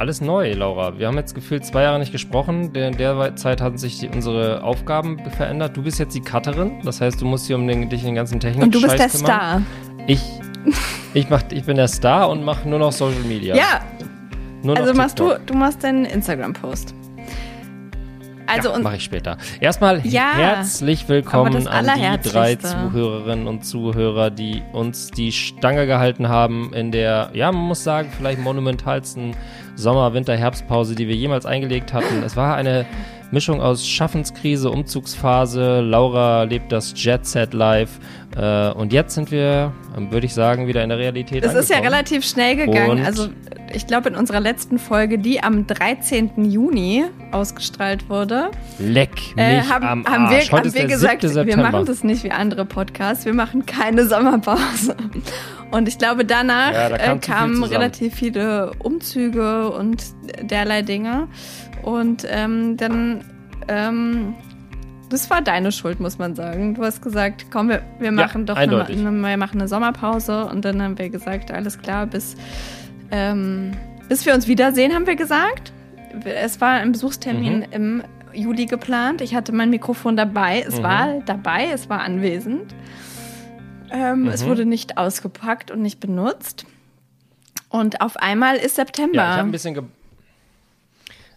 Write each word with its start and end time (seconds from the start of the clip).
alles 0.00 0.22
neu, 0.22 0.54
Laura. 0.54 0.98
Wir 0.98 1.06
haben 1.06 1.18
jetzt 1.18 1.34
gefühlt 1.34 1.64
zwei 1.64 1.82
Jahre 1.82 1.98
nicht 1.98 2.10
gesprochen. 2.10 2.74
In 2.74 2.96
der 2.96 3.36
Zeit 3.36 3.60
haben 3.60 3.76
sich 3.76 3.98
die, 3.98 4.08
unsere 4.08 4.62
Aufgaben 4.62 5.18
verändert. 5.36 5.76
Du 5.76 5.82
bist 5.82 5.98
jetzt 5.98 6.14
die 6.14 6.22
Cutterin, 6.22 6.80
das 6.84 7.02
heißt, 7.02 7.20
du 7.20 7.26
musst 7.26 7.46
hier 7.46 7.56
um 7.56 7.66
den, 7.66 7.90
dich 7.90 8.02
den 8.02 8.14
ganzen 8.14 8.40
Technik 8.40 8.64
Und 8.64 8.74
du 8.74 8.80
bist 8.80 8.98
der 8.98 9.10
kümmern. 9.10 9.26
Star. 9.26 9.62
Ich, 10.06 10.22
ich, 11.12 11.28
mach, 11.28 11.42
ich 11.50 11.64
bin 11.64 11.76
der 11.76 11.88
Star 11.88 12.30
und 12.30 12.42
mache 12.42 12.66
nur 12.66 12.78
noch 12.78 12.92
Social 12.92 13.20
Media. 13.20 13.54
Ja, 13.54 13.82
Nur 14.62 14.74
noch 14.74 14.82
also 14.82 14.94
machst 14.94 15.18
du, 15.18 15.34
du 15.44 15.52
machst 15.52 15.84
deinen 15.84 16.06
Instagram-Post. 16.06 16.94
Also 18.46 18.70
ja, 18.70 18.78
mache 18.78 18.96
ich 18.96 19.04
später. 19.04 19.36
Erstmal 19.60 20.04
Ja, 20.04 20.32
herzlich 20.34 21.08
willkommen 21.08 21.68
an 21.68 21.86
die 21.86 22.28
drei. 22.28 22.56
Zuhörerinnen 22.56 23.46
und 23.46 23.64
Zuhörer, 23.64 24.30
die 24.30 24.62
uns 24.72 25.10
die 25.10 25.30
Stange 25.30 25.86
gehalten 25.86 26.28
haben 26.28 26.72
in 26.72 26.90
der, 26.90 27.30
ja, 27.34 27.52
man 27.52 27.62
muss 27.62 27.84
sagen, 27.84 28.10
vielleicht 28.16 28.40
monumentalsten 28.40 29.36
Sommer-, 29.76 30.12
Winter-, 30.12 30.36
Herbstpause, 30.36 30.94
die 30.94 31.08
wir 31.08 31.16
jemals 31.16 31.46
eingelegt 31.46 31.92
hatten. 31.92 32.22
Es 32.24 32.36
war 32.36 32.56
eine 32.56 32.86
Mischung 33.32 33.60
aus 33.60 33.86
Schaffenskrise, 33.86 34.70
Umzugsphase, 34.70 35.80
Laura 35.80 36.42
lebt 36.44 36.72
das 36.72 36.92
Jet 36.96 37.26
Set 37.26 37.54
live 37.54 38.00
äh, 38.36 38.70
und 38.72 38.92
jetzt 38.92 39.14
sind 39.14 39.30
wir, 39.30 39.72
würde 40.10 40.26
ich 40.26 40.34
sagen, 40.34 40.66
wieder 40.66 40.82
in 40.82 40.88
der 40.88 40.98
Realität 40.98 41.44
es 41.44 41.54
ist 41.54 41.70
ja 41.70 41.78
relativ 41.78 42.24
schnell 42.24 42.56
gegangen. 42.56 42.90
Und- 43.00 43.06
Also 43.06 43.28
ich 43.72 43.86
glaube 43.86 44.08
in 44.08 44.16
unserer 44.16 44.40
letzten 44.40 44.78
Folge, 44.80 45.18
die 45.18 45.42
am 45.42 45.66
13. 45.66 46.50
Juni 46.50 47.04
ausgestrahlt 47.30 48.08
wurde, 48.10 48.50
Leck 48.80 49.10
mich 49.36 49.44
äh, 49.44 49.60
haben, 49.62 49.84
am 49.86 50.04
haben 50.06 50.24
Arsch. 50.26 50.50
wir, 50.50 50.58
Heute 50.58 50.68
haben 50.70 50.74
wir 50.74 50.86
gesagt, 50.86 51.22
7. 51.22 51.46
wir 51.46 51.56
machen 51.56 51.84
das 51.86 52.02
nicht 52.02 52.24
wie 52.24 52.32
andere 52.32 52.64
Podcasts, 52.64 53.24
wir 53.26 53.34
machen 53.34 53.64
keine 53.64 54.06
Sommerpause. 54.08 54.96
Und 55.70 55.86
ich 55.86 55.98
glaube, 55.98 56.24
danach 56.24 56.72
Ja, 56.72 56.88
da 56.88 56.98
kam 56.98 57.16
äh, 57.16 57.20
kamen 57.20 57.62
relativ 57.62 58.14
viele 58.16 58.72
Umzüge 58.80 59.70
und 59.70 60.02
derlei 60.42 60.82
Dinge. 60.82 61.28
Und 61.82 62.26
ähm, 62.28 62.76
dann, 62.76 63.24
ähm, 63.68 64.34
das 65.08 65.28
war 65.30 65.42
deine 65.42 65.72
Schuld, 65.72 66.00
muss 66.00 66.18
man 66.18 66.34
sagen. 66.36 66.74
Du 66.74 66.82
hast 66.84 67.02
gesagt, 67.02 67.46
komm, 67.50 67.68
wir, 67.68 67.82
wir 67.98 68.12
machen 68.12 68.46
doch 68.46 68.56
eine, 68.56 68.86
wir 68.88 69.36
machen 69.36 69.60
eine 69.60 69.68
Sommerpause. 69.68 70.46
Und 70.46 70.64
dann 70.64 70.80
haben 70.82 70.98
wir 70.98 71.08
gesagt, 71.10 71.50
alles 71.50 71.78
klar, 71.78 72.06
bis, 72.06 72.36
ähm, 73.10 73.72
bis 74.08 74.24
wir 74.26 74.34
uns 74.34 74.46
wiedersehen, 74.46 74.94
haben 74.94 75.06
wir 75.06 75.16
gesagt. 75.16 75.72
Es 76.24 76.60
war 76.60 76.70
ein 76.74 76.92
Besuchstermin 76.92 77.58
Mhm. 77.60 77.66
im 77.72 78.02
Juli 78.32 78.66
geplant. 78.66 79.20
Ich 79.20 79.34
hatte 79.34 79.52
mein 79.52 79.70
Mikrofon 79.70 80.16
dabei. 80.16 80.64
Es 80.66 80.78
Mhm. 80.78 80.82
war 80.84 81.08
dabei, 81.26 81.68
es 81.72 81.88
war 81.88 82.00
anwesend. 82.00 82.74
Ähm, 83.92 84.28
Es 84.28 84.44
Mhm. 84.44 84.48
wurde 84.48 84.64
nicht 84.66 84.98
ausgepackt 84.98 85.70
und 85.72 85.82
nicht 85.82 85.98
benutzt. 85.98 86.64
Und 87.68 88.00
auf 88.00 88.16
einmal 88.16 88.56
ist 88.56 88.76
September. 88.76 89.16
Ja, 89.16 89.30
ich 89.32 89.36
habe 89.38 89.48
ein 89.48 89.52
bisschen 89.52 89.74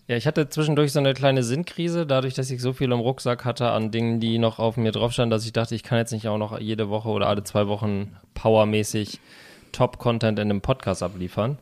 ja, 0.08 0.18
ich 0.18 0.28
hatte 0.28 0.50
zwischendurch 0.50 0.92
so 0.92 1.00
eine 1.00 1.14
kleine 1.14 1.44
Sinnkrise, 1.44 2.06
dadurch, 2.06 2.34
dass 2.34 2.52
ich 2.52 2.62
so 2.62 2.74
viel 2.74 2.92
im 2.92 3.00
Rucksack 3.00 3.46
hatte 3.46 3.72
an 3.72 3.92
Dingen, 3.92 4.20
die 4.20 4.38
noch 4.38 4.60
auf 4.60 4.76
mir 4.76 4.92
drauf 4.92 5.14
standen, 5.14 5.32
dass 5.32 5.46
ich 5.46 5.54
dachte, 5.54 5.76
ich 5.76 5.84
kann 5.84 5.98
jetzt 5.98 6.12
nicht 6.12 6.28
auch 6.28 6.38
noch 6.38 6.60
jede 6.60 6.90
Woche 6.90 7.10
oder 7.10 7.28
alle 7.28 7.44
zwei 7.44 7.68
Wochen 7.68 8.16
powermäßig 8.34 9.20
Top-Content 9.72 10.40
in 10.40 10.50
einem 10.50 10.62
Podcast 10.62 11.04
abliefern. 11.04 11.58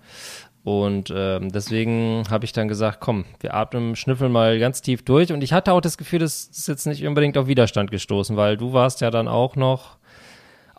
Und 0.64 1.12
ähm, 1.16 1.52
deswegen 1.52 2.24
habe 2.30 2.46
ich 2.46 2.54
dann 2.54 2.68
gesagt, 2.68 3.00
komm, 3.00 3.26
wir 3.40 3.56
atmen, 3.56 3.96
schnüffeln 3.96 4.32
mal 4.32 4.60
ganz 4.60 4.82
tief 4.82 5.04
durch. 5.04 5.32
Und 5.32 5.44
ich 5.44 5.54
hatte 5.54 5.74
auch 5.74 5.82
das 5.82 5.98
Gefühl, 5.98 6.20
das 6.20 6.46
ist 6.46 6.68
jetzt 6.68 6.86
nicht 6.86 7.06
unbedingt 7.06 7.38
auf 7.38 7.48
Widerstand 7.48 7.90
gestoßen, 7.90 8.38
weil 8.38 8.58
du 8.58 8.74
warst 8.74 9.02
ja 9.02 9.10
dann 9.10 9.28
auch 9.28 9.56
noch 9.56 9.98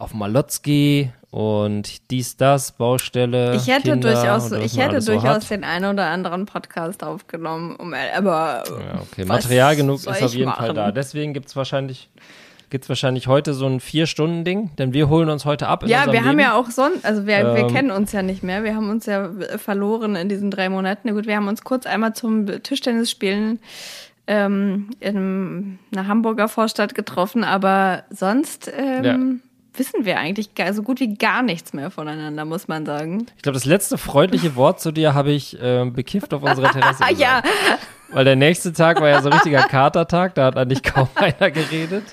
auf 0.02 0.14
Malotzki 0.14 1.12
und 1.30 2.10
dies, 2.10 2.36
das, 2.36 2.72
Baustelle. 2.72 3.54
ich 3.54 3.68
hätte 3.68 3.92
Kinder 3.92 4.12
durchaus, 4.12 4.50
ich 4.52 4.76
hätte 4.76 5.00
so 5.00 5.12
durchaus 5.12 5.44
hat. 5.44 5.50
den 5.50 5.64
einen 5.64 5.86
oder 5.94 6.06
anderen 6.06 6.44
Podcast 6.44 7.04
aufgenommen, 7.04 7.76
um, 7.76 7.94
aber 7.94 8.64
Ja, 8.68 9.00
okay. 9.00 9.24
Material 9.24 9.76
genug 9.76 9.98
ist 10.00 10.08
auf 10.08 10.34
jeden 10.34 10.50
Fall 10.52 10.68
machen? 10.68 10.74
da. 10.74 10.90
Deswegen 10.90 11.32
gibt's 11.32 11.54
wahrscheinlich, 11.54 12.10
gibt's 12.68 12.88
wahrscheinlich 12.88 13.28
heute 13.28 13.54
so 13.54 13.66
ein 13.66 13.78
Vier-Stunden-Ding, 13.80 14.72
denn 14.76 14.92
wir 14.92 15.08
holen 15.08 15.30
uns 15.30 15.44
heute 15.44 15.68
ab. 15.68 15.84
Ja, 15.86 16.10
wir 16.12 16.20
haben 16.20 16.30
Leben. 16.36 16.40
ja 16.40 16.54
auch 16.54 16.68
sonst, 16.70 17.04
also 17.04 17.26
wir, 17.26 17.54
wir 17.54 17.56
Ähm, 17.62 17.68
kennen 17.72 17.90
uns 17.92 18.10
ja 18.12 18.22
nicht 18.22 18.42
mehr. 18.42 18.64
Wir 18.64 18.74
haben 18.74 18.90
uns 18.90 19.06
ja 19.06 19.26
äh, 19.26 19.56
verloren 19.56 20.16
in 20.16 20.28
diesen 20.28 20.50
drei 20.50 20.68
Monaten. 20.68 21.02
Na 21.04 21.12
gut, 21.12 21.26
wir 21.26 21.36
haben 21.36 21.48
uns 21.48 21.62
kurz 21.62 21.86
einmal 21.86 22.12
zum 22.12 22.46
Tischtennisspielen 22.62 23.60
ähm, 24.26 24.90
in 25.00 25.78
einer 25.92 26.08
Hamburger 26.08 26.48
Vorstadt 26.48 26.94
getroffen, 26.96 27.44
aber 27.44 28.02
sonst 28.10 28.70
ähm, 28.76 29.40
wissen 29.74 30.04
wir 30.04 30.18
eigentlich 30.18 30.54
gar, 30.54 30.72
so 30.74 30.82
gut 30.82 31.00
wie 31.00 31.14
gar 31.14 31.42
nichts 31.42 31.72
mehr 31.72 31.90
voneinander, 31.90 32.44
muss 32.44 32.68
man 32.68 32.84
sagen. 32.86 33.26
Ich 33.36 33.42
glaube, 33.42 33.54
das 33.54 33.64
letzte 33.64 33.98
freundliche 33.98 34.56
Wort 34.56 34.80
zu 34.80 34.92
dir 34.92 35.14
habe 35.14 35.32
ich 35.32 35.56
ähm, 35.60 35.92
bekifft 35.92 36.34
auf 36.34 36.42
unserer 36.42 36.70
Terrasse. 36.70 37.02
Ah 37.06 37.10
ja, 37.10 37.40
gesagt. 37.40 37.86
Weil 38.12 38.24
der 38.24 38.36
nächste 38.36 38.72
Tag 38.72 39.00
war 39.00 39.08
ja 39.08 39.22
so 39.22 39.28
ein 39.28 39.32
richtiger 39.32 39.62
Katertag, 39.62 40.34
da 40.34 40.44
hat 40.46 40.56
eigentlich 40.56 40.82
kaum 40.82 41.08
einer 41.14 41.50
geredet. 41.50 42.04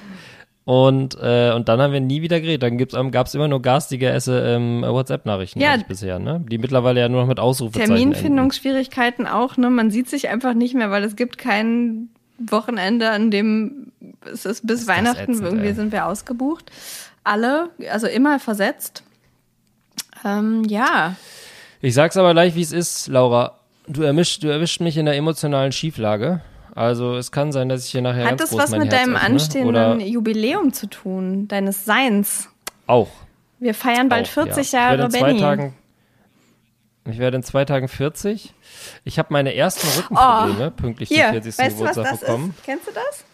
Und, 0.63 1.17
äh, 1.19 1.51
und 1.53 1.67
dann 1.67 1.81
haben 1.81 1.93
wir 1.93 1.99
nie 1.99 2.21
wieder 2.21 2.39
geredet. 2.39 2.61
Dann 2.63 2.79
ähm, 2.79 3.11
gab's 3.11 3.33
immer 3.33 3.47
nur 3.47 3.61
garstige 3.61 4.09
Esse, 4.09 4.39
ähm, 4.45 4.83
WhatsApp-Nachrichten 4.83 5.59
Ja. 5.59 5.75
bisher, 5.87 6.19
ne? 6.19 6.45
Die 6.47 6.59
mittlerweile 6.59 6.99
ja 6.99 7.09
nur 7.09 7.21
noch 7.21 7.27
mit 7.27 7.39
Ausrufezeichen 7.39 7.91
enden. 7.91 8.13
Terminfindungsschwierigkeiten 8.13 9.25
auch, 9.25 9.57
ne? 9.57 9.71
Man 9.71 9.89
sieht 9.89 10.09
sich 10.09 10.29
einfach 10.29 10.53
nicht 10.53 10.75
mehr, 10.75 10.91
weil 10.91 11.03
es 11.03 11.15
gibt 11.15 11.39
kein 11.39 12.09
Wochenende, 12.37 13.09
an 13.09 13.31
dem 13.31 13.91
es 14.31 14.45
ist 14.45 14.65
bis 14.65 14.81
Ist 14.81 14.87
Weihnachten 14.87 15.31
ätzend, 15.31 15.41
irgendwie 15.45 15.67
ey. 15.67 15.73
sind 15.73 15.91
wir 15.91 16.05
ausgebucht. 16.05 16.71
Alle, 17.23 17.69
also 17.91 18.07
immer 18.07 18.39
versetzt. 18.39 19.03
Ähm, 20.25 20.63
ja, 20.65 21.15
Ich 21.81 21.93
sag's 21.93 22.17
aber 22.17 22.33
gleich, 22.33 22.55
wie 22.55 22.61
es 22.61 22.71
ist, 22.71 23.07
Laura. 23.07 23.55
Du 23.87 24.03
erwischt, 24.03 24.43
du 24.43 24.47
erwischt 24.49 24.81
mich 24.81 24.97
in 24.97 25.05
der 25.05 25.15
emotionalen 25.15 25.71
Schieflage. 25.71 26.41
Also 26.75 27.15
es 27.15 27.31
kann 27.31 27.51
sein, 27.51 27.67
dass 27.69 27.85
ich 27.85 27.91
hier 27.91 28.01
nachher 28.01 28.23
hat 28.25 28.37
ganz 28.37 28.51
das 28.51 28.57
was 28.59 28.71
mit 28.71 28.91
Herz 28.91 29.01
deinem 29.03 29.15
öffne. 29.15 29.25
anstehenden 29.27 29.69
Oder 29.69 29.97
Jubiläum 30.05 30.71
zu 30.73 30.87
tun, 30.87 31.47
deines 31.47 31.85
Seins? 31.85 32.49
auch. 32.87 33.09
Wir 33.61 33.73
feiern 33.73 34.07
bald 34.07 34.27
auch, 34.27 34.31
40 34.31 34.71
ja. 34.71 34.95
Jahre 34.95 35.09
Benny. 35.09 35.39
Tagen, 35.39 35.75
Ich 37.09 37.17
werde 37.17 37.35
in 37.37 37.43
zwei 37.43 37.65
Tagen 37.65 37.87
40. 37.89 38.53
Ich 39.03 39.19
habe 39.19 39.33
meine 39.33 39.53
ersten 39.53 39.85
Rückenprobleme 39.99 40.71
pünktlich 40.71 41.09
Oh, 41.11 41.15
Hier, 41.15 41.25
zum 41.25 41.33
40. 41.41 41.57
weißt 41.57 41.79
du, 41.79 41.83
was 41.83 41.89
Geburtstag 41.95 42.11
das 42.11 42.19
bekommen. 42.21 42.53
ist? 42.57 42.63
Kennst 42.63 42.87
du 42.87 42.91
das? 42.93 43.25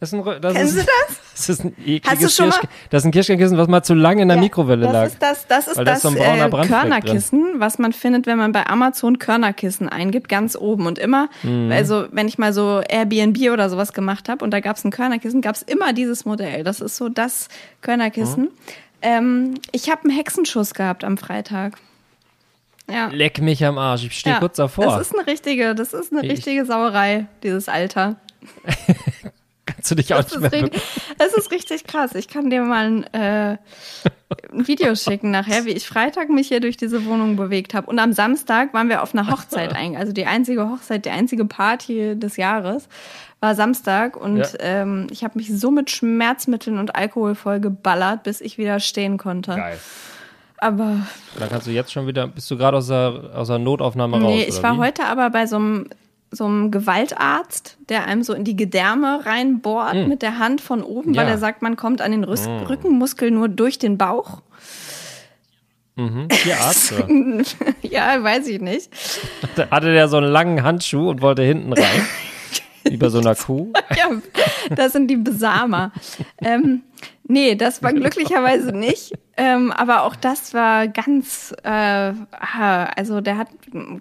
Das 0.00 0.12
ist 0.12 0.18
ein, 0.18 0.40
das 0.40 0.54
Kennst 0.54 0.76
ist, 0.76 0.82
du 0.82 0.90
das? 1.08 1.18
Das 1.34 1.48
ist 1.48 1.64
ein 1.64 1.74
ekliges 1.84 2.10
Hast 2.10 2.22
du 2.22 2.28
schon 2.28 2.48
mal- 2.50 2.58
Kirsch, 2.60 2.70
Das 2.90 3.02
ist 3.02 3.06
ein 3.06 3.10
Kirschkernkissen, 3.10 3.58
was 3.58 3.66
mal 3.68 3.82
zu 3.82 3.94
lange 3.94 4.22
in 4.22 4.28
der 4.28 4.36
Mikrowelle 4.36 4.82
das 4.84 4.92
lag. 4.92 5.06
Ist 5.06 5.22
das 5.22 5.46
das 5.48 5.66
ist 5.68 5.78
das, 5.78 5.96
ist 5.96 6.02
so 6.02 6.08
äh, 6.10 6.12
Brandfleck 6.14 6.50
drin. 6.50 6.68
Körnerkissen, 6.68 7.54
was 7.58 7.78
man 7.78 7.92
findet, 7.92 8.26
wenn 8.26 8.38
man 8.38 8.52
bei 8.52 8.66
Amazon 8.66 9.18
Körnerkissen 9.18 9.88
eingibt, 9.88 10.28
ganz 10.28 10.54
oben. 10.56 10.86
Und 10.86 10.98
immer, 10.98 11.28
Mhm. 11.42 11.72
also 11.72 12.06
wenn 12.12 12.28
ich 12.28 12.38
mal 12.38 12.52
so 12.52 12.80
Airbnb 12.88 13.50
oder 13.50 13.68
sowas 13.70 13.92
gemacht 13.92 14.28
habe 14.28 14.44
und 14.44 14.50
da 14.52 14.60
gab 14.60 14.76
es 14.76 14.84
ein 14.84 14.90
Körnerkissen, 14.92 15.40
gab 15.40 15.56
es 15.56 15.62
immer 15.62 15.92
dieses 15.92 16.24
Modell. 16.24 16.62
Das 16.62 16.80
ist 16.80 16.96
so 16.96 17.08
das 17.08 17.48
Körnerkissen. 17.80 18.44
Mhm. 18.44 18.50
Ähm, 19.02 19.54
ich 19.72 19.90
habe 19.90 20.02
einen 20.04 20.16
Hexenschuss 20.16 20.72
gehabt 20.74 21.02
am 21.04 21.16
Freitag. 21.18 21.78
Ja. 22.88 23.08
Leck 23.08 23.40
mich 23.40 23.64
am 23.64 23.78
Arsch. 23.78 24.04
Ich 24.04 24.18
stehe 24.18 24.34
ja. 24.34 24.40
kurz 24.40 24.56
davor. 24.56 24.84
Das 24.86 25.08
ist 25.08 25.18
eine 25.18 25.26
richtige, 25.26 25.74
das 25.74 25.94
ist 25.94 26.12
eine 26.12 26.22
Ich- 26.24 26.30
richtige 26.32 26.64
Sauerei, 26.64 27.26
dieses 27.42 27.68
Alter. 27.68 28.16
Kannst 29.84 29.90
du 29.90 29.94
dich 29.96 30.14
auch 30.14 30.22
Das 30.22 30.32
nicht 30.32 30.40
mehr 30.40 30.52
ist, 30.54 30.62
richtig, 30.64 30.82
das 31.18 31.34
ist 31.34 31.50
richtig 31.50 31.84
krass. 31.84 32.14
Ich 32.14 32.28
kann 32.28 32.48
dir 32.48 32.62
mal 32.62 32.86
ein, 32.86 33.04
äh, 33.12 33.58
ein 34.50 34.66
Video 34.66 34.94
schicken 34.94 35.30
nachher, 35.30 35.66
wie 35.66 35.72
ich 35.72 35.86
Freitag 35.86 36.30
mich 36.30 36.48
hier 36.48 36.60
durch 36.60 36.78
diese 36.78 37.04
Wohnung 37.04 37.36
bewegt 37.36 37.74
habe. 37.74 37.88
Und 37.88 37.98
am 37.98 38.14
Samstag 38.14 38.72
waren 38.72 38.88
wir 38.88 39.02
auf 39.02 39.14
einer 39.14 39.30
Hochzeit 39.30 39.76
eigentlich. 39.76 39.98
Also 39.98 40.12
die 40.14 40.24
einzige 40.24 40.70
Hochzeit, 40.70 41.04
die 41.04 41.10
einzige 41.10 41.44
Party 41.44 42.18
des 42.18 42.38
Jahres 42.38 42.88
war 43.40 43.54
Samstag. 43.54 44.16
Und 44.16 44.38
Ja. 44.38 44.46
ähm, 44.60 45.06
ich 45.10 45.22
habe 45.22 45.36
mich 45.36 45.52
so 45.54 45.70
mit 45.70 45.90
Schmerzmitteln 45.90 46.78
und 46.78 46.96
Alkohol 46.96 47.34
voll 47.34 47.60
geballert, 47.60 48.22
bis 48.22 48.40
ich 48.40 48.56
wieder 48.56 48.80
stehen 48.80 49.18
konnte. 49.18 49.54
Geil. 49.56 49.78
Aber 50.56 51.06
Dann 51.38 51.50
kannst 51.50 51.66
du 51.66 51.72
jetzt 51.72 51.92
schon 51.92 52.06
wieder, 52.06 52.26
bist 52.26 52.50
du 52.50 52.56
gerade 52.56 52.78
aus 52.78 52.86
der, 52.86 53.32
aus 53.34 53.48
der 53.48 53.58
Notaufnahme 53.58 54.16
raus? 54.16 54.32
nee, 54.32 54.44
ich 54.48 54.62
war 54.62 54.76
wie? 54.76 54.78
heute 54.78 55.04
aber 55.04 55.28
bei 55.28 55.46
so 55.46 55.56
einem 55.56 55.90
so 56.34 56.44
einem 56.44 56.70
Gewaltarzt, 56.70 57.78
der 57.88 58.06
einem 58.06 58.22
so 58.22 58.34
in 58.34 58.44
die 58.44 58.56
Gedärme 58.56 59.24
reinbohrt 59.24 60.08
mit 60.08 60.22
der 60.22 60.38
Hand 60.38 60.60
von 60.60 60.82
oben, 60.82 61.14
weil. 61.14 61.24
Ja. 61.24 61.30
er 61.30 61.38
sagt, 61.38 61.62
man 61.62 61.76
kommt 61.76 62.00
an 62.00 62.10
den 62.10 62.24
Rüs 62.24 62.46
Rückenmuskel 62.68 63.30
nur 63.30 63.48
durch 63.48 63.78
den 63.78 63.98
Bauch. 63.98 64.42
Mhm. 65.96 66.28
Tierarzt, 66.28 66.94
ja, 67.82 68.22
weiß 68.22 68.48
ich 68.48 68.60
nicht. 68.60 68.90
Hatte 69.70 69.92
der 69.92 70.08
so 70.08 70.16
einen 70.16 70.26
langen 70.26 70.62
Handschuh 70.64 71.10
und 71.10 71.22
wollte 71.22 71.42
hinten 71.42 71.72
rein? 71.72 72.06
Wie 72.84 72.96
bei 72.96 73.08
so 73.08 73.18
einer 73.18 73.34
Kuh? 73.34 73.72
Ja, 73.96 74.10
das 74.74 74.92
sind 74.92 75.08
die 75.08 75.16
Besamer. 75.16 75.92
ähm, 76.42 76.82
nee, 77.26 77.54
das 77.54 77.82
war 77.82 77.92
glücklicherweise 77.92 78.72
nicht. 78.72 79.12
Ähm, 79.36 79.72
aber 79.72 80.04
auch 80.04 80.14
das 80.16 80.54
war 80.54 80.86
ganz, 80.88 81.52
äh, 81.64 81.68
ah, 81.68 82.84
also 82.96 83.20
der 83.20 83.36
hat 83.38 83.48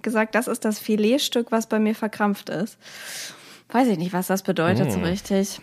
gesagt, 0.02 0.36
das 0.36 0.48
ist 0.48 0.64
das 0.66 0.80
Filetstück, 0.80 1.52
was 1.52 1.68
bei 1.68 1.80
mir 1.80 1.96
verkrampft 1.96 2.50
ist. 2.50 2.78
Weiß 3.70 3.88
ich 3.88 3.98
nicht, 3.98 4.14
was 4.14 4.28
das 4.28 4.44
bedeutet 4.44 4.92
so 4.92 5.00
Hm. 5.00 5.06
richtig. 5.06 5.60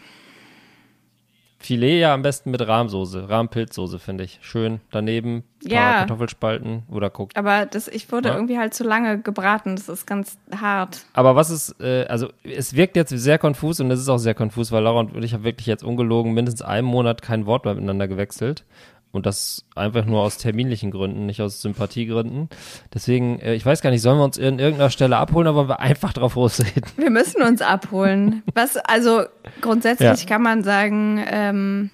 Filet 1.62 2.00
ja 2.00 2.14
am 2.14 2.22
besten 2.22 2.50
mit 2.50 2.66
Rahmsoße, 2.66 3.28
Rahmpilzsoße, 3.28 3.98
finde 3.98 4.24
ich. 4.24 4.38
Schön 4.40 4.80
daneben, 4.90 5.44
paar 5.62 5.70
Ja. 5.72 5.92
Kartoffelspalten 5.98 6.84
oder 6.90 7.10
guckt. 7.10 7.36
Aber 7.36 7.66
das, 7.66 7.86
ich 7.86 8.10
wurde 8.10 8.30
Ja. 8.30 8.34
irgendwie 8.34 8.58
halt 8.58 8.72
zu 8.72 8.82
lange 8.82 9.20
gebraten. 9.20 9.76
Das 9.76 9.90
ist 9.90 10.06
ganz 10.06 10.38
hart. 10.58 11.04
Aber 11.12 11.36
was 11.36 11.50
ist, 11.50 11.78
äh, 11.78 12.06
also 12.06 12.28
es 12.44 12.74
wirkt 12.74 12.96
jetzt 12.96 13.10
sehr 13.10 13.36
konfus 13.38 13.78
und 13.78 13.90
es 13.90 14.00
ist 14.00 14.08
auch 14.08 14.16
sehr 14.18 14.34
konfus, 14.34 14.72
weil 14.72 14.82
Laura 14.82 15.00
und 15.00 15.22
ich 15.22 15.34
haben 15.34 15.44
wirklich 15.44 15.66
jetzt 15.66 15.84
ungelogen 15.84 16.32
mindestens 16.32 16.62
einen 16.62 16.86
Monat 16.86 17.20
kein 17.20 17.44
Wort 17.44 17.66
mehr 17.66 17.74
miteinander 17.74 18.08
gewechselt. 18.08 18.64
Und 19.12 19.26
das 19.26 19.64
einfach 19.74 20.04
nur 20.04 20.20
aus 20.22 20.36
terminlichen 20.38 20.92
Gründen, 20.92 21.26
nicht 21.26 21.42
aus 21.42 21.60
Sympathiegründen. 21.62 22.48
Deswegen, 22.94 23.40
äh, 23.40 23.54
ich 23.54 23.66
weiß 23.66 23.82
gar 23.82 23.90
nicht, 23.90 24.02
sollen 24.02 24.18
wir 24.18 24.24
uns 24.24 24.38
in 24.38 24.60
irgendeiner 24.60 24.90
Stelle 24.90 25.16
abholen 25.16 25.48
oder 25.48 25.56
wollen 25.56 25.68
wir 25.68 25.80
einfach 25.80 26.12
drauf 26.12 26.36
losreden? 26.36 26.84
Wir 26.96 27.10
müssen 27.10 27.42
uns 27.42 27.60
abholen. 27.60 28.44
Was, 28.54 28.76
also 28.76 29.24
grundsätzlich 29.60 30.22
Ja. 30.22 30.28
kann 30.28 30.42
man 30.42 30.62
sagen, 30.62 31.24
ähm, 31.28 31.90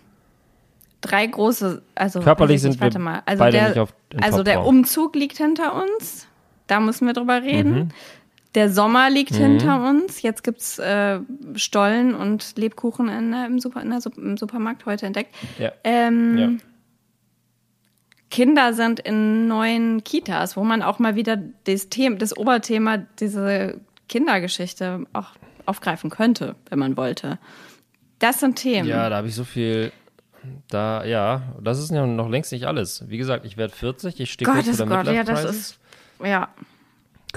drei 1.00 1.26
große, 1.26 1.80
also 1.94 2.20
Körperlich 2.20 2.60
sind 2.60 2.70
nicht, 2.72 2.80
wir 2.80 2.84
warte 2.84 2.98
mal. 2.98 3.22
Also 3.24 3.38
beide 3.38 3.56
der, 3.56 3.68
nicht 3.70 3.78
auf 3.78 3.94
Also 4.20 4.42
der. 4.42 4.64
Umzug 4.66 5.14
liegt 5.16 5.38
hinter 5.38 5.74
uns. 5.82 6.26
Da 6.66 6.80
müssen 6.80 7.06
wir 7.06 7.14
drüber 7.14 7.42
reden. 7.42 7.72
Mhm. 7.74 7.88
Der 8.54 8.70
Sommer 8.70 9.08
liegt 9.10 9.34
hinter 9.34 9.88
uns. 9.88 10.22
Jetzt 10.22 10.42
gibt's 10.42 10.78
äh, 10.78 11.20
Stollen 11.54 12.14
und 12.14 12.56
Lebkuchen 12.56 13.08
in, 13.08 13.32
im, 13.32 13.58
Super, 13.58 13.82
in 13.82 13.90
der, 13.90 14.00
im 14.16 14.36
Supermarkt 14.36 14.84
heute 14.86 15.06
entdeckt. 15.06 15.34
Ja. 15.58 15.72
Ähm, 15.84 16.38
Ja. 16.38 16.48
Kinder 18.30 18.72
sind 18.72 19.00
in 19.00 19.46
neuen 19.46 20.02
Kitas, 20.04 20.56
wo 20.56 20.64
man 20.64 20.82
auch 20.82 20.98
mal 20.98 21.14
wieder 21.14 21.38
das, 21.64 21.88
Thema, 21.88 22.16
das 22.16 22.36
Oberthema, 22.36 22.98
diese 23.20 23.80
Kindergeschichte 24.08 25.06
auch 25.12 25.30
aufgreifen 25.64 26.10
könnte, 26.10 26.56
wenn 26.68 26.78
man 26.78 26.96
wollte. 26.96 27.38
Das 28.18 28.40
sind 28.40 28.56
Themen. 28.56 28.88
Ja, 28.88 29.08
da 29.08 29.16
habe 29.16 29.28
ich 29.28 29.34
so 29.34 29.44
viel. 29.44 29.92
Da, 30.68 31.04
ja, 31.04 31.42
das 31.60 31.80
ist 31.80 31.90
ja 31.90 32.06
noch 32.06 32.28
längst 32.28 32.52
nicht 32.52 32.66
alles. 32.66 33.04
Wie 33.08 33.18
gesagt, 33.18 33.44
ich 33.44 33.56
werde 33.56 33.74
40, 33.74 34.20
ich 34.20 34.30
stehe 34.30 34.48
kurz 34.48 34.64
vor 34.76 34.86
der 34.86 34.86
Gott, 34.86 35.06
ja, 35.12 35.24
das 35.24 35.44
ist, 35.44 35.78
ja, 36.24 36.48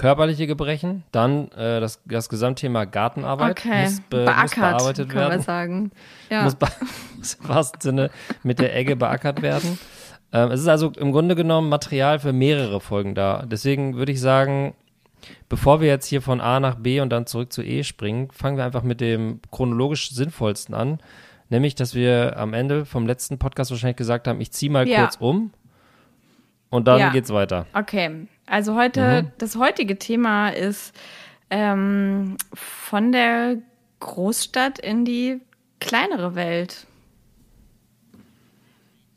Körperliche 0.00 0.46
Gebrechen, 0.46 1.02
dann 1.12 1.50
äh, 1.52 1.78
das, 1.78 2.00
das 2.06 2.30
Gesamtthema 2.30 2.86
Gartenarbeit 2.86 3.50
okay. 3.50 3.82
muss, 3.82 4.00
be, 4.00 4.16
muss 4.18 4.24
Beackert, 4.24 4.54
bearbeitet 4.54 5.08
können 5.10 5.24
wir 5.24 5.28
werden. 5.30 5.42
sagen. 5.42 5.90
Ja. 6.30 6.44
Muss, 6.44 6.56
muss 7.18 7.34
im 7.42 7.48
wahrsten 7.48 7.80
Sinne 7.82 8.10
mit 8.42 8.60
der 8.60 8.74
Egge 8.74 8.96
beackert 8.96 9.42
werden. 9.42 9.78
Ähm, 10.32 10.50
es 10.52 10.60
ist 10.60 10.68
also 10.68 10.92
im 10.96 11.12
Grunde 11.12 11.34
genommen 11.34 11.68
Material 11.68 12.18
für 12.18 12.32
mehrere 12.32 12.80
Folgen 12.80 13.14
da. 13.14 13.44
Deswegen 13.46 13.96
würde 13.96 14.12
ich 14.12 14.20
sagen, 14.20 14.74
bevor 15.48 15.80
wir 15.80 15.88
jetzt 15.88 16.06
hier 16.06 16.22
von 16.22 16.40
A 16.40 16.60
nach 16.60 16.76
B 16.76 17.00
und 17.00 17.10
dann 17.10 17.26
zurück 17.26 17.52
zu 17.52 17.62
E 17.62 17.82
springen, 17.82 18.30
fangen 18.30 18.56
wir 18.56 18.64
einfach 18.64 18.82
mit 18.82 19.00
dem 19.00 19.40
chronologisch 19.50 20.10
sinnvollsten 20.10 20.74
an. 20.74 20.98
Nämlich, 21.48 21.74
dass 21.74 21.94
wir 21.96 22.36
am 22.38 22.54
Ende 22.54 22.84
vom 22.86 23.06
letzten 23.06 23.38
Podcast 23.38 23.72
wahrscheinlich 23.72 23.96
gesagt 23.96 24.28
haben, 24.28 24.40
ich 24.40 24.52
ziehe 24.52 24.70
mal 24.70 24.86
Ja. 24.86 25.00
kurz 25.02 25.16
um 25.16 25.52
und 26.70 26.86
dann 26.86 27.00
Ja. 27.00 27.08
geht's 27.10 27.30
weiter. 27.32 27.66
Okay, 27.72 28.28
also 28.46 28.76
heute, 28.76 29.22
Mhm. 29.24 29.32
das 29.38 29.56
heutige 29.56 29.98
Thema 29.98 30.50
ist 30.50 30.94
ähm, 31.50 32.36
von 32.54 33.10
der 33.10 33.56
Großstadt 33.98 34.78
in 34.78 35.04
die 35.04 35.40
kleinere 35.80 36.36
Welt. 36.36 36.86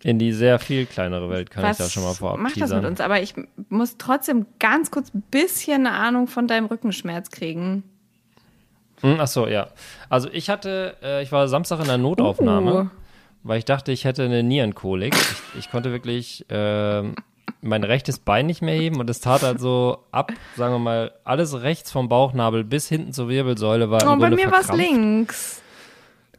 In 0.03 0.19
die 0.19 0.33
sehr 0.33 0.59
viel 0.59 0.85
kleinere 0.85 1.29
Welt 1.29 1.49
kann 1.49 1.63
Was 1.63 1.79
ich 1.79 1.85
da 1.85 1.89
schon 1.89 2.03
mal 2.03 2.13
vorab 2.13 2.37
macht 2.39 2.51
das 2.57 2.69
teasern. 2.69 2.81
mit 2.81 2.89
uns? 2.91 2.99
Aber 3.01 3.21
ich 3.21 3.33
muss 3.69 3.97
trotzdem 3.97 4.45
ganz 4.59 4.91
kurz 4.91 5.13
ein 5.13 5.21
bisschen 5.31 5.87
eine 5.87 5.95
Ahnung 5.95 6.27
von 6.27 6.47
deinem 6.47 6.65
Rückenschmerz 6.65 7.29
kriegen. 7.31 7.83
Hm, 9.01 9.17
ach 9.19 9.27
so, 9.27 9.47
ja. 9.47 9.67
Also 10.09 10.29
ich 10.31 10.49
hatte, 10.49 10.95
äh, 11.01 11.23
ich 11.23 11.31
war 11.31 11.47
Samstag 11.47 11.79
in 11.79 11.85
der 11.87 11.97
Notaufnahme, 11.97 12.73
Uh. 12.73 12.87
weil 13.43 13.59
ich 13.59 13.65
dachte, 13.65 13.91
ich 13.91 14.03
hätte 14.05 14.23
eine 14.23 14.43
Nierenkolik. 14.43 15.13
Ich, 15.15 15.59
ich 15.59 15.71
konnte 15.71 15.91
wirklich 15.91 16.45
ähm, 16.49 17.15
mein 17.61 17.83
rechtes 17.85 18.19
Bein 18.19 18.45
nicht 18.45 18.61
mehr 18.61 18.75
heben 18.75 18.99
und 18.99 19.09
es 19.09 19.21
tat 19.21 19.41
halt 19.41 19.59
so 19.61 19.99
ab, 20.11 20.31
sagen 20.57 20.73
wir 20.73 20.79
mal, 20.79 21.11
alles 21.23 21.61
rechts 21.61 21.91
vom 21.91 22.09
Bauchnabel 22.09 22.63
bis 22.65 22.87
hinten 22.89 23.13
zur 23.13 23.29
Wirbelsäule 23.29 23.89
war 23.89 24.01
Oh, 24.05 24.13
im 24.13 24.19
bei 24.19 24.27
Grunde 24.27 24.45
mir 24.45 24.51
war 24.51 24.59
es 24.59 24.71
links. 24.73 25.61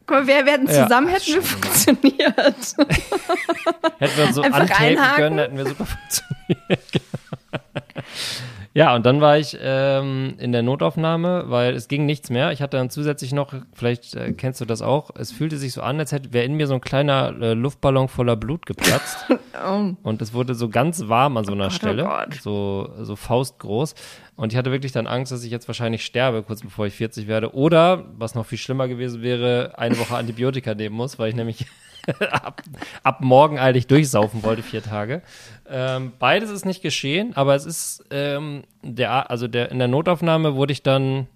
Guck 0.07 0.17
mal, 0.17 0.27
wir 0.27 0.45
werden 0.45 0.67
Ja. 0.67 0.83
zusammen, 0.83 1.07
hätten 1.07 1.33
wir 1.33 1.41
funktioniert. 1.41 2.35
Hätten 3.99 4.17
wir 4.17 4.33
so 4.33 4.41
Einfach 4.41 4.59
antapen 4.61 4.85
einhaken. 4.85 5.15
können, 5.15 5.37
hätten 5.39 5.57
wir 5.57 5.65
super 5.67 5.85
funktioniert. 5.85 6.79
ja, 8.73 8.93
und 8.95 9.05
dann 9.05 9.21
war 9.21 9.37
ich 9.37 9.57
ähm, 9.61 10.35
in 10.37 10.51
der 10.51 10.61
Notaufnahme, 10.63 11.45
weil 11.47 11.73
es 11.75 11.87
ging 11.87 12.05
nichts 12.05 12.29
mehr. 12.29 12.51
Ich 12.51 12.61
hatte 12.61 12.77
dann 12.77 12.89
zusätzlich 12.89 13.31
noch, 13.33 13.53
vielleicht 13.73 14.15
äh, 14.15 14.33
kennst 14.33 14.59
du 14.61 14.65
das 14.65 14.81
auch, 14.81 15.11
es 15.17 15.31
fühlte 15.31 15.57
sich 15.57 15.73
so 15.73 15.81
an, 15.81 15.97
als 15.99 16.11
hätte 16.11 16.33
wäre 16.33 16.45
in 16.45 16.55
mir 16.55 16.67
so 16.67 16.73
ein 16.75 16.81
kleiner 16.81 17.33
äh, 17.41 17.53
Luftballon 17.53 18.07
voller 18.09 18.35
Blut 18.35 18.65
geplatzt. 18.65 19.17
Oh. 19.67 19.93
Und 20.03 20.21
es 20.21 20.33
wurde 20.33 20.53
so 20.53 20.67
ganz 20.67 21.07
warm 21.07 21.37
an 21.37 21.45
so 21.45 21.53
einer 21.53 21.63
Gott, 21.69 21.71
oh 21.73 21.75
Stelle, 21.77 22.03
Gott. 22.03 22.33
so, 22.41 22.89
so 23.01 23.15
faustgroß. 23.15 23.95
Und 24.37 24.51
ich 24.51 24.57
hatte 24.57 24.71
wirklich 24.71 24.91
dann 24.91 25.07
Angst, 25.07 25.31
dass 25.31 25.43
ich 25.43 25.51
jetzt 25.51 25.67
wahrscheinlich 25.67 26.03
sterbe, 26.05 26.43
kurz 26.43 26.61
bevor 26.61 26.85
ich 26.85 26.93
40 26.95 27.27
werde. 27.27 27.53
Oder, 27.55 28.05
was 28.17 28.35
noch 28.35 28.45
viel 28.45 28.57
schlimmer 28.57 28.87
gewesen 28.89 29.21
wäre, 29.21 29.73
eine 29.77 29.97
Woche 29.97 30.15
Antibiotika 30.17 30.75
nehmen 30.75 30.95
muss, 30.95 31.17
weil 31.17 31.29
ich 31.29 31.35
nämlich 31.35 31.65
ab, 32.31 32.61
ab 33.03 33.21
morgen 33.21 33.59
eigentlich 33.59 33.87
durchsaufen 33.87 34.43
wollte, 34.43 34.61
vier 34.61 34.83
Tage. 34.83 35.21
Ähm, 35.69 36.11
beides 36.19 36.49
ist 36.49 36.65
nicht 36.65 36.81
geschehen, 36.81 37.31
aber 37.35 37.55
es 37.55 37.65
ist 37.65 38.03
ähm, 38.11 38.63
der, 38.83 39.31
also 39.31 39.47
der, 39.47 39.71
in 39.71 39.79
der 39.79 39.87
Notaufnahme 39.87 40.55
wurde 40.55 40.73
ich 40.73 40.83
dann, 40.83 41.27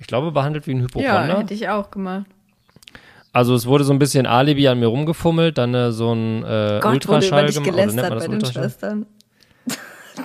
ich 0.00 0.08
glaube, 0.08 0.32
behandelt 0.32 0.66
wie 0.66 0.72
ein 0.72 0.78
Ja, 0.78 0.84
Hypochonder. 0.84 1.38
hätte 1.38 1.54
ich 1.54 1.68
auch 1.68 1.92
gemacht. 1.92 2.26
Also 3.32 3.54
es 3.54 3.66
wurde 3.66 3.84
so 3.84 3.92
ein 3.92 3.98
bisschen 3.98 4.26
Alibi 4.26 4.66
an 4.66 4.80
mir 4.80 4.86
rumgefummelt, 4.86 5.58
dann 5.58 5.74
äh, 5.74 5.92
so 5.92 6.12
ein 6.12 6.42
äh, 6.42 6.80
Gott, 6.82 7.06
wurde 7.06 7.14
Ultraschall 7.14 7.40
über 7.40 7.46
dich 7.46 7.54
gemacht. 7.62 7.68
Oder 7.74 7.86
nennt 7.86 7.96
gelästert 7.96 8.10
man 8.10 8.18
das 8.18 8.26
bei 8.26 8.32
den? 8.38 8.52
Schwestern. 8.52 9.06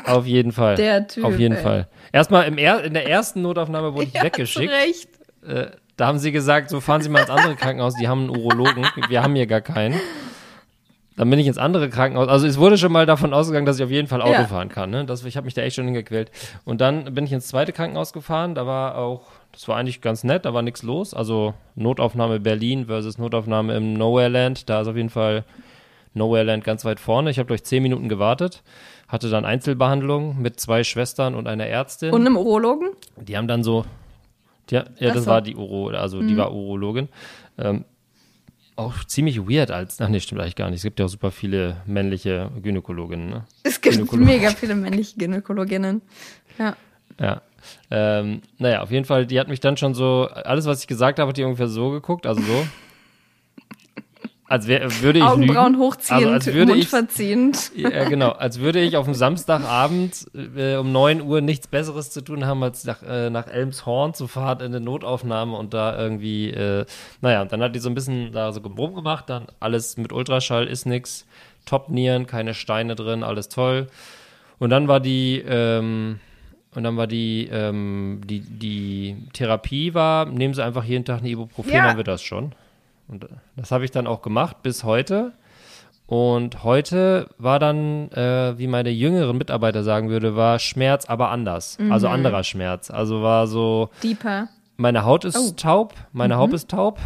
Auf 0.05 0.25
jeden 0.25 0.51
Fall. 0.51 0.75
Der 0.75 1.07
Typ, 1.07 1.23
Auf 1.25 1.38
jeden 1.39 1.55
ey. 1.55 1.61
Fall. 1.63 1.88
Erstmal 2.11 2.45
im 2.47 2.57
er 2.57 2.83
in 2.83 2.93
der 2.93 3.07
ersten 3.09 3.41
Notaufnahme 3.41 3.93
wurde 3.93 4.05
ich 4.07 4.13
Ja, 4.13 4.23
weggeschickt. 4.23 4.71
Recht. 4.71 5.09
Äh, 5.47 5.67
da 5.97 6.07
haben 6.07 6.19
sie 6.19 6.31
gesagt, 6.31 6.69
so 6.69 6.79
fahren 6.79 7.01
Sie 7.01 7.09
mal 7.09 7.21
ins 7.21 7.29
andere 7.29 7.55
Krankenhaus, 7.55 7.95
die 7.95 8.07
haben 8.07 8.21
einen 8.21 8.29
Urologen. 8.29 8.85
Wir 9.09 9.21
haben 9.23 9.35
hier 9.35 9.45
gar 9.47 9.61
keinen. 9.61 9.99
Dann 11.17 11.29
bin 11.29 11.38
ich 11.39 11.45
ins 11.45 11.57
andere 11.57 11.89
Krankenhaus. 11.89 12.27
Also 12.29 12.47
es 12.47 12.57
wurde 12.57 12.77
schon 12.77 12.91
mal 12.91 13.05
davon 13.05 13.33
ausgegangen, 13.33 13.65
dass 13.65 13.77
ich 13.77 13.83
auf 13.83 13.91
jeden 13.91 14.07
Fall 14.07 14.21
Auto 14.21 14.31
Ja. 14.31 14.45
fahren 14.45 14.69
kann. 14.69 14.89
Ne? 14.89 15.05
Das, 15.05 15.23
ich 15.25 15.35
habe 15.38 15.45
mich 15.45 15.53
da 15.53 15.61
echt 15.61 15.75
schon 15.75 15.85
hingequält. 15.85 16.31
Und 16.63 16.81
dann 16.81 17.13
bin 17.13 17.25
ich 17.25 17.33
ins 17.33 17.47
zweite 17.47 17.73
Krankenhaus 17.73 18.13
gefahren. 18.13 18.55
Da 18.55 18.65
war 18.65 18.97
auch, 18.97 19.23
das 19.51 19.67
war 19.67 19.77
eigentlich 19.77 20.01
ganz 20.01 20.23
nett, 20.23 20.45
da 20.45 20.53
war 20.53 20.61
nichts 20.63 20.81
los. 20.83 21.13
Also 21.13 21.53
Notaufnahme 21.75 22.39
Berlin 22.39 22.85
versus 22.88 23.17
Notaufnahme 23.17 23.75
im 23.75 23.93
Nowhere 23.93 24.29
Land. 24.29 24.69
Da 24.69 24.81
ist 24.81 24.88
auf 24.88 24.95
jeden 24.95 25.09
Fall 25.09 25.43
Nowhere 26.13 26.43
Land 26.43 26.63
ganz 26.63 26.85
weit 26.85 26.99
vorne. 26.99 27.29
Ich 27.29 27.38
habe 27.39 27.47
durch 27.47 27.63
zehn 27.65 27.83
Minuten 27.83 28.09
gewartet, 28.09 28.63
hatte 29.11 29.29
dann 29.29 29.43
Einzelbehandlung 29.43 30.41
mit 30.41 30.59
zwei 30.59 30.83
Schwestern 30.83 31.35
und 31.35 31.47
einer 31.47 31.65
Ärztin. 31.65 32.13
Und 32.13 32.21
einem 32.21 32.38
Urologen? 32.38 32.91
Die 33.17 33.36
haben 33.38 33.47
dann 33.47 33.62
so, 33.63 33.86
die, 34.69 34.75
ja, 34.75 34.86
Ach 34.86 35.13
das 35.13 35.25
so. 35.25 35.29
war 35.29 35.41
die 35.41 35.55
Uro, 35.55 35.89
also 35.89 36.21
die 36.21 36.38
war 36.38 36.53
Urologin. 36.53 37.09
Ähm, 37.57 37.83
auch 38.77 39.03
ziemlich 39.03 39.38
weird 39.47 39.69
als, 39.69 40.00
ach 40.00 40.07
nee, 40.07 40.21
stimmt 40.21 40.39
eigentlich 40.39 40.55
gar 40.55 40.69
nicht. 40.69 40.77
Es 40.77 40.83
gibt 40.83 41.00
ja 41.00 41.05
auch 41.05 41.09
super 41.09 41.29
viele 41.29 41.81
männliche 41.86 42.50
Gynäkologinnen, 42.63 43.29
ne? 43.29 43.43
Es 43.63 43.81
gibt 43.81 43.97
Gynäkologen. 43.97 44.25
mega 44.25 44.50
viele 44.51 44.75
männliche 44.75 45.17
Gynäkologinnen. 45.17 46.01
Ja. 46.57 46.75
Ja. 47.19 47.41
Ähm, 47.91 48.41
naja, 48.57 48.81
auf 48.81 48.91
jeden 48.91 49.05
Fall, 49.05 49.27
die 49.27 49.39
hat 49.39 49.50
mich 49.50 49.59
dann 49.59 49.75
schon 49.75 49.93
so, 49.93 50.29
alles, 50.33 50.65
was 50.65 50.79
ich 50.79 50.88
gesagt 50.88 51.19
habe, 51.19 51.29
hat 51.29 51.38
die 51.38 51.43
ungefähr 51.43 51.67
so 51.67 51.89
geguckt, 51.91 52.25
also 52.25 52.41
so. 52.41 52.65
Als 54.51 54.67
wär, 54.67 54.81
würde 55.01 55.20
ich 55.20 55.24
Augenbrauen 55.25 55.72
lügen. 55.75 55.81
hochziehend, 55.86 56.25
als 56.27 56.46
würde 56.48 56.65
Mund 56.74 56.79
ich, 56.84 56.89
verziehend. 56.89 57.72
Ja, 57.74 58.10
genau. 58.10 58.31
Als 58.31 58.60
würde 58.60 58.81
ich 58.81 58.98
auf 58.98 59.05
dem 59.05 59.13
Samstagabend 59.13 60.25
äh, 60.58 60.75
um 60.75 60.91
9 60.91 61.22
Uhr 61.22 61.39
nichts 61.39 61.67
Besseres 61.67 62.10
zu 62.12 62.20
tun 62.20 62.46
haben, 62.46 62.62
als 62.62 62.84
nach, 62.84 63.01
äh, 63.01 63.29
nach 63.29 63.48
Elmshorn 63.48 64.13
zu 64.13 64.27
fahren 64.27 64.60
in 64.60 64.65
eine 64.75 64.81
Notaufnahme 64.81 65.55
und 65.55 65.74
da 65.74 65.98
irgendwie, 65.98 66.50
äh, 66.50 66.86
naja, 67.22 67.46
dann 67.46 67.62
hat 67.62 67.75
die 67.75 67.79
so 67.79 67.88
ein 67.89 67.96
bisschen 67.96 68.34
da 68.34 68.51
so 68.51 68.60
Gebrumm 68.60 68.93
gemacht, 68.93 69.29
dann 69.29 69.46
alles 69.62 69.96
mit 69.96 70.12
Ultraschall 70.12 70.67
ist 70.67 70.86
nix, 70.86 71.25
Top-Nieren, 71.65 72.27
keine 72.27 72.53
Steine 72.53 72.96
drin, 72.96 73.24
alles 73.24 73.48
toll. 73.48 73.88
Und 74.60 74.70
dann 74.70 74.89
war 74.89 75.00
die, 75.00 75.41
ähm, 75.48 76.20
und 76.75 76.84
dann 76.84 76.98
war 76.98 77.08
die, 77.08 77.48
ähm, 77.50 78.20
die, 78.25 78.41
die 78.41 79.15
Therapie 79.31 79.93
war, 79.93 80.25
nehmen 80.25 80.53
Sie 80.53 80.62
einfach 80.62 80.84
jeden 80.84 81.05
Tag 81.05 81.20
eine 81.20 81.29
Ibuprofen, 81.29 81.72
Ja. 81.72 81.88
dann 81.88 81.96
wird 81.98 82.10
das 82.10 82.22
schon. 82.22 82.51
Und 83.08 83.27
das 83.55 83.72
habe 83.72 83.84
ich 83.86 83.91
dann 83.91 84.08
auch 84.08 84.22
gemacht 84.22 84.62
bis 84.63 84.84
heute. 84.84 85.34
Und 86.08 86.63
heute 86.63 87.29
war 87.38 87.58
dann, 87.60 88.12
äh, 88.12 88.58
wie 88.58 88.67
meine 88.67 88.89
jüngeren 88.89 89.38
Mitarbeiter 89.38 89.84
sagen 89.84 90.10
würde, 90.10 90.36
war 90.36 90.60
Schmerz, 90.60 91.05
aber 91.05 91.29
anders. 91.29 91.77
Also 91.89 92.10
anderer 92.10 92.43
Schmerz. 92.43 92.91
Also 92.91 93.22
war 93.22 93.48
so, 93.48 93.89
Deeper. 94.03 94.50
meine 94.75 95.05
Haut 95.05 95.24
ist 95.24 95.38
Oh. 95.38 95.53
taub, 95.55 95.93
meine 96.12 96.36
Haut 96.36 96.51
ist 96.51 96.70
taub. 96.70 97.00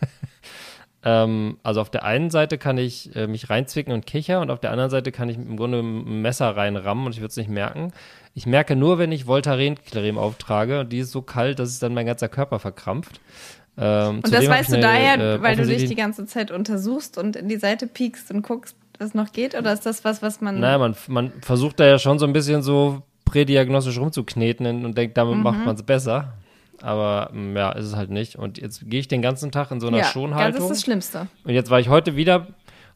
ähm, 1.04 1.58
also 1.62 1.80
auf 1.80 1.90
der 1.90 2.04
einen 2.04 2.30
Seite 2.30 2.58
kann 2.58 2.78
ich 2.78 3.14
äh, 3.14 3.26
mich 3.26 3.50
reinzwicken 3.50 3.92
und 3.92 4.06
kicher 4.06 4.40
und 4.40 4.50
auf 4.50 4.60
der 4.60 4.70
anderen 4.70 4.90
Seite 4.90 5.12
kann 5.12 5.28
ich 5.28 5.36
im 5.36 5.56
Grunde 5.56 5.80
ein 5.80 6.22
Messer 6.22 6.56
reinrammen 6.56 7.06
und 7.06 7.12
ich 7.12 7.20
würde 7.20 7.28
es 7.30 7.36
nicht 7.36 7.50
merken. 7.50 7.92
Ich 8.34 8.46
merke 8.46 8.76
nur, 8.76 8.98
wenn 8.98 9.12
ich 9.12 9.26
Voltaren-Creme 9.26 10.16
auftrage 10.18 10.80
und 10.80 10.92
die 10.92 10.98
ist 11.00 11.12
so 11.12 11.22
kalt, 11.22 11.58
dass 11.58 11.68
es 11.68 11.78
dann 11.80 11.94
mein 11.94 12.06
ganzer 12.06 12.28
Körper 12.28 12.58
verkrampft. 12.58 13.20
Ähm, 13.80 14.16
Und 14.24 14.32
das 14.32 14.48
weißt 14.48 14.72
du 14.72 14.80
daher, 14.80 15.18
äh, 15.36 15.42
weil 15.42 15.56
du 15.56 15.64
dich 15.64 15.84
die 15.88 15.94
ganze 15.94 16.26
Zeit 16.26 16.50
untersuchst 16.50 17.16
und 17.18 17.36
in 17.36 17.48
die 17.48 17.56
Seite 17.58 17.86
piekst 17.86 18.30
und 18.30 18.42
guckst, 18.42 18.76
was 18.98 19.14
noch 19.14 19.32
geht? 19.32 19.54
Oder 19.56 19.72
ist 19.72 19.86
das 19.86 20.04
was, 20.04 20.20
was 20.22 20.40
man. 20.40 20.58
Naja, 20.58 20.78
man, 20.78 20.96
man 21.06 21.32
versucht 21.42 21.78
da 21.78 21.86
ja 21.86 21.98
schon 22.00 22.18
so 22.18 22.26
ein 22.26 22.32
bisschen 22.32 22.62
so 22.62 23.02
prädiagnostisch 23.24 23.98
rumzukneten 23.98 24.84
und 24.84 24.98
denkt, 24.98 25.16
damit 25.16 25.36
Mhm. 25.36 25.42
macht 25.42 25.64
man 25.64 25.76
es 25.76 25.82
besser. 25.84 26.32
Aber 26.82 27.30
mm, 27.32 27.56
ja, 27.56 27.70
ist 27.72 27.86
es 27.86 27.96
halt 27.96 28.10
nicht. 28.10 28.36
Und 28.36 28.58
jetzt 28.58 28.88
gehe 28.90 28.98
ich 29.00 29.06
den 29.08 29.22
ganzen 29.22 29.52
Tag 29.52 29.70
in 29.70 29.80
so 29.80 29.86
einer 29.88 29.98
ja, 29.98 30.02
das 30.04 30.12
Schonhaltung. 30.12 30.62
ist 30.62 30.68
das 30.70 30.82
Schlimmste. 30.82 31.26
Und 31.44 31.52
jetzt 31.54 31.70
war 31.70 31.78
ich 31.78 31.88
heute 31.88 32.16
wieder, 32.16 32.48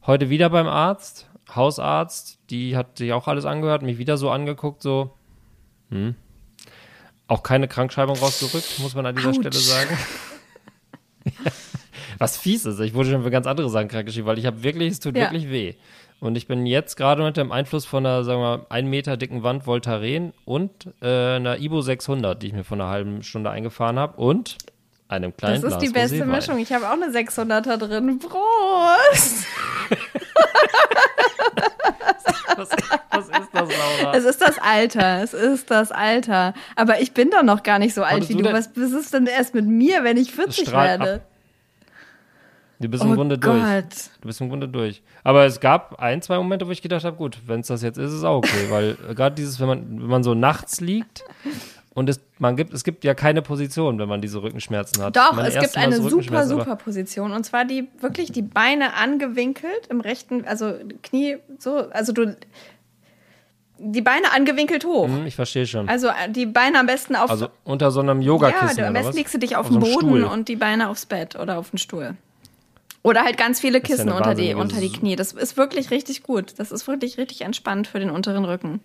heute 0.05 0.29
wieder 0.29 0.49
beim 0.49 0.67
Arzt, 0.67 1.27
Hausarzt, 1.53 2.39
die 2.49 2.75
hat 2.75 2.97
sich 2.97 3.13
auch 3.13 3.27
alles 3.27 3.45
angehört, 3.45 3.81
mich 3.83 3.97
wieder 3.97 4.17
so 4.17 4.29
angeguckt, 4.31 4.81
so, 4.81 5.11
hm. 5.89 6.15
Auch 7.27 7.41
keine 7.43 7.67
Krankschreibung 7.69 8.17
rausgerückt, 8.17 8.79
muss 8.79 8.95
man 8.95 9.05
an 9.05 9.15
dieser 9.15 9.29
Autsch. 9.29 9.37
Stelle 9.39 9.55
sagen. 9.55 9.97
Was 12.19 12.37
fies 12.37 12.65
ist, 12.65 12.79
ich 12.79 12.93
wurde 12.93 13.09
schon 13.11 13.23
für 13.23 13.31
ganz 13.31 13.47
andere 13.47 13.69
Sachen 13.69 13.87
krankgeschrieben, 13.87 14.27
weil 14.27 14.37
ich 14.39 14.45
habe 14.45 14.61
wirklich, 14.63 14.91
es 14.91 14.99
tut 14.99 15.15
Ja. 15.15 15.23
wirklich 15.23 15.49
weh. 15.49 15.73
Und 16.19 16.35
ich 16.37 16.47
bin 16.47 16.65
jetzt 16.65 16.95
gerade 16.95 17.21
unter 17.25 17.41
dem 17.43 17.51
Einfluss 17.51 17.85
von 17.85 18.05
einer, 18.05 18.23
sagen 18.23 18.39
wir 18.39 18.57
mal, 18.59 18.65
ein 18.69 18.87
Meter 18.87 19.17
dicken 19.17 19.43
Wand 19.43 19.65
Voltaren 19.67 20.31
und 20.45 20.71
äh, 21.01 21.35
einer 21.35 21.59
Ibo 21.59 21.81
600, 21.81 22.41
die 22.41 22.47
ich 22.47 22.53
mir 22.53 22.63
vor 22.63 22.77
einer 22.77 22.87
halben 22.87 23.23
Stunde 23.23 23.49
eingefahren 23.49 23.99
habe 23.99 24.15
und 24.21 24.57
einem 25.09 25.35
kleinen 25.35 25.55
Das 25.61 25.63
ist 25.63 25.79
Glas 25.79 25.83
die 25.83 25.89
beste. 25.89 26.25
Mischung. 26.25 26.59
Ich 26.59 26.71
habe 26.71 26.87
auch 26.87 26.93
eine 26.93 27.07
600er 27.07 27.77
drin. 27.77 28.19
Prost! 28.19 29.45
Was, 32.55 32.69
was 33.11 33.27
ist 33.29 33.49
das, 33.53 33.69
Laura? 33.69 34.13
Es 34.15 34.23
ist 34.25 34.41
das 34.41 34.59
Alter. 34.59 35.23
Es 35.23 35.33
ist 35.33 35.71
das 35.71 35.91
Alter. 35.91 36.53
Aber 36.75 37.01
ich 37.01 37.13
bin 37.13 37.29
doch 37.29 37.43
noch 37.43 37.63
gar 37.63 37.79
nicht 37.79 37.93
so 37.93 38.03
alt 38.03 38.11
Konntest 38.11 38.29
wie 38.31 38.35
du 38.37 38.43
du. 38.43 38.53
Was, 38.53 38.69
was 38.75 38.91
ist 38.91 39.13
denn 39.13 39.27
erst 39.27 39.53
mit 39.55 39.65
mir, 39.65 40.03
wenn 40.03 40.17
ich 40.17 40.31
40 40.31 40.67
strahlt 40.67 40.99
werde? 40.99 41.13
ab. 41.15 41.21
Du 42.79 42.89
bist 42.89 43.03
im 43.03 43.11
Oh 43.11 43.15
Grunde 43.15 43.37
durch. 43.37 43.61
Gott. 43.61 44.09
Du 44.21 44.27
bist 44.27 44.41
im 44.41 44.49
Grunde 44.49 44.67
durch. 44.67 45.01
Aber 45.23 45.45
es 45.45 45.59
gab 45.61 46.01
ein, 46.01 46.21
zwei 46.21 46.37
Momente, 46.37 46.67
wo 46.67 46.71
ich 46.71 46.81
gedacht 46.81 47.05
habe, 47.05 47.15
gut, 47.15 47.37
wenn 47.45 47.61
es 47.61 47.67
das 47.67 47.81
jetzt 47.81 47.97
ist, 47.97 48.11
ist 48.11 48.17
es 48.17 48.23
auch 48.25 48.37
okay. 48.37 48.67
weil 48.69 48.97
äh, 49.09 49.15
gerade 49.15 49.35
dieses, 49.35 49.59
wenn 49.61 49.67
man, 49.67 50.01
wenn 50.01 50.09
man 50.09 50.23
so 50.23 50.33
nachts 50.33 50.81
liegt 50.81 51.23
und 51.95 52.09
es, 52.09 52.19
man 52.39 52.55
gibt, 52.55 52.73
es 52.73 52.83
gibt 52.83 53.03
ja 53.03 53.13
keine 53.13 53.41
Position, 53.41 53.99
wenn 53.99 54.09
man 54.09 54.19
diese 54.19 54.41
Rückenschmerzen 54.41 55.03
hat. 55.03 55.15
Doch, 55.15 55.33
Meine 55.33 55.49
es 55.49 55.59
gibt 55.59 55.77
eine 55.77 56.01
super, 56.01 56.47
super 56.47 56.75
Position. 56.75 57.31
Und 57.31 57.45
zwar 57.45 57.65
die 57.65 57.87
wirklich 57.99 58.31
die 58.31 58.41
Beine 58.41 58.95
angewinkelt 58.95 59.87
im 59.89 60.01
rechten, 60.01 60.45
also 60.45 60.73
Knie 61.03 61.37
so, 61.59 61.89
also 61.91 62.11
du 62.11 62.35
die 63.77 64.01
Beine 64.01 64.31
angewinkelt 64.31 64.85
hoch. 64.85 65.07
Hm, 65.07 65.25
ich 65.25 65.35
verstehe 65.35 65.67
schon. 65.67 65.89
Also 65.89 66.07
äh, 66.07 66.29
die 66.29 66.45
Beine 66.45 66.79
am 66.79 66.85
besten 66.85 67.15
auf 67.15 67.29
Also 67.29 67.49
unter 67.63 67.91
so 67.91 67.99
einem 67.99 68.21
Ja, 68.21 68.27
Yogakissen 68.27 68.77
du, 68.77 68.87
am 68.87 68.93
besten 68.93 69.17
legst 69.17 69.33
du 69.33 69.39
dich 69.39 69.55
auf, 69.55 69.67
so 69.67 69.73
den 69.73 69.81
Boden 69.81 69.93
Stuhl. 69.93 70.23
und 70.23 70.47
die 70.47 70.55
Beine 70.55 70.89
aufs 70.89 71.05
Bett 71.05 71.35
oder 71.35 71.57
auf 71.57 71.71
den 71.71 71.77
Stuhl. 71.77 72.15
Oder 73.03 73.23
halt 73.23 73.37
ganz 73.37 73.59
viele 73.59 73.79
ja 73.79 73.83
Kissen 73.83 74.09
eine 74.09 74.15
unter, 74.15 74.33
die, 74.33 74.53
unter 74.53 74.79
die 74.79 74.91
Knie. 74.91 75.15
Das 75.15 75.33
ist 75.33 75.57
wirklich 75.57 75.91
richtig 75.91 76.23
gut. 76.23 76.53
Das 76.57 76.71
ist 76.71 76.87
wirklich 76.87 77.17
richtig 77.17 77.41
entspannt 77.41 77.87
für 77.87 77.99
den 77.99 78.09
unteren 78.09 78.45
Rücken. 78.45 78.79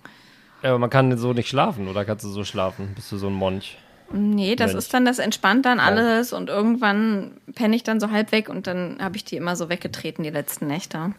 Ja, 0.63 0.71
aber 0.71 0.79
man 0.79 0.91
kann 0.91 1.17
so 1.19 1.33
nicht 1.33 1.49
schlafen, 1.49 1.89
oder 1.89 2.05
kannst 2.05 2.25
du 2.25 2.29
so 2.29 2.45
schlafen? 2.45 2.93
Bist 2.95 3.13
du 3.13 3.17
so 3.17 3.29
ein 3.29 3.35
Monch? 3.35 3.79
Nee, 4.11 4.57
das 4.57 4.73
Mensch. 4.73 4.85
ist 4.85 4.95
dann, 4.95 5.05
das 5.05 5.19
entspannt 5.19 5.67
dann 5.67 5.81
alles 5.81 6.33
und 6.33 6.49
irgendwann 6.49 7.33
penne 7.55 7.77
ich 7.77 7.83
dann 7.83 8.01
so 8.01 8.11
halb 8.11 8.33
weg 8.33 8.49
und 8.49 8.67
dann 8.67 8.97
habe 9.01 9.17
ich 9.17 9.25
die 9.25 9.37
immer 9.37 9.55
so 9.55 9.69
weggetreten, 9.69 10.25
die 10.25 10.31
letzten 10.31 10.67
Nächte. 10.67 11.13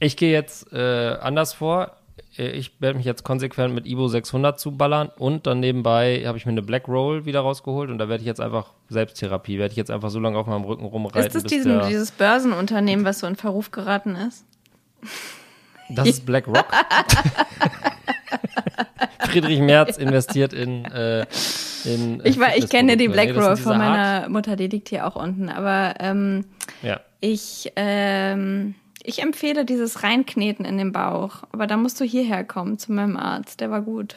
Ich 0.00 0.16
gehe 0.16 0.32
jetzt 0.32 0.72
äh, 0.72 1.16
anders 1.20 1.52
vor. 1.52 1.92
Äh, 2.38 2.52
Ich 2.52 2.80
werde 2.80 2.96
mich 2.96 3.04
jetzt 3.04 3.22
konsequent 3.22 3.74
mit 3.74 3.86
Ibo 3.86 4.08
600 4.08 4.58
zuballern 4.58 5.10
und 5.18 5.46
dann 5.46 5.60
nebenbei 5.60 6.24
habe 6.26 6.38
ich 6.38 6.46
mir 6.46 6.52
eine 6.52 6.62
Black 6.62 6.88
Roll 6.88 7.26
wieder 7.26 7.40
rausgeholt 7.40 7.90
und 7.90 7.98
da 7.98 8.08
werde 8.08 8.22
ich 8.22 8.26
jetzt 8.26 8.40
einfach 8.40 8.72
Selbsttherapie, 8.88 9.58
werde 9.58 9.72
ich 9.72 9.76
jetzt 9.76 9.90
einfach 9.90 10.10
so 10.10 10.20
lange 10.20 10.38
auf 10.38 10.46
meinem 10.46 10.64
Rücken 10.64 10.86
rumreiten. 10.86 11.26
Ist 11.26 11.34
das 11.34 11.44
diesen, 11.44 11.86
dieses 11.86 12.12
Börsenunternehmen, 12.12 13.04
was 13.04 13.18
so 13.20 13.26
in 13.26 13.36
Verruf 13.36 13.70
geraten 13.70 14.16
ist? 14.16 14.46
das 15.90 16.08
ist 16.08 16.24
Black 16.24 16.46
Rock. 16.48 16.66
Friedrich 19.26 19.60
Merz 19.60 19.96
investiert 19.96 20.52
in, 20.52 20.84
äh, 20.86 21.26
in 21.84 22.20
Ich, 22.24 22.38
war, 22.38 22.56
ich 22.56 22.68
kenne 22.68 22.96
die. 22.96 23.08
Black 23.08 23.36
Roll 23.36 23.56
von 23.56 23.78
meiner 23.78 24.28
Mutter, 24.28 24.56
die 24.56 24.68
liegt 24.68 24.88
hier 24.88 25.06
auch 25.06 25.16
unten. 25.16 25.48
Aber 25.48 25.94
ähm, 26.00 26.44
Ja. 26.82 27.00
Ich, 27.20 27.72
ähm, 27.76 28.74
ich 29.02 29.22
empfehle 29.22 29.64
dieses 29.64 30.02
Reinkneten 30.02 30.64
in 30.64 30.78
den 30.78 30.92
Bauch. 30.92 31.44
Aber 31.52 31.66
da 31.66 31.76
musst 31.76 32.00
du 32.00 32.04
hierher 32.04 32.44
kommen 32.44 32.78
zu 32.78 32.92
meinem 32.92 33.16
Arzt. 33.16 33.60
Der 33.60 33.70
war 33.70 33.82
gut. 33.82 34.16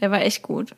Der 0.00 0.10
war 0.10 0.22
echt 0.22 0.42
gut. 0.42 0.74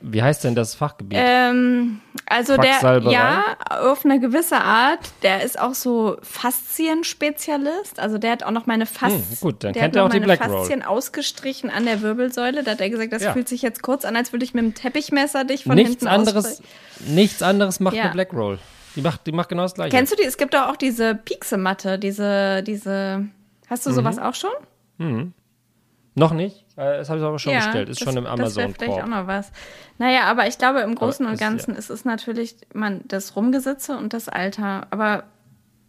Wie 0.00 0.22
heißt 0.22 0.44
denn 0.44 0.54
das 0.54 0.74
Fachgebiet? 0.74 1.18
Ähm, 1.20 2.00
also 2.26 2.56
der, 2.56 3.00
ja, 3.10 3.44
auf 3.68 4.04
eine 4.04 4.18
gewisse 4.20 4.56
Art. 4.56 5.00
Der 5.22 5.42
ist 5.44 5.58
auch 5.60 5.74
so 5.74 6.16
Faszienspezialist. 6.22 8.00
Also 8.00 8.18
der 8.18 8.32
hat 8.32 8.42
auch 8.42 8.50
noch 8.50 8.66
meine 8.66 8.86
Faszien. 8.86 9.20
Hm, 9.28 9.36
gut, 9.40 9.64
dann 9.64 9.72
der 9.72 9.82
kennt 9.82 9.96
hat 9.96 10.02
auch 10.04 10.08
die 10.08 10.20
meine 10.20 10.26
Black 10.36 10.48
Roll. 10.48 10.58
Faszien 10.60 10.82
ausgestrichen 10.82 11.70
an 11.70 11.84
der 11.84 12.02
Wirbelsäule. 12.02 12.62
Da 12.62 12.72
hat 12.72 12.80
er 12.80 12.90
gesagt, 12.90 13.12
das 13.12 13.22
Ja. 13.22 13.32
fühlt 13.32 13.48
sich 13.48 13.62
jetzt 13.62 13.82
kurz 13.82 14.04
an, 14.04 14.16
als 14.16 14.32
würde 14.32 14.44
ich 14.44 14.54
mit 14.54 14.64
dem 14.64 14.74
Teppichmesser 14.74 15.44
dich 15.44 15.64
von 15.64 15.74
nichts 15.74 15.90
hinten 15.90 16.08
anderes, 16.08 16.62
nichts 17.06 17.42
anderes 17.42 17.80
macht 17.80 17.96
Ja. 17.96 18.04
eine 18.04 18.12
Black 18.12 18.32
Roll. 18.32 18.58
Die 18.94 19.02
macht, 19.02 19.26
die 19.26 19.32
macht 19.32 19.50
genau 19.50 19.62
das 19.62 19.74
gleiche. 19.74 19.94
Kennst 19.94 20.12
du 20.12 20.16
die? 20.16 20.22
Es 20.24 20.38
gibt 20.38 20.54
doch 20.54 20.68
auch 20.68 20.76
diese 20.76 21.14
Piekse-Matte, 21.14 21.98
diese, 21.98 22.62
diese. 22.62 23.26
Hast 23.68 23.84
Mhm. 23.84 23.90
du 23.90 23.94
sowas 23.96 24.18
auch 24.18 24.34
schon? 24.34 25.32
Noch 26.14 26.32
nicht? 26.32 26.64
Äh, 26.76 26.98
Das 26.98 27.08
habe 27.08 27.18
ich 27.20 27.24
aber 27.24 27.38
schon 27.38 27.54
bestellt. 27.54 27.88
Ist 27.88 28.00
das- 28.00 28.04
schon 28.12 28.16
im 28.18 28.24
Das 28.24 28.32
wäre 28.56 28.66
Amazon 28.66 28.74
vielleicht 28.78 29.02
auch 29.02 29.06
noch 29.06 29.26
was. 29.26 29.50
Naja, 29.98 30.22
aber 30.24 30.46
ich 30.46 30.58
glaube, 30.58 30.80
im 30.80 30.94
Großen 30.94 31.24
Aber 31.24 31.30
und 31.30 31.34
ist 31.34 31.40
ja- 31.40 31.48
Ganzen 31.48 31.74
ist 31.74 31.90
es 31.90 32.04
natürlich 32.04 32.56
man, 32.74 33.00
das 33.06 33.34
Rumgesitze 33.36 33.96
und 33.96 34.12
das 34.12 34.28
Alter. 34.28 34.86
Aber 34.90 35.24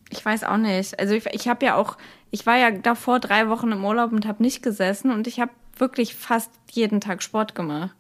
ich 0.10 0.25
weiß 0.25 0.44
auch 0.46 0.58
nicht. 0.58 0.98
Also 1.00 1.13
ich, 1.15 1.25
ich 1.27 1.48
habe 1.48 1.65
ja 1.65 1.75
auch, 1.75 1.98
ich 2.32 2.46
war 2.46 2.58
ja 2.58 2.72
davor 2.72 3.20
drei 3.20 3.50
Wochen 3.50 3.72
im 3.72 3.84
Urlaub 3.84 4.12
und 4.13 4.25
habe 4.25 4.41
nicht 4.41 4.63
gesessen 4.63 5.12
und 5.12 5.27
ich 5.27 5.39
habe 5.39 5.51
wirklich 5.77 6.15
fast 6.15 6.51
jeden 6.72 7.01
Tag 7.01 7.22
Sport 7.22 7.53
gemacht. 7.53 7.91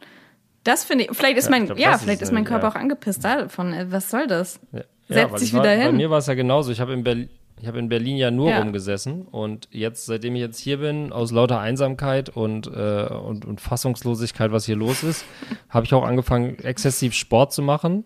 Das 0.63 0.83
finde 0.83 1.05
ich, 1.05 1.11
vielleicht 1.15 1.37
ist 1.37 1.45
Ja, 1.45 1.51
mein, 1.51 1.61
ich 1.63 1.67
glaub, 1.67 1.79
ja, 1.79 1.87
das 1.91 1.97
ist 1.97 2.03
vielleicht 2.03 2.21
ist 2.21 2.29
es 2.29 2.33
mein 2.33 2.43
Körper 2.45 2.67
ja. 2.67 2.71
auch 2.71 2.75
angepisst 2.75 3.23
davon. 3.23 3.73
Äh, 3.73 3.91
Was 3.91 4.09
soll 4.09 4.27
das? 4.27 4.59
Ja. 4.71 4.81
Setzt 5.09 5.39
sich 5.39 5.49
ich 5.49 5.53
war, 5.53 5.63
wieder 5.63 5.75
Bei 5.75 5.81
hin. 5.83 5.95
mir 5.97 6.09
war 6.09 6.17
es 6.17 6.27
ja 6.27 6.33
genauso. 6.33 6.71
Ich 6.71 6.81
habe 6.81 6.93
in, 6.93 7.03
Berlin, 7.03 7.29
ich 7.59 7.67
habe 7.67 7.79
in 7.79 7.89
Berlin 7.89 8.17
ja 8.17 8.29
nur 8.31 8.49
Ja. 8.49 8.59
rumgesessen 8.59 9.23
und 9.23 9.67
jetzt, 9.71 10.05
seitdem 10.05 10.35
ich 10.35 10.41
jetzt 10.41 10.59
hier 10.59 10.77
bin, 10.77 11.11
aus 11.11 11.31
lauter 11.31 11.59
Einsamkeit 11.59 12.29
und, 12.29 12.67
äh, 12.67 13.07
und, 13.07 13.45
und 13.45 13.61
Fassungslosigkeit, 13.61 14.51
was 14.51 14.65
hier 14.65 14.75
los 14.75 15.03
ist, 15.03 15.25
habe 15.69 15.85
ich 15.85 15.93
auch 15.93 16.03
angefangen, 16.03 16.59
exzessiv 16.59 17.13
Sport 17.13 17.53
zu 17.53 17.61
machen 17.61 18.05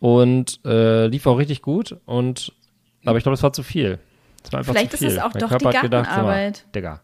und 0.00 0.60
äh, 0.64 1.06
lief 1.06 1.26
auch 1.26 1.38
richtig 1.38 1.62
gut. 1.62 1.96
Und 2.06 2.52
aber 3.04 3.18
ich 3.18 3.22
glaube, 3.24 3.34
es 3.34 3.42
war 3.42 3.52
zu 3.52 3.62
viel. 3.62 3.98
Es 4.44 4.52
war 4.52 4.58
einfach 4.60 4.72
Vielleicht 4.72 4.90
zu 4.90 4.96
ist 4.96 5.00
viel. 5.00 5.18
es 5.18 5.18
auch 5.18 5.32
mein 5.32 5.40
doch 5.40 5.48
Körper 5.48 5.70
die 5.70 5.78
gedacht, 5.78 6.06
Gartenarbeit. 6.06 6.64
Digga. 6.74 7.00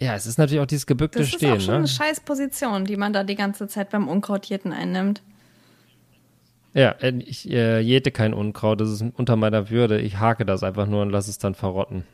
Ja, 0.00 0.14
es 0.14 0.26
ist 0.26 0.36
natürlich 0.38 0.60
auch 0.62 0.66
dieses 0.66 0.86
gebückte 0.86 1.20
Das 1.20 1.28
ist 1.28 1.34
Stehen, 1.36 1.52
auch 1.52 1.60
schon 1.60 1.70
ne? 1.74 1.78
eine 1.78 1.88
scheiß 1.88 2.20
Position, 2.20 2.84
die 2.84 2.96
man 2.96 3.12
da 3.12 3.22
die 3.24 3.36
ganze 3.36 3.68
Zeit 3.68 3.90
beim 3.90 4.08
Unkrautjäten 4.08 4.72
einnimmt. 4.72 5.22
Ja, 6.74 6.90
äh, 7.00 7.12
ich 7.18 7.50
äh, 7.50 7.80
jäte 7.80 8.10
kein 8.10 8.34
Unkraut, 8.34 8.80
das 8.80 8.90
ist 8.90 9.04
unter 9.16 9.36
meiner 9.36 9.70
Würde. 9.70 10.00
Ich 10.00 10.18
hake 10.18 10.44
das 10.44 10.62
einfach 10.62 10.86
nur 10.86 11.02
und 11.02 11.10
lasse 11.10 11.30
es 11.30 11.38
dann 11.38 11.54
verrotten. 11.54 12.04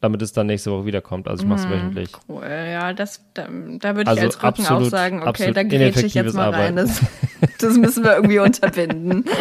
Damit 0.00 0.20
es 0.20 0.32
dann 0.32 0.48
nächste 0.48 0.72
Woche 0.72 0.86
wiederkommt. 0.86 1.28
Also 1.28 1.44
ich 1.44 1.48
mache 1.48 1.60
es 1.60 1.70
wöchentlich. 1.70 2.10
Cool, 2.28 2.42
ja, 2.42 2.92
das, 2.92 3.24
da, 3.34 3.46
da 3.78 3.94
würde 3.94 4.02
ich 4.02 4.08
Also 4.08 4.22
als 4.22 4.36
Rücken 4.42 4.66
auch 4.66 4.70
absolut- 4.70 4.90
sagen, 4.90 5.22
okay, 5.22 5.52
da 5.52 5.62
grätsche 5.62 6.06
ich 6.06 6.14
jetzt 6.14 6.34
mal 6.34 6.50
rein. 6.50 6.76
Arbeiten. 6.76 6.76
Das, 6.76 7.00
das 7.60 7.76
müssen 7.76 8.02
wir 8.02 8.16
irgendwie 8.16 8.40
unterbinden. 8.40 9.24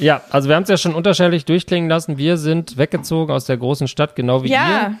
Ja, 0.00 0.22
also 0.30 0.48
wir 0.48 0.54
haben 0.54 0.62
es 0.62 0.68
ja 0.68 0.76
schon 0.76 0.94
unterschiedlich 0.94 1.44
durchklingen 1.44 1.90
lassen. 1.90 2.18
Wir 2.18 2.36
sind 2.36 2.76
weggezogen 2.76 3.32
aus 3.32 3.46
der 3.46 3.56
großen 3.56 3.88
Stadt, 3.88 4.14
genau 4.14 4.44
wie 4.44 4.50
ja, 4.50 4.94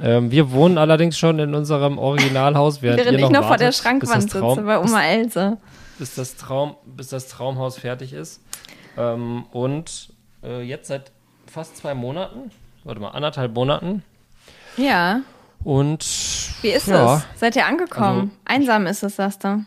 ihr. 0.00 0.06
Ähm, 0.06 0.30
wir 0.30 0.50
wohnen 0.52 0.78
allerdings 0.78 1.18
schon 1.18 1.38
in 1.38 1.54
unserem 1.54 1.98
Originalhaus, 1.98 2.80
während, 2.80 3.00
während 3.00 3.18
ihr 3.18 3.26
ich 3.26 3.30
noch 3.30 3.46
vor 3.46 3.58
der 3.58 3.66
wartet, 3.66 3.82
Schrankwand 3.82 4.22
sitze 4.22 4.40
bei 4.40 4.78
Oma 4.78 5.04
Else. 5.04 5.58
Bis 6.00 6.14
das 6.16 6.36
Traum, 6.36 6.76
bis 6.84 7.08
das 7.08 7.28
Traumhaus 7.28 7.78
fertig 7.78 8.12
ist. 8.12 8.42
Ähm, 8.96 9.44
und 9.52 10.12
äh, 10.42 10.62
jetzt 10.62 10.88
seit 10.88 11.12
fast 11.46 11.76
zwei 11.76 11.94
Monaten, 11.94 12.50
warte 12.84 13.00
mal, 13.00 13.10
anderthalb 13.10 13.54
Monaten. 13.54 14.02
Ja, 14.76 15.20
Und 15.62 16.02
wie 16.62 16.68
ist 16.70 16.86
ja, 16.88 17.16
es? 17.16 17.38
Seid 17.38 17.54
ihr 17.56 17.66
angekommen? 17.66 18.32
Also- 18.44 18.60
Einsam 18.62 18.86
ist 18.86 19.02
es, 19.02 19.16
sagst 19.16 19.44
du. 19.44 19.64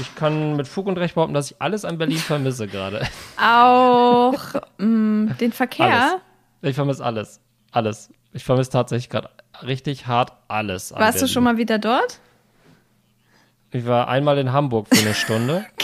Ich 0.00 0.14
kann 0.14 0.56
mit 0.56 0.68
Fug 0.68 0.86
und 0.86 0.98
Recht 0.98 1.14
behaupten, 1.16 1.34
dass 1.34 1.50
ich 1.50 1.60
alles 1.60 1.84
an 1.84 1.98
Berlin 1.98 2.16
vermisse 2.18 2.68
gerade. 2.68 3.06
Auch 3.42 4.38
mh, 4.78 5.34
den 5.34 5.52
Verkehr. 5.52 5.92
Alles. 5.92 6.20
Ich 6.62 6.74
vermisse 6.76 7.04
alles. 7.04 7.40
Alles. 7.72 8.08
Ich 8.32 8.44
vermisse 8.44 8.70
tatsächlich 8.70 9.10
gerade 9.10 9.30
richtig 9.62 10.06
hart 10.06 10.32
alles. 10.48 10.92
Warst 10.92 11.16
du 11.18 11.22
Berlin. 11.22 11.28
schon 11.32 11.44
mal 11.44 11.56
wieder 11.56 11.78
dort? 11.78 12.20
Ich 13.72 13.86
war 13.86 14.08
einmal 14.08 14.38
in 14.38 14.52
Hamburg 14.52 14.88
für 14.92 15.00
eine 15.04 15.14
Stunde. 15.14 15.64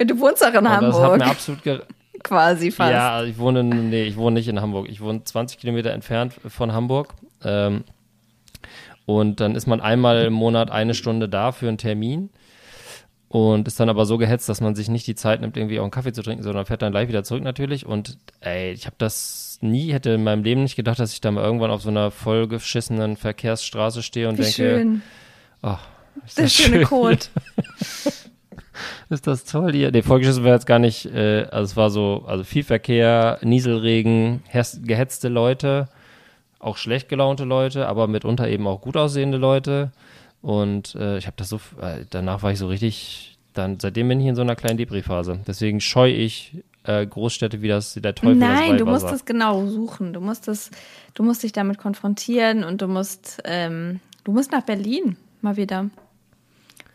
Du 0.00 0.20
wohnst 0.20 0.44
auch 0.44 0.50
in 0.50 0.58
und 0.58 0.64
das 0.64 0.72
hat 0.72 1.02
Hamburg, 1.02 1.18
mir 1.18 1.26
absolut 1.26 1.62
quasi 2.22 2.70
fast. 2.70 2.92
Ja, 2.92 3.24
ich 3.24 3.36
wohne, 3.36 3.64
nee, 3.64 4.04
ich 4.04 4.16
wohne 4.16 4.34
nicht 4.34 4.46
in 4.46 4.60
Hamburg. 4.60 4.88
Ich 4.88 5.00
wohne 5.00 5.24
20 5.24 5.58
Kilometer 5.58 5.90
entfernt 5.90 6.34
von 6.46 6.72
Hamburg. 6.72 7.14
Ähm, 7.42 7.82
und 9.06 9.40
dann 9.40 9.56
ist 9.56 9.66
man 9.66 9.80
einmal 9.80 10.24
im 10.26 10.34
Monat 10.34 10.70
eine 10.70 10.94
Stunde 10.94 11.28
da 11.28 11.50
für 11.50 11.66
einen 11.66 11.78
Termin. 11.78 12.30
und 13.26 13.66
ist 13.66 13.80
dann 13.80 13.88
aber 13.88 14.06
so 14.06 14.18
gehetzt, 14.18 14.48
dass 14.48 14.60
man 14.60 14.74
sich 14.76 14.88
nicht 14.88 15.06
die 15.08 15.16
Zeit 15.16 15.40
nimmt, 15.40 15.56
irgendwie 15.56 15.80
auch 15.80 15.84
einen 15.84 15.90
Kaffee 15.90 16.12
zu 16.12 16.22
trinken, 16.22 16.44
sondern 16.44 16.64
fährt 16.64 16.82
dann 16.82 16.92
gleich 16.92 17.08
wieder 17.08 17.24
zurück 17.24 17.42
natürlich. 17.42 17.84
Und 17.84 18.18
ey, 18.40 18.70
ich 18.72 18.86
habe 18.86 18.94
das 18.98 19.58
nie, 19.60 19.92
hätte 19.92 20.10
in 20.10 20.22
meinem 20.22 20.44
Leben 20.44 20.62
nicht 20.62 20.76
gedacht, 20.76 21.00
dass 21.00 21.12
ich 21.12 21.20
da 21.20 21.30
mal 21.32 21.42
irgendwann 21.44 21.72
auf 21.72 21.82
so 21.82 21.88
einer 21.90 22.12
vollgeschissenen 22.12 23.16
Verkehrsstraße 23.16 24.02
stehe 24.04 24.28
und 24.28 24.38
Wie 24.38 24.42
denke, 24.42 24.54
schön. 24.54 25.02
oh, 25.64 25.76
ist 26.26 26.38
Der 26.38 26.44
das 26.44 26.54
schöne 26.54 26.76
schön 26.76 26.84
Code. 26.84 27.18
ist 29.08 29.26
das 29.26 29.44
toll 29.44 29.72
hier. 29.72 29.90
Nee, 29.90 30.02
vollgeschissen 30.02 30.44
war 30.44 30.52
jetzt 30.52 30.66
gar 30.66 30.78
nicht, 30.78 31.06
äh, 31.06 31.46
also 31.50 31.64
es 31.64 31.76
war 31.76 31.90
so, 31.90 32.24
also 32.26 32.44
viel 32.44 32.64
Verkehr, 32.64 33.38
Nieselregen, 33.42 34.42
gehetzte 34.82 35.28
Leute, 35.28 35.88
auch 36.58 36.76
schlecht 36.76 37.08
gelaunte 37.08 37.44
Leute, 37.44 37.86
aber 37.86 38.06
mitunter 38.06 38.48
eben 38.48 38.66
auch 38.66 38.80
gut 38.80 38.96
aussehende 38.96 39.38
Leute. 39.38 39.92
Und 40.42 40.94
äh, 40.94 41.18
ich 41.18 41.26
habe 41.26 41.36
das 41.36 41.48
so, 41.48 41.56
äh, 41.80 42.04
danach 42.10 42.42
war 42.42 42.52
ich 42.52 42.58
so 42.58 42.68
richtig, 42.68 43.38
dann 43.54 43.80
seitdem 43.80 44.08
bin 44.08 44.20
ich 44.20 44.26
in 44.26 44.36
so 44.36 44.42
einer 44.42 44.56
kleinen 44.56 44.78
Depri-Phase. 44.78 45.40
Deswegen 45.46 45.80
scheue 45.80 46.12
ich 46.12 46.62
äh, 46.84 47.06
Großstädte 47.06 47.60
wie 47.62 47.68
das 47.68 47.94
der 47.94 48.14
Teufel 48.14 48.38
das 48.38 48.48
Nein, 48.48 48.78
du 48.78 48.86
musst 48.86 49.10
es 49.10 49.24
genau 49.24 49.66
suchen. 49.66 50.12
Du 50.12 50.20
musst 50.20 50.48
es, 50.48 50.70
du 51.14 51.22
musst 51.22 51.42
dich 51.42 51.52
damit 51.52 51.78
konfrontieren 51.78 52.64
und 52.64 52.82
du 52.82 52.88
musst, 52.88 53.42
ähm, 53.44 54.00
du 54.24 54.32
musst 54.32 54.52
nach 54.52 54.62
Berlin 54.62 55.16
mal 55.40 55.56
wieder. 55.56 55.90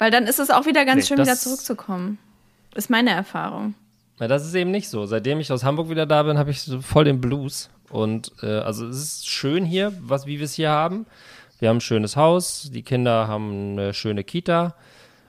Weil 0.03 0.11
dann 0.11 0.27
ist 0.27 0.37
es 0.37 0.49
auch 0.49 0.65
wieder 0.65 0.83
ganz 0.83 1.03
Nee, 1.09 1.15
schön, 1.15 1.19
wieder 1.25 1.37
zurückzukommen. 1.37 2.17
Ist 2.75 2.89
meine 2.89 3.11
Erfahrung. 3.11 3.73
Ja, 4.19 4.27
das 4.27 4.45
ist 4.45 4.53
eben 4.53 4.69
nicht 4.69 4.89
so. 4.89 5.05
Seitdem 5.05 5.39
ich 5.39 5.49
aus 5.49 5.63
Hamburg 5.63 5.89
wieder 5.89 6.05
da 6.05 6.23
bin, 6.23 6.37
habe 6.37 6.51
ich 6.51 6.61
so 6.61 6.81
voll 6.81 7.05
den 7.05 7.21
Blues. 7.21 7.69
Und 7.89 8.33
äh, 8.41 8.57
also 8.57 8.85
es 8.85 8.97
ist 8.97 9.29
schön 9.29 9.63
hier, 9.63 9.93
was 10.01 10.25
wie 10.25 10.39
wir 10.39 10.45
es 10.45 10.55
hier 10.55 10.71
haben. 10.71 11.05
Wir 11.59 11.69
haben 11.69 11.77
ein 11.77 11.79
schönes 11.79 12.17
Haus, 12.17 12.69
die 12.73 12.81
Kinder 12.83 13.29
haben 13.29 13.79
eine 13.79 13.93
schöne 13.93 14.25
Kita. 14.25 14.75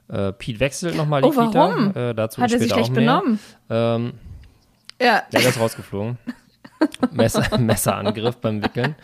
Äh, 0.08 0.32
Pete 0.32 0.58
wechselt 0.58 0.96
nochmal 0.96 1.22
die 1.22 1.28
Oh, 1.28 1.36
warum? 1.36 1.92
Kita. 1.92 2.10
Äh, 2.10 2.14
dazu 2.16 2.42
Hat 2.42 2.50
er 2.50 2.58
sich 2.58 2.72
schlecht 2.72 2.92
benommen? 2.92 3.38
Ähm, 3.70 4.14
Ja, 5.00 5.06
ja, 5.06 5.22
der 5.32 5.50
ist 5.50 5.60
rausgeflogen. 5.60 6.18
Messer, 7.12 7.58
Messerangriff 7.58 8.38
beim 8.38 8.60
Wickeln. 8.60 8.96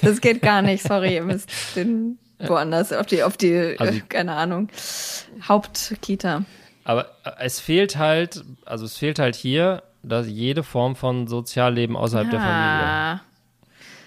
das 0.00 0.22
geht 0.22 0.40
gar 0.40 0.62
nicht. 0.62 0.82
Sorry, 0.82 1.16
ihr 1.16 1.22
müsst 1.22 1.50
den 1.76 2.16
woanders 2.38 2.92
auf 2.92 3.06
die, 3.06 3.22
auf 3.22 3.36
die, 3.36 3.76
Also- 3.78 4.00
keine 4.08 4.32
Ahnung, 4.34 4.68
Hauptkita. 5.46 6.44
Aber 6.84 7.06
äh, 7.24 7.30
es 7.40 7.60
fehlt 7.60 7.96
halt, 7.96 8.44
also 8.64 8.84
es 8.84 8.96
fehlt 8.96 9.18
halt 9.18 9.34
hier, 9.34 9.82
dass 10.02 10.26
jede 10.28 10.62
Form 10.62 10.94
von 10.96 11.26
Sozialleben 11.26 11.96
außerhalb 11.96 12.30
der 12.30 12.40
Familie. 12.40 12.86
Ah. 12.86 13.20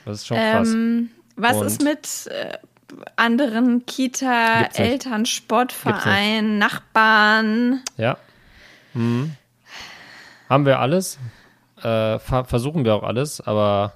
Das 0.05 0.19
ist 0.19 0.27
schon 0.27 0.37
krass. 0.37 0.69
Ähm, 0.73 1.09
was 1.35 1.57
Und- 1.57 1.67
ist 1.67 1.83
mit 1.83 2.27
äh, 2.33 2.57
anderen 3.17 3.85
Kita. 3.85 4.63
Eltern, 4.73 5.25
Sportverein, 5.25 6.57
Nachbarn? 6.57 7.83
Ja. 7.97 8.17
Mhm. 8.93 9.35
Haben 10.49 10.65
wir 10.65 10.79
alles. 10.79 11.19
Äh, 11.77 12.17
ver 12.19 12.45
versuchen 12.45 12.83
wir 12.85 12.95
auch 12.95 13.03
alles, 13.03 13.41
aber 13.41 13.93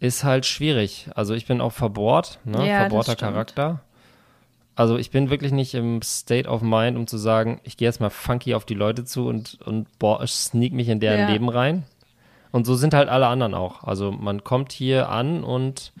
ist 0.00 0.24
halt 0.24 0.46
schwierig. 0.46 1.08
Also 1.14 1.34
ich 1.34 1.46
bin 1.46 1.60
auch 1.60 1.72
verbohrt, 1.72 2.38
ne? 2.44 2.66
Ja, 2.68 2.80
verbohrter. 2.80 3.16
Charakter. 3.16 3.80
Also 4.74 4.98
ich 4.98 5.10
bin 5.10 5.30
wirklich 5.30 5.52
nicht 5.52 5.74
im 5.74 6.02
State 6.02 6.48
of 6.48 6.60
Mind, 6.60 6.98
um 6.98 7.06
zu 7.06 7.16
sagen, 7.16 7.60
ich 7.64 7.78
gehe 7.78 7.88
jetzt 7.88 8.00
mal 8.00 8.10
funky 8.10 8.54
auf 8.54 8.66
die 8.66 8.74
Leute 8.74 9.04
zu 9.04 9.26
und, 9.26 9.58
und 9.64 9.86
boah, 9.98 10.24
sneak 10.26 10.74
mich 10.74 10.88
in 10.90 11.00
deren 11.00 11.20
Ja. 11.20 11.28
Leben 11.30 11.48
rein. 11.48 11.84
Und 12.52 12.66
so 12.66 12.74
sind 12.74 12.92
halt 12.94 13.08
alle 13.08 13.26
anderen 13.26 13.54
auch. 13.54 13.84
Also 13.84 14.12
man 14.12 14.44
kommt 14.44 14.72
hier 14.72 15.08
an 15.08 15.44
und 15.44 15.92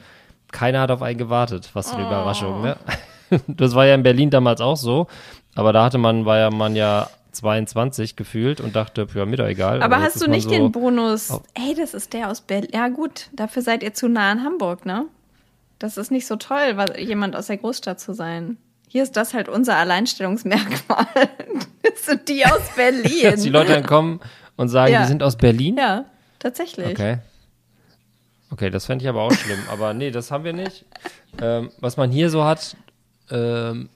keiner 0.52 0.80
hat 0.80 0.90
auf 0.90 1.00
einen 1.02 1.18
gewartet. 1.18 1.70
Was 1.72 1.90
für 1.90 1.96
eine 1.96 2.04
Oh. 2.04 2.08
Überraschung, 2.08 2.62
ne? 2.62 2.76
Das 3.48 3.74
war 3.74 3.86
ja 3.86 3.94
in 3.96 4.04
Berlin 4.04 4.30
damals 4.30 4.60
auch 4.60 4.76
so. 4.76 5.08
Aber 5.56 5.72
da 5.72 5.84
hatte 5.84 5.98
man, 5.98 6.26
war 6.26 6.38
ja 6.38 6.50
man 6.50 6.76
ja 6.76 7.08
22 7.36 8.16
gefühlt 8.16 8.60
und 8.60 8.74
dachte, 8.76 9.06
ja, 9.14 9.24
mir 9.26 9.36
doch 9.36 9.46
egal. 9.46 9.82
Aber 9.82 9.96
jetzt 9.96 10.04
hast 10.06 10.16
ist 10.16 10.26
du 10.26 10.30
nicht 10.30 10.44
so, 10.44 10.50
den 10.50 10.72
Bonus? 10.72 11.30
Oh. 11.30 11.42
Ey, 11.54 11.74
das 11.74 11.94
ist 11.94 12.12
der 12.12 12.30
aus 12.30 12.40
Berlin. 12.40 12.70
Ja 12.74 12.88
gut, 12.88 13.28
dafür 13.32 13.62
seid 13.62 13.82
ihr 13.82 13.94
zu 13.94 14.08
nah 14.08 14.30
an 14.30 14.42
Hamburg, 14.44 14.84
ne? 14.86 15.06
Das 15.78 15.96
ist 15.98 16.10
nicht 16.10 16.26
so 16.26 16.36
toll, 16.36 16.76
was, 16.76 16.90
jemand 16.98 17.36
aus 17.36 17.48
der 17.48 17.58
Großstadt 17.58 18.00
zu 18.00 18.14
sein. 18.14 18.56
Hier 18.88 19.02
ist 19.02 19.16
das 19.16 19.34
halt 19.34 19.48
unser 19.48 19.76
Alleinstellungsmerkmal. 19.76 21.06
Das 21.82 22.04
sind 22.06 22.28
die 22.28 22.44
aus 22.44 22.60
Berlin. 22.76 23.22
Dass 23.22 23.42
die 23.42 23.48
Leute 23.48 23.72
dann 23.72 23.86
kommen 23.86 24.20
und 24.56 24.68
sagen, 24.68 24.92
Ja. 24.92 25.02
die 25.02 25.08
sind 25.08 25.22
aus 25.22 25.36
Berlin? 25.36 25.76
ja, 25.76 26.04
tatsächlich. 26.40 26.88
Okay. 26.88 27.18
Okay, 28.50 28.70
das 28.70 28.86
fände 28.86 29.04
ich 29.04 29.08
aber 29.08 29.22
auch 29.22 29.32
schlimm. 29.32 29.58
Aber 29.70 29.94
nee, 29.94 30.10
das 30.10 30.30
haben 30.30 30.44
wir 30.44 30.52
nicht. 30.52 30.84
Ähm, 31.40 31.70
was 31.80 31.96
man 31.96 32.10
hier 32.10 32.28
so 32.30 32.44
hat, 32.44 32.76
ähm, 33.30 33.88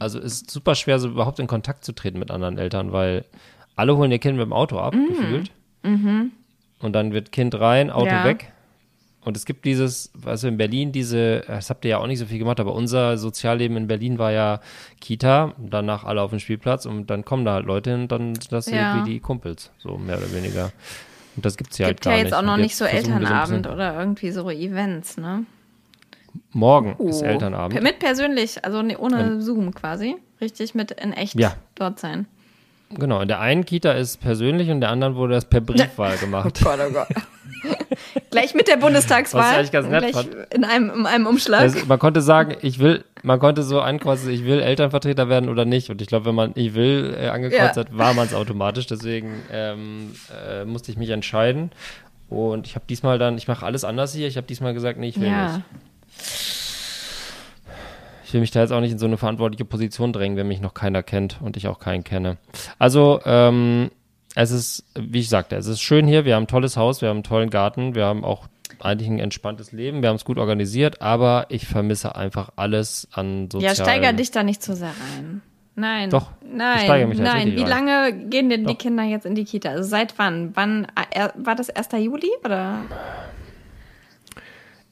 also 0.00 0.18
ist 0.18 0.50
super 0.50 0.74
schwer, 0.74 0.98
so 0.98 1.08
überhaupt 1.08 1.38
in 1.38 1.46
Kontakt 1.46 1.84
zu 1.84 1.92
treten 1.92 2.18
mit 2.18 2.30
anderen 2.30 2.58
Eltern, 2.58 2.92
weil 2.92 3.24
alle 3.76 3.96
holen 3.96 4.10
ihr 4.10 4.18
Kind 4.18 4.36
mit 4.36 4.44
dem 4.44 4.52
Auto 4.52 4.78
ab, 4.78 4.94
gefühlt. 5.08 5.50
Und 5.82 6.92
dann 6.92 7.12
wird 7.12 7.32
Kind 7.32 7.58
rein, 7.58 7.90
Auto 7.90 8.06
Mhm. 8.06 8.18
Ja. 8.18 8.24
weg. 8.24 8.52
Und 9.22 9.36
es 9.36 9.44
gibt 9.44 9.66
dieses, 9.66 10.10
also 10.24 10.48
in 10.48 10.56
Berlin 10.56 10.92
diese, 10.92 11.40
das 11.46 11.68
habt 11.68 11.84
ihr 11.84 11.90
ja 11.90 11.98
auch 11.98 12.06
nicht 12.06 12.18
so 12.18 12.24
viel 12.24 12.38
gemacht, 12.38 12.58
aber 12.58 12.74
unser 12.74 13.18
Sozialleben 13.18 13.76
in 13.76 13.86
Berlin 13.86 14.18
war 14.18 14.32
ja 14.32 14.60
Kita, 14.98 15.52
danach 15.58 16.04
alle 16.04 16.22
auf 16.22 16.30
den 16.30 16.40
Spielplatz 16.40 16.86
und 16.86 17.10
dann 17.10 17.24
kommen 17.26 17.44
da 17.44 17.52
halt 17.54 17.66
Leute 17.66 17.90
hin 17.90 18.00
und 18.02 18.12
dann 18.12 18.34
sind 18.34 18.50
das 18.50 18.70
Ja. 18.70 18.94
irgendwie 18.94 19.10
die 19.12 19.20
Kumpels, 19.20 19.70
so 19.78 19.98
mehr 19.98 20.16
oder 20.16 20.32
weniger. 20.32 20.72
Und 21.36 21.44
das 21.44 21.58
gibt's 21.58 21.76
hier 21.76 21.86
Gibt 21.88 22.06
halt 22.06 22.06
ja 22.06 22.10
gar 22.12 22.18
jetzt 22.18 22.30
nicht. 22.30 22.34
auch 22.34 22.42
noch 22.42 22.56
nicht 22.56 22.74
so 22.76 22.86
Elternabend 22.86 23.66
oder 23.66 23.98
irgendwie 23.98 24.30
so 24.30 24.48
Events, 24.48 25.18
ne? 25.18 25.44
Morgen 26.52 26.96
ist 27.08 27.22
Oh. 27.22 27.24
Elternabend. 27.26 27.82
Mit 27.82 27.98
persönlich, 27.98 28.64
also 28.64 28.82
ne- 28.82 28.98
ohne 28.98 29.40
Zoom 29.40 29.74
quasi. 29.74 30.16
Richtig 30.40 30.74
mit 30.74 30.90
in 30.92 31.12
echt 31.12 31.38
Ja. 31.38 31.54
dort 31.74 31.98
sein. 32.00 32.26
Genau, 32.92 33.20
in 33.20 33.28
der 33.28 33.38
einen 33.40 33.64
Kita 33.64 33.92
ist 33.92 34.20
persönlich 34.20 34.66
und 34.68 34.74
in 34.76 34.80
der 34.80 34.90
anderen 34.90 35.14
wurde 35.14 35.34
das 35.34 35.44
per 35.44 35.60
Briefwahl 35.60 36.16
gemacht. 36.16 36.60
Gott, 36.64 36.78
oh 36.88 36.92
Gott. 36.92 37.06
Gleich 38.30 38.54
mit 38.54 38.66
der 38.68 38.76
Bundestagswahl. 38.78 39.60
Was 39.62 39.70
ganz 39.70 39.86
nett 39.88 40.12
fand. 40.12 40.28
in 40.52 40.64
einem, 40.64 40.90
in 40.90 41.06
einem 41.06 41.26
Umschlag. 41.26 41.60
Also, 41.60 41.84
man 41.86 41.98
konnte 41.98 42.20
sagen, 42.20 42.56
ich 42.62 42.78
will, 42.78 43.04
man 43.22 43.38
konnte 43.38 43.62
so 43.62 43.80
ankreuzen, 43.80 44.30
ich 44.30 44.44
will 44.44 44.60
Elternvertreter 44.60 45.28
werden 45.28 45.48
oder 45.48 45.64
nicht. 45.64 45.90
Und 45.90 46.00
ich 46.02 46.08
glaube, 46.08 46.26
wenn 46.26 46.34
man 46.34 46.52
ich 46.54 46.74
will 46.74 47.16
äh, 47.20 47.28
angekreuzt 47.28 47.76
Ja. 47.76 47.82
hat, 47.84 47.96
war 47.96 48.14
man 48.14 48.26
es 48.26 48.34
automatisch. 48.34 48.86
Deswegen 48.86 49.34
ähm, 49.52 50.12
äh, 50.48 50.64
musste 50.64 50.90
ich 50.90 50.96
mich 50.98 51.10
entscheiden. 51.10 51.70
Und 52.28 52.66
ich 52.66 52.74
habe 52.76 52.84
diesmal 52.88 53.18
dann, 53.18 53.36
ich 53.36 53.46
mache 53.48 53.64
alles 53.66 53.84
anders 53.84 54.14
hier. 54.14 54.26
Ich 54.26 54.36
habe 54.36 54.46
diesmal 54.46 54.74
gesagt, 54.74 54.98
nee, 54.98 55.08
ich 55.08 55.20
will 55.20 55.28
ja. 55.28 55.52
nicht. 55.58 55.64
Ich 58.24 58.34
will 58.34 58.40
mich 58.40 58.52
da 58.52 58.60
jetzt 58.60 58.72
auch 58.72 58.80
nicht 58.80 58.92
in 58.92 58.98
so 58.98 59.06
eine 59.06 59.16
verantwortliche 59.16 59.64
Position 59.64 60.12
drängen, 60.12 60.36
wenn 60.36 60.46
mich 60.46 60.60
noch 60.60 60.74
keiner 60.74 61.02
kennt 61.02 61.38
und 61.42 61.56
ich 61.56 61.66
auch 61.66 61.80
keinen 61.80 62.04
kenne. 62.04 62.36
Also, 62.78 63.20
ähm, 63.24 63.90
es 64.36 64.52
ist, 64.52 64.84
wie 64.94 65.18
ich 65.20 65.28
sagte, 65.28 65.56
es 65.56 65.66
ist 65.66 65.80
schön 65.80 66.06
hier. 66.06 66.24
Wir 66.24 66.36
haben 66.36 66.44
ein 66.44 66.48
tolles 66.48 66.76
Haus, 66.76 67.02
wir 67.02 67.08
haben 67.08 67.16
einen 67.18 67.24
tollen 67.24 67.50
Garten, 67.50 67.96
wir 67.96 68.04
haben 68.06 68.24
auch 68.24 68.46
eigentlich 68.78 69.08
ein 69.10 69.18
entspanntes 69.18 69.72
Leben, 69.72 70.02
wir 70.02 70.08
haben 70.08 70.16
es 70.16 70.24
gut 70.24 70.38
organisiert, 70.38 71.02
aber 71.02 71.46
ich 71.48 71.66
vermisse 71.66 72.14
einfach 72.14 72.50
alles 72.56 73.08
an 73.12 73.48
Ja, 73.54 73.70
sozialen... 73.70 73.74
steiger 73.74 74.12
dich 74.12 74.30
da 74.30 74.42
nicht 74.42 74.62
zu 74.62 74.76
sehr 74.76 74.88
rein. 74.88 75.42
Nein. 75.74 76.10
Doch, 76.10 76.30
Nein. 76.42 76.86
nein. 77.16 77.56
Wie 77.56 77.62
rein. 77.62 77.68
lange 77.68 78.12
gehen 78.28 78.50
denn 78.50 78.60
die 78.60 78.74
Doch. 78.74 78.78
Kinder 78.78 79.02
jetzt 79.02 79.24
in 79.24 79.34
die 79.34 79.44
Kita? 79.44 79.70
Also 79.70 79.88
seit 79.88 80.18
wann? 80.18 80.50
Wann 80.54 80.86
äh, 81.10 81.28
war 81.36 81.54
das 81.54 81.70
1. 81.70 81.88
Juli 81.98 82.30
oder 82.44 82.80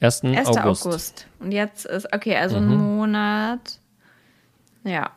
1. 0.01 0.23
1. 0.23 0.47
August. 0.47 0.85
August? 0.87 1.27
Und 1.39 1.51
jetzt 1.51 1.85
ist, 1.85 2.13
okay, 2.13 2.35
also 2.37 2.59
Mhm. 2.59 2.71
ein 2.71 2.77
Monat. 2.77 3.79
Ja. 4.83 5.11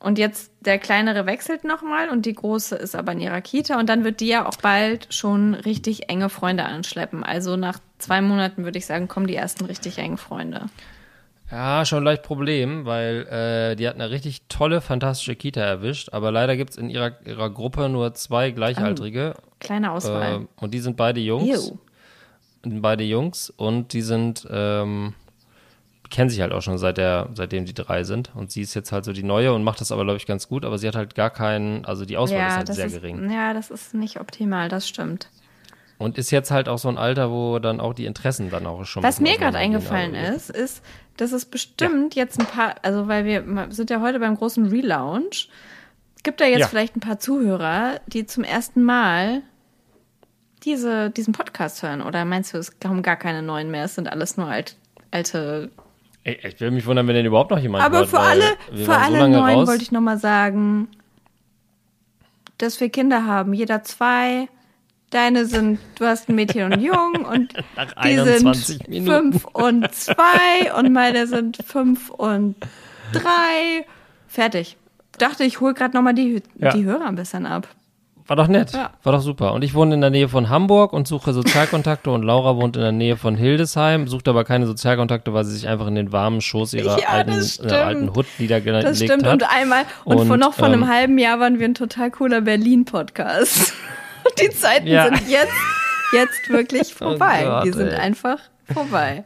Und 0.00 0.18
jetzt 0.18 0.52
der 0.60 0.78
kleinere 0.78 1.26
wechselt 1.26 1.64
nochmal 1.64 2.08
und 2.10 2.26
die 2.26 2.34
große 2.34 2.76
ist 2.76 2.94
aber 2.94 3.12
in 3.12 3.20
ihrer 3.20 3.40
Kita 3.40 3.78
und 3.78 3.88
dann 3.88 4.04
wird 4.04 4.20
die 4.20 4.28
ja 4.28 4.46
auch 4.46 4.56
bald 4.56 5.12
schon 5.14 5.54
richtig 5.54 6.08
enge 6.10 6.28
Freunde 6.28 6.64
anschleppen. 6.64 7.24
Also 7.24 7.56
nach 7.56 7.78
zwei 7.98 8.20
Monaten 8.20 8.64
würde 8.64 8.78
ich 8.78 8.86
sagen, 8.86 9.08
kommen 9.08 9.26
die 9.26 9.36
ersten 9.36 9.64
richtig 9.64 9.98
engen 9.98 10.18
Freunde. 10.18 10.66
Ja, 11.50 11.84
schon 11.84 12.04
leicht 12.04 12.22
Problem, 12.22 12.84
weil 12.86 13.26
äh, 13.72 13.76
die 13.76 13.86
hat 13.86 13.94
eine 13.94 14.10
richtig 14.10 14.42
tolle, 14.48 14.80
fantastische 14.80 15.36
Kita 15.36 15.60
erwischt, 15.60 16.08
aber 16.12 16.32
leider 16.32 16.56
gibt 16.56 16.70
es 16.70 16.76
in 16.78 16.90
ihrer, 16.90 17.12
ihrer 17.26 17.50
Gruppe 17.50 17.88
nur 17.88 18.12
zwei 18.14 18.50
Gleichaltrige 18.50 19.34
Kleine 19.60 19.92
Auswahl. 19.92 20.42
äh, 20.42 20.46
und 20.62 20.72
die 20.72 20.80
sind 20.80 20.96
beide 20.96 21.20
Jungs. 21.20 21.68
Ew. 21.70 21.78
Beide 22.82 23.04
Jungs 23.04 23.50
und 23.50 23.92
die 23.92 24.02
sind, 24.02 24.46
ähm, 24.50 25.14
kennen 26.10 26.30
sich 26.30 26.40
halt 26.40 26.52
auch 26.52 26.62
schon 26.62 26.78
seit 26.78 26.96
der, 26.98 27.28
seitdem 27.34 27.64
die 27.64 27.74
drei 27.74 28.04
sind. 28.04 28.30
Und 28.34 28.50
sie 28.52 28.62
ist 28.62 28.74
jetzt 28.74 28.92
halt 28.92 29.04
so 29.04 29.12
die 29.12 29.22
neue 29.22 29.52
und 29.52 29.64
macht 29.64 29.80
das 29.80 29.90
aber, 29.92 30.04
glaube 30.04 30.16
ich, 30.18 30.26
ganz 30.26 30.48
gut, 30.48 30.64
aber 30.64 30.78
sie 30.78 30.86
hat 30.86 30.96
halt 30.96 31.14
gar 31.14 31.30
keinen, 31.30 31.84
also 31.84 32.04
die 32.04 32.16
Auswahl 32.16 32.46
ist 32.48 32.56
halt 32.56 32.74
sehr 32.74 32.86
ist, 32.86 32.92
gering. 32.94 33.30
Ja, 33.30 33.52
das 33.54 33.70
ist 33.70 33.94
nicht 33.94 34.20
optimal, 34.20 34.68
das 34.68 34.86
stimmt. 34.88 35.28
Und 35.98 36.18
ist 36.18 36.30
jetzt 36.30 36.50
halt 36.50 36.68
auch 36.68 36.78
so 36.78 36.88
ein 36.88 36.98
Alter, 36.98 37.30
wo 37.30 37.58
dann 37.58 37.80
auch 37.80 37.94
die 37.94 38.04
Interessen 38.06 38.50
dann 38.50 38.66
auch 38.66 38.84
schon. 38.84 39.02
Was 39.02 39.20
mir 39.20 39.38
gerade 39.38 39.58
eingefallen 39.58 40.14
ist, 40.14 40.50
ist, 40.50 40.82
dass 41.16 41.32
es 41.32 41.44
bestimmt 41.44 42.14
jetzt 42.16 42.38
ein 42.40 42.46
paar, 42.46 42.74
also 42.82 43.06
weil 43.06 43.24
wir 43.24 43.46
wir 43.46 43.70
sind 43.70 43.90
ja 43.90 44.00
heute 44.00 44.18
beim 44.18 44.36
großen 44.36 44.66
Relaunch, 44.66 45.48
gibt 46.24 46.40
da 46.40 46.46
jetzt 46.46 46.60
Ja. 46.60 46.66
vielleicht 46.68 46.96
ein 46.96 47.00
paar 47.00 47.20
Zuhörer, 47.20 48.00
die 48.08 48.26
zum 48.26 48.42
ersten 48.42 48.82
Mal 48.82 49.42
diese, 50.64 51.10
diesen 51.10 51.32
Podcast 51.32 51.82
hören. 51.82 52.02
Oder 52.02 52.24
meinst 52.24 52.54
du, 52.54 52.58
es 52.58 52.78
kommen 52.80 53.02
gar 53.02 53.16
keine 53.16 53.42
neuen 53.42 53.70
mehr, 53.70 53.84
es 53.84 53.94
sind 53.94 54.08
alles 54.10 54.36
nur 54.36 54.46
alt, 54.46 54.76
alte. 55.10 55.70
Ey, 56.24 56.38
ich 56.42 56.58
will 56.60 56.70
mich 56.70 56.86
wundern, 56.86 57.06
wenn 57.06 57.14
denn 57.14 57.26
überhaupt 57.26 57.50
noch 57.50 57.58
jemand 57.58 57.84
Aber 57.84 57.98
hört, 57.98 58.08
für 58.08 58.20
alle, 58.20 58.44
für 58.74 58.84
so 58.84 58.92
alle 58.92 59.28
neuen 59.28 59.58
raus. 59.58 59.68
wollte 59.68 59.82
ich 59.82 59.92
nochmal 59.92 60.18
sagen, 60.18 60.88
dass 62.58 62.80
wir 62.80 62.88
Kinder 62.88 63.26
haben. 63.26 63.52
Jeder 63.52 63.82
zwei. 63.84 64.48
Deine 65.10 65.44
sind, 65.46 65.78
du 65.96 66.06
hast 66.06 66.28
ein 66.28 66.34
Mädchen 66.34 66.64
und 66.64 66.72
einen 66.72 66.82
Jungen 66.82 67.24
und 67.24 67.52
die 67.76 67.96
21 67.96 68.66
sind 68.78 68.88
Minuten. 68.88 69.32
fünf 69.32 69.44
und 69.44 69.94
zwei 69.94 70.74
und 70.76 70.92
meine 70.92 71.28
sind 71.28 71.58
fünf 71.64 72.10
und 72.10 72.56
drei. 73.12 73.86
Fertig. 74.26 74.76
Dachte, 75.18 75.44
ich 75.44 75.60
hole 75.60 75.74
gerade 75.74 75.94
nochmal 75.96 76.14
die, 76.14 76.42
Ja. 76.56 76.72
die 76.72 76.84
Hörer 76.84 77.04
ein 77.06 77.14
bisschen 77.14 77.46
ab. 77.46 77.68
War 78.26 78.36
doch 78.36 78.48
nett. 78.48 78.72
Ja. 78.72 78.90
War 79.02 79.12
doch 79.12 79.20
super. 79.20 79.52
Und 79.52 79.62
ich 79.64 79.74
wohne 79.74 79.94
in 79.94 80.00
der 80.00 80.08
Nähe 80.08 80.28
von 80.30 80.48
Hamburg 80.48 80.94
und 80.94 81.06
suche 81.06 81.34
Sozialkontakte 81.34 82.10
und 82.10 82.22
Laura 82.22 82.56
wohnt 82.56 82.74
in 82.76 82.82
der 82.82 82.92
Nähe 82.92 83.18
von 83.18 83.36
Hildesheim, 83.36 84.08
sucht 84.08 84.28
aber 84.28 84.44
keine 84.44 84.66
Sozialkontakte, 84.66 85.34
weil 85.34 85.44
sie 85.44 85.52
sich 85.52 85.68
einfach 85.68 85.86
in 85.88 85.94
den 85.94 86.10
warmen 86.10 86.40
Schoß 86.40 86.72
ihrer 86.72 86.98
Ja, 86.98 87.08
alten, 87.08 87.32
äh, 87.68 87.72
alten. 87.74 88.14
Hut 88.14 88.24
niedergelegt 88.38 88.86
Das 88.88 88.96
stimmt. 89.02 89.24
hat. 89.26 89.32
Und 89.34 89.42
einmal, 89.50 89.84
und, 90.06 90.20
Und, 90.20 90.26
vor 90.26 90.36
noch 90.38 90.54
vor 90.54 90.66
einem 90.68 90.84
ähm, 90.84 90.88
halben 90.88 91.18
Jahr 91.18 91.38
waren 91.38 91.58
wir 91.58 91.66
ein 91.66 91.74
total 91.74 92.10
cooler 92.10 92.40
Berlin-Podcast. 92.40 93.74
Die 94.40 94.48
Zeiten 94.50 94.86
Ja. 94.86 95.04
sind 95.04 95.28
jetzt, 95.28 95.52
jetzt 96.14 96.48
wirklich 96.48 96.94
Oh 97.02 97.10
vorbei. 97.10 97.42
Gott, 97.44 97.66
die 97.66 97.72
sind 97.72 97.88
ey. 97.88 97.96
einfach 97.98 98.38
vorbei. 98.72 99.24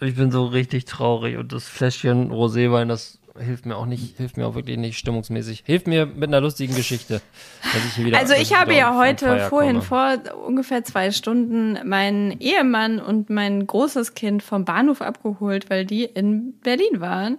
Ich 0.00 0.16
bin 0.16 0.30
so 0.30 0.44
richtig 0.46 0.84
traurig 0.84 1.36
und 1.38 1.52
das 1.52 1.68
Fläschchen 1.68 2.30
Roséwein, 2.32 2.88
das 2.88 3.18
hilft 3.38 3.66
mir 3.66 3.76
auch 3.76 3.86
nicht, 3.86 4.16
hilft 4.16 4.36
mir 4.36 4.46
auch 4.46 4.54
wirklich 4.54 4.76
nicht 4.78 4.98
stimmungsmäßig. 4.98 5.62
Hilft 5.66 5.86
mir 5.86 6.06
mit 6.06 6.24
einer 6.24 6.40
lustigen 6.40 6.74
Geschichte. 6.74 7.20
Dass 7.62 7.84
ich 7.86 7.94
hier 7.94 8.04
wieder, 8.06 8.18
Also 8.18 8.34
ich 8.34 8.54
habe 8.58 8.74
ja 8.74 8.96
heute 8.98 9.40
vorhin 9.48 9.80
komme. 9.80 10.18
vor 10.26 10.44
ungefähr 10.46 10.84
zwei 10.84 11.10
Stunden 11.10 11.78
meinen 11.88 12.38
Ehemann 12.40 12.98
und 13.00 13.30
mein 13.30 13.66
großes 13.66 14.14
Kind 14.14 14.42
vom 14.42 14.64
Bahnhof 14.64 15.00
abgeholt, 15.02 15.70
weil 15.70 15.84
die 15.86 16.04
in 16.04 16.54
Berlin 16.60 17.00
waren. 17.00 17.38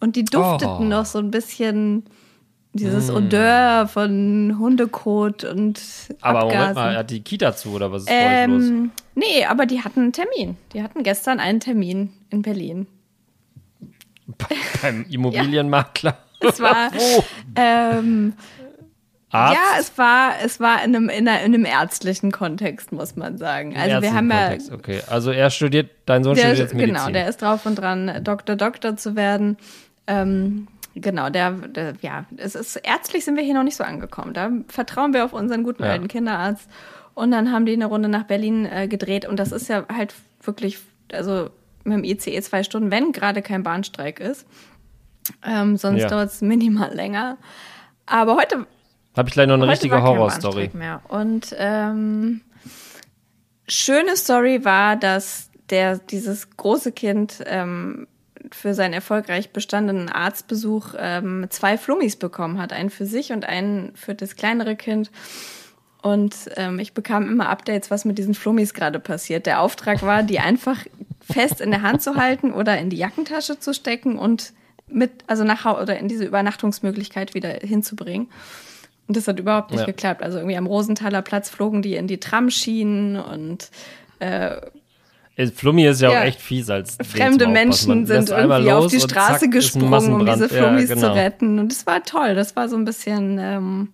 Und 0.00 0.16
die 0.16 0.24
dufteten 0.24 0.76
Oh. 0.78 0.84
noch 0.84 1.04
so 1.06 1.18
ein 1.18 1.30
bisschen 1.30 2.04
dieses 2.72 3.10
Odeur 3.10 3.88
von 3.88 4.56
Hundekot 4.58 5.42
und 5.44 5.80
Aber 6.20 6.40
Moment 6.40 6.56
Abgasen. 6.58 6.74
mal, 6.74 6.92
er 6.92 6.98
hat 7.00 7.10
die 7.10 7.20
Kita 7.20 7.56
zu 7.56 7.70
oder 7.70 7.90
was 7.90 8.02
ist 8.02 8.08
euch 8.10 8.46
los? 8.46 8.64
Ähm, 8.68 8.90
nee, 9.16 9.44
aber 9.48 9.66
die 9.66 9.82
hatten 9.82 10.00
einen 10.00 10.12
Termin. 10.12 10.56
Die 10.72 10.82
hatten 10.82 11.02
gestern 11.02 11.40
einen 11.40 11.58
Termin 11.60 12.12
in 12.30 12.42
Berlin. 12.42 12.86
Beim 14.82 15.06
Immobilienmakler. 15.08 16.18
Es 16.40 16.60
war, 16.60 16.90
ähm, 17.56 18.34
Arzt? 19.30 19.54
ja, 19.56 19.80
es 19.80 19.98
war, 19.98 20.32
es 20.42 20.60
war 20.60 20.82
in 20.84 20.94
einem, 20.94 21.08
in, 21.08 21.28
einem 21.28 21.64
ärztlichen 21.64 22.30
Kontext, 22.32 22.92
muss 22.92 23.16
man 23.16 23.36
sagen. 23.38 23.74
Also 23.76 23.86
wir 23.86 23.92
ärztlichen 23.94 24.16
haben 24.16 24.30
ja, 24.30 24.40
Kontext, 24.48 24.72
Okay, 24.72 25.02
also 25.08 25.30
er 25.30 25.50
studiert, 25.50 25.90
dein 26.06 26.24
Sohn 26.24 26.34
der, 26.34 26.44
studiert 26.44 26.58
jetzt 26.58 26.74
Medizin. 26.74 26.94
genau, 26.94 27.10
der 27.10 27.28
ist 27.28 27.42
drauf 27.42 27.66
und 27.66 27.74
dran, 27.76 28.22
Doktor, 28.22 28.56
Doktor 28.56 28.96
zu 28.96 29.16
werden. 29.16 29.56
Ähm, 30.06 30.68
genau, 30.94 31.28
der, 31.28 31.50
der, 31.50 31.94
ja, 32.00 32.24
es 32.36 32.54
ist, 32.54 32.76
ärztlich 32.76 33.24
sind 33.24 33.36
wir 33.36 33.42
hier 33.42 33.54
noch 33.54 33.64
nicht 33.64 33.76
so 33.76 33.84
angekommen. 33.84 34.32
Da 34.32 34.50
vertrauen 34.68 35.12
wir 35.12 35.24
auf 35.24 35.32
unseren 35.32 35.62
guten 35.62 35.82
Ja. 35.82 35.90
alten 35.90 36.08
Kinderarzt. 36.08 36.68
Und 37.14 37.32
dann 37.32 37.50
haben 37.52 37.66
die 37.66 37.72
eine 37.72 37.86
Runde 37.86 38.08
nach 38.08 38.24
Berlin 38.24 38.64
äh, 38.64 38.86
gedreht 38.86 39.26
und 39.26 39.38
das 39.38 39.50
ist 39.50 39.68
ja 39.68 39.84
halt 39.92 40.14
wirklich, 40.42 40.78
also 41.12 41.50
mit 41.88 41.98
dem 41.98 42.04
ICE 42.04 42.40
zwei 42.42 42.62
Stunden, 42.62 42.90
wenn 42.90 43.12
gerade 43.12 43.42
kein 43.42 43.62
Bahnstreik 43.62 44.20
ist. 44.20 44.46
Ähm, 45.44 45.76
sonst 45.76 46.02
Ja. 46.02 46.08
dauert 46.08 46.30
es 46.30 46.40
minimal 46.40 46.94
länger. 46.94 47.36
Aber 48.06 48.36
heute 48.36 48.66
Habe 49.16 49.28
ich 49.28 49.34
gleich 49.34 49.46
noch 49.48 49.54
eine 49.54 49.68
richtige 49.68 50.02
Horrorstory. 50.02 50.70
Und 51.08 51.54
ähm, 51.58 52.40
schöne 53.66 54.16
Story 54.16 54.64
war, 54.64 54.96
dass 54.96 55.50
der 55.70 55.98
dieses 55.98 56.56
große 56.56 56.92
Kind 56.92 57.42
ähm, 57.46 58.06
für 58.52 58.72
seinen 58.74 58.94
erfolgreich 58.94 59.50
bestandenen 59.50 60.08
Arztbesuch 60.08 60.94
ähm, 60.98 61.46
zwei 61.50 61.76
Flummis 61.76 62.16
bekommen 62.16 62.58
hat, 62.58 62.72
einen 62.72 62.90
für 62.90 63.04
sich 63.06 63.32
und 63.32 63.44
einen 63.44 63.94
für 63.94 64.14
das 64.14 64.36
kleinere 64.36 64.76
Kind. 64.76 65.10
Und 66.00 66.34
ähm, 66.56 66.78
ich 66.78 66.94
bekam 66.94 67.28
immer 67.28 67.48
Updates, 67.48 67.90
was 67.90 68.04
mit 68.04 68.16
diesen 68.18 68.34
Flummis 68.34 68.72
gerade 68.72 69.00
passiert. 69.00 69.46
Der 69.46 69.60
Auftrag 69.60 70.02
war, 70.02 70.22
die 70.22 70.38
einfach 70.38 70.86
fest 71.30 71.60
in 71.60 71.70
der 71.70 71.82
Hand 71.82 72.02
zu 72.02 72.16
halten 72.16 72.52
oder 72.52 72.78
in 72.78 72.90
die 72.90 72.96
Jackentasche 72.96 73.58
zu 73.58 73.74
stecken 73.74 74.18
und 74.18 74.52
mit, 74.86 75.10
also 75.26 75.44
nach 75.44 75.64
oder 75.80 75.98
in 75.98 76.08
diese 76.08 76.24
Übernachtungsmöglichkeit 76.24 77.34
wieder 77.34 77.50
hinzubringen. 77.50 78.28
Und 79.06 79.16
das 79.16 79.28
hat 79.28 79.38
überhaupt 79.38 79.70
nicht 79.70 79.80
Ja. 79.80 79.86
geklappt. 79.86 80.22
Also 80.22 80.38
irgendwie 80.38 80.56
am 80.56 80.66
Rosenthaler 80.66 81.22
Platz 81.22 81.50
flogen 81.50 81.82
die 81.82 81.94
in 81.94 82.06
die 82.06 82.18
Tramschienen 82.18 83.16
und 83.16 83.70
Äh, 84.20 84.56
Flummi 85.54 85.86
ist 85.86 86.00
ja, 86.00 86.10
Ja. 86.10 86.20
auch 86.20 86.24
echt 86.24 86.40
fies 86.40 86.68
als 86.68 86.96
fremde. 87.04 87.46
Menschen 87.46 88.04
sind 88.06 88.30
irgendwie 88.30 88.72
auf 88.72 88.88
die 88.88 88.98
Straße 88.98 89.40
zack, 89.44 89.52
gesprungen, 89.52 90.12
um 90.12 90.26
diese 90.26 90.48
Flummis 90.48 90.88
ja, 90.90 90.96
zu 90.96 91.02
genau. 91.02 91.12
retten. 91.14 91.58
Und 91.60 91.70
es 91.72 91.86
war 91.86 92.02
toll. 92.02 92.34
Das 92.34 92.56
war 92.56 92.68
so 92.68 92.74
ein 92.76 92.84
bisschen, 92.84 93.38
ähm, 93.40 93.88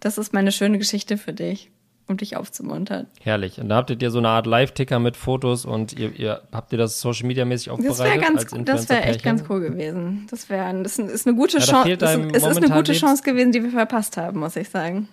das 0.00 0.18
ist 0.18 0.34
meine 0.34 0.52
schöne 0.52 0.76
Geschichte 0.76 1.16
für 1.16 1.32
dich, 1.32 1.70
um 2.06 2.16
dich 2.16 2.36
aufzumuntern. 2.36 3.06
Herrlich. 3.22 3.58
Und 3.60 3.68
da 3.70 3.76
habt 3.76 3.90
ihr 3.90 4.10
so 4.10 4.18
eine 4.18 4.28
Art 4.28 4.46
Live-Ticker 4.46 4.98
mit 4.98 5.16
Fotos 5.16 5.64
und 5.64 5.92
ihr, 5.98 6.12
ihr 6.18 6.42
habt 6.52 6.72
ihr 6.72 6.78
das 6.78 7.00
Social 7.00 7.26
Media 7.26 7.44
mäßig 7.44 7.68
Das 7.68 8.00
aufbereitet? 8.00 8.22
wäre 8.22 8.32
ganz, 8.32 8.64
das 8.66 8.88
wäre 8.88 9.02
echt 9.04 9.22
ganz 9.22 9.44
cool 9.48 9.60
gewesen. 9.60 10.26
Das 10.30 10.50
wäre, 10.50 10.82
das 10.82 10.98
ist 10.98 11.26
eine 11.26 11.36
gute 11.36 11.58
Ja, 11.58 11.64
Chance. 11.64 11.92
Es 12.32 12.44
ist, 12.44 12.56
eine 12.56 12.68
gute 12.68 12.92
Chance 12.92 13.22
gewesen, 13.22 13.52
die 13.52 13.62
wir 13.62 13.70
verpasst 13.70 14.16
haben, 14.16 14.40
muss 14.40 14.56
ich 14.56 14.68
sagen. 14.68 15.08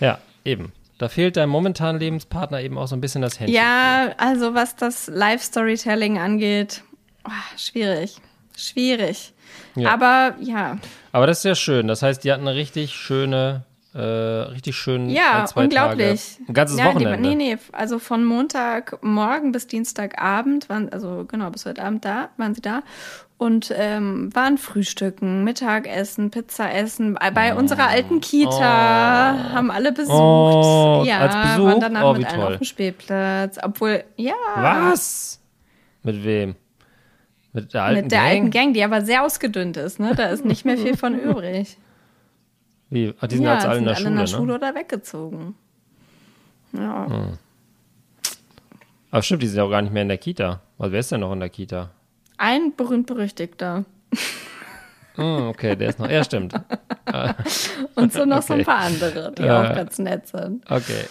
Ja, 0.00 0.18
eben. 0.44 0.72
Da 0.98 1.08
fehlt 1.08 1.36
deinem 1.36 1.50
momentanen 1.50 2.00
Lebenspartner 2.00 2.60
eben 2.60 2.76
auch 2.76 2.88
so 2.88 2.96
ein 2.96 3.00
bisschen 3.00 3.22
das 3.22 3.38
Händchen. 3.38 3.54
Ja, 3.56 4.10
also 4.16 4.54
was 4.54 4.74
das 4.76 5.06
Live-Storytelling 5.06 6.18
angeht, 6.18 6.82
ah, 7.24 7.30
schwierig. 7.56 8.16
Schwierig. 8.56 9.32
Ja. 9.76 9.90
Aber 9.90 10.34
ja, 10.40 10.78
Aber 11.12 11.26
das 11.28 11.38
ist 11.38 11.44
ja 11.44 11.54
schön. 11.54 11.86
Das 11.86 12.02
heißt, 12.02 12.24
die 12.24 12.32
hatten 12.32 12.46
eine 12.48 12.56
richtig 12.56 12.94
schöne, 12.94 13.62
äh, 13.98 14.52
richtig 14.52 14.76
schönen 14.76 15.10
ja, 15.10 15.40
ein, 15.40 15.46
zwei 15.48 15.64
unglaublich. 15.64 16.36
Tage. 16.36 16.48
Ein 16.48 16.54
ganzes 16.54 16.78
ja, 16.78 16.84
Wochenende. 16.86 17.28
Die, 17.28 17.34
nee, 17.34 17.54
nee, 17.54 17.58
also 17.72 17.98
von 17.98 18.24
Montagmorgen 18.24 19.50
bis 19.50 19.66
Dienstagabend 19.66 20.68
waren, 20.68 20.88
also 20.92 21.24
genau, 21.26 21.50
bis 21.50 21.66
heute 21.66 21.82
Abend 21.82 22.04
da, 22.04 22.28
waren 22.36 22.54
sie 22.54 22.60
da. 22.60 22.82
Und 23.38 23.72
ähm, 23.76 24.34
waren 24.34 24.58
Frühstücken, 24.58 25.44
Mittagessen, 25.44 26.30
Pizza 26.30 26.72
essen. 26.74 27.14
Bei, 27.14 27.30
bei 27.30 27.54
unserer 27.54 27.88
alten 27.88 28.20
Kita 28.20 29.52
haben 29.52 29.70
alle 29.70 29.92
besucht. 29.92 30.12
Oh, 30.12 31.04
ja, 31.06 31.18
als 31.20 31.52
Besuch? 31.52 31.66
waren 31.68 31.80
danach 31.80 32.04
Oh, 32.04 32.14
mit 32.14 32.26
allen 32.26 32.40
toll. 32.40 32.52
auf 32.54 32.58
dem 32.58 32.64
Spielplatz. 32.64 33.58
Obwohl, 33.62 34.02
ja. 34.16 34.34
Was? 34.56 35.40
Mit 36.02 36.24
wem? 36.24 36.56
Mit 37.52 37.74
der 37.74 37.84
alten 37.84 38.02
Mit 38.02 38.12
der 38.12 38.18
Gang? 38.20 38.30
alten 38.30 38.50
Gang, 38.50 38.74
die 38.74 38.82
aber 38.82 39.02
sehr 39.02 39.22
ausgedünnt 39.24 39.76
ist, 39.76 40.00
ne? 40.00 40.14
Da 40.16 40.26
ist 40.26 40.44
nicht 40.44 40.64
mehr 40.64 40.76
viel 40.76 40.96
von 40.96 41.14
übrig. 41.18 41.76
Wie? 42.90 43.14
Ach, 43.20 43.26
die 43.26 43.36
sind 43.36 43.44
ja, 43.44 43.54
jetzt 43.54 43.66
alle 43.66 43.78
in 43.78 43.84
der 43.84 43.94
sind 43.96 44.04
Schule, 44.06 44.06
alle 44.06 44.08
in 44.08 44.16
der 44.16 44.22
ne? 44.22 44.28
Schule 44.28 44.54
oder 44.54 44.74
weggezogen. 44.74 45.54
Ja. 46.72 47.06
Aber 49.10 49.22
stimmt, 49.22 49.42
die 49.42 49.46
sind 49.46 49.56
ja 49.58 49.64
auch 49.64 49.70
gar 49.70 49.82
nicht 49.82 49.92
mehr 49.92 50.02
in 50.02 50.08
der 50.08 50.18
Kita. 50.18 50.60
Also 50.78 50.92
wer 50.92 51.00
ist 51.00 51.10
denn 51.12 51.20
noch 51.20 51.32
in 51.32 51.40
der 51.40 51.48
Kita? 51.48 51.90
Ein 52.36 52.74
berühmt-berüchtigter. 52.76 53.84
Hm, 55.14 55.48
okay, 55.48 55.74
der 55.76 55.88
ist 55.90 55.98
noch. 55.98 56.08
Ja, 56.08 56.22
stimmt. 56.22 56.54
Und 57.96 58.12
so 58.12 58.24
noch 58.24 58.42
so 58.42 58.52
ein 58.54 58.60
Okay. 58.60 58.64
paar 58.70 58.78
andere, 58.78 59.32
die 59.32 59.42
Ja. 59.42 59.62
auch 59.70 59.74
ganz 59.74 59.98
nett 59.98 60.28
sind. 60.28 60.64
Okay. 60.70 61.04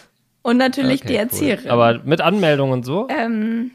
Und 0.43 0.57
natürlich 0.57 1.01
okay 1.01 1.07
die 1.07 1.13
cool. 1.15 1.19
Erzieherin. 1.19 1.69
Aber 1.69 1.99
mit 2.05 2.21
Anmeldung 2.21 2.71
und 2.71 2.85
so? 2.85 3.07
ähm, 3.09 3.71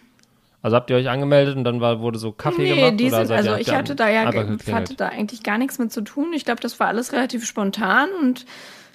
Also 0.63 0.77
habt 0.77 0.91
ihr 0.91 0.97
euch 0.97 1.09
angemeldet 1.09 1.57
und 1.57 1.65
dann 1.65 1.81
war, 1.81 2.01
wurde 2.01 2.19
so 2.19 2.31
Kaffee 2.31 2.63
nee, 2.63 2.75
gemacht? 2.77 3.01
die 3.01 3.07
oder 3.09 3.27
sind, 3.27 3.37
also 3.37 3.57
ich 3.57 3.75
hatte 3.75 3.97
da 3.97 4.09
ja 4.09 4.31
geklingelt? 4.31 4.73
hatte 4.73 4.95
da 4.95 5.09
eigentlich 5.09 5.43
gar 5.43 5.59
nichts 5.59 5.79
mit 5.79 5.93
zu 5.93 6.03
tun. 6.03 6.33
Ich 6.35 6.45
glaube, 6.45 6.61
das 6.61 6.79
war 6.79 6.87
alles 6.87 7.13
relativ 7.13 7.45
spontan 7.45 8.09
und 8.21 8.47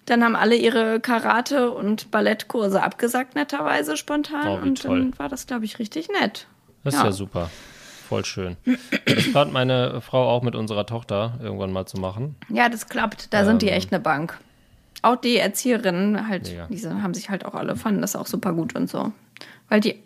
dann 0.06 0.24
haben 0.24 0.38
alle 0.38 0.56
ihre 0.56 1.02
Karate- 1.02 1.72
und 1.72 2.10
Ballettkurse 2.10 2.82
abgesagt, 2.82 3.36
netterweise 3.36 3.98
spontan. 3.98 4.48
Oh, 4.48 4.64
wie 4.64 4.70
und 4.70 4.82
toll. 4.82 5.00
dann 5.00 5.20
war 5.20 5.28
das, 5.28 5.46
glaube 5.46 5.66
ich, 5.66 5.80
richtig 5.80 6.08
nett. 6.22 6.48
Das 6.86 6.94
ist 6.96 7.04
ja 7.04 7.12
super. 7.12 7.50
Voll 8.08 8.24
schön. 8.24 8.56
Das 9.06 9.30
plant 9.34 9.52
meine 9.52 10.00
Frau 10.00 10.30
auch 10.30 10.44
mit 10.44 10.56
unserer 10.56 10.86
Tochter 10.86 11.38
irgendwann 11.44 11.74
mal 11.74 11.86
zu 11.86 11.98
machen. 11.98 12.36
Ja, 12.48 12.70
das 12.70 12.88
klappt. 12.88 13.34
Da 13.34 13.44
sind 13.44 13.62
die 13.62 13.68
Ähm. 13.68 13.74
echt 13.74 13.92
eine 13.92 14.00
Bank. 14.00 14.40
Auch 15.02 15.18
die 15.18 15.36
Erzieherinnen 15.36 16.30
halt, 16.30 16.48
Mega. 16.50 16.68
diese 16.70 17.04
haben 17.04 17.14
sich 17.14 17.30
halt 17.30 17.46
auch 17.46 17.54
alle, 17.54 17.76
fanden 17.76 18.00
das 18.00 18.16
auch 18.16 18.26
super 18.26 18.54
gut 18.54 18.74
und 18.78 18.90
so. 18.90 19.12
Weil 19.68 19.82
die, 19.82 20.02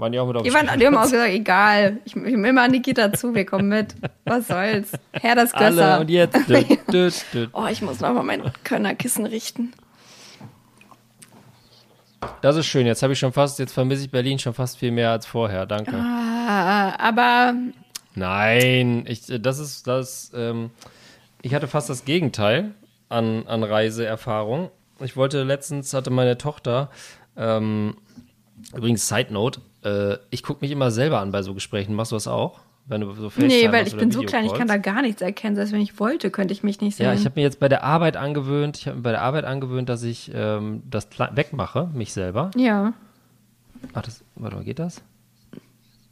Waren 0.00 0.12
die 0.12 0.18
auch 0.18 0.26
mit 0.26 0.36
auf 0.36 0.42
die, 0.42 0.52
waren, 0.52 0.78
die 0.78 0.86
haben 0.86 0.96
auch 0.96 1.02
gesagt, 1.02 1.30
egal, 1.30 1.98
ich, 2.04 2.16
ich 2.16 2.22
will 2.24 2.52
mal 2.52 2.64
an 2.64 2.72
die 2.72 2.80
Kita 2.82 3.12
zu, 3.12 3.34
wir 3.34 3.44
kommen 3.44 3.68
mit. 3.68 3.94
Was 4.24 4.48
soll's? 4.48 4.92
Herr 5.12 5.34
das 5.34 5.52
Alle 5.52 5.70
Gösser. 5.70 6.00
und 6.00 6.10
jetzt. 6.10 6.36
Düt, 6.48 6.92
düt, 6.92 7.24
düt. 7.34 7.50
Oh, 7.52 7.66
ich 7.70 7.82
muss 7.82 8.00
noch 8.00 8.12
mal 8.14 8.22
mein 8.22 8.50
Kölner 8.64 8.94
Kissen 8.94 9.26
richten. 9.26 9.72
Das 12.42 12.56
ist 12.56 12.66
schön. 12.66 12.86
Jetzt 12.86 13.02
habe 13.02 13.12
ich 13.12 13.18
schon 13.18 13.32
fast, 13.32 13.58
jetzt 13.58 13.72
vermisse 13.72 14.04
ich 14.04 14.10
Berlin 14.10 14.38
schon 14.38 14.54
fast 14.54 14.78
viel 14.78 14.90
mehr 14.90 15.10
als 15.10 15.26
vorher. 15.26 15.66
Danke. 15.66 15.94
Ah, 15.96 16.94
aber 16.98 17.54
Nein, 18.14 19.04
ich, 19.06 19.22
das 19.26 19.58
ist 19.58 19.86
das. 19.86 20.32
Ähm, 20.34 20.70
ich 21.42 21.54
hatte 21.54 21.68
fast 21.68 21.88
das 21.88 22.04
Gegenteil 22.04 22.74
an, 23.08 23.46
an 23.46 23.62
Reiseerfahrung. 23.62 24.70
Ich 25.00 25.16
wollte 25.16 25.42
letztens 25.42 25.94
hatte 25.94 26.10
meine 26.10 26.36
Tochter. 26.36 26.90
Ähm, 27.36 27.96
übrigens 28.74 29.08
Side 29.08 29.32
Note. 29.32 29.60
Äh, 29.84 30.16
ich 30.30 30.42
gucke 30.42 30.60
mich 30.62 30.70
immer 30.70 30.90
selber 30.90 31.20
an 31.20 31.32
bei 31.32 31.42
so 31.42 31.54
Gesprächen. 31.54 31.94
Machst 31.94 32.12
du 32.12 32.16
das 32.16 32.26
auch? 32.28 32.60
wenn 32.90 33.02
du 33.02 33.12
so 33.14 33.30
Nee, 33.36 33.70
weil 33.70 33.86
ich 33.86 33.96
bin 33.96 34.10
so 34.10 34.22
klein, 34.22 34.44
ich 34.46 34.54
kann 34.54 34.66
da 34.66 34.76
gar 34.76 35.00
nichts 35.02 35.22
erkennen. 35.22 35.54
Selbst 35.54 35.72
wenn 35.72 35.80
ich 35.80 36.00
wollte, 36.00 36.30
könnte 36.30 36.52
ich 36.52 36.64
mich 36.64 36.80
nicht 36.80 36.96
sehen. 36.96 37.06
Ja, 37.06 37.14
ich 37.14 37.24
habe 37.24 37.38
mir 37.38 37.42
jetzt 37.42 37.60
bei 37.60 37.68
der 37.68 37.84
Arbeit 37.84 38.16
angewöhnt, 38.16 38.78
ich 38.78 38.86
habe 38.88 38.96
mir 38.96 39.02
bei 39.02 39.12
der 39.12 39.22
Arbeit 39.22 39.44
angewöhnt, 39.44 39.88
dass 39.88 40.02
ich 40.02 40.30
ähm, 40.34 40.82
das 40.90 41.08
wegmache, 41.32 41.88
mich 41.94 42.12
selber. 42.12 42.50
ja. 42.56 42.92
Ach, 43.94 44.02
das, 44.02 44.22
warte 44.34 44.56
mal, 44.56 44.64
geht 44.64 44.78
das? 44.78 45.00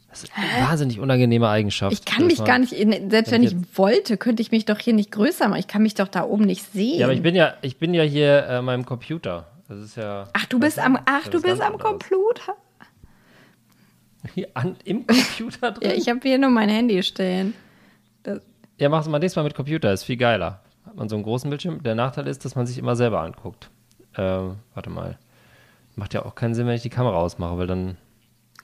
Das 0.09 0.23
ist 0.23 0.33
eine 0.35 0.67
wahnsinnig 0.67 1.01
unangenehme 1.01 1.51
Eigenschaft. 1.51 1.93
Ich 1.93 2.05
kann 2.07 2.27
mich 2.27 2.39
man- 2.39 2.47
gar 2.47 2.59
nicht, 2.59 2.71
selbst 3.11 3.31
wenn 3.31 3.43
ich 3.43 3.53
ich 3.53 3.79
wollte, 3.79 4.17
könnte 4.17 4.41
ich 4.41 4.51
mich 4.51 4.65
doch 4.65 4.79
hier 4.79 4.95
nicht 4.95 5.13
größer 5.13 5.49
machen. 5.49 5.59
Ich 5.59 5.67
kann 5.67 5.83
mich 5.83 5.93
doch 5.93 6.09
da 6.09 6.25
oben 6.25 6.45
nicht 6.45 6.65
sehen. 6.73 6.99
Ja, 6.99 7.05
aber 7.05 7.13
ich 7.13 7.21
bin 7.21 7.35
ja, 7.35 7.55
ich 7.61 7.77
bin 7.77 7.93
ja 7.93 8.05
hier 8.05 8.47
äh, 8.47 8.63
meinem 8.63 8.87
Computer. 8.87 9.49
Das 9.69 9.81
ist 9.81 9.97
ja. 9.97 10.29
ach, 10.33 10.47
du 10.47 10.59
bist 10.59 10.79
am, 10.79 10.99
ach, 11.05 11.29
du 11.29 11.37
ist 11.37 11.43
bist 11.43 11.61
am 11.61 11.75
anderes. 11.75 11.91
Computer? 11.91 12.57
An, 14.55 14.77
Im 14.85 15.07
Computer 15.07 15.71
drin? 15.73 15.91
Ja, 15.91 15.97
ich 15.97 16.09
habe 16.09 16.21
hier 16.23 16.39
nur 16.39 16.51
mein 16.51 16.69
Handy 16.69 17.03
stehen. 17.03 17.55
Das, 18.23 18.41
Ja, 18.79 18.89
mach's 18.89 19.09
mal 19.09 19.19
nächstes 19.19 19.37
Mal 19.37 19.45
mit 19.45 19.55
Computer, 19.55 19.93
ist 19.93 20.05
viel 20.05 20.17
geiler. 20.17 20.61
Hat 20.85 20.97
man 20.97 21.09
so 21.09 21.17
einen 21.17 21.23
großen 21.25 21.49
Bildschirm. 21.51 21.83
Der 21.83 21.95
Nachteil 21.95 22.27
ist, 22.27 22.45
dass 22.45 22.55
man 22.57 22.67
sich 22.67 22.79
immer 22.79 22.97
selber 22.97 23.21
anguckt. 23.21 23.71
Ähm, 24.17 24.57
warte 24.75 24.91
mal. 24.91 25.19
Macht 25.97 26.15
ja 26.15 26.25
auch 26.25 26.35
keinen 26.35 26.55
Sinn, 26.55 26.67
wenn 26.67 26.75
ich 26.75 26.83
die 26.83 26.91
Kamera 26.91 27.17
ausmache, 27.17 27.59
weil 27.59 27.67
dann. 27.67 27.97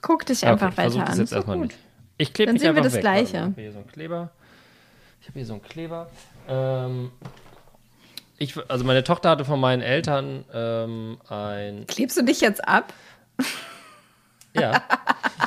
guck 0.01 0.25
dich 0.25 0.41
Ja, 0.41 0.51
einfach 0.51 0.67
okay, 0.73 0.77
weiter 0.77 1.07
an. 1.07 1.17
jetzt 1.19 1.31
doch 1.31 1.37
erstmal 1.37 1.57
gut. 1.57 1.67
nicht. 1.67 1.79
Ich 2.17 2.33
klebe 2.33 2.51
Dann 2.51 2.59
sehen 2.59 2.75
wir 2.75 2.81
das 2.81 2.93
weg. 2.93 3.01
Gleiche. 3.01 3.33
Warte 3.33 3.49
Ich 3.49 3.51
habe 3.57 3.61
hier 3.61 3.71
so 3.73 3.77
einen 3.79 3.87
Kleber. 3.87 4.31
Ich 5.21 5.27
habe 5.27 5.39
hier 5.39 5.45
so 5.45 5.53
einen 5.53 5.61
Kleber. 5.63 6.09
Ähm, 6.47 7.11
ich, 8.37 8.55
also 8.69 8.85
meine 8.85 9.03
Tochter 9.03 9.29
hatte 9.31 9.45
von 9.45 9.59
meinen 9.59 9.81
Eltern 9.81 10.45
ähm, 10.53 11.17
ein. 11.29 11.85
Klebst 11.87 12.17
du 12.17 12.23
dich 12.23 12.41
jetzt 12.41 12.65
ab? 12.67 12.93
Ja. 14.53 14.81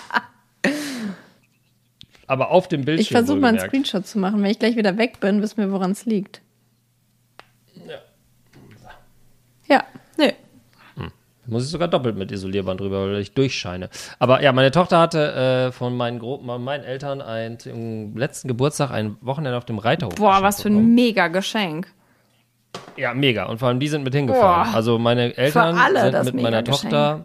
Aber 2.29 2.51
auf 2.51 2.69
dem 2.69 2.85
Bildschirm. 2.85 3.03
Ich 3.03 3.11
versuche 3.11 3.39
mal 3.39 3.49
einen. 3.49 3.59
Screenshot 3.59 4.07
zu 4.07 4.19
machen. 4.19 4.43
Wenn 4.43 4.51
ich 4.51 4.59
gleich 4.59 4.77
wieder 4.77 4.97
weg 4.97 5.19
bin, 5.19 5.43
wissen 5.43 5.57
wir, 5.57 5.73
woran 5.73 5.91
es 5.91 6.07
liegt. 6.07 6.41
Ja. 7.87 7.99
Ja, 9.69 9.85
nö. 10.17 10.31
Muss 11.49 11.65
ich 11.65 11.71
sogar 11.71 11.89
doppelt 11.89 12.17
mit 12.17 12.31
Isolierband 12.31 12.81
drüber, 12.81 13.07
weil 13.07 13.21
ich 13.21 13.33
durchscheine. 13.33 13.89
Aber 14.19 14.43
ja, 14.43 14.53
meine 14.53 14.71
Tochter 14.71 14.99
hatte 14.99 15.69
äh, 15.69 15.73
von 15.73 15.97
meinen, 15.97 16.19
Gro 16.19 16.39
meinen 16.39 16.85
Eltern 16.85 17.23
ein, 17.23 17.59
zum 17.59 18.15
letzten 18.19 18.49
Geburtstag 18.49 18.91
ein 18.91 19.17
Wochenende 19.23 19.57
auf 19.57 19.65
dem 19.65 19.79
Reiterhof. 19.79 20.15
Boah, 20.17 20.43
was 20.43 20.61
für 20.61 20.69
bekommen. 20.69 20.91
ein 20.91 20.95
mega 20.95 21.29
Geschenk. 21.29 21.89
Ja, 22.99 23.15
mega. 23.15 23.47
Und 23.47 23.59
vor 23.59 23.69
allem 23.69 23.81
die 23.81 23.89
sind 23.89 24.05
mit 24.05 24.15
hingefahren. 24.15 24.71
Boah. 24.71 24.77
Also 24.77 24.99
meine 24.99 25.35
Eltern 25.39 25.79
alle 25.79 26.23
sind 26.23 26.35
mit 26.35 26.43
meiner 26.43 26.63
Geschenk. 26.63 26.93
Tochter 26.93 27.25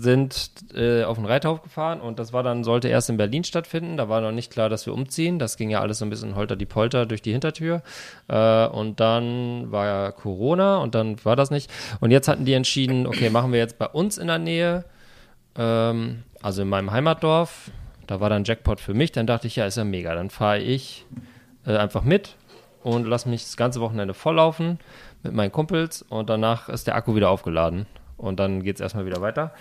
sind 0.00 0.52
äh, 0.74 1.04
auf 1.04 1.16
den 1.16 1.26
Reiterhof 1.26 1.62
gefahren 1.62 2.00
und 2.00 2.18
das 2.18 2.32
war 2.32 2.42
dann, 2.42 2.64
sollte 2.64 2.88
erst 2.88 3.10
in 3.10 3.16
Berlin 3.16 3.44
stattfinden. 3.44 3.96
Da 3.96 4.08
war 4.08 4.20
noch 4.20 4.32
nicht 4.32 4.52
klar, 4.52 4.68
dass 4.68 4.86
wir 4.86 4.94
umziehen. 4.94 5.38
Das 5.38 5.56
ging 5.56 5.70
ja 5.70 5.80
alles 5.80 5.98
so 5.98 6.04
ein 6.04 6.10
bisschen 6.10 6.34
holter 6.36 6.56
die 6.56 6.66
Polter 6.66 7.06
durch 7.06 7.22
die 7.22 7.32
Hintertür. 7.32 7.82
Äh, 8.28 8.66
und 8.66 9.00
dann 9.00 9.72
war 9.72 9.86
ja 9.86 10.10
Corona 10.12 10.78
und 10.78 10.94
dann 10.94 11.24
war 11.24 11.36
das 11.36 11.50
nicht. 11.50 11.70
Und 12.00 12.10
jetzt 12.10 12.28
hatten 12.28 12.44
die 12.44 12.54
entschieden, 12.54 13.06
okay, 13.06 13.30
machen 13.30 13.52
wir 13.52 13.58
jetzt 13.58 13.78
bei 13.78 13.86
uns 13.86 14.18
in 14.18 14.28
der 14.28 14.38
Nähe, 14.38 14.84
ähm, 15.56 16.22
also 16.42 16.62
in 16.62 16.68
meinem 16.68 16.90
Heimatdorf. 16.90 17.70
Da 18.06 18.20
war 18.20 18.30
dann 18.30 18.44
Jackpot 18.44 18.80
für 18.80 18.94
mich. 18.94 19.12
Dann 19.12 19.26
dachte 19.26 19.46
ich, 19.46 19.56
ja, 19.56 19.66
ist 19.66 19.76
ja 19.76 19.84
mega. 19.84 20.14
Dann 20.14 20.30
fahre 20.30 20.58
ich 20.58 21.06
äh, 21.66 21.76
einfach 21.76 22.02
mit 22.02 22.36
und 22.82 23.06
lass 23.06 23.26
mich 23.26 23.42
das 23.42 23.56
ganze 23.56 23.80
Wochenende 23.80 24.14
volllaufen 24.14 24.78
mit 25.22 25.32
meinen 25.34 25.52
Kumpels 25.52 26.02
und 26.02 26.28
danach 26.28 26.68
ist 26.68 26.86
der 26.86 26.96
Akku 26.96 27.14
wieder 27.14 27.30
aufgeladen. 27.30 27.86
Und 28.22 28.38
dann 28.40 28.62
geht 28.62 28.76
es 28.76 28.80
erstmal 28.80 29.04
wieder 29.04 29.20
weiter. 29.20 29.52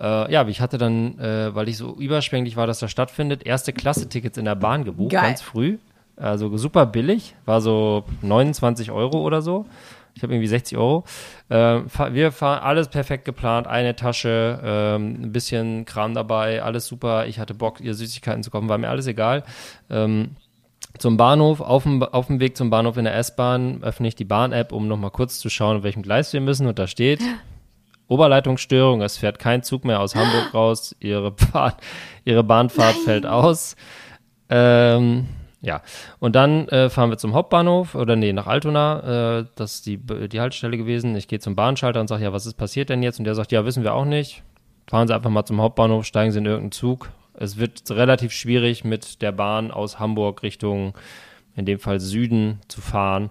Äh, 0.00 0.32
ja, 0.32 0.46
ich 0.48 0.60
hatte 0.60 0.78
dann, 0.78 1.18
äh, 1.20 1.54
weil 1.54 1.68
ich 1.68 1.76
so 1.76 1.94
überschwänglich 1.94 2.56
war, 2.56 2.66
dass 2.66 2.80
das 2.80 2.90
stattfindet, 2.90 3.46
erste 3.46 3.72
Klasse-Tickets 3.72 4.38
in 4.38 4.46
der 4.46 4.54
Bahn 4.56 4.84
gebucht, 4.84 5.12
Geil. 5.12 5.22
ganz 5.22 5.42
früh. 5.42 5.78
Also 6.16 6.56
super 6.56 6.84
billig, 6.86 7.34
war 7.44 7.60
so 7.60 8.02
29 8.22 8.90
Euro 8.90 9.20
oder 9.20 9.40
so. 9.42 9.66
Ich 10.14 10.22
habe 10.24 10.32
irgendwie 10.34 10.48
60 10.48 10.76
Euro. 10.76 11.04
Fahr- 11.48 12.12
wir 12.12 12.32
fahren 12.32 12.60
alles 12.64 12.88
perfekt 12.88 13.24
geplant, 13.24 13.68
eine 13.68 13.94
Tasche, 13.94 14.58
ähm, 14.64 15.18
ein 15.22 15.32
bisschen 15.32 15.84
Kram 15.84 16.14
dabei, 16.14 16.60
alles 16.62 16.88
super. 16.88 17.26
Ich 17.26 17.38
hatte 17.38 17.54
Bock, 17.54 17.80
ihr 17.80 17.94
Süßigkeiten 17.94 18.42
zu 18.42 18.50
kaufen, 18.50 18.68
war 18.68 18.78
mir 18.78 18.88
alles 18.88 19.06
egal. 19.06 19.44
Ähm, 19.90 20.30
zum 20.98 21.16
Bahnhof, 21.16 21.60
auf 21.60 21.84
dem, 21.84 22.02
auf 22.02 22.26
dem 22.26 22.40
Weg 22.40 22.56
zum 22.56 22.68
Bahnhof 22.70 22.96
in 22.96 23.04
der 23.04 23.14
S-Bahn 23.16 23.84
öffne 23.84 24.08
ich 24.08 24.16
die 24.16 24.24
Bahn-App, 24.24 24.72
um 24.72 24.88
nochmal 24.88 25.12
kurz 25.12 25.38
zu 25.38 25.48
schauen, 25.50 25.76
auf 25.76 25.82
welchem 25.84 26.02
Gleis 26.02 26.32
wir 26.32 26.40
müssen. 26.40 26.66
Und 26.66 26.80
da 26.80 26.88
steht 26.88 27.20
Oberleitungsstörung, 28.08 29.02
es 29.02 29.18
fährt 29.18 29.38
kein 29.38 29.62
Zug 29.62 29.84
mehr 29.84 30.00
aus 30.00 30.14
Hamburg 30.14 30.52
raus, 30.54 30.96
ihre, 30.98 31.30
Bahn, 31.30 31.72
ihre 32.24 32.42
Bahnfahrt 32.42 32.96
fällt 33.04 33.26
aus. 33.26 33.76
Ähm, 34.48 35.28
ja, 35.60 35.82
und 36.20 36.36
dann 36.36 36.68
äh, 36.68 36.88
fahren 36.88 37.10
wir 37.10 37.18
zum 37.18 37.34
Hauptbahnhof 37.34 37.94
oder 37.94 38.16
nee, 38.16 38.32
nach 38.32 38.46
Altona. 38.46 39.40
Äh, 39.40 39.44
das 39.56 39.76
ist 39.76 39.86
die, 39.86 39.98
die 39.98 40.40
Haltestelle 40.40 40.76
gewesen. 40.76 41.16
Ich 41.16 41.28
gehe 41.28 41.40
zum 41.40 41.56
Bahnschalter 41.56 42.00
und 42.00 42.08
sage, 42.08 42.24
ja, 42.24 42.32
was 42.32 42.46
ist 42.46 42.54
passiert 42.54 42.90
denn 42.90 43.02
jetzt? 43.02 43.18
Und 43.18 43.24
der 43.24 43.34
sagt, 43.34 43.52
ja, 43.52 43.64
wissen 43.64 43.82
wir 43.82 43.94
auch 43.94 44.04
nicht. 44.04 44.42
Fahren 44.86 45.08
Sie 45.08 45.14
einfach 45.14 45.30
mal 45.30 45.44
zum 45.44 45.60
Hauptbahnhof, 45.60 46.06
steigen 46.06 46.32
Sie 46.32 46.38
in 46.38 46.46
irgendeinen 46.46 46.72
Zug. 46.72 47.10
Es 47.34 47.58
wird 47.58 47.90
relativ 47.90 48.32
schwierig, 48.32 48.84
mit 48.84 49.20
der 49.20 49.32
Bahn 49.32 49.70
aus 49.70 49.98
Hamburg 49.98 50.42
Richtung, 50.42 50.94
in 51.56 51.66
dem 51.66 51.78
Fall 51.78 52.00
Süden, 52.00 52.60
zu 52.68 52.80
fahren. 52.80 53.30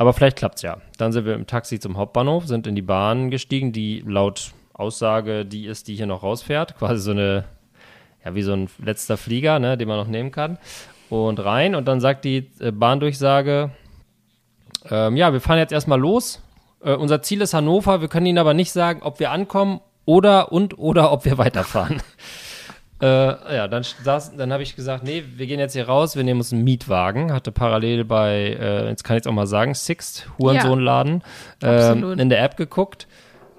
Aber 0.00 0.14
vielleicht 0.14 0.38
klappt's 0.38 0.62
ja. 0.62 0.78
Dann 0.96 1.12
sind 1.12 1.26
wir 1.26 1.34
im 1.34 1.46
Taxi 1.46 1.78
zum 1.78 1.98
Hauptbahnhof, 1.98 2.46
sind 2.46 2.66
in 2.66 2.74
die 2.74 2.80
Bahn 2.80 3.30
gestiegen, 3.30 3.70
die 3.70 4.02
laut 4.06 4.52
Aussage 4.72 5.44
die 5.44 5.66
ist, 5.66 5.88
die 5.88 5.94
hier 5.94 6.06
noch 6.06 6.22
rausfährt. 6.22 6.78
Quasi 6.78 7.02
so 7.02 7.10
eine, 7.10 7.44
ja, 8.24 8.34
wie 8.34 8.40
so 8.40 8.54
ein 8.54 8.70
letzter 8.82 9.18
Flieger, 9.18 9.58
ne, 9.58 9.76
den 9.76 9.88
man 9.88 9.98
noch 9.98 10.06
nehmen 10.06 10.32
kann. 10.32 10.56
Und 11.10 11.44
rein 11.44 11.74
und 11.74 11.86
dann 11.86 12.00
sagt 12.00 12.24
die 12.24 12.50
äh, 12.60 12.70
Bahndurchsage, 12.70 13.72
ähm, 14.90 15.18
ja, 15.18 15.34
wir 15.34 15.42
fahren 15.42 15.58
jetzt 15.58 15.72
erstmal 15.72 16.00
los. 16.00 16.40
Äh, 16.82 16.94
unser 16.94 17.20
Ziel 17.20 17.42
ist 17.42 17.52
Hannover. 17.52 18.00
Wir 18.00 18.08
können 18.08 18.24
Ihnen 18.24 18.38
aber 18.38 18.54
nicht 18.54 18.72
sagen, 18.72 19.02
ob 19.02 19.20
wir 19.20 19.30
ankommen 19.30 19.80
oder 20.06 20.50
und 20.50 20.78
oder 20.78 21.12
ob 21.12 21.26
wir 21.26 21.36
weiterfahren. 21.36 22.00
Äh, 23.02 23.06
ja, 23.56 23.66
dann, 23.68 23.82
saß- 23.82 24.36
dann 24.36 24.52
habe 24.52 24.62
ich 24.62 24.76
gesagt, 24.76 25.04
nee, 25.04 25.24
wir 25.36 25.46
gehen 25.46 25.58
jetzt 25.58 25.72
hier 25.72 25.86
raus, 25.86 26.16
wir 26.16 26.24
nehmen 26.24 26.40
uns 26.40 26.52
einen 26.52 26.64
Mietwagen. 26.64 27.32
Hatte 27.32 27.50
parallel 27.52 28.04
bei, 28.04 28.56
äh, 28.60 28.88
jetzt 28.88 29.04
kann 29.04 29.16
ich 29.16 29.22
es 29.22 29.26
auch 29.26 29.32
mal 29.32 29.46
sagen, 29.46 29.74
Sixt, 29.74 30.28
Hurensohnladen, 30.38 31.22
ähm, 31.62 31.68
Absolut. 31.70 32.20
in 32.20 32.28
der 32.28 32.42
App 32.42 32.56
geguckt. 32.56 33.06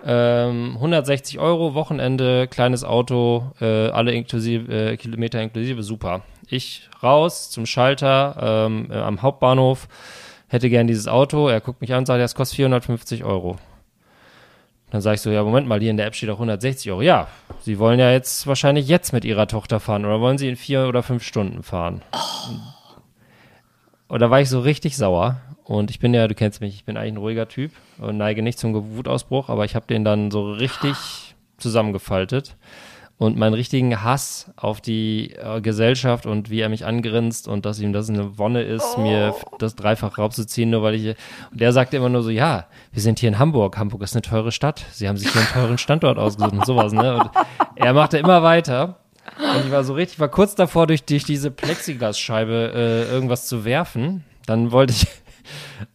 Ähm, 0.03 0.73
160 0.75 1.39
Euro, 1.39 1.73
Wochenende, 1.75 2.47
kleines 2.47 2.83
Auto, 2.83 3.51
äh, 3.61 3.89
alle 3.89 4.11
inklusive, 4.13 4.71
äh, 4.91 4.97
Kilometer 4.97 5.41
inklusive, 5.41 5.83
super. 5.83 6.21
Ich 6.47 6.89
raus 7.03 7.49
zum 7.51 7.65
Schalter 7.67 8.65
ähm, 8.67 8.87
äh, 8.91 8.95
am 8.95 9.21
Hauptbahnhof, 9.21 9.87
hätte 10.47 10.69
gern 10.69 10.87
dieses 10.87 11.07
Auto. 11.07 11.47
Er 11.49 11.61
guckt 11.61 11.81
mich 11.81 11.93
an 11.93 11.99
und 11.99 12.05
sagt, 12.07 12.19
das 12.21 12.33
kostet 12.35 12.55
450 12.57 13.23
Euro. 13.23 13.57
Dann 14.91 15.01
sage 15.01 15.15
ich 15.15 15.21
so, 15.21 15.31
ja, 15.31 15.43
Moment 15.43 15.67
mal, 15.67 15.79
hier 15.79 15.89
in 15.89 15.97
der 15.97 16.05
App 16.05 16.15
steht 16.15 16.29
auch 16.29 16.35
160 16.35 16.91
Euro. 16.91 17.01
Ja, 17.01 17.27
Sie 17.61 17.79
wollen 17.79 17.99
ja 17.99 18.11
jetzt 18.11 18.45
wahrscheinlich 18.45 18.87
jetzt 18.87 19.13
mit 19.13 19.25
Ihrer 19.25 19.47
Tochter 19.47 19.79
fahren 19.79 20.05
oder 20.05 20.19
wollen 20.19 20.37
Sie 20.37 20.49
in 20.49 20.57
vier 20.57 20.87
oder 20.87 21.01
fünf 21.01 21.23
Stunden 21.23 21.63
fahren? 21.63 22.01
Und 24.07 24.19
da 24.19 24.29
war 24.29 24.41
ich 24.41 24.49
so 24.49 24.59
richtig 24.59 24.97
sauer. 24.97 25.37
Und 25.63 25.89
ich 25.89 25.99
bin 25.99 26.13
ja, 26.13 26.27
du 26.27 26.35
kennst 26.35 26.59
mich, 26.59 26.75
ich 26.75 26.83
bin 26.83 26.97
eigentlich 26.97 27.13
ein 27.13 27.17
ruhiger 27.17 27.47
Typ 27.47 27.71
und 27.99 28.17
neige 28.17 28.41
nicht 28.41 28.59
zum 28.59 28.95
Wutausbruch, 28.97 29.47
aber 29.47 29.63
ich 29.63 29.75
habe 29.75 29.87
den 29.87 30.03
dann 30.03 30.29
so 30.29 30.51
richtig 30.51 30.97
zusammengefaltet 31.57 32.57
und 33.21 33.37
meinen 33.37 33.53
richtigen 33.53 34.01
Hass 34.01 34.49
auf 34.55 34.81
die 34.81 35.33
äh, 35.33 35.61
Gesellschaft 35.61 36.25
und 36.25 36.49
wie 36.49 36.59
er 36.59 36.69
mich 36.69 36.87
angrinst 36.87 37.47
und 37.47 37.67
dass 37.67 37.79
ihm 37.79 37.93
das 37.93 38.09
eine 38.09 38.39
Wonne 38.39 38.63
ist, 38.63 38.97
mir 38.97 39.27
f- 39.27 39.45
das 39.59 39.75
dreifach 39.75 40.17
rauszuziehen, 40.17 40.71
nur 40.71 40.81
weil 40.81 40.95
ich. 40.95 41.15
Und 41.51 41.61
der 41.61 41.71
sagte 41.71 41.97
immer 41.97 42.09
nur 42.09 42.23
so: 42.23 42.31
Ja, 42.31 42.65
wir 42.91 43.01
sind 43.03 43.19
hier 43.19 43.29
in 43.29 43.37
Hamburg. 43.37 43.77
Hamburg 43.77 44.01
ist 44.01 44.15
eine 44.15 44.23
teure 44.23 44.51
Stadt. 44.51 44.83
Sie 44.91 45.07
haben 45.07 45.17
sich 45.17 45.29
hier 45.31 45.39
einen 45.39 45.51
teuren 45.51 45.77
Standort 45.77 46.17
ausgesucht 46.17 46.53
und 46.53 46.65
sowas, 46.65 46.93
ne? 46.93 47.13
Und 47.21 47.29
er 47.75 47.93
machte 47.93 48.17
immer 48.17 48.41
weiter. 48.41 48.97
Und 49.37 49.65
ich 49.67 49.71
war 49.71 49.83
so 49.83 49.93
richtig, 49.93 50.19
war 50.19 50.29
kurz 50.29 50.55
davor, 50.55 50.87
durch, 50.87 51.03
durch 51.03 51.23
diese 51.23 51.51
Plexiglasscheibe 51.51 52.71
äh, 52.73 53.13
irgendwas 53.13 53.45
zu 53.45 53.65
werfen. 53.65 54.23
Dann 54.47 54.71
wollte 54.71 54.93
ich. 54.93 55.05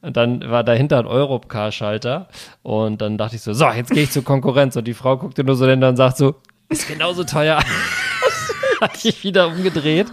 Und 0.01 0.17
dann 0.17 0.49
war 0.49 0.63
dahinter 0.63 1.01
ein 1.01 1.07
Europcar-Schalter. 1.07 2.29
Und 2.63 3.01
dann 3.01 3.19
dachte 3.19 3.35
ich 3.35 3.43
so, 3.43 3.53
so, 3.53 3.69
jetzt 3.71 3.91
gehe 3.91 4.05
ich 4.05 4.13
zur 4.13 4.23
Konkurrenz. 4.23 4.77
Und 4.77 4.87
die 4.87 4.95
Frau 4.95 5.17
guckte 5.17 5.43
nur 5.43 5.57
so 5.57 5.67
hin 5.67 5.83
und 5.83 5.97
sagt 5.97 6.19
so, 6.19 6.37
ist 6.69 6.89
genauso 6.89 7.25
teuer. 7.25 7.61
Hat 8.81 9.05
ich 9.05 9.25
wieder 9.25 9.49
umgedreht 9.49 10.09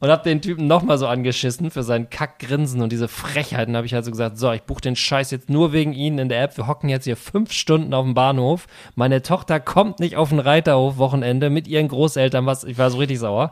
und 0.00 0.08
habe 0.08 0.22
den 0.22 0.40
Typen 0.40 0.66
nochmal 0.66 0.98
so 0.98 1.06
angeschissen 1.06 1.70
für 1.70 1.82
sein 1.82 2.10
Kackgrinsen 2.10 2.80
und 2.80 2.92
diese 2.92 3.08
Frechheiten. 3.08 3.76
habe 3.76 3.86
ich 3.86 3.94
also 3.94 4.10
gesagt, 4.10 4.38
so, 4.38 4.52
ich 4.52 4.62
buche 4.62 4.80
den 4.80 4.96
Scheiß 4.96 5.30
jetzt 5.32 5.50
nur 5.50 5.72
wegen 5.72 5.92
Ihnen 5.92 6.18
in 6.18 6.28
der 6.28 6.42
App. 6.42 6.56
Wir 6.56 6.66
hocken 6.66 6.88
jetzt 6.88 7.04
hier 7.04 7.16
fünf 7.16 7.52
Stunden 7.52 7.92
auf 7.94 8.04
dem 8.04 8.14
Bahnhof. 8.14 8.66
Meine 8.94 9.22
Tochter 9.22 9.58
kommt 9.58 9.98
nicht 9.98 10.16
auf 10.16 10.28
den 10.28 10.38
Reiterhof 10.38 10.98
Wochenende 10.98 11.50
mit 11.50 11.66
ihren 11.66 11.88
Großeltern. 11.88 12.46
Was, 12.46 12.64
ich 12.64 12.78
war 12.78 12.90
so 12.90 12.98
richtig 12.98 13.18
sauer. 13.18 13.50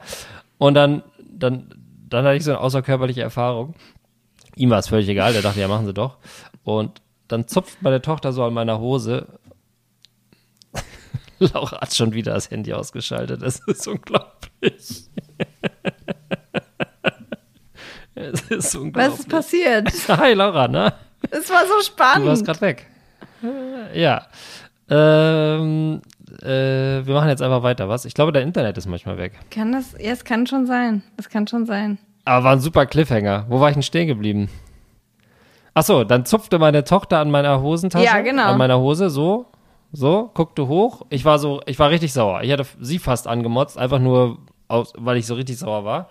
Und 0.59 0.75
dann, 0.75 1.03
dann, 1.29 1.75
dann 2.09 2.25
hatte 2.25 2.37
ich 2.37 2.45
so 2.45 2.53
eine 2.53 2.61
außerkörperliche 2.61 3.23
Erfahrung. 3.23 3.75
Ihm 4.55 4.71
war 4.71 4.79
es 4.79 4.89
völlig 4.89 5.09
egal, 5.09 5.33
der 5.33 5.43
dachte, 5.43 5.61
ja, 5.61 5.69
machen 5.69 5.87
Sie 5.87 5.95
doch. 5.95 6.19
Und 6.65 7.03
dann 7.29 7.49
zupft 7.49 7.83
meine 7.83 8.01
Tochter 8.01 8.33
so 8.33 8.45
an 8.45 8.55
meiner 8.55 8.79
Hose. 8.79 9.27
Laura 11.55 11.81
hat 11.81 11.95
schon 11.95 12.13
wieder 12.15 12.35
das 12.35 12.51
Handy 12.51 12.73
ausgeschaltet. 12.73 13.43
Das 13.43 13.61
ist 13.67 13.87
unglaublich. 13.89 15.05
Es 18.19 18.41
ist 18.43 18.51
Was 18.51 18.75
unglaublich. 18.77 19.19
ist 19.21 19.29
passiert? 19.29 19.89
Hi 20.09 20.33
Laura, 20.33 20.69
ne? 20.69 20.93
Es 21.31 21.51
war 21.51 21.61
so 21.63 21.67
Du 21.67 21.73
warst 21.75 21.87
spannend. 21.89 22.45
gerade 22.47 22.61
weg. 22.63 22.87
Äh, 23.43 24.01
Ja. 24.01 24.27
Ähm, 24.89 26.01
äh, 26.43 26.47
wir 27.07 27.13
machen 27.15 27.29
jetzt 27.29 27.43
einfach 27.43 27.63
weiter, 27.63 27.89
was? 27.91 28.07
Ich 28.07 28.15
glaube, 28.15 28.33
dein 28.33 28.45
Internet 28.45 28.79
ist 28.79 28.87
manchmal 28.87 29.19
weg. 29.19 29.35
Kann 29.51 29.73
das? 29.73 29.93
Ja, 30.01 30.13
es 30.13 30.25
kann 30.25 30.47
schon 30.47 30.67
sein. 30.67 31.03
Es 31.19 31.29
kann 31.29 31.47
schon 31.47 31.67
sein. 31.67 31.99
Aber 32.25 32.45
war 32.45 32.53
ein 32.53 32.61
super 32.61 32.87
Cliffhanger. 32.87 33.45
Wo 33.49 33.61
war 33.61 33.69
ich 33.69 33.75
denn 33.75 33.83
stehen 33.83 34.07
geblieben? 34.07 34.49
Ach 35.75 35.83
so, 35.83 36.03
dann 36.05 36.25
zupfte 36.25 36.59
meine 36.59 36.85
Tochter 36.85 37.19
an 37.19 37.31
meiner 37.31 37.61
Hosentasche. 37.61 38.05
Ja, 38.05 38.21
genau. 38.23 38.45
An 38.47 38.57
meiner 38.59 38.79
Hose, 38.79 39.11
so, 39.11 39.47
so, 39.97 40.31
guckte 40.35 40.69
hoch. 40.69 41.03
Ich 41.11 41.25
war 41.25 41.39
so, 41.39 41.61
ich 41.67 41.79
war 41.79 41.91
richtig 41.91 42.13
sauer. 42.13 42.43
Ich 42.43 42.53
hatte 42.53 42.67
sie 42.81 42.99
fast 42.99 43.27
angemotzt, 43.27 43.79
einfach 43.79 43.99
nur, 43.99 44.39
aus, 44.69 44.93
weil 44.97 45.17
ich 45.17 45.27
so 45.27 45.35
richtig 45.35 45.59
sauer 45.59 45.85
war. 45.85 46.09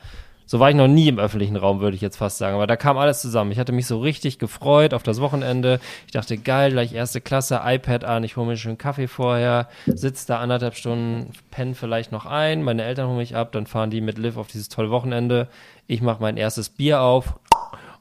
So 0.47 0.59
war 0.59 0.69
ich 0.69 0.75
noch 0.75 0.87
nie 0.87 1.07
im 1.07 1.17
öffentlichen 1.17 1.55
Raum, 1.55 1.79
würde 1.81 1.95
ich 1.95 2.01
jetzt 2.01 2.17
fast 2.17 2.37
sagen. 2.37 2.55
Aber 2.55 2.67
da 2.67 2.75
kam 2.75 2.97
alles 2.99 3.19
zusammen. 3.21 3.51
Ich 3.51 3.57
hatte 3.57 3.71
mich 3.71 3.87
so 3.87 3.99
richtig 3.99 4.37
gefreut 4.37 4.93
auf 4.93 5.01
das 5.01 5.19
Wochenende. 5.19 5.79
Ich 6.05 6.11
dachte, 6.11 6.37
geil, 6.37 6.71
gleich 6.71 6.93
erste 6.93 7.19
Klasse, 7.19 7.61
iPad 7.65 8.03
an, 8.03 8.23
ich 8.23 8.37
hole 8.37 8.45
mir 8.47 8.55
schön 8.57 8.77
Kaffee 8.77 9.07
vorher, 9.07 9.67
sitze 9.87 10.27
da 10.27 10.39
anderthalb 10.39 10.75
Stunden, 10.75 11.31
penne 11.49 11.73
vielleicht 11.73 12.11
noch 12.11 12.27
ein, 12.27 12.61
meine 12.61 12.83
Eltern 12.83 13.07
holen 13.07 13.17
mich 13.17 13.35
ab, 13.35 13.53
dann 13.53 13.65
fahren 13.65 13.89
die 13.89 14.01
mit 14.01 14.19
Liv 14.19 14.37
auf 14.37 14.47
dieses 14.47 14.69
tolle 14.69 14.91
Wochenende. 14.91 15.47
Ich 15.87 16.01
mache 16.01 16.21
mein 16.21 16.37
erstes 16.37 16.69
Bier 16.69 17.01
auf 17.01 17.33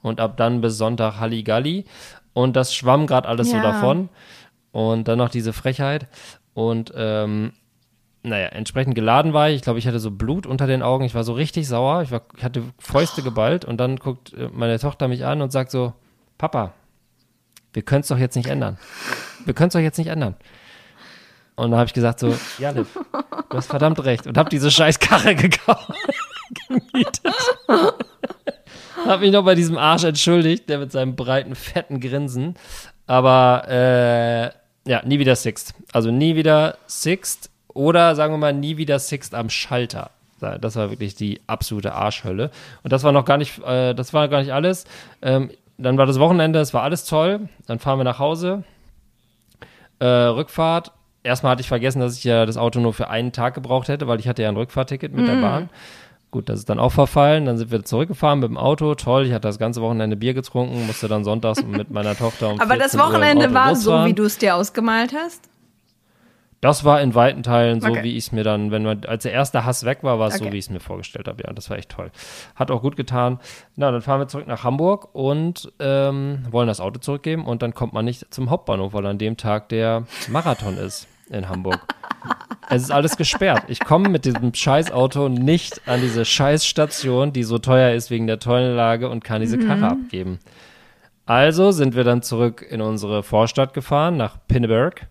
und 0.03 0.21
ab 0.21 0.37
dann 0.37 0.61
bis 0.61 0.77
Sonntag 0.77 1.19
Halligalli. 1.19 1.87
Und 2.35 2.57
das 2.57 2.75
schwamm 2.75 3.07
gerade 3.07 3.27
alles 3.29 3.51
so 3.51 3.57
Ja. 3.57 3.63
davon. 3.63 4.11
Und 4.75 5.07
dann 5.07 5.19
noch 5.19 5.29
diese 5.29 5.53
Frechheit. 5.53 6.09
Und 6.53 6.93
ähm, 6.97 7.53
naja, 8.25 8.49
entsprechend 8.49 8.97
geladen 8.97 9.33
war 9.33 9.49
ich. 9.49 9.55
Ich 9.55 9.63
glaube, 9.63 9.79
ich 9.79 9.87
hatte 9.87 10.01
so 10.01 10.11
Blut 10.11 10.47
unter 10.47 10.67
den 10.67 10.83
Augen. 10.83 11.05
Ich 11.05 11.15
war 11.15 11.23
so 11.23 11.33
richtig 11.33 11.69
sauer. 11.69 12.03
Ich, 12.03 12.11
war, 12.11 12.23
ich 12.37 12.43
hatte 12.43 12.65
Fäuste 12.81 13.23
geballt. 13.23 13.65
Und 13.65 13.77
dann 13.77 13.99
guckt 13.99 14.33
äh, 14.33 14.49
meine 14.53 14.77
Tochter 14.81 15.07
mich 15.07 15.25
an 15.25 15.43
und 15.43 15.53
sagt 15.53 15.71
so, 15.71 15.93
Papa, 16.39 16.73
wir 17.73 17.83
können 17.83 18.01
es 18.01 18.09
doch 18.09 18.19
jetzt 18.19 18.35
nicht 18.35 18.49
ändern. 18.49 18.77
Wir 19.45 19.55
können 19.55 19.69
es 19.69 19.75
doch 19.75 19.81
jetzt 19.81 19.97
nicht 19.97 20.09
ändern. 20.09 20.35
Und 21.55 21.71
dann 21.71 21.79
habe 21.79 21.87
ich 21.87 21.95
gesagt 21.95 22.19
so, 22.19 22.35
ja, 22.59 22.71
Liv, 22.71 22.99
du 23.51 23.57
hast 23.57 23.69
verdammt 23.69 24.03
recht. 24.05 24.27
Und 24.27 24.37
habe 24.37 24.51
diese 24.51 24.73
scheiß 24.73 24.99
Karre 24.99 25.35
gekauft. 25.37 25.89
gemietet. 26.69 27.21
habe 29.07 29.21
mich 29.21 29.31
noch 29.31 29.45
bei 29.45 29.55
diesem 29.55 29.79
Arsch 29.79 30.03
entschuldigt, 30.03 30.69
der 30.69 30.81
mit 30.81 30.91
seinem 30.91 31.15
breiten, 31.15 31.55
fetten 31.55 32.01
Grinsen. 32.01 32.57
Aber 33.07 33.69
äh, 33.69 34.64
ja, 34.87 35.03
nie 35.05 35.19
wieder 35.19 35.37
Sixt. 35.37 35.75
Also 35.93 36.11
nie 36.11 36.37
wieder 36.37 36.79
Sixt 36.87 37.51
oder 37.69 38.15
sagen 38.15 38.33
wir 38.35 38.39
mal 38.39 38.53
nie 38.53 38.77
wieder 38.77 38.99
Sixt 38.99 39.35
am 39.35 39.51
Schalter. 39.51 40.11
Das 40.61 40.77
war 40.77 40.91
wirklich 40.91 41.15
die 41.15 41.41
absolute 41.47 41.95
Arschhölle. 41.95 42.51
Und 42.83 42.93
das 42.93 43.03
war 43.03 43.13
noch 43.13 43.25
gar 43.25 43.39
nicht, 43.39 43.59
äh, 43.65 43.95
das 43.95 44.13
war 44.13 44.29
gar 44.29 44.41
nicht 44.41 44.53
alles. 44.53 44.85
Ähm, 45.23 45.51
dann 45.79 45.97
war 45.97 46.07
das 46.07 46.21
Wochenende, 46.21 46.59
es 46.61 46.75
war 46.75 46.83
alles 46.83 47.07
toll. 47.07 47.49
Dann 47.67 47.79
fahren 47.79 47.99
wir 47.99 48.05
nach 48.05 48.19
Hause. 48.19 48.63
Äh, 50.01 50.07
Rückfahrt. 50.07 50.93
Erstmal 51.23 51.53
hatte 51.53 51.63
ich 51.63 51.69
vergessen, 51.69 52.01
dass 52.01 52.19
ich 52.19 52.25
ja 52.25 52.45
das 52.45 52.59
Auto 52.59 52.81
nur 52.81 52.93
für 52.93 53.09
einen 53.09 53.33
Tag 53.33 53.55
gebraucht 53.55 53.89
hätte, 53.89 54.07
weil 54.07 54.21
ich 54.21 54.29
hatte 54.29 54.43
ja 54.43 54.51
ein 54.51 54.57
Rückfahrticket 54.57 55.15
mit 55.15 55.27
der 55.27 55.41
Bahn. 55.41 55.71
Gut, 56.35 56.49
das 56.49 56.59
ist 56.59 56.69
dann 56.69 56.81
auch 56.81 56.91
verfallen. 56.91 57.45
Dann 57.45 57.59
sind 57.59 57.71
wir 57.71 57.85
zurückgefahren 57.85 58.41
mit 58.41 58.49
dem 58.49 58.57
Auto. 58.59 58.97
Toll, 58.97 59.25
ich 59.25 59.33
hatte 59.33 59.47
das 59.47 59.61
ganze 59.61 59.81
Wochenende 59.81 60.17
Bier 60.17 60.35
getrunken, 60.35 60.85
musste 60.85 61.07
dann 61.07 61.23
sonntags 61.23 61.63
mit 61.65 61.93
meiner 61.93 62.17
Tochter 62.17 62.51
um 62.51 62.61
Aber 62.61 62.77
das 62.77 62.91
14 62.91 62.99
Uhr 62.99 63.07
im 63.07 63.13
Wochenende 63.13 63.55
war 63.55 63.77
so, 63.77 64.05
wie 64.05 64.15
du 64.15 64.25
es 64.25 64.37
dir 64.37 64.57
ausgemalt 64.57 65.15
hast. 65.15 65.49
Das 66.61 66.85
war 66.85 67.01
in 67.01 67.15
weiten 67.15 67.45
Teilen 67.45 67.81
so, 67.81 67.87
Okay. 67.91 68.03
wie 68.03 68.17
ich 68.17 68.25
es 68.25 68.33
mir 68.33 68.43
dann, 68.43 68.73
wenn 68.73 68.83
man, 68.83 69.05
als 69.05 69.23
der 69.23 69.31
erste 69.31 69.65
Hass 69.65 69.85
weg 69.85 69.99
war, 70.03 70.19
war 70.19 70.27
es 70.27 70.39
so, 70.39 70.43
Okay. 70.45 70.53
wie 70.55 70.59
ich 70.59 70.65
es 70.65 70.71
mir 70.71 70.81
vorgestellt 70.81 71.29
habe. 71.29 71.41
Ja, 71.47 71.53
das 71.53 71.71
war 71.71 71.79
echt 71.79 71.91
toll. 71.91 72.11
Hat 72.57 72.73
auch 72.73 72.83
gut 72.83 72.97
getan. 72.97 73.39
Na, 73.77 73.93
dann 73.93 74.03
fahren 74.03 74.19
wir 74.19 74.27
zurück 74.27 74.49
nach 74.49 74.65
Hamburg 74.65 75.15
und 75.15 75.71
ähm, 75.79 76.41
wollen 76.51 76.67
das 76.67 76.81
Auto 76.81 76.99
zurückgeben 76.99 77.47
und 77.47 77.63
dann 77.63 77.75
kommt 77.75 77.93
man 77.93 78.05
nicht 78.07 78.35
zum 78.35 78.51
Hauptbahnhof, 78.51 78.93
weil 78.93 79.07
an 79.07 79.19
dem 79.19 79.37
Tag 79.37 79.69
der 79.69 80.03
Marathon 80.27 80.79
ist 80.79 81.07
in 81.31 81.49
Hamburg. 81.49 81.79
Es 82.71 82.83
ist 82.83 82.91
alles 82.91 83.17
gesperrt. 83.17 83.65
Ich 83.69 83.81
komme 83.81 84.09
mit 84.09 84.25
diesem 84.25 84.55
Scheißauto 84.55 85.29
nicht 85.29 85.83
an 85.87 86.01
diese 86.01 86.25
Scheißstation, 86.25 87.33
die 87.33 87.43
so 87.43 87.59
teuer 87.59 87.93
ist 87.95 88.11
wegen 88.11 88.27
der 88.27 88.39
tollen 88.39 88.75
Lage 88.75 89.09
und 89.09 89.23
kann 89.23 89.41
diese 89.41 89.59
Karre 89.59 89.89
abgeben. 89.89 90.39
Also 91.27 91.71
sind 91.71 91.95
wir 91.95 92.05
dann 92.05 92.23
zurück 92.23 92.67
in 92.69 92.81
unsere 92.81 93.23
Vorstadt 93.23 93.75
gefahren, 93.75 94.17
nach 94.17 94.37
Pinneberg. 94.49 95.07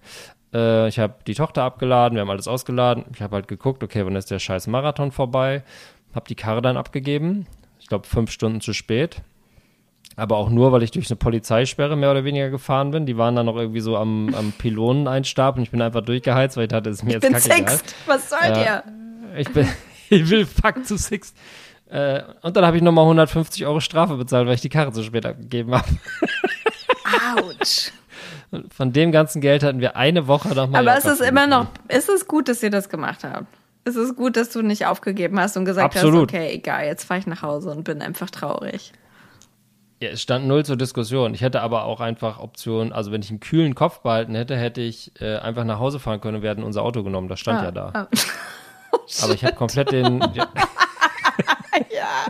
Äh, 0.53 0.87
ich 0.87 0.99
habe 0.99 1.15
die 1.25 1.33
Tochter 1.33 1.63
abgeladen, 1.63 2.15
wir 2.15 2.21
haben 2.21 2.29
alles 2.29 2.47
ausgeladen. 2.47 3.05
Ich 3.13 3.21
habe 3.21 3.35
halt 3.35 3.47
geguckt, 3.47 3.83
okay, 3.83 4.05
wann 4.05 4.15
ist 4.15 4.29
der 4.29 4.39
scheiß 4.39 4.67
Marathon 4.67 5.11
vorbei? 5.11 5.63
Habe 6.13 6.27
die 6.27 6.35
Karre 6.35 6.61
dann 6.61 6.77
abgegeben. 6.77 7.47
Ich 7.79 7.87
glaube, 7.87 8.07
fünf 8.07 8.31
Stunden 8.31 8.61
zu 8.61 8.73
spät. 8.73 9.21
Aber 10.15 10.37
auch 10.37 10.49
nur, 10.49 10.71
weil 10.71 10.83
ich 10.83 10.91
durch 10.91 11.09
eine 11.09 11.15
Polizeisperre 11.15 11.95
mehr 11.95 12.11
oder 12.11 12.23
weniger 12.23 12.49
gefahren 12.49 12.91
bin. 12.91 13.05
Die 13.05 13.17
waren 13.17 13.35
dann 13.35 13.45
noch 13.47 13.55
irgendwie 13.55 13.79
so 13.79 13.97
am, 13.97 14.33
am 14.35 14.51
Pyloneneinstab 14.57 15.57
und 15.57 15.63
ich 15.63 15.71
bin 15.71 15.81
einfach 15.81 16.01
durchgeheizt, 16.01 16.55
weil 16.57 16.63
ich 16.63 16.69
dachte, 16.69 16.89
es 16.89 16.97
ist 16.97 17.03
mir 17.03 17.17
Ich 17.17 17.23
jetzt 17.23 17.23
bin 17.23 17.33
kackegal. 17.33 17.77
Sixt. 17.77 17.95
Was 18.05 18.29
soll 18.29 18.39
Ja. 18.43 18.53
dir? 18.53 18.83
Ich, 19.37 19.49
bin, 19.49 19.67
ich 20.09 20.29
will 20.29 20.45
fuck 20.45 20.85
zu 20.85 20.97
Sixt. 20.97 21.35
Äh, 21.89 22.21
und 22.41 22.55
dann 22.55 22.65
habe 22.65 22.77
ich 22.77 22.83
nochmal 22.83 23.03
150 23.05 23.65
Euro 23.65 23.79
Strafe 23.79 24.15
bezahlt, 24.15 24.47
weil 24.47 24.55
ich 24.55 24.61
die 24.61 24.69
Karre 24.69 24.91
zu 24.91 25.03
spät 25.03 25.25
abgegeben 25.25 25.73
habe. 25.73 25.87
Autsch. 27.37 27.91
Von 28.75 28.93
dem 28.93 29.11
ganzen 29.11 29.41
Geld 29.41 29.63
hatten 29.63 29.79
wir 29.79 29.95
eine 29.95 30.27
Woche 30.27 30.49
nach 30.49 30.63
Aber 30.63 30.67
Mallorca 30.67 30.97
es 30.99 31.05
ist 31.19 31.21
immer 31.27 31.47
noch, 31.47 31.67
ist 31.87 32.07
es 32.09 32.27
gut, 32.27 32.47
dass 32.47 32.61
ihr 32.61 32.69
das 32.69 32.87
gemacht 32.89 33.23
habt? 33.23 33.47
Es 33.83 33.95
ist 33.95 34.15
gut, 34.15 34.37
dass 34.37 34.49
du 34.49 34.61
nicht 34.61 34.85
aufgegeben 34.85 35.39
hast 35.39 35.57
und 35.57 35.65
gesagt 35.65 35.95
Absolut. 35.95 36.31
hast, 36.31 36.39
okay, 36.39 36.53
egal, 36.53 36.85
jetzt 36.85 37.03
fahre 37.05 37.19
ich 37.19 37.27
nach 37.27 37.41
Hause 37.41 37.71
und 37.71 37.83
bin 37.83 38.01
einfach 38.01 38.29
traurig. 38.29 38.93
Ja, 40.03 40.09
es 40.09 40.21
stand 40.21 40.45
null 40.47 40.65
zur 40.65 40.75
Diskussion. 40.75 41.33
Ich 41.33 41.39
hätte 41.39 41.61
aber 41.61 41.85
auch 41.85 42.01
einfach 42.01 42.37
Optionen, 42.37 42.91
also 42.91 43.13
wenn 43.13 43.21
ich 43.21 43.29
einen 43.29 43.39
kühlen 43.39 43.73
Kopf 43.73 43.99
behalten 43.99 44.35
hätte, 44.35 44.57
hätte 44.57 44.81
ich 44.81 45.13
äh, 45.21 45.37
einfach 45.37 45.63
nach 45.63 45.79
Hause 45.79 45.97
fahren 45.97 46.19
können 46.19 46.35
und 46.35 46.41
wir 46.41 46.49
hätten 46.49 46.63
unser 46.63 46.81
Auto 46.81 47.03
genommen. 47.03 47.29
Das 47.29 47.39
stand 47.39 47.63
ja 47.63 47.71
da. 47.71 47.91
Ah. 47.93 48.07
Aber 49.23 49.33
ich 49.33 49.45
habe 49.45 49.55
komplett 49.55 49.93
den. 49.93 50.19
Ja. 50.33 50.49
ja. 51.89 52.25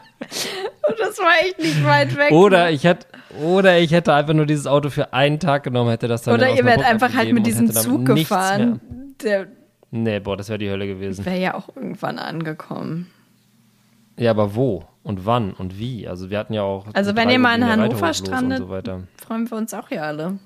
Und 0.88 1.00
das 1.00 1.18
war 1.18 1.32
echt 1.42 1.58
nicht 1.58 1.84
weit 1.84 2.16
weg. 2.16 2.32
Oder 2.32 2.70
ich 2.70 2.84
hätte. 2.84 3.08
Oder 3.42 3.80
ich 3.80 3.92
hätte 3.92 4.14
einfach 4.14 4.36
nur 4.36 4.46
dieses 4.46 4.68
Auto 4.68 4.92
für 4.92 5.12
einen 5.12 5.40
Tag 5.40 5.64
genommen, 5.64 5.90
hätte 5.90 6.08
das 6.08 6.22
dann 6.22 6.36
Oder 6.36 6.54
ihr 6.54 6.66
wärt 6.66 6.86
einfach 6.86 7.16
halt 7.16 7.34
mit 7.34 7.48
diesem 7.48 7.72
Zug 7.72 8.06
gefahren. 8.06 8.82
Der. 9.24 9.48
Nee, 9.90 10.20
boah, 10.20 10.38
das 10.38 10.50
wäre 10.50 10.60
die 10.60 10.70
Hölle 10.70 10.86
gewesen. 10.86 11.26
wäre 11.26 11.40
ja 11.40 11.54
auch 11.56 11.76
irgendwann 11.76 12.20
angekommen. 12.20 13.10
Ja, 14.16 14.30
aber 14.30 14.54
wo 14.54 14.86
und 15.04 15.26
wann 15.26 15.54
und 15.54 15.78
wie? 15.78 16.08
Also 16.08 16.30
wir 16.30 16.40
hatten 16.40 16.54
ja 16.54 16.62
auch. 16.64 16.86
Also 16.94 17.16
wenn 17.16 17.30
ihr 17.30 17.40
mal 17.40 17.56
in 17.56 17.66
Hannover 17.66 18.14
strandet- 18.14 18.62
Und 18.62 18.68
so 18.68 18.72
weiter. 18.74 19.04
Freuen 19.26 19.50
wir 19.50 19.58
uns 19.58 19.74
auch 19.74 19.90
hier 19.90 20.04
alle. 20.04 20.40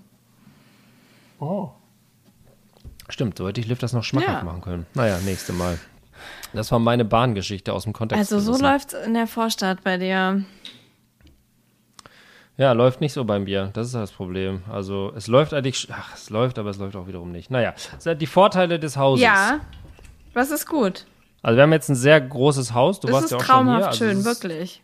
Stimmt, 3.09 3.37
so 3.37 3.47
hätte 3.47 3.61
ich 3.61 3.67
Liv 3.67 3.79
das 3.79 3.93
noch 3.93 4.03
schmackhaft 4.03 4.39
Ja. 4.39 4.43
machen 4.43 4.61
können. 4.61 4.85
Naja, 4.93 5.19
nächste 5.19 5.53
Mal. 5.53 5.77
Das 6.53 6.71
war 6.71 6.79
meine 6.79 7.05
Bahngeschichte 7.05 7.71
aus 7.73 7.83
dem 7.83 7.93
Kontext. 7.93 8.19
Also 8.19 8.39
so 8.43 8.51
gerissen. 8.57 8.63
läuft's 8.65 8.93
in 8.93 9.13
der 9.13 9.27
Vorstadt 9.27 9.83
bei 9.83 9.97
dir. 9.97 10.43
Ja, 12.57 12.71
läuft 12.71 13.01
nicht 13.01 13.13
so 13.13 13.23
beim 13.23 13.45
Bier. 13.45 13.69
Das 13.73 13.85
ist 13.87 13.93
das 13.95 14.11
Problem. 14.11 14.63
Also 14.69 15.13
es 15.15 15.27
läuft 15.27 15.53
eigentlich, 15.53 15.75
sch- 15.75 15.89
ach, 15.91 16.15
es 16.15 16.29
läuft, 16.31 16.57
aber 16.57 16.71
es 16.71 16.79
läuft 16.79 16.95
auch 16.95 17.07
wiederum 17.07 17.31
nicht. 17.31 17.51
Naja, 17.51 17.75
die 18.19 18.25
Vorteile 18.25 18.79
des 18.79 18.97
Hauses. 18.97 19.23
Ja, 19.23 19.59
was 20.33 20.49
ist 20.49 20.65
gut. 20.67 21.05
Also 21.47 21.55
wir 21.55 21.63
haben 21.63 21.71
jetzt 21.71 21.87
ein 21.87 21.95
sehr 21.95 22.19
großes 22.19 22.73
Haus. 22.73 22.99
Du 22.99 23.07
Das 23.07 23.13
warst 23.13 23.25
ist 23.27 23.31
ja 23.31 23.37
auch 23.37 23.41
schon 23.41 23.47
traumhaft 23.55 23.79
hier. 23.79 23.87
Also 23.87 23.97
schön, 23.99 24.11
es 24.11 24.17
ist, 24.19 24.25
wirklich. 24.25 24.83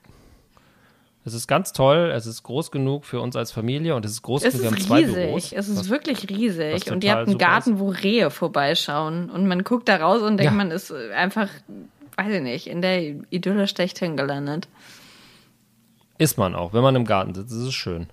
Es 1.26 1.34
ist 1.34 1.48
ganz 1.48 1.74
toll. 1.74 2.10
Es 2.16 2.26
ist 2.26 2.42
groß 2.44 2.72
genug 2.72 3.04
für 3.04 3.20
uns 3.20 3.36
als 3.36 3.52
Familie 3.52 3.98
und 3.98 4.06
es 4.06 4.14
ist 4.14 4.22
groß 4.22 4.46
Es 4.46 4.58
genug. 4.58 4.72
Wir 4.72 4.78
ist 4.80 4.90
riesig. 4.90 5.14
Büros. 5.26 5.52
Es 5.52 5.68
ist 5.68 5.78
was- 5.78 5.90
wirklich 5.90 6.30
riesig. 6.30 6.90
Und 6.90 7.04
ihr 7.04 7.12
habt 7.12 7.28
einen 7.28 7.38
Garten, 7.38 7.80
wo 7.80 7.90
Rehe 7.90 8.30
vorbeischauen. 8.30 9.30
Und 9.30 9.46
man 9.48 9.66
guckt 9.66 9.90
da 9.90 9.98
raus 9.98 10.22
und 10.22 10.38
denkt, 10.38 10.52
Ja. 10.54 10.58
man 10.58 10.72
ist 10.72 10.94
einfach, 10.94 11.50
weiß 12.16 12.34
ich 12.34 12.42
nicht, 12.42 12.68
in 12.68 12.82
der 12.82 13.02
Idylle 13.30 13.68
schlechthin 13.68 14.16
gelandet. 14.16 14.70
ist 16.18 16.38
man 16.38 16.56
auch. 16.56 16.72
Wenn 16.72 16.84
man 16.84 16.96
im 16.96 17.04
Garten 17.04 17.36
sitzt, 17.36 17.52
ist 17.52 17.58
es 17.58 17.74
schön. 17.74 18.08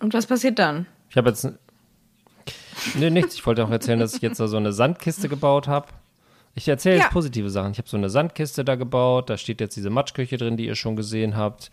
Und 0.00 0.14
was 0.14 0.26
passiert 0.26 0.58
dann? 0.58 0.86
Ich 1.10 1.16
habe 1.16 1.28
jetzt. 1.28 1.46
Nee, 2.96 3.10
nichts. 3.10 3.34
Ich 3.36 3.46
wollte 3.46 3.62
auch 3.64 3.70
erzählen, 3.70 4.00
dass 4.00 4.14
ich 4.14 4.22
jetzt 4.22 4.40
da 4.40 4.48
so 4.48 4.56
eine 4.56 4.72
Sandkiste 4.72 5.28
gebaut 5.28 5.68
habe. 5.68 5.86
Ich 6.54 6.68
erzähle 6.68 6.96
Ja. 6.96 7.02
jetzt 7.04 7.12
positive 7.12 7.48
Sachen. 7.50 7.72
Ich 7.72 7.78
habe 7.78 7.88
so 7.88 7.96
eine 7.96 8.10
Sandkiste 8.10 8.64
da 8.64 8.74
gebaut. 8.74 9.30
Da 9.30 9.36
steht 9.36 9.60
jetzt 9.60 9.74
diese 9.76 9.90
Matschküche 9.90 10.36
drin, 10.36 10.56
die 10.56 10.66
ihr 10.66 10.74
schon 10.74 10.96
gesehen 10.96 11.36
habt. 11.36 11.70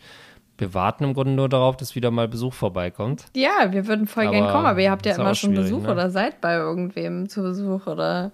Wir 0.58 0.74
warten 0.74 1.04
im 1.06 1.14
Grunde 1.14 1.34
nur 1.34 1.48
darauf, 1.50 1.78
dass 1.78 1.96
wieder 1.96 2.12
mal 2.12 2.28
Besuch 2.28 2.54
vorbeikommt. 2.54 3.26
Ja, 3.36 3.72
wir 3.72 3.88
würden 3.88 4.08
voll 4.08 4.30
gern 4.30 4.44
Aber 4.44 4.52
kommen, 4.54 4.66
aber 4.66 4.80
ihr 4.82 4.92
habt 4.92 5.06
ja 5.06 5.16
immer 5.16 5.34
schon 5.36 5.54
Besuch 5.54 5.84
ne? 5.84 5.92
oder 5.92 6.10
seid 6.10 6.42
bei 6.42 6.56
irgendwem 6.56 7.30
zu 7.30 7.42
Besuch 7.42 7.88
oder 7.88 8.32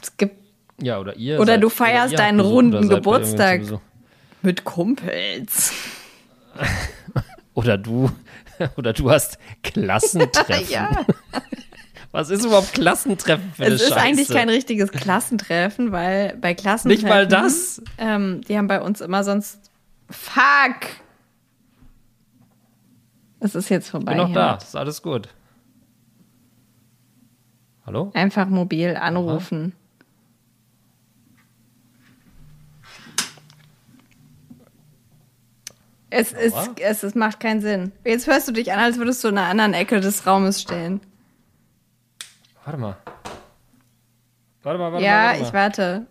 es 0.00 0.16
gibt 0.16 0.36
Ja, 0.80 0.98
oder 1.00 1.16
ihr. 1.16 1.40
Oder 1.40 1.54
seid- 1.54 1.62
du 1.64 1.68
feierst 1.70 2.12
habt 2.14 2.18
deinen 2.20 2.36
Besuch 2.38 2.52
runden 2.52 2.86
oder 2.86 2.96
Geburtstag. 2.96 3.62
mit 4.42 4.64
Kumpels. 4.64 5.72
Oder 7.54 7.78
du. 7.78 8.10
Oder 8.76 8.92
du 8.92 9.10
hast 9.10 9.38
Klassentreffen. 9.62 10.70
ja. 10.70 10.90
Was 12.16 12.30
ist 12.30 12.46
überhaupt 12.46 12.72
Klassentreffen 12.72 13.52
für 13.52 13.64
eine 13.64 13.74
Es 13.74 13.82
ist 13.82 13.88
Scheiße? 13.90 14.00
eigentlich 14.00 14.28
kein 14.30 14.48
richtiges 14.48 14.90
Klassentreffen, 14.90 15.92
weil 15.92 16.34
bei 16.40 16.54
Klassentreffen. 16.54 17.04
Nicht 17.04 17.14
mal 17.14 17.28
das? 17.28 17.82
Ähm, 17.98 18.40
die 18.48 18.56
haben 18.56 18.68
bei 18.68 18.80
uns 18.80 19.02
immer 19.02 19.22
sonst 19.22 19.70
Fuck! 20.08 20.80
Es 23.38 23.54
ist 23.54 23.68
jetzt 23.68 23.90
vorbei. 23.90 24.14
Bin 24.14 24.22
noch 24.22 24.32
da, 24.32 24.54
ist 24.54 24.74
alles 24.74 25.02
gut. 25.02 25.28
Hallo? 27.84 28.10
Einfach 28.14 28.48
mobil 28.48 28.96
anrufen. 28.96 29.74
Es, 36.08 36.32
ist, 36.32 36.56
es, 36.80 37.02
es 37.02 37.14
macht 37.14 37.40
keinen 37.40 37.60
Sinn. 37.60 37.92
Jetzt 38.06 38.26
hörst 38.26 38.48
du 38.48 38.52
dich 38.52 38.72
an, 38.72 38.78
als 38.78 38.96
würdest 38.96 39.22
du 39.22 39.28
in 39.28 39.36
einer 39.36 39.48
anderen 39.48 39.74
Ecke 39.74 40.00
des 40.00 40.26
Raumes 40.26 40.62
stehen. 40.62 41.02
Warte 42.66 42.80
mal. 42.80 42.96
Warte 44.64 44.78
mal, 44.80 44.92
warte 44.92 45.04
ja, 45.04 45.12
mal. 45.12 45.26
Warte 45.26 45.42
ich 45.42 45.52
warte. 45.52 46.06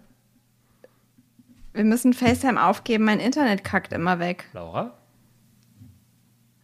Wir 1.73 1.83
müssen 1.83 2.13
FaceTime 2.13 2.63
aufgeben, 2.63 3.03
mein 3.03 3.19
Internet 3.19 3.65
kackt 3.65 3.91
immer 3.91 4.19
weg. 4.19 4.45
Laura? 4.53 4.93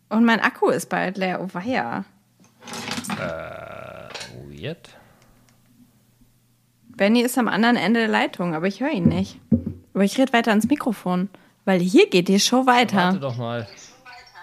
Und 0.08 0.24
mein 0.24 0.40
Akku 0.40 0.70
ist 0.70 0.88
bald 0.88 1.18
leer. 1.18 1.42
Oh 1.42 1.50
weia. 1.52 2.06
Weird. 4.48 4.90
Benny 6.96 7.22
ist 7.22 7.38
am 7.38 7.50
anderen 7.50 7.76
Ende 7.76 8.00
der 8.00 8.10
Leitung, 8.10 8.56
aber 8.56 8.68
ich 8.68 8.80
höre 8.80 8.92
ihn 8.92 9.10
nicht. 9.10 9.42
Aber 9.94 10.06
ich 10.06 10.18
rede 10.18 10.32
weiter 10.32 10.52
ans 10.52 10.70
Mikrofon, 10.70 11.30
weil 11.66 11.82
hier 11.82 12.10
geht 12.10 12.30
die 12.30 12.40
Show 12.40 12.66
weiter. 12.66 13.08
Warte 13.08 13.20
doch 13.20 13.36
mal. 13.36 13.68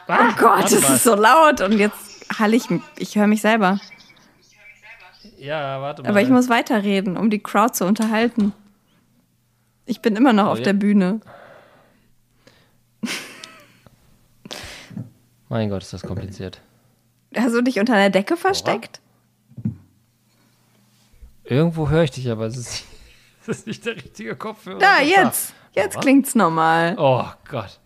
Oh 0.09 0.33
Gott, 0.39 0.67
es 0.67 0.91
ist 0.91 1.05
so 1.05 1.15
laut 1.15 1.63
und 1.63 1.73
jetzt 1.79 2.27
hall 2.39 2.53
ich, 2.53 2.67
ich 2.99 3.17
höre 3.17 3.27
mich 3.27 3.41
selber. 3.41 3.81
Ja, 5.39 5.81
warte 5.81 6.03
mal. 6.03 6.09
Aber 6.11 6.21
ich 6.21 6.29
muss 6.29 6.49
weiterreden, 6.49 7.17
um 7.17 7.31
die 7.31 7.39
Crowd 7.39 7.73
zu 7.75 7.85
unterhalten. 7.87 8.53
Ich 9.87 10.01
bin 10.03 10.17
immer 10.17 10.33
noch 10.33 10.47
Oh, 10.47 10.51
auf 10.51 10.59
ja. 10.59 10.65
der 10.65 10.73
Bühne. 10.75 11.21
Mein 15.49 15.71
Gott, 15.71 15.83
ist 15.83 15.93
das 15.93 16.03
kompliziert. 16.03 16.61
Hast 17.37 17.55
du 17.55 17.63
dich 17.63 17.79
unter 17.81 17.95
der 17.95 18.11
Decke 18.11 18.37
versteckt? 18.37 19.01
Irgendwo 21.45 21.89
höre 21.89 22.03
ich 22.05 22.11
dich, 22.11 22.31
aber 22.31 22.47
es 22.47 22.57
ist, 22.57 22.85
es 23.43 23.49
ist 23.49 23.67
nicht 23.67 23.87
der 23.87 23.97
richtige 23.97 24.37
Kopfhörer. 24.37 24.79
Da, 24.79 25.01
jetzt. 25.01 25.55
Jetzt 25.75 25.95
Laura? 25.95 26.01
klingt's 26.03 26.35
normal. 26.35 26.97
Oh 26.99 27.25
Gott. 27.49 27.79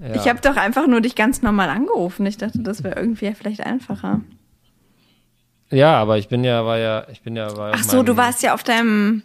Ja. 0.00 0.14
Ich 0.16 0.26
habe 0.28 0.40
doch 0.40 0.56
einfach 0.56 0.86
nur 0.88 1.00
dich 1.02 1.14
ganz 1.14 1.40
normal 1.42 1.68
angerufen. 1.68 2.26
Ich 2.26 2.36
dachte, 2.38 2.58
das 2.60 2.82
wäre 2.82 2.96
irgendwie 2.98 3.32
vielleicht 3.34 3.60
einfacher. 3.60 4.22
Ja, 5.72 5.96
aber 5.96 6.18
ich 6.18 6.28
bin 6.28 6.44
ja, 6.44 6.64
war 6.64 6.78
ja, 6.78 7.06
ich 7.10 7.20
bin 7.22 7.34
ja, 7.36 7.56
war 7.56 7.72
Ach 7.74 7.82
so, 7.82 8.02
du 8.02 8.16
warst 8.16 8.42
ja 8.42 8.54
auf 8.54 8.62
deinem. 8.62 9.22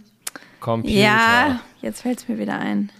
Computer. 0.60 0.96
Ja, 0.98 1.60
jetzt 1.82 2.02
fällt's 2.02 2.28
mir 2.28 2.40
wieder 2.40 2.58
ein. 2.58 2.92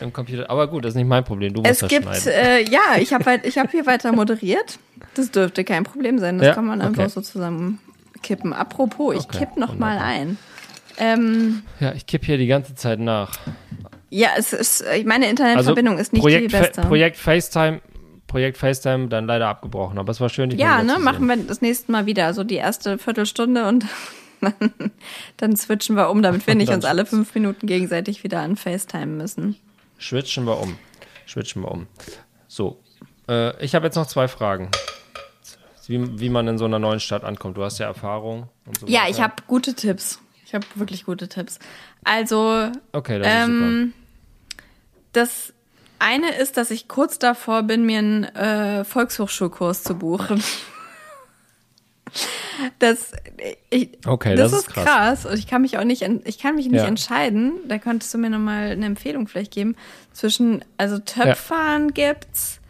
Im 0.00 0.12
Computer. 0.12 0.48
Aber 0.50 0.68
gut, 0.68 0.84
das 0.84 0.90
ist 0.90 0.96
nicht 0.96 1.06
mein 1.08 1.24
Problem. 1.24 1.52
Du 1.54 1.60
musst 1.60 1.72
Es 1.72 1.78
das 1.80 1.88
gibt, 1.90 2.26
äh, 2.26 2.62
ja, 2.62 2.96
ich 2.98 3.12
habe 3.12 3.24
halt, 3.24 3.44
ich 3.46 3.58
habe 3.58 3.68
hier 3.70 3.84
weiter 3.86 4.12
moderiert. 4.12 4.78
Das 5.14 5.30
dürfte 5.30 5.64
kein 5.64 5.84
Problem 5.84 6.18
sein. 6.18 6.38
Das 6.38 6.48
Ja, 6.48 6.54
kann 6.54 6.66
man 6.66 6.80
okay. 6.80 6.88
einfach 6.88 7.10
so 7.10 7.20
zusammen 7.20 7.78
kippen. 8.22 8.52
Apropos, 8.52 9.14
ich 9.16 9.24
Okay, 9.24 9.38
kipp 9.38 9.56
noch 9.56 9.76
mal 9.78 9.92
wunderbar. 9.96 10.06
ein. 10.06 10.38
Ähm, 10.98 11.62
Ja, 11.80 11.92
ich 11.92 12.06
kipp 12.06 12.24
hier 12.24 12.38
die 12.38 12.46
ganze 12.46 12.74
Zeit 12.74 13.00
nach. 13.00 13.32
ja, 14.10 14.28
es 14.36 14.52
ist, 14.52 14.84
meine 15.04 15.28
Internetverbindung 15.28 15.98
ist 15.98 16.12
nicht 16.12 16.24
Also 16.24 16.36
Projekt, 16.36 16.52
die 16.52 16.56
beste. 16.56 16.82
Fa 16.82 16.88
Projekt 16.88 17.16
FaceTime, 17.16 17.80
Projekt 18.32 18.56
FaceTime 18.56 19.08
dann 19.08 19.26
leider 19.26 19.46
abgebrochen, 19.46 19.98
aber 19.98 20.10
es 20.10 20.18
war 20.20 20.30
schön, 20.30 20.50
ja, 20.52 20.82
ne, 20.82 20.98
machen 20.98 21.26
wir 21.28 21.36
das 21.36 21.60
nächste 21.60 21.92
Mal 21.92 22.06
wieder. 22.06 22.32
So 22.32 22.44
die 22.44 22.54
erste 22.56 22.96
Viertelstunde 22.96 23.68
und 23.68 23.84
dann, 24.40 24.54
dann 25.36 25.54
switchen 25.56 25.96
wir 25.96 26.08
um, 26.08 26.22
damit 26.22 26.46
wir 26.46 26.54
nicht 26.56 26.72
uns 26.72 26.86
alle 26.86 27.04
fünf 27.04 27.34
Minuten 27.34 27.66
gegenseitig 27.66 28.24
wieder 28.24 28.40
an 28.40 28.56
FaceTime 28.56 29.06
müssen. 29.06 29.56
Switchen 30.00 30.44
wir 30.46 30.58
um. 30.58 30.78
Switchen 31.28 31.62
wir 31.62 31.70
um. 31.70 31.86
So, 32.48 32.80
äh, 33.28 33.62
ich 33.62 33.74
habe 33.74 33.84
jetzt 33.84 33.96
noch 33.96 34.06
zwei 34.06 34.28
Fragen. 34.28 34.70
Wie, 35.86 36.18
wie 36.20 36.30
man 36.30 36.48
in 36.48 36.56
so 36.56 36.64
einer 36.64 36.78
neuen 36.78 37.00
Stadt 37.00 37.24
ankommt. 37.24 37.58
Du 37.58 37.64
hast 37.64 37.78
ja 37.78 37.86
Erfahrung 37.86 38.48
und 38.64 38.78
so 38.80 38.86
Ja, 38.86 39.00
weiter. 39.00 39.10
ich 39.10 39.20
habe 39.20 39.34
gute 39.46 39.74
Tipps. 39.74 40.20
Ich 40.46 40.54
habe 40.54 40.64
wirklich 40.74 41.04
gute 41.04 41.28
Tipps. 41.28 41.58
Also, 42.02 42.70
Okay, 42.92 43.18
das 43.18 43.26
ist 43.26 43.48
ähm, 43.48 43.92
das 45.12 45.52
eine 46.02 46.34
ist, 46.36 46.56
dass 46.56 46.70
ich 46.70 46.88
kurz 46.88 47.18
davor 47.18 47.62
bin, 47.62 47.86
mir 47.86 47.98
einen 48.00 48.24
äh, 48.24 48.84
Volkshochschulkurs 48.84 49.82
zu 49.84 49.94
buchen. 49.94 50.42
Das, 52.78 53.12
ich, 53.70 53.90
Okay, 54.06 54.36
das, 54.36 54.50
das 54.52 54.60
ist 54.60 54.68
krass. 54.68 54.84
krass. 54.84 55.26
Und 55.26 55.38
ich 55.38 55.46
kann 55.46 55.62
mich 55.62 55.78
auch 55.78 55.84
nicht, 55.84 56.02
ich 56.02 56.38
kann 56.38 56.54
mich 56.56 56.66
nicht 56.68 56.82
Ja. 56.82 56.86
entscheiden. 56.86 57.54
Da 57.66 57.78
könntest 57.78 58.12
du 58.12 58.18
mir 58.18 58.28
nochmal 58.28 58.70
eine 58.72 58.84
Empfehlung 58.84 59.26
vielleicht 59.26 59.52
geben. 59.52 59.76
Zwischen, 60.12 60.62
also 60.76 60.98
Töpfern 60.98 61.94
gibt's, 61.94 62.60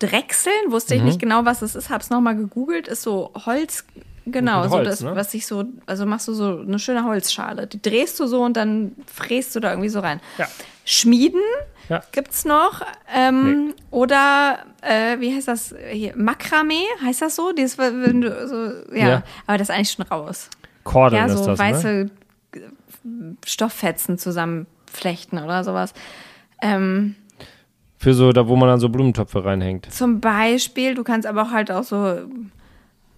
Drechseln, 0.00 0.54
wusste 0.70 0.94
Mhm. 0.94 1.00
ich 1.00 1.04
nicht 1.04 1.20
genau, 1.20 1.44
was 1.44 1.62
es 1.62 1.76
ist, 1.76 1.90
hab's 1.90 2.10
nochmal 2.10 2.34
gegoogelt, 2.34 2.88
ist 2.88 3.02
so 3.02 3.32
Holz, 3.46 3.84
genau, 4.26 4.62
Mit 4.62 4.70
so 4.70 4.76
Holz, 4.78 4.88
das, 4.88 5.00
ne? 5.02 5.14
was 5.14 5.32
ich 5.34 5.46
so, 5.46 5.64
also 5.86 6.06
machst 6.06 6.26
du 6.26 6.32
so 6.34 6.58
eine 6.58 6.78
schöne 6.80 7.04
Holzschale. 7.04 7.66
Die 7.68 7.80
drehst 7.80 8.18
du 8.18 8.26
so 8.26 8.42
und 8.42 8.56
dann 8.56 8.96
fräst 9.06 9.54
du 9.54 9.60
da 9.60 9.70
irgendwie 9.70 9.90
so 9.90 10.00
rein. 10.00 10.20
Ja. 10.38 10.48
Schmieden 10.84 11.40
Ja. 11.90 12.02
gibt's 12.12 12.44
noch. 12.46 12.80
Ähm, 13.14 13.74
Oder 13.90 14.60
äh, 14.80 15.18
wie 15.20 15.34
heißt 15.34 15.48
das 15.48 15.74
hier? 15.90 16.16
Makramee, 16.16 16.84
heißt 17.04 17.20
das 17.20 17.36
so? 17.36 17.52
Dieses, 17.52 17.76
wenn 17.78 18.20
du 18.22 18.48
so, 18.48 18.94
ja, 18.96 19.08
Ja. 19.08 19.22
aber 19.46 19.58
das 19.58 19.68
ist 19.68 19.74
eigentlich 19.74 19.90
schon 19.90 20.06
raus. 20.06 20.48
Kordeln 20.84 21.20
ja, 21.20 21.26
ist 21.34 21.38
so 21.38 21.46
das, 21.46 21.58
weiße 21.58 21.88
ne? 21.88 22.10
Stofffetzen 23.44 24.18
zusammenflechten 24.18 25.38
oder 25.42 25.64
sowas. 25.64 25.94
Ähm, 26.62 27.16
Für 27.98 28.14
so, 28.14 28.32
da 28.32 28.46
wo 28.48 28.56
man 28.56 28.68
dann 28.68 28.80
so 28.80 28.88
Blumentöpfe 28.88 29.44
reinhängt. 29.44 29.92
zum 29.92 30.20
Beispiel, 30.20 30.94
du 30.94 31.04
kannst 31.04 31.26
aber 31.26 31.42
auch 31.42 31.50
halt 31.50 31.70
auch 31.70 31.84
so, 31.84 32.18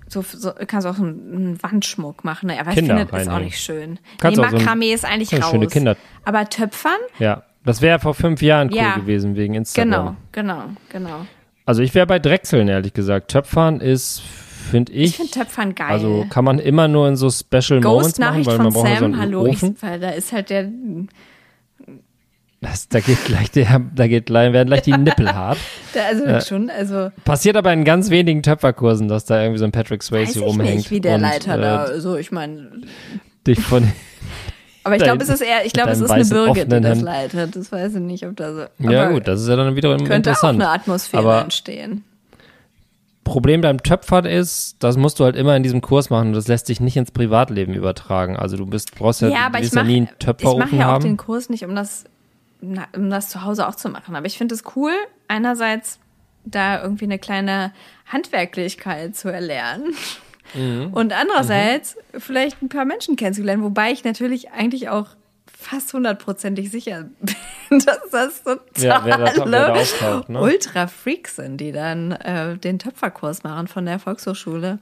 so, 0.08 0.22
so 0.22 0.52
kannst 0.66 0.86
auch 0.86 0.96
so 0.96 1.04
einen 1.04 1.58
Wandschmuck 1.62 2.24
machen. 2.24 2.46
Ne? 2.48 2.60
Aber 2.60 2.72
Kinder 2.72 2.94
ich 2.94 3.00
finde, 3.00 3.12
das 3.12 3.22
ist 3.22 3.28
auch 3.28 3.38
nicht 3.38 3.58
schön. 3.60 3.98
Kannst 4.18 4.38
nee, 4.38 4.44
auch 4.46 4.50
so 4.50 4.56
Makramee 4.56 4.92
ist 4.92 5.04
eigentlich 5.04 5.32
raus. 5.42 5.50
schöne 5.50 5.66
Kinder- 5.66 5.96
Aber 6.24 6.48
Töpfern? 6.48 6.98
Ja. 7.18 7.42
Das 7.64 7.80
wäre 7.80 7.98
vor 8.00 8.14
fünf 8.14 8.42
Jahren 8.42 8.68
cool 8.70 8.76
Ja. 8.76 8.94
gewesen 8.96 9.36
wegen 9.36 9.54
Instagram. 9.54 10.16
Genau, 10.32 10.54
genau, 10.54 10.62
genau. 10.88 11.26
Also 11.64 11.82
ich 11.82 11.94
wäre 11.94 12.06
bei 12.06 12.18
Drechseln, 12.18 12.66
ehrlich 12.68 12.92
gesagt. 12.92 13.30
Töpfern 13.30 13.80
ist, 13.80 14.20
finde 14.20 14.92
ich, 14.92 15.10
Ich 15.10 15.16
finde 15.16 15.30
Töpfern 15.32 15.74
geil. 15.74 15.88
also 15.90 16.26
kann 16.28 16.44
man 16.44 16.58
immer 16.58 16.88
nur 16.88 17.06
in 17.08 17.14
so 17.16 17.30
Special 17.30 17.80
Moments 17.80 18.18
machen, 18.18 18.44
weil 18.46 18.58
man 18.58 18.72
braucht 18.72 18.88
ja 18.88 18.94
so 18.96 19.00
Sam, 19.02 19.12
einen 19.12 19.20
hallo, 19.20 19.46
ich, 19.46 19.62
Ofen. 19.62 19.76
weil 19.80 20.00
da 20.00 20.10
ist 20.10 20.32
halt 20.32 20.50
der, 20.50 20.68
Das, 22.60 22.88
da 22.88 23.00
geht 23.00 23.24
gleich 23.24 23.50
der, 23.50 23.80
da 23.94 24.06
geht 24.08 24.26
gleich, 24.26 24.52
werden 24.52 24.68
gleich 24.68 24.82
die 24.82 24.92
Nippel 24.96 25.32
hart. 25.32 25.58
der 25.94 26.06
also 26.06 26.40
schon, 26.48 26.70
also 26.70 27.10
Passiert 27.24 27.56
aber 27.56 27.72
in 27.72 27.84
ganz 27.84 28.10
wenigen 28.10 28.42
Töpferkursen, 28.42 29.06
dass 29.08 29.24
da 29.24 29.40
irgendwie 29.40 29.58
so 29.58 29.64
ein 29.64 29.72
Patrick 29.72 30.00
weiß 30.00 30.06
Swayze 30.06 30.38
ich 30.40 30.44
rumhängt. 30.44 30.76
nicht, 30.76 30.90
wie 30.90 31.00
der 31.00 31.14
und, 31.16 31.20
Leiter 31.22 31.58
da, 31.58 31.86
äh, 31.86 32.00
so 32.00 32.16
ich 32.16 32.30
meine, 32.32 32.70
dich 33.46 33.60
von, 33.60 33.90
aber 34.84 34.96
ich 34.96 35.02
glaube, 35.02 35.22
es 35.22 35.28
ist 35.28 35.40
eher, 35.40 35.64
ich 35.64 35.72
glaube, 35.72 35.90
es 35.90 36.00
ist 36.00 36.10
eine 36.10 36.24
Birgit, 36.24 36.70
die 36.72 36.80
das 36.80 37.00
leitet. 37.00 37.56
Das 37.56 37.70
weiß 37.72 37.94
ich 37.94 38.00
nicht, 38.00 38.26
ob 38.26 38.36
da 38.36 38.52
so. 38.54 38.90
ja 38.90 39.10
gut, 39.10 39.26
das 39.28 39.40
ist 39.42 39.48
ja 39.48 39.56
dann 39.56 39.76
wiederum 39.76 39.98
könnte 39.98 40.12
auch 40.12 40.16
interessant. 40.34 40.60
eine 40.60 40.70
Atmosphäre 40.70 41.22
Aber- 41.22 41.40
entstehen. 41.42 42.04
Problem 43.24 43.60
beim 43.60 43.80
Töpfern 43.82 44.24
ist, 44.24 44.76
das 44.80 44.96
musst 44.96 45.20
du 45.20 45.24
halt 45.24 45.36
immer 45.36 45.54
in 45.56 45.62
diesem 45.62 45.80
Kurs 45.80 46.10
machen 46.10 46.28
und 46.28 46.32
das 46.34 46.48
lässt 46.48 46.66
sich 46.66 46.80
nicht 46.80 46.96
ins 46.96 47.12
Privatleben 47.12 47.72
übertragen. 47.72 48.36
Also 48.36 48.56
du 48.56 48.66
bist, 48.66 48.96
brauchst 48.96 49.20
ja, 49.20 49.28
Ja, 49.28 49.46
aber 49.46 49.58
ich 49.58 49.62
willst 49.62 49.76
ja 49.76 49.82
mache 49.82 49.92
nie 49.92 49.96
einen 49.98 50.06
ich 50.06 50.18
Töpferofen 50.18 50.68
mach 50.72 50.72
ja 50.78 50.86
auch 50.88 50.92
haben. 50.94 51.04
den 51.04 51.16
Kurs 51.16 51.48
nicht, 51.48 51.64
um 51.64 51.76
das, 51.76 52.04
na, 52.60 52.86
um 52.96 53.10
das 53.10 53.28
zu 53.28 53.44
Hause 53.44 53.68
auch 53.68 53.76
zu 53.76 53.88
machen. 53.90 54.16
Aber 54.16 54.26
ich 54.26 54.36
finde 54.36 54.56
es 54.56 54.64
cool, 54.74 54.90
einerseits 55.28 56.00
da 56.44 56.82
irgendwie 56.82 57.04
eine 57.04 57.20
kleine 57.20 57.72
Handwerklichkeit 58.06 59.14
zu 59.14 59.28
erlernen. 59.28 59.94
Mhm. 60.54 60.92
Und 60.92 61.12
andererseits 61.12 61.96
vielleicht 62.18 62.60
ein 62.62 62.68
paar 62.68 62.84
Menschen 62.84 63.16
kennenzulernen, 63.16 63.62
wobei 63.62 63.92
ich 63.92 64.04
natürlich 64.04 64.50
eigentlich 64.50 64.88
auch 64.88 65.06
fast 65.46 65.92
hundertprozentig 65.92 66.70
sicher 66.70 67.04
bin, 67.20 67.78
dass 67.78 68.00
das 68.10 68.42
Ja, 68.76 68.98
da 69.00 69.16
totale 69.30 69.72
auftaucht, 69.72 70.28
ne? 70.28 70.40
Ultra-Freaks 70.40 71.36
sind, 71.36 71.58
die 71.58 71.70
dann 71.72 72.12
äh, 72.12 72.56
den 72.58 72.78
Töpferkurs 72.80 73.44
machen 73.44 73.68
von 73.68 73.86
der 73.86 73.98
Volkshochschule 73.98 74.78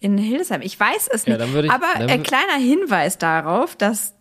in 0.00 0.18
Hildesheim. 0.18 0.60
Ich 0.62 0.78
weiß 0.78 1.08
es 1.12 1.26
Ja, 1.26 1.36
nicht, 1.38 1.64
ich- 1.64 1.70
aber 1.70 1.86
ein 1.96 2.22
kleiner 2.24 2.56
Hinweis 2.58 3.16
darauf, 3.18 3.76
dass 3.76 4.14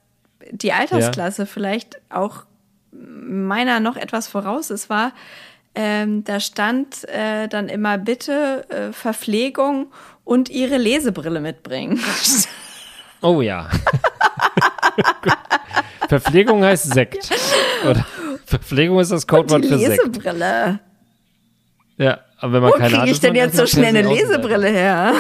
die 0.52 0.72
Altersklasse 0.74 1.46
vielleicht 1.46 2.00
auch 2.10 2.44
meiner 2.92 3.80
noch 3.80 3.96
etwas 3.96 4.28
voraus 4.28 4.70
ist, 4.70 4.90
war, 4.90 5.14
ähm, 5.76 6.24
da 6.24 6.40
stand 6.40 7.08
äh, 7.10 7.48
dann 7.48 7.68
immer 7.70 7.98
bitte 7.98 8.66
äh, 8.70 8.94
Verpflegung 8.94 9.88
und 10.24 10.50
ihre 10.50 10.78
Lesebrille 10.78 11.40
mitbringen. 11.40 12.00
Oh 13.26 13.40
ja. 13.40 13.70
Verpflegung 16.10 16.62
heißt 16.62 16.94
Sekt. 16.94 17.30
Oder 17.90 18.06
Verpflegung 18.46 19.00
ist 19.00 19.14
das 19.14 19.26
Codewort 19.26 19.66
für 19.66 19.78
Sekt. 19.78 20.04
Lesebrille. 20.04 20.80
Ja, 21.98 22.20
aber 22.38 22.54
wenn 22.54 22.62
man 22.64 22.72
Wo 22.74 22.76
keine 22.76 22.98
kriege 22.98 23.12
ich 23.12 23.22
denn 23.22 23.36
jetzt 23.36 23.56
so 23.56 23.66
schnell 23.66 23.96
eine. 23.96 24.02
Lesebrille 24.02 24.68
her? 24.68 25.14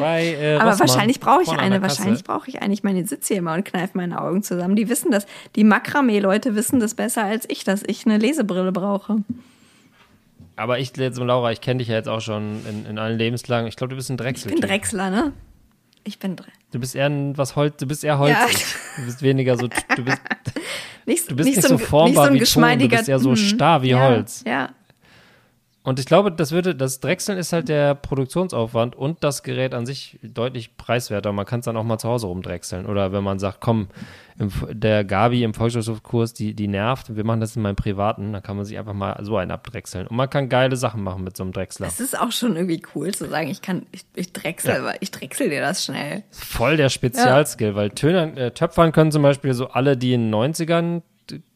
bei 0.00 0.34
äh, 0.34 0.56
Aber 0.56 0.70
Rossmann, 0.70 0.88
wahrscheinlich 0.88 1.20
brauche 1.20 1.42
ich 1.42 1.48
vorne 1.48 1.62
eine. 1.62 1.82
Wahrscheinlich 1.82 2.24
brauche 2.24 2.48
ich 2.48 2.62
eine. 2.62 2.72
Ich 2.72 2.82
meine, 2.82 3.00
ich 3.00 3.08
sitze 3.08 3.34
hier 3.34 3.38
immer 3.38 3.54
und 3.54 3.64
kneife 3.64 3.96
meine 3.96 4.20
Augen 4.20 4.42
zusammen. 4.42 4.74
Die 4.76 4.88
wissen 4.88 5.10
das. 5.10 5.26
Die 5.56 5.64
Makramee-Leute 5.64 6.54
wissen 6.54 6.80
das 6.80 6.94
besser 6.94 7.24
als 7.24 7.44
ich, 7.48 7.64
dass 7.64 7.82
ich 7.86 8.06
eine 8.06 8.18
Lesebrille 8.18 8.72
brauche. 8.72 9.18
Aber 10.60 10.78
ich, 10.78 10.96
jetzt, 10.96 11.18
Laura, 11.18 11.52
ich 11.52 11.60
kenne 11.60 11.78
dich 11.78 11.88
ja 11.88 11.94
jetzt 11.94 12.08
auch 12.08 12.20
schon 12.20 12.64
in, 12.68 12.86
in 12.86 12.98
allen 12.98 13.16
Lebenslagen. 13.18 13.66
Ich 13.66 13.76
glaube, 13.76 13.90
du 13.90 13.96
bist 13.96 14.10
ein 14.10 14.14
Ich 14.14 14.18
Drechsel. 14.18 14.52
bin 14.52 14.60
Drechsler, 14.60 15.10
ne? 15.10 15.32
Ich 16.04 16.18
bin 16.18 16.36
Dre 16.36 16.46
Du 16.70 16.78
bist 16.78 16.94
eher 16.94 17.06
ein, 17.06 17.36
was 17.36 17.56
Holz, 17.56 17.76
du 17.78 17.86
bist 17.86 18.04
eher 18.04 18.18
holzig. 18.18 18.64
Du 18.96 19.04
bist 19.06 19.22
weniger 19.22 19.56
so, 19.56 19.68
du 19.68 20.04
bist, 20.04 20.18
Nicht, 21.06 21.30
du 21.30 21.34
bist 21.36 21.48
nicht, 21.48 21.62
so, 21.62 21.68
so 21.68 21.78
formbar 21.78 22.30
nicht 22.30 22.46
so 22.46 22.60
wie 22.60 22.60
Ton, 22.62 22.78
du 22.78 22.88
bist 22.88 23.08
eher 23.08 23.18
so 23.18 23.30
Mhm. 23.30 23.36
starr 23.36 23.82
wie 23.82 23.88
ja, 23.90 24.00
Holz. 24.08 24.44
Ja. 24.46 24.70
Und 25.90 25.98
ich 25.98 26.06
glaube, 26.06 26.30
das 26.30 26.52
würde, 26.52 26.76
das 26.76 27.00
Drechseln 27.00 27.36
ist 27.36 27.52
halt 27.52 27.68
der 27.68 27.96
Produktionsaufwand 27.96 28.94
und 28.94 29.24
das 29.24 29.42
Gerät 29.42 29.74
an 29.74 29.86
sich 29.86 30.20
deutlich 30.22 30.76
preiswerter. 30.76 31.32
Man 31.32 31.46
kann 31.46 31.58
es 31.58 31.64
dann 31.64 31.76
auch 31.76 31.82
mal 31.82 31.98
zu 31.98 32.08
Hause 32.08 32.28
rumdrechseln. 32.28 32.86
Oder 32.86 33.10
wenn 33.10 33.24
man 33.24 33.40
sagt, 33.40 33.58
komm, 33.60 33.88
im, 34.38 34.52
der 34.70 35.02
Gabi 35.02 35.42
im 35.42 35.52
Volkshochschulkurs, 35.52 36.32
die, 36.32 36.54
die 36.54 36.68
nervt, 36.68 37.16
wir 37.16 37.24
machen 37.24 37.40
das 37.40 37.56
in 37.56 37.62
meinem 37.62 37.74
privaten, 37.74 38.32
dann 38.32 38.40
kann 38.40 38.54
man 38.54 38.64
sich 38.66 38.78
einfach 38.78 38.92
mal 38.92 39.18
so 39.24 39.36
einen 39.36 39.50
abdrechseln. 39.50 40.06
Und 40.06 40.14
man 40.16 40.30
kann 40.30 40.48
geile 40.48 40.76
Sachen 40.76 41.02
machen 41.02 41.24
mit 41.24 41.36
so 41.36 41.42
einem 41.42 41.50
Drechsler. 41.52 41.88
Es 41.88 41.98
ist 41.98 42.16
auch 42.16 42.30
schon 42.30 42.54
irgendwie 42.54 42.80
cool 42.94 43.12
zu 43.12 43.28
sagen, 43.28 43.48
ich 43.48 43.60
kann, 43.60 43.84
ich, 43.90 44.02
ich 44.14 44.32
drechsel, 44.32 44.74
Ja. 44.74 44.78
aber 44.82 45.02
ich 45.02 45.10
drechsel 45.10 45.50
dir 45.50 45.60
das 45.60 45.84
schnell. 45.84 46.22
Voll 46.30 46.76
der 46.76 46.88
Spezialskill, 46.88 47.74
weil 47.74 47.90
Tönern, 47.90 48.36
äh, 48.36 48.52
Töpfern 48.52 48.92
können 48.92 49.10
zum 49.10 49.22
Beispiel 49.24 49.54
so 49.54 49.66
alle, 49.70 49.96
die 49.96 50.12
in 50.14 50.30
den 50.30 50.32
90ern 50.32 51.02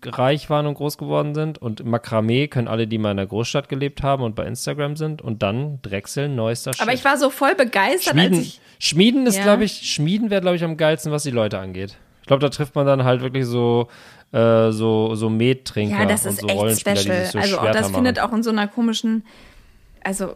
reich 0.05 0.51
waren 0.51 0.67
und 0.67 0.75
groß 0.75 0.99
geworden 0.99 1.35
sind 1.35 1.59
und 1.59 1.85
Makramee 1.85 2.49
können 2.49 2.69
alle, 2.69 2.87
die 2.87 2.99
mal 2.99 3.13
in 3.13 3.17
der 3.19 3.27
Großstadt 3.27 3.69
gelebt 3.69 4.03
haben 4.03 4.23
und 4.23 4.35
bei 4.35 4.45
Instagram 4.47 4.97
sind 4.97 5.23
und 5.23 5.43
dann 5.43 5.81
Drechseln, 5.83 6.35
neuester 6.35 6.73
Shit. 6.73 6.83
Aber 6.83 6.93
ich 6.93 7.05
war 7.05 7.17
so 7.17 7.31
voll 7.31 7.55
begeistert, 7.55 8.15
als 8.15 8.25
Schmieden, 8.27 8.41
ich. 8.41 8.61
Schmieden 8.79 9.27
ist, 9.27 9.37
Ja. 9.37 9.43
glaube 9.45 9.65
ich, 9.65 9.73
Schmieden 9.93 10.31
wäre, 10.31 10.41
glaube 10.41 10.57
ich, 10.57 10.65
am 10.65 10.77
geilsten, 10.77 11.11
was 11.13 11.23
die 11.23 11.31
Leute 11.31 11.59
angeht. 11.59 11.97
Ich 12.21 12.27
glaube, 12.27 12.41
da 12.41 12.49
trifft 12.49 12.75
man 12.75 12.87
dann 12.87 13.05
halt 13.05 13.21
wirklich 13.21 13.45
so, 13.47 13.89
äh, 14.33 14.71
so, 14.71 15.15
so 15.15 15.29
Mettrinker 15.29 15.99
Ja, 16.01 16.07
das 16.07 16.25
und 16.25 16.33
ist 16.33 16.41
so 16.41 16.47
echt 16.49 16.57
Rollenspieler, 16.59 16.97
special. 16.97 17.17
die 17.19 17.23
sich 17.25 17.33
so 17.33 17.39
also 17.39 17.59
auch 17.59 17.71
das 17.73 17.91
findet 17.91 18.17
machen. 18.17 18.31
auch 18.31 18.35
in 18.37 18.43
so 18.43 18.51
einer 18.51 18.67
komischen, 18.69 19.25
also 20.03 20.35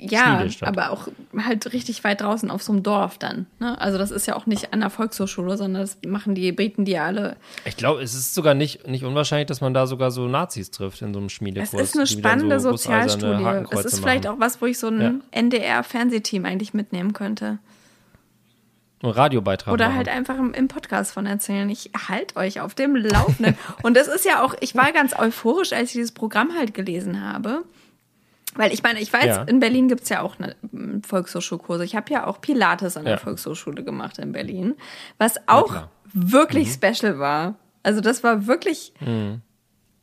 ja, 0.00 0.46
aber 0.62 0.90
auch 0.90 1.08
halt 1.36 1.72
richtig 1.72 2.02
weit 2.04 2.20
draußen 2.22 2.50
auf 2.50 2.62
so 2.62 2.72
einem 2.72 2.82
Dorf 2.82 3.18
dann. 3.18 3.46
Ne? 3.58 3.78
Also 3.80 3.98
das 3.98 4.10
ist 4.10 4.26
ja 4.26 4.36
auch 4.36 4.46
nicht 4.46 4.72
an 4.72 4.80
der 4.80 4.90
Volkshochschule, 4.90 5.56
sondern 5.56 5.82
das 5.82 5.98
machen 6.06 6.34
die 6.34 6.50
Briten, 6.52 6.84
die 6.84 6.92
ja 6.92 7.06
alle. 7.06 7.36
Ich 7.64 7.76
glaube, 7.76 8.02
es 8.02 8.14
ist 8.14 8.34
sogar 8.34 8.54
nicht, 8.54 8.86
nicht 8.86 9.04
unwahrscheinlich, 9.04 9.46
dass 9.46 9.60
man 9.60 9.74
da 9.74 9.86
sogar 9.86 10.10
so 10.10 10.26
Nazis 10.26 10.70
trifft 10.70 11.02
in 11.02 11.12
so 11.12 11.18
einem 11.18 11.26
Es 11.26 11.32
Schmiedekurs. 11.32 11.72
ist 11.74 11.96
eine 11.96 12.06
spannende 12.06 12.60
so 12.60 12.70
gusseiserne 12.70 13.36
Sozialstudie. 13.36 13.78
Es 13.78 13.84
ist 13.84 14.00
vielleicht 14.00 14.24
machen. 14.24 14.36
auch 14.36 14.40
was, 14.40 14.62
wo 14.62 14.66
ich 14.66 14.78
so 14.78 14.88
ein 14.88 15.22
NDR-Fernsehteam 15.30 16.44
eigentlich 16.44 16.74
mitnehmen 16.74 17.12
könnte. 17.12 17.58
Ein 19.02 19.10
Radiobeitrag 19.10 19.72
Oder 19.72 19.86
machen. 19.86 19.96
halt 19.96 20.08
einfach 20.08 20.38
im, 20.38 20.52
im 20.52 20.68
Podcast 20.68 21.12
von 21.12 21.24
erzählen. 21.24 21.68
Ich 21.70 21.90
halte 22.08 22.36
euch 22.36 22.60
auf 22.60 22.74
dem 22.74 22.94
Laufenden. 22.96 23.56
Und 23.82 23.96
das 23.96 24.08
ist 24.08 24.26
ja 24.26 24.44
auch, 24.44 24.54
ich 24.60 24.74
war 24.74 24.92
ganz 24.92 25.18
euphorisch, 25.18 25.72
als 25.72 25.88
ich 25.88 25.92
dieses 25.94 26.12
Programm 26.12 26.54
halt 26.54 26.74
gelesen 26.74 27.24
habe. 27.24 27.64
Weil 28.56 28.72
ich 28.72 28.82
meine, 28.82 29.00
ich 29.00 29.12
weiß, 29.12 29.24
Ja. 29.26 29.42
in 29.44 29.60
Berlin 29.60 29.88
gibt's 29.88 30.08
ja 30.08 30.22
auch 30.22 30.36
eine 30.38 30.56
mm, 30.72 31.02
Volkshochschulkurse. 31.06 31.84
Ich 31.84 31.94
habe 31.94 32.12
ja 32.12 32.26
auch 32.26 32.40
Pilates 32.40 32.96
an 32.96 33.04
der 33.04 33.14
Ja. 33.14 33.18
Volkshochschule 33.18 33.84
gemacht 33.84 34.18
in 34.18 34.32
Berlin, 34.32 34.74
was 35.18 35.36
auch 35.46 35.68
klar. 35.68 35.90
wirklich 36.12 36.68
Mhm. 36.68 36.72
special 36.72 37.18
war. 37.18 37.54
Also 37.82 38.00
das 38.00 38.22
war 38.24 38.46
wirklich, 38.46 38.92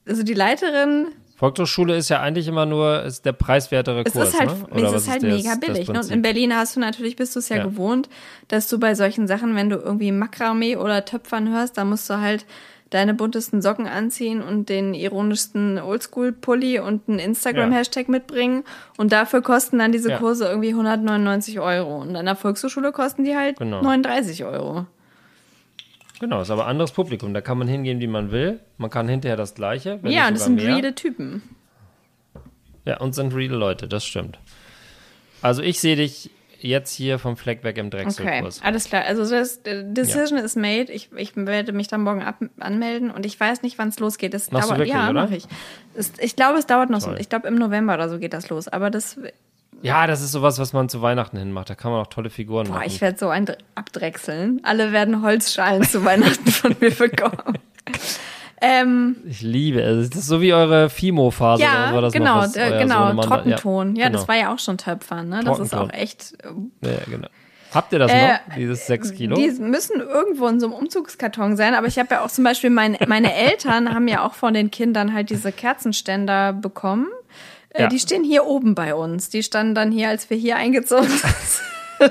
also 0.08 0.24
die 0.24 0.34
Leiterin, 0.34 1.08
Volkshochschule 1.36 1.96
ist 1.96 2.10
ja 2.10 2.20
eigentlich 2.22 2.48
immer 2.48 2.66
nur 2.66 3.04
ist 3.04 3.24
der 3.24 3.32
preiswertere 3.34 4.02
es 4.04 4.14
Kurs, 4.14 4.30
ist 4.30 4.40
halt, 4.40 4.50
ne? 4.74 4.82
es 4.88 4.92
was 4.92 5.04
ist 5.04 5.10
halt 5.12 5.22
das- 5.22 5.36
mega 5.36 5.50
das 5.52 5.60
billig. 5.60 5.88
Ne? 5.88 6.00
Und 6.00 6.10
in 6.10 6.22
Berlin 6.24 6.56
hast 6.56 6.76
du 6.76 6.80
natürlich, 6.80 7.16
bist 7.16 7.36
du 7.36 7.40
es 7.40 7.50
ja, 7.50 7.58
Ja. 7.58 7.64
gewohnt, 7.66 8.10
dass 8.48 8.68
du 8.70 8.80
bei 8.80 8.96
solchen 8.96 9.28
Sachen, 9.28 9.56
wenn 9.56 9.70
du 9.70 9.76
irgendwie 9.76 10.12
Makramee 10.12 10.78
oder 10.78 11.06
Töpfern 11.06 11.50
hörst, 11.54 11.78
dann 11.78 11.90
musst 11.90 12.10
du 12.10 12.20
halt 12.20 12.48
deine 12.90 13.14
buntesten 13.14 13.62
Socken 13.62 13.86
anziehen 13.88 14.42
und 14.42 14.70
den 14.70 14.94
ironischsten 14.94 15.78
Oldschool-Pulli 15.80 16.80
und 16.80 17.08
einen 17.10 17.20
Instagram-Hashtag 17.20 18.08
mitbringen. 18.10 18.64
Und 18.98 19.12
dafür 19.12 19.42
kosten 19.42 19.80
dann 19.80 19.92
diese 19.92 20.12
Ja. 20.12 20.18
Kurse 20.18 20.46
irgendwie 20.46 20.70
199 20.70 21.60
Euro. 21.60 21.98
Und 22.02 22.16
an 22.16 22.26
der 22.26 22.36
Volkshochschule 22.36 22.92
kosten 22.92 23.24
die 23.26 23.36
halt 23.36 23.58
Genau. 23.58 23.82
39 23.82 24.44
Euro. 24.46 24.86
Genau, 26.20 26.42
ist 26.42 26.50
aber 26.50 26.66
anderes 26.66 26.92
Publikum. 26.92 27.34
Da 27.34 27.42
kann 27.42 27.58
man 27.60 27.68
hingehen, 27.68 28.00
wie 28.00 28.08
man 28.08 28.32
will. 28.32 28.60
Man 28.78 28.90
kann 28.90 29.08
hinterher 29.08 29.38
das 29.38 29.54
Gleiche. 29.54 30.00
ja, 30.04 30.28
und 30.28 30.34
das 30.36 30.46
sind 30.46 30.60
reale 30.60 30.96
Typen. 30.96 31.44
Ja, 32.86 33.00
und 33.00 33.14
sind 33.14 33.36
reale 33.36 33.56
Leute, 33.58 33.88
das 33.88 34.06
stimmt. 34.06 34.40
Also 35.42 35.62
ich 35.62 35.80
sehe 35.80 35.96
dich 35.98 36.32
jetzt 36.60 36.94
hier 36.94 37.20
vom 37.20 37.38
Fleck 37.38 37.64
weg 37.64 37.78
im 37.78 37.88
Okay, 37.88 38.04
Drechselkurs. 38.04 38.62
alles 38.64 38.86
klar. 38.86 39.04
Also 39.06 39.28
das 39.30 39.58
äh, 39.66 39.84
Decision 39.86 40.38
is 40.40 40.56
made. 40.56 40.92
Ich, 40.92 41.10
ich 41.16 41.36
werde 41.36 41.72
mich 41.74 41.88
dann 41.88 42.02
morgen 42.02 42.24
ab, 42.24 42.38
anmelden 42.60 43.12
und 43.12 43.26
ich 43.26 43.40
weiß 43.40 43.62
nicht, 43.62 43.78
wann 43.78 43.90
es 43.90 44.00
losgeht. 44.00 44.34
Es 44.34 44.52
Machst 44.52 44.66
du 44.70 44.76
dauert, 44.76 44.80
wirklich, 44.88 44.96
ja, 44.96 45.12
mache 45.14 45.36
ich. 45.36 45.46
Es, 45.96 46.14
ich 46.20 46.36
glaube, 46.36 46.60
es 46.60 46.66
dauert 46.66 46.90
noch 46.90 47.02
so. 47.02 47.08
Toll. 47.08 47.18
Ich 47.20 47.30
glaube, 47.30 47.48
im 47.48 47.56
November 47.56 47.94
oder 47.96 48.10
so 48.10 48.20
geht 48.20 48.34
das 48.34 48.50
los. 48.50 48.68
Aber 48.68 48.90
das, 48.90 49.18
Ja, 49.82 50.08
das 50.08 50.22
ist 50.22 50.32
sowas, 50.32 50.58
was 50.60 50.74
man 50.74 50.90
zu 50.90 51.02
Weihnachten 51.02 51.38
hin 51.38 51.52
macht. 51.52 51.70
Da 51.70 51.76
kann 51.76 51.92
man 51.92 52.02
auch 52.02 52.08
tolle 52.08 52.30
Figuren 52.30 52.68
boah, 52.68 52.74
machen. 52.76 52.84
ich 52.88 53.00
werde 53.02 53.18
so 53.18 53.30
ein 53.30 53.46
Dr- 53.46 53.58
abdrechseln. 53.76 54.60
Alle 54.64 54.92
werden 54.92 55.22
Holzschalen 55.22 55.84
zu 55.84 56.04
Weihnachten 56.06 56.48
von 56.52 56.76
mir 56.80 56.92
bekommen. 56.92 57.58
Ähm, 58.62 59.18
Ich 59.28 59.42
liebe 59.42 59.82
es. 59.82 60.10
Das 60.10 60.20
ist 60.22 60.28
so 60.28 60.42
wie 60.42 60.54
eure 60.54 60.90
Fimo-Phase. 60.90 61.64
oder 61.64 61.72
ja, 61.72 61.94
war 61.94 62.02
das 62.02 62.14
genau, 62.14 62.38
was 62.38 62.56
äh, 62.56 62.80
genau, 62.80 63.14
Trockenton. 63.22 63.96
Ja, 63.96 64.08
genau. 64.08 64.18
das 64.18 64.28
war 64.28 64.36
ja 64.36 64.54
auch 64.54 64.60
schon 64.60 64.78
Töpfern. 64.78 65.30
Ne? 65.30 65.42
Das 65.46 65.60
ist 65.60 65.76
auch 65.76 65.92
echt 65.94 66.34
äh, 66.44 66.48
Ja, 66.88 66.92
ja, 66.94 66.98
genau. 67.10 67.28
Habt 67.74 67.92
ihr 67.94 68.00
das 68.00 68.12
Äh, 68.12 68.28
noch? 68.48 68.56
Dieses 68.56 68.88
6 68.88 69.14
Kilo? 69.14 69.36
Die 69.36 69.50
müssen 69.60 70.00
irgendwo 70.00 70.48
in 70.48 70.60
so 70.60 70.68
einem 70.68 70.74
Umzugskarton 70.76 71.58
sein, 71.58 71.76
aber 71.76 71.86
ich 71.88 72.00
habe 72.00 72.16
ja 72.16 72.24
auch 72.24 72.30
zum 72.30 72.44
Beispiel, 72.46 72.70
mein, 72.70 72.98
meine 73.08 73.34
Eltern 73.36 73.94
haben 73.94 74.08
ja 74.08 74.26
auch 74.26 74.34
von 74.34 74.54
den 74.54 74.72
Kindern 74.72 75.14
halt 75.14 75.30
diese 75.30 75.52
Kerzenständer 75.52 76.54
bekommen. 76.54 77.08
Äh, 77.70 77.84
Ja. 77.84 77.88
Die 77.90 78.00
stehen 78.00 78.24
hier 78.24 78.46
oben 78.46 78.74
bei 78.74 78.96
uns. 78.96 79.30
Die 79.30 79.44
standen 79.44 79.76
dann 79.76 79.92
hier, 79.92 80.10
als 80.10 80.30
wir 80.30 80.38
hier 80.38 80.56
eingezogen 80.56 81.08
sind. 81.10 81.36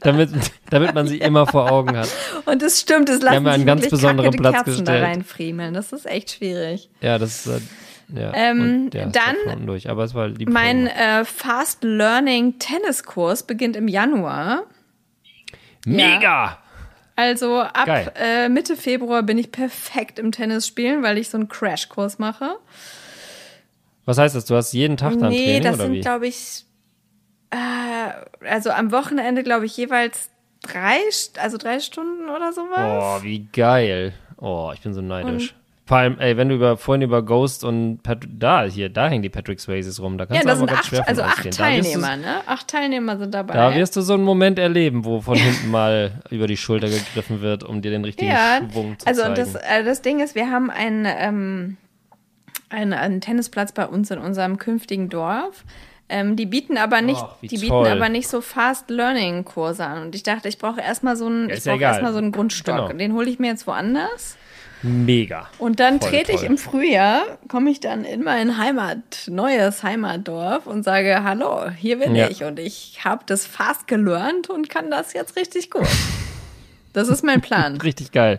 damit, 0.00 0.30
damit 0.70 0.94
man 0.94 1.06
sie 1.06 1.18
immer 1.18 1.46
vor 1.46 1.70
Augen 1.70 1.96
hat. 1.96 2.08
Und 2.44 2.62
das 2.62 2.80
stimmt, 2.80 3.08
es 3.08 3.22
lassen 3.22 3.44
ja 3.44 3.50
einen 3.52 3.60
sich 3.60 3.66
ganz 3.66 3.88
besonderen 3.88 4.32
Platz 4.32 4.54
Kerzen 4.54 4.70
gestellt. 4.70 5.02
da 5.02 5.06
reinfriemeln. 5.06 5.74
Das 5.74 5.92
ist 5.92 6.06
echt 6.06 6.32
schwierig. 6.32 6.90
Ja, 7.00 7.18
das 7.18 7.46
ist. 7.46 7.52
Äh, 7.52 7.60
ja, 8.14 8.32
Ähm, 8.34 8.90
ist 8.92 9.16
dann 9.16 9.66
durch. 9.66 9.88
Aber 9.88 10.04
es 10.04 10.14
war 10.14 10.28
lieb. 10.28 10.48
Mein 10.50 10.86
äh, 10.86 11.24
Fast 11.24 11.82
Learning 11.82 12.58
Tenniskurs 12.58 13.42
beginnt 13.42 13.76
im 13.76 13.88
Januar. 13.88 14.64
Mega! 15.86 16.58
Also 17.14 17.60
ab 17.60 17.88
äh, 18.16 18.48
Mitte 18.48 18.76
Februar 18.76 19.22
bin 19.22 19.38
ich 19.38 19.52
perfekt 19.52 20.18
im 20.18 20.32
Tennis 20.32 20.66
spielen, 20.66 21.02
weil 21.02 21.18
ich 21.18 21.28
so 21.28 21.38
einen 21.38 21.48
Crashkurs 21.48 22.18
mache. 22.18 22.56
Was 24.04 24.18
heißt 24.18 24.34
das? 24.34 24.46
Du 24.46 24.56
hast 24.56 24.72
jeden 24.72 24.96
Tag 24.96 25.18
dann 25.18 25.30
nee, 25.30 25.44
Training 25.44 25.62
das 25.62 25.74
oder 25.76 25.84
sind, 25.84 26.00
glaube 26.00 26.26
ich, 26.26 26.64
äh, 27.52 28.46
also 28.48 28.70
am 28.70 28.90
Wochenende, 28.90 29.42
glaube 29.42 29.66
ich, 29.66 29.76
jeweils 29.76 30.30
drei, 30.62 30.98
also 31.40 31.58
drei 31.58 31.80
Stunden 31.80 32.28
oder 32.28 32.52
sowas. 32.52 33.20
Oh, 33.20 33.22
wie 33.22 33.46
geil. 33.52 34.14
Oh, 34.38 34.72
ich 34.74 34.80
bin 34.80 34.94
so 34.94 35.02
neidisch. 35.02 35.54
Vor 35.84 35.96
allem, 35.96 36.18
ey, 36.20 36.36
wenn 36.36 36.48
du 36.48 36.54
über, 36.54 36.76
vorhin 36.76 37.02
über 37.02 37.22
Ghost 37.22 37.64
und 37.64 38.02
Pat 38.02 38.24
da, 38.26 38.64
hier, 38.64 38.88
da 38.88 39.08
hängen 39.08 39.22
die 39.22 39.28
Patrick 39.28 39.60
Swayzes 39.60 40.00
rum. 40.00 40.16
Da 40.16 40.24
ja, 40.24 40.28
kannst 40.28 40.44
da 40.44 40.46
du 40.46 40.50
aber 40.50 40.58
sind 40.58 40.66
ganz 40.68 40.78
acht, 40.80 40.86
schwer 40.86 41.08
also 41.08 41.22
acht 41.22 41.50
Teilnehmer, 41.50 42.16
ne? 42.16 42.40
Acht 42.46 42.68
Teilnehmer 42.68 43.18
sind 43.18 43.34
dabei. 43.34 43.54
Da 43.54 43.74
wirst 43.74 43.96
du 43.96 44.00
so 44.00 44.14
einen 44.14 44.22
Moment 44.22 44.58
erleben, 44.58 45.04
wo 45.04 45.20
von 45.20 45.36
hinten 45.36 45.70
mal 45.70 46.22
über 46.30 46.46
die 46.46 46.56
Schulter 46.56 46.88
gegriffen 46.88 47.40
wird, 47.42 47.64
um 47.64 47.82
dir 47.82 47.90
den 47.90 48.04
richtigen 48.04 48.30
ja, 48.30 48.60
Schwung 48.70 48.98
zu 48.98 49.06
also 49.06 49.22
zeigen. 49.22 49.30
und 49.30 49.38
das, 49.38 49.54
äh, 49.56 49.84
das 49.84 50.02
Ding 50.02 50.20
ist, 50.20 50.34
wir 50.36 50.50
haben 50.50 50.70
einen, 50.70 51.04
ähm, 51.06 51.76
einen, 52.70 52.92
einen 52.92 53.20
Tennisplatz 53.20 53.72
bei 53.72 53.86
uns 53.86 54.10
in 54.10 54.18
unserem 54.18 54.58
künftigen 54.58 55.08
Dorf. 55.08 55.64
Ähm, 56.12 56.36
die 56.36 56.44
bieten 56.46 56.76
aber 56.76 57.00
nicht, 57.00 57.24
wie 57.40 57.48
die 57.48 57.56
bieten 57.56 57.68
toll. 57.70 57.88
aber 57.88 58.08
nicht 58.10 58.28
so 58.28 58.40
Fast 58.42 58.90
Learning 58.90 59.44
Kurse 59.44 59.84
an. 59.86 60.02
Und 60.02 60.14
ich 60.14 60.22
dachte, 60.22 60.48
ich 60.48 60.58
brauche 60.58 60.80
erstmal 60.80 61.16
so 61.16 61.26
einen, 61.26 61.48
Ja, 61.48 61.54
ich 61.56 61.64
ja 61.64 61.74
erstmal 61.76 62.12
so 62.12 62.18
einen 62.18 62.32
Grundstock. 62.32 62.76
Genau. 62.88 62.92
Den 62.92 63.14
hole 63.14 63.30
ich 63.30 63.38
mir 63.38 63.48
jetzt 63.48 63.66
woanders. 63.66 64.36
Mega. 64.82 65.48
Und 65.58 65.78
dann 65.80 66.00
Voll 66.00 66.10
trete 66.10 66.32
ich 66.32 66.38
toll. 66.40 66.46
im 66.50 66.58
Frühjahr, 66.58 67.22
komme 67.48 67.70
ich 67.70 67.80
dann 67.80 68.04
in 68.04 68.22
mein 68.24 68.58
Heimat, 68.58 68.98
neues 69.28 69.82
Heimatdorf 69.84 70.66
und 70.66 70.82
sage, 70.82 71.22
hallo, 71.22 71.70
hier 71.70 71.98
bin 72.00 72.14
Ja. 72.16 72.28
ich 72.28 72.42
und 72.44 72.58
ich 72.58 72.98
habe 73.04 73.22
das 73.26 73.46
fast 73.46 73.86
gelernt 73.86 74.50
und 74.50 74.68
kann 74.68 74.90
das 74.90 75.12
jetzt 75.14 75.36
richtig 75.36 75.70
gut. 75.70 75.86
Das 76.92 77.08
ist 77.08 77.22
mein 77.24 77.40
Plan. 77.40 77.76
Richtig 77.80 78.12
geil. 78.12 78.38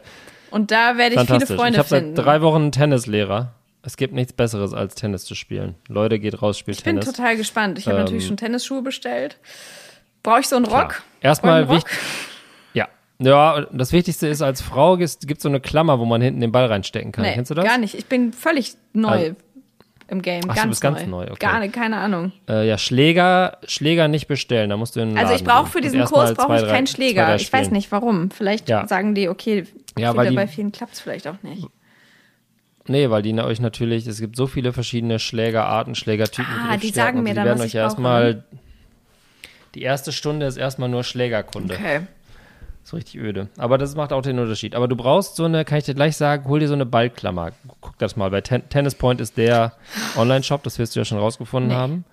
Und 0.51 0.69
da 0.69 0.97
werde 0.97 1.15
ich 1.15 1.21
viele. 1.21 1.47
Freunde 1.47 1.71
ich 1.71 1.77
habe 1.79 1.87
finden. 1.87 2.15
seit 2.15 2.25
drei 2.25 2.41
Wochen 2.41 2.61
einen 2.63 2.71
Tennislehrer. 2.71 3.53
Es 3.85 3.97
gibt 3.97 4.13
nichts 4.13 4.31
Besseres, 4.33 4.73
als 4.73 4.95
Tennis 4.95 5.25
zu 5.25 5.35
spielen. 5.35 5.75
Leute, 5.89 6.17
geht 6.17 6.41
raus, 6.41 6.57
spielt 6.57 6.77
ich 6.77 6.83
bin 6.83 6.99
Tennis. 6.99 7.13
total 7.13 7.35
gespannt. 7.35 7.77
Ich 7.77 7.85
habe 7.87 7.97
Ähm, 7.97 8.03
natürlich 8.05 8.25
schon 8.25 8.37
Tennisschuhe 8.37 8.81
bestellt. 8.81 9.37
Brauche 10.23 10.39
ich 10.39 10.47
so 10.47 10.55
einen 10.55 10.65
Rock? 10.65 10.89
Klar. 10.89 11.03
Erstmal 11.21 11.65
Brauche 11.65 11.77
ich 11.79 11.83
wichtig. 11.83 11.99
Ja. 12.73 12.87
Ja, 13.19 13.67
das 13.73 13.91
Wichtigste 13.91 14.27
ist, 14.27 14.41
als 14.41 14.61
Frau 14.61 14.95
gibt 14.97 15.09
es 15.19 15.41
so 15.43 15.49
eine 15.49 15.59
Klammer, 15.59 15.99
wo 15.99 16.05
man 16.05 16.21
hinten 16.21 16.39
den 16.39 16.51
Ball 16.53 16.65
reinstecken 16.67 17.11
kann. 17.11 17.25
Nee, 17.25 17.33
Kennst 17.33 17.51
du 17.51 17.55
das? 17.55 17.65
gar 17.65 17.77
nicht. 17.77 17.93
Ich 17.95 18.05
bin 18.05 18.31
völlig 18.31 18.75
neu 18.93 19.09
Also- 19.09 19.35
im 20.07 20.21
Game. 20.21 20.43
Ach, 20.47 20.55
ganz 20.55 20.61
du 20.63 20.69
bist 20.69 20.83
neu. 20.83 20.89
ganz 20.91 21.05
neu, 21.07 21.23
okay. 21.23 21.35
Gar 21.39 21.59
nicht, 21.59 21.73
keine 21.73 21.97
Ahnung. 21.97 22.31
Äh, 22.47 22.67
ja, 22.67 22.77
Schläger, 22.77 23.57
Schläger 23.67 24.07
nicht 24.07 24.27
bestellen, 24.27 24.69
da 24.69 24.77
musst 24.77 24.95
du 24.95 25.01
in 25.01 25.09
den 25.09 25.17
Also 25.17 25.33
ich 25.33 25.41
Laden 25.41 25.47
brauche 25.47 25.63
gehen. 25.63 25.71
für 25.71 25.77
Und 25.79 25.83
diesen 25.85 26.05
Kurs 26.05 26.33
brauche 26.35 26.55
ich 26.57 26.67
keinen 26.67 26.87
Schläger. 26.87 27.35
Ich 27.35 27.51
weiß 27.51 27.71
nicht 27.71 27.91
warum. 27.91 28.31
Vielleicht 28.31 28.69
Ja. 28.69 28.87
sagen 28.87 29.13
die, 29.15 29.27
okay, 29.27 29.65
Ja, 29.97 30.15
weil 30.15 30.29
die- 30.29 30.35
bei 30.35 30.47
vielen 30.47 30.71
klappt 30.71 30.93
es 30.93 30.99
vielleicht 31.01 31.27
auch 31.27 31.41
nicht. 31.43 31.67
Nee, 32.87 33.09
weil 33.09 33.21
die 33.21 33.33
euch 33.39 33.59
natürlich, 33.61 34.07
es 34.07 34.19
gibt 34.19 34.35
so 34.35 34.45
viele 34.47 34.73
verschiedene 34.73 35.19
Schlägerarten, 35.19 35.95
Schlägertypen. 35.95 36.53
Ah, 36.53 36.77
die 36.77 36.89
sagen 36.89 37.23
mir 37.23 37.29
die 37.29 37.35
dann, 37.35 37.45
werden 37.45 37.59
was 37.59 37.65
euch 37.65 37.71
ich 37.71 37.75
erstmal. 37.75 38.43
Die 39.73 39.81
erste 39.81 40.11
Stunde 40.11 40.45
ist 40.45 40.57
erstmal 40.57 40.89
nur 40.89 41.03
Schlägerkunde. 41.03 41.75
Okay. 41.75 42.01
So 42.83 42.97
richtig 42.97 43.15
öde. 43.21 43.47
Aber 43.57 43.77
das 43.77 43.95
macht 43.95 44.11
auch 44.11 44.21
den 44.21 44.37
Unterschied. 44.37 44.75
Aber 44.75 44.89
du 44.89 44.97
brauchst 44.97 45.37
so 45.37 45.45
eine, 45.45 45.63
kann 45.63 45.77
ich 45.77 45.85
dir 45.85 45.95
gleich 45.95 46.17
sagen, 46.17 46.47
hol 46.49 46.59
dir 46.59 46.67
so 46.67 46.73
eine 46.73 46.85
Ballklammer. 46.85 47.53
Guck 47.79 47.97
das 47.97 48.17
mal. 48.17 48.29
Bei 48.29 48.41
Ten 48.41 48.67
Tennis 48.67 48.95
Point 48.95 49.21
ist 49.21 49.37
der 49.37 49.73
Online-Shop, 50.17 50.63
das 50.63 50.77
wirst 50.79 50.95
du 50.95 50.99
ja 50.99 51.05
schon 51.05 51.17
rausgefunden 51.17 51.69
Nee. 51.69 51.75
haben. 51.75 52.05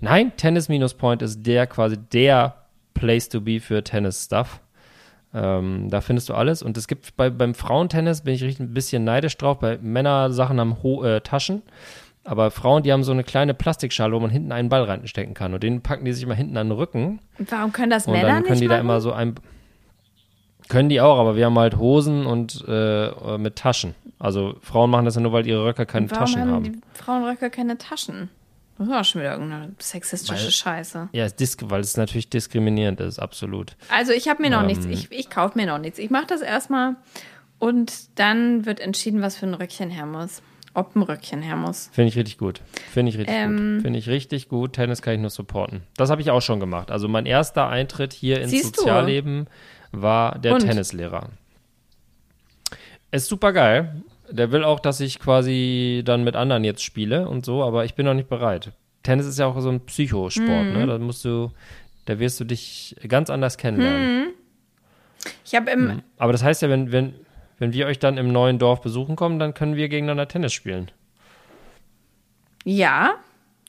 Nein, 0.00 0.32
Tennis-Point 0.36 1.22
ist 1.22 1.46
der 1.46 1.66
quasi 1.68 1.96
der 1.96 2.56
Place 2.94 3.28
to 3.28 3.40
be 3.40 3.60
für 3.60 3.84
Tennis-Stuff. 3.84 4.58
Ähm, 5.34 5.88
da 5.90 6.00
findest 6.00 6.28
du 6.28 6.34
alles. 6.34 6.62
Und 6.62 6.76
es 6.76 6.86
gibt 6.88 7.16
bei, 7.16 7.30
beim 7.30 7.54
Frauentennis, 7.54 8.20
bin 8.22 8.34
ich 8.34 8.42
richtig 8.42 8.60
ein 8.60 8.74
bisschen 8.74 9.04
neidisch 9.04 9.36
drauf, 9.38 9.58
bei 9.58 9.78
Männersachen 9.80 10.60
haben 10.60 10.82
Ho 10.82 11.02
äh, 11.04 11.20
Taschen. 11.22 11.62
Aber 12.24 12.50
Frauen, 12.52 12.82
die 12.84 12.92
haben 12.92 13.02
so 13.02 13.10
eine 13.12 13.24
kleine 13.24 13.52
Plastikschale, 13.52 14.14
wo 14.14 14.20
man 14.20 14.30
hinten 14.30 14.52
einen 14.52 14.68
Ball 14.68 14.84
reinstecken 14.84 15.34
kann. 15.34 15.54
Und 15.54 15.62
den 15.64 15.80
packen 15.82 16.04
die 16.04 16.12
sich 16.12 16.22
immer 16.22 16.34
hinten 16.34 16.56
an 16.56 16.68
den 16.68 16.78
Rücken. 16.78 17.18
Und 17.38 17.50
warum 17.50 17.72
können 17.72 17.90
das 17.90 18.06
Und 18.06 18.12
Männer 18.12 18.28
dann 18.28 18.42
können 18.42 18.50
nicht 18.52 18.62
die 18.62 18.68
da 18.68 18.74
machen? 18.74 18.84
immer 18.86 19.00
so 19.00 19.12
ein. 19.12 19.34
Können 20.68 20.88
die 20.88 21.00
auch, 21.00 21.18
aber 21.18 21.34
wir 21.36 21.46
haben 21.46 21.58
halt 21.58 21.76
Hosen 21.76 22.24
und 22.24 22.64
äh, 22.68 23.38
mit 23.38 23.56
Taschen. 23.56 23.94
Also 24.20 24.54
Frauen 24.62 24.90
machen 24.90 25.04
das 25.04 25.16
ja 25.16 25.20
nur, 25.20 25.32
weil 25.32 25.46
ihre 25.46 25.64
Röcke 25.64 25.84
keine 25.84 26.08
Warum 26.10 26.24
Taschen 26.24 26.40
haben 26.42 26.52
haben. 26.52 26.64
die 26.64 26.80
Frauenröcke 26.94 27.50
keine 27.50 27.76
Taschen? 27.76 28.28
Das 28.78 28.88
ist 28.88 28.94
auch 28.94 29.04
schon 29.04 29.20
wieder 29.20 29.32
irgendeine 29.32 29.72
sexistische 29.78 30.44
Weil- 30.44 30.50
Scheiße. 30.50 31.08
Ja, 31.12 31.26
weil 31.62 31.80
es 31.80 31.96
natürlich 31.96 32.28
diskriminierend 32.30 33.00
ist, 33.00 33.18
absolut. 33.18 33.76
Also 33.90 34.12
ich 34.12 34.28
habe 34.28 34.42
mir 34.42 34.50
noch 34.50 34.60
Ähm. 34.60 34.66
nichts, 34.66 34.86
ich, 34.86 35.12
ich 35.12 35.30
kaufe 35.30 35.58
mir 35.58 35.66
noch 35.66 35.78
nichts. 35.78 35.98
Ich 35.98 36.10
mache 36.10 36.26
das 36.26 36.40
erstmal 36.40 36.96
und 37.58 38.18
dann 38.18 38.64
wird 38.66 38.80
entschieden, 38.80 39.20
was 39.22 39.36
für 39.36 39.46
ein 39.46 39.54
Röckchen 39.54 39.90
her 39.90 40.06
muss. 40.06 40.42
Ob 40.74 40.96
ein 40.96 41.02
Röckchen 41.02 41.42
her 41.42 41.54
muss. 41.56 41.90
Finde 41.92 42.08
ich 42.08 42.16
richtig 42.16 42.38
gut. 42.38 42.62
Finde 42.92 43.10
ich 43.10 43.18
richtig 43.18 43.36
Ähm. 43.36 43.74
gut. 43.76 43.82
Finde 43.82 43.98
ich 43.98 44.08
richtig 44.08 44.48
gut. 44.48 44.72
Tennis 44.72 45.02
kann 45.02 45.12
ich 45.14 45.20
nur 45.20 45.28
supporten. 45.28 45.82
Das 45.98 46.08
habe 46.08 46.22
ich 46.22 46.30
auch 46.30 46.40
schon 46.40 46.60
gemacht. 46.60 46.90
Also 46.90 47.08
mein 47.08 47.26
erster 47.26 47.68
Eintritt 47.68 48.14
hier 48.14 48.40
ins 48.40 48.52
Siehst 48.52 48.78
du? 48.78 48.80
Sozialleben 48.80 49.48
war 49.92 50.38
der 50.38 50.54
Und? 50.54 50.60
Tennislehrer. 50.60 51.28
Ist 53.10 53.28
super 53.28 53.52
geil. 53.52 54.02
Der 54.32 54.50
will 54.50 54.64
auch, 54.64 54.80
dass 54.80 55.00
ich 55.00 55.18
quasi 55.18 56.02
dann 56.04 56.24
mit 56.24 56.36
anderen 56.36 56.64
jetzt 56.64 56.82
spiele 56.82 57.28
und 57.28 57.44
so, 57.44 57.62
aber 57.62 57.84
ich 57.84 57.94
bin 57.94 58.06
noch 58.06 58.14
nicht 58.14 58.28
bereit. 58.28 58.72
Tennis 59.02 59.26
ist 59.26 59.38
ja 59.38 59.46
auch 59.46 59.60
so 59.60 59.68
ein 59.68 59.80
Psychosport, 59.84 60.46
Mhm. 60.66 60.72
ne? 60.72 60.86
Da 60.86 60.98
musst 60.98 61.24
du, 61.24 61.50
da 62.06 62.18
wirst 62.18 62.40
du 62.40 62.44
dich 62.44 62.96
ganz 63.08 63.30
anders 63.30 63.58
kennenlernen. 63.58 64.32
Ich 65.44 65.54
habe 65.54 65.70
im, 65.70 66.02
Aber 66.18 66.32
das 66.32 66.42
heißt 66.42 66.62
ja, 66.62 66.68
wenn, 66.70 66.92
wenn, 66.92 67.14
wenn 67.58 67.72
wir 67.72 67.86
euch 67.86 67.98
dann 67.98 68.16
im 68.16 68.32
neuen 68.32 68.58
Dorf 68.58 68.80
besuchen 68.80 69.14
kommen, 69.16 69.38
dann 69.38 69.54
können 69.54 69.76
wir 69.76 69.88
gegeneinander 69.88 70.26
Tennis 70.28 70.52
spielen. 70.52 70.90
ja, 72.64 73.14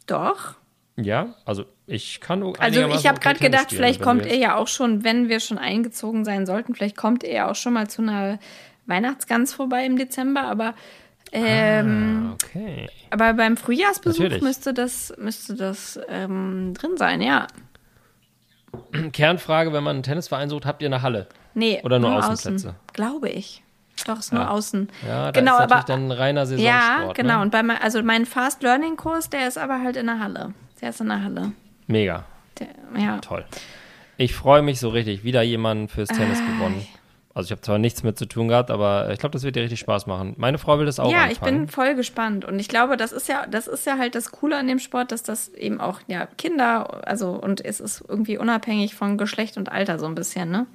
doch. 0.08 0.56
Ja, 0.96 1.34
also 1.46 1.66
ich 1.88 2.22
kann 2.22 2.44
Also 2.44 2.62
einigermaßen 2.62 3.00
ich 3.00 3.08
habe 3.08 3.20
gerade 3.20 3.40
gedacht, 3.40 3.68
vielleicht 3.70 4.02
kommt 4.02 4.26
ihr 4.28 4.38
ja 4.38 4.56
auch 4.58 4.68
schon, 4.68 5.04
wenn 5.04 5.28
wir 5.28 5.40
schon 5.40 5.58
eingezogen 5.58 6.24
sein 6.24 6.46
sollten, 6.46 6.76
vielleicht 6.76 6.96
kommt 6.98 7.24
ihr 7.24 7.32
ja 7.34 7.50
auch 7.50 7.56
schon 7.56 7.74
mal 7.74 7.90
zu 7.90 8.04
einer 8.04 8.38
Weihnachtsgans 8.86 9.54
vorbei 9.54 9.86
im 9.86 9.98
Dezember, 9.98 10.42
aber 10.44 10.74
ähm, 11.32 12.30
Ah, 12.30 12.34
okay. 12.34 12.90
aber 13.10 13.34
beim 13.34 13.58
Frühjahrsbesuch 13.58 14.24
Natürlich. 14.24 14.44
müsste 14.44 14.74
das 14.74 15.14
müsste 15.18 15.56
das 15.56 16.00
ähm, 16.10 16.74
drin 16.76 16.98
sein, 16.98 17.22
ja. 17.22 17.48
Kernfrage, 19.12 19.72
wenn 19.74 19.84
man 19.84 19.98
einen 19.98 20.04
Tennisverein 20.04 20.50
sucht, 20.50 20.66
habt 20.66 20.82
ihr 20.82 20.88
eine 20.88 21.02
Halle? 21.02 21.28
Nee, 21.54 21.80
Oder 21.84 22.00
nur 22.00 22.16
außen, 22.16 22.32
Außenplätze? 22.32 22.76
glaube 22.94 23.30
ich. 23.30 23.64
Doch, 24.08 24.20
ist 24.20 24.34
nur 24.34 24.42
Ja. 24.42 24.50
außen. 24.50 24.90
Ja, 25.08 25.32
da 25.32 25.40
genau, 25.40 25.56
ist 25.58 25.72
aber 25.72 25.84
dann 25.86 26.08
ein 26.08 26.12
reiner 26.12 26.46
Saisonsport. 26.48 26.76
ja, 27.08 27.14
genau. 27.14 27.36
Ne? 27.38 27.42
Und 27.44 27.52
bei 27.52 27.62
mein, 27.62 27.78
also 27.82 28.02
mein 28.02 28.26
Fast 28.26 28.64
Learning 28.64 28.98
Kurs, 28.98 29.30
der 29.30 29.48
ist 29.48 29.58
aber 29.60 29.82
halt 29.82 29.96
in 29.98 30.08
der 30.08 30.20
Halle. 30.20 30.54
Der 30.82 30.90
ist 30.90 31.00
in 31.00 31.10
der 31.10 31.24
Halle. 31.24 31.52
Mega, 31.88 32.26
Der, 32.60 32.68
ja. 33.00 33.18
toll. 33.20 33.46
Ich 34.18 34.34
freue 34.34 34.62
mich 34.64 34.80
so 34.80 34.90
richtig, 34.90 35.24
wieder 35.24 35.44
jemanden 35.44 35.88
fürs 35.88 36.10
Tennis 36.10 36.40
Ah. 36.40 36.52
gewonnen. 36.52 36.86
Also 37.36 37.48
ich 37.48 37.52
habe 37.52 37.62
zwar 37.62 37.80
nichts 37.80 38.04
mit 38.04 38.18
zu 38.18 38.28
tun 38.28 38.48
gehabt, 38.48 38.70
aber 38.70 39.12
ich 39.12 39.18
glaube, 39.18 39.34
das 39.34 39.42
wird 39.44 39.56
dir 39.56 39.64
richtig 39.64 39.80
Spaß 39.80 40.06
machen. 40.06 40.36
Meine 40.38 40.60
Frau 40.60 40.78
will 40.78 40.86
das 40.86 41.00
auch 41.00 41.12
Ja, 41.12 41.26
ich 41.26 41.40
anfangen. 41.40 41.62
bin 41.62 41.68
voll 41.68 41.96
gespannt 41.96 42.46
und 42.46 42.60
ich 42.60 42.68
glaube, 42.68 42.96
das 42.96 43.12
ist 43.12 43.28
ja, 43.28 43.48
das 43.48 43.68
ist 43.68 43.88
ja 43.88 43.98
halt 43.98 44.14
das 44.14 44.32
Coole 44.32 44.56
an 44.56 44.68
dem 44.68 44.78
Sport, 44.78 45.12
dass 45.12 45.24
das 45.24 45.50
eben 45.50 45.82
auch 45.82 46.00
ja 46.08 46.28
Kinder, 46.28 47.08
also 47.08 47.32
und 47.32 47.64
es 47.66 47.80
ist 47.80 48.04
irgendwie 48.08 48.38
unabhängig 48.38 48.94
von 48.94 49.18
Geschlecht 49.18 49.58
und 49.58 49.72
Alter 49.72 49.98
so 49.98 50.06
ein 50.06 50.14
bisschen, 50.14 50.52
ne? 50.52 50.68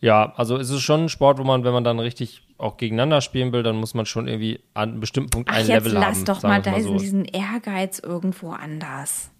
Ja, 0.00 0.32
also 0.36 0.56
es 0.56 0.70
ist 0.70 0.82
schon 0.82 1.04
ein 1.04 1.08
Sport, 1.08 1.38
wo 1.38 1.44
man, 1.44 1.64
wenn 1.64 1.72
man 1.72 1.82
dann 1.84 1.98
richtig 1.98 2.42
auch 2.56 2.76
gegeneinander 2.76 3.20
spielen 3.20 3.52
will, 3.52 3.62
dann 3.62 3.76
muss 3.76 3.94
man 3.94 4.06
schon 4.06 4.28
irgendwie 4.28 4.60
an 4.74 4.90
einem 4.90 5.00
bestimmten 5.00 5.30
Punkt 5.30 5.48
Ach, 5.50 5.56
ein 5.56 5.66
jetzt 5.66 5.84
Level 5.86 5.92
lass 5.94 6.18
haben. 6.18 6.24
doch 6.26 6.40
sagen 6.40 6.62
mal 6.64 6.74
diesen, 6.74 6.92
so. 6.92 6.98
diesen 6.98 7.24
Ehrgeiz 7.24 7.98
irgendwo 7.98 8.50
anders. 8.50 9.30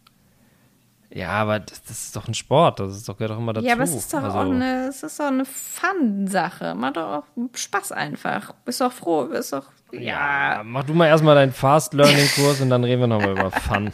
Ja, 1.10 1.30
aber 1.30 1.60
das, 1.60 1.82
das 1.84 2.04
ist 2.04 2.16
doch 2.16 2.28
ein 2.28 2.34
Sport, 2.34 2.80
das 2.80 2.94
ist 2.94 3.08
doch, 3.08 3.16
gehört 3.16 3.32
doch 3.32 3.38
immer 3.38 3.54
dazu. 3.54 3.66
Ja, 3.66 3.74
aber 3.74 3.84
es 3.84 3.94
ist 3.94 4.12
doch 4.12 4.22
also, 4.22 4.38
auch 4.38 4.42
eine, 4.42 4.88
es 4.88 5.02
ist 5.02 5.18
doch 5.18 5.26
eine 5.26 5.44
Fun-Sache. 5.46 6.74
Macht 6.74 6.96
doch 6.96 7.02
auch 7.18 7.24
Spaß 7.54 7.92
einfach. 7.92 8.52
Bist 8.64 8.80
doch 8.80 8.92
froh, 8.92 9.24
bist 9.24 9.52
doch, 9.52 9.64
Ja, 9.92 10.00
ja. 10.00 10.62
mach 10.64 10.84
du 10.84 10.92
mal 10.92 11.06
erstmal 11.06 11.34
deinen 11.34 11.52
Fast 11.52 11.94
Learning 11.94 12.28
Kurs 12.34 12.60
und 12.60 12.68
dann 12.68 12.84
reden 12.84 13.00
wir 13.00 13.06
nochmal 13.06 13.32
über 13.32 13.50
Fun. 13.50 13.90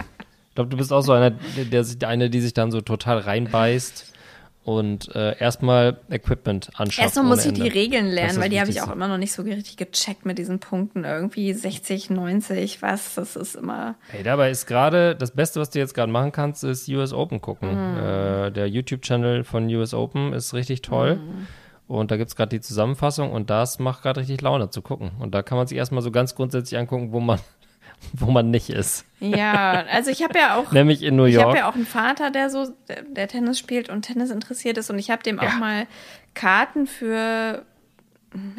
Ich 0.48 0.54
glaube, 0.56 0.70
du 0.70 0.76
bist 0.76 0.92
auch 0.92 1.02
so 1.02 1.12
einer, 1.12 1.30
der, 1.30 1.64
der 1.66 1.84
sich, 1.84 2.04
eine, 2.04 2.30
die 2.30 2.40
sich 2.40 2.54
dann 2.54 2.70
so 2.72 2.80
total 2.80 3.18
reinbeißt 3.18 4.13
und 4.64 5.14
äh, 5.14 5.38
erstmal 5.38 5.98
Equipment 6.10 6.70
anschaut. 6.74 7.04
Erstmal 7.04 7.26
muss 7.26 7.44
ich 7.44 7.52
die 7.52 7.60
Ende. 7.60 7.74
Regeln 7.74 8.06
Das 8.06 8.14
lernen, 8.14 8.40
weil 8.40 8.48
die 8.48 8.60
habe 8.60 8.70
ich 8.70 8.80
auch 8.80 8.90
immer 8.90 9.08
noch 9.08 9.18
nicht 9.18 9.32
so 9.32 9.42
richtig 9.42 9.76
gecheckt 9.76 10.24
mit 10.24 10.38
diesen 10.38 10.58
Punkten. 10.58 11.04
Irgendwie 11.04 11.52
60, 11.52 12.10
90, 12.10 12.80
was, 12.80 13.14
das 13.14 13.36
ist 13.36 13.56
immer. 13.56 13.96
Hey, 14.08 14.22
dabei 14.22 14.50
ist 14.50 14.66
gerade, 14.66 15.14
das 15.14 15.32
Beste, 15.32 15.60
was 15.60 15.70
du 15.70 15.78
jetzt 15.78 15.94
gerade 15.94 16.10
machen 16.10 16.32
kannst, 16.32 16.64
ist 16.64 16.88
US 16.88 17.12
Open 17.12 17.42
gucken. 17.42 17.70
Mhm. 17.70 17.98
Äh, 17.98 18.50
der 18.52 18.68
YouTube-Channel 18.68 19.44
von 19.44 19.68
US 19.68 19.92
Open 19.92 20.32
ist 20.32 20.54
richtig 20.54 20.80
toll. 20.80 21.16
Mhm. 21.16 21.46
Und 21.86 22.10
da 22.10 22.16
gibt 22.16 22.30
es 22.30 22.36
gerade 22.36 22.48
die 22.48 22.60
Zusammenfassung 22.60 23.30
und 23.32 23.50
das 23.50 23.78
macht 23.78 24.02
gerade 24.02 24.20
richtig 24.20 24.40
Laune 24.40 24.70
zu 24.70 24.80
gucken. 24.80 25.10
Und 25.18 25.34
da 25.34 25.42
kann 25.42 25.58
man 25.58 25.66
sich 25.66 25.76
erstmal 25.76 26.02
so 26.02 26.10
ganz 26.10 26.34
grundsätzlich 26.34 26.78
angucken, 26.78 27.12
wo 27.12 27.20
man, 27.20 27.38
wo 28.12 28.30
man 28.30 28.50
nicht 28.50 28.70
ist. 28.70 29.04
Ja, 29.20 29.84
also 29.90 30.10
ich 30.10 30.22
habe 30.22 30.38
ja 30.38 30.56
auch. 30.56 30.72
Nämlich 30.72 31.02
in 31.02 31.16
New 31.16 31.24
Ich 31.26 31.36
habe 31.36 31.46
York. 31.46 31.56
ja 31.58 31.68
auch 31.68 31.74
einen 31.74 31.86
Vater, 31.86 32.30
der 32.30 32.50
so, 32.50 32.68
der, 33.08 33.28
Tennis 33.28 33.58
spielt 33.58 33.88
und 33.88 34.02
Tennis 34.02 34.30
interessiert 34.30 34.78
ist. 34.78 34.90
Und 34.90 34.98
ich 34.98 35.10
habe 35.10 35.22
dem 35.22 35.38
Ja. 35.40 35.48
auch 35.48 35.54
mal 35.58 35.86
Karten 36.34 36.86
für 36.86 37.64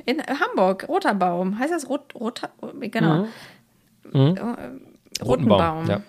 in 0.05 0.21
Hamburg, 0.21 0.87
Roter 0.87 1.13
Baum. 1.13 1.59
Heißt 1.59 1.73
das 1.73 1.89
Rot, 1.89 2.15
Roter? 2.15 2.49
Genau. 2.79 3.27
Mhm. 4.13 4.37
Äh, 4.37 5.23
Roten 5.23 5.47
Baum. 5.47 5.87
Ja. 5.87 6.01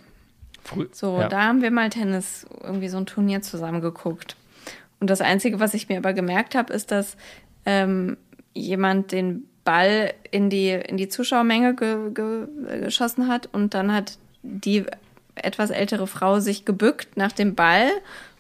Früh, 0.63 0.87
So, 0.93 1.19
ja. 1.21 1.29
da 1.29 1.45
haben 1.45 1.63
wir 1.63 1.71
mal 1.71 1.91
Tennis, 1.91 2.47
irgendwie 2.63 2.89
so 2.89 2.97
ein 2.99 3.07
Turnier 3.07 3.43
zusammen 3.43 3.81
geguckt. 3.81 4.37
Und 5.01 5.11
das 5.11 5.21
Einzige, 5.21 5.61
was 5.61 5.75
ich 5.75 5.89
mir 5.89 5.99
aber 5.99 6.13
gemerkt 6.13 6.55
habe, 6.55 6.73
ist, 6.73 6.91
dass 6.91 7.17
ähm, 7.67 8.17
jemand 8.55 9.13
den 9.13 9.49
Ball 9.67 10.15
in 10.31 10.49
die, 10.49 10.71
in 10.71 10.97
die 10.97 11.09
Zuschauermenge 11.11 11.75
ge, 11.77 12.11
ge, 12.15 12.47
geschossen 12.85 13.29
hat 13.29 13.51
und 13.53 13.75
dann 13.75 13.93
hat 13.93 14.17
die 14.43 14.85
etwas 15.35 15.69
ältere 15.69 16.07
Frau 16.07 16.41
sich 16.41 16.65
gebückt 16.65 17.19
nach 17.19 17.33
dem 17.33 17.55
Ball 17.55 17.89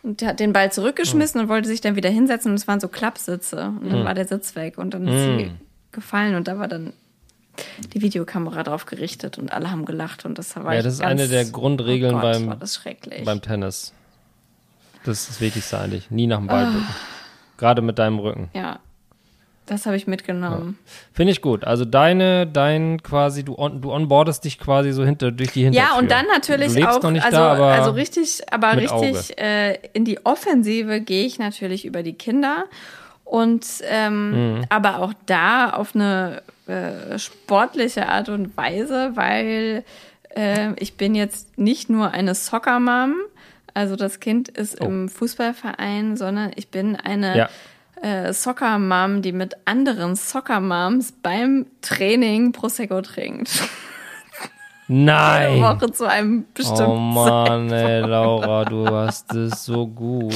und 0.02 0.22
hat 0.22 0.40
den 0.40 0.54
Ball 0.54 0.72
zurückgeschmissen 0.72 1.38
und 1.42 1.48
wollte 1.50 1.68
sich 1.68 1.82
dann 1.82 1.94
wieder 1.96 2.08
hinsetzen 2.08 2.52
und 2.52 2.56
es 2.56 2.66
waren 2.66 2.80
so 2.80 2.88
Klappsitze 2.88 3.72
und 3.80 3.92
dann 3.92 4.04
war 4.06 4.14
der 4.14 4.26
Sitz 4.26 4.54
weg 4.56 4.78
und 4.78 4.94
dann 4.94 5.06
ist 5.06 5.22
sie 5.24 5.50
gefallen 5.92 6.34
und 6.36 6.48
da 6.48 6.58
war 6.58 6.68
dann 6.68 6.94
die 7.94 8.00
Videokamera 8.02 8.62
drauf 8.62 8.86
gerichtet 8.86 9.36
und 9.38 9.52
alle 9.52 9.70
haben 9.70 9.84
gelacht 9.84 10.24
und 10.24 10.38
das 10.38 10.56
war 10.56 10.74
Ja, 10.74 10.82
das 10.82 10.94
ist 10.94 11.00
ganz, 11.00 11.10
eine 11.20 11.28
der 11.28 11.44
Grundregeln 11.46 12.14
oh 12.14 12.20
Gott, 12.20 12.32
beim- 12.60 13.24
beim 13.24 13.42
Tennis. 13.42 13.92
Das 15.04 15.20
ist 15.20 15.30
das 15.30 15.40
Wichtigste 15.40 15.78
eigentlich. 15.78 16.10
Nie 16.10 16.26
nach 16.26 16.38
dem. 16.38 16.48
Ball 16.48 16.66
bücken. 16.66 16.86
Gerade 17.58 17.80
mit 17.82 17.98
deinem 17.98 18.18
Rücken. 18.18 18.50
Ja, 18.54 18.78
das 19.66 19.84
habe 19.86 19.96
ich 19.96 20.06
mitgenommen. 20.06 20.78
Finde 21.12 21.32
ich 21.32 21.42
gut. 21.42 21.64
Also 21.64 21.84
deine, 21.84 22.46
dein 22.46 23.02
quasi, 23.02 23.44
du, 23.44 23.56
on, 23.58 23.80
du 23.82 23.92
onboardest 23.92 24.44
dich 24.44 24.58
quasi 24.58 24.92
so 24.92 25.04
hinter, 25.04 25.32
durch 25.32 25.52
die 25.52 25.64
Hintertür. 25.64 25.90
Ja, 25.92 25.98
und 25.98 26.10
dann 26.10 26.24
natürlich 26.32 26.72
du 26.72 26.78
lebst 26.80 26.98
auch, 26.98 27.02
noch 27.02 27.10
nicht 27.10 27.24
also, 27.24 27.36
da, 27.36 27.52
aber 27.52 27.66
also 27.72 27.90
richtig, 27.90 28.42
aber 28.50 28.76
richtig 28.76 29.38
äh, 29.38 29.78
in 29.92 30.04
die 30.04 30.24
Offensive 30.24 31.00
gehe 31.00 31.26
ich 31.26 31.38
natürlich 31.38 31.84
über 31.84 32.02
die 32.02 32.14
Kinder. 32.14 32.64
Und 33.24 33.66
ähm, 33.90 34.58
Mhm. 34.58 34.64
aber 34.68 35.00
auch 35.00 35.12
da 35.26 35.70
auf 35.70 35.94
eine 35.96 36.42
äh, 36.68 37.18
sportliche 37.18 38.08
Art 38.08 38.28
und 38.28 38.56
Weise, 38.56 39.12
weil 39.14 39.84
äh, 40.36 40.74
ich 40.78 40.96
bin 40.96 41.14
jetzt 41.16 41.58
nicht 41.58 41.90
nur 41.90 42.12
eine 42.12 42.34
Soccer-Mom, 42.36 43.14
also 43.74 43.96
das 43.96 44.20
Kind 44.20 44.48
ist 44.48 44.80
Oh. 44.80 44.84
im 44.84 45.08
Fußballverein, 45.08 46.16
sondern 46.16 46.52
ich 46.54 46.68
bin 46.68 46.94
eine 46.96 47.36
Ja. 47.36 47.48
Äh, 48.02 48.32
Soccer-Mom, 48.32 49.22
die 49.22 49.32
mit 49.32 49.54
anderen 49.64 50.16
Soccer-Moms 50.16 51.12
beim 51.22 51.66
Training 51.82 52.52
Prosecco 52.52 53.00
trinkt. 53.02 53.50
Nein! 54.88 55.60
Woche 55.62 55.90
zu 55.90 56.04
einem 56.08 56.46
bestimmten 56.54 56.82
Oh 56.84 56.96
Mann, 56.96 57.70
ey, 57.72 58.00
Laura, 58.02 58.64
du 58.64 58.86
hast 58.88 59.32
es 59.34 59.64
so 59.64 59.86
gut. 59.86 60.34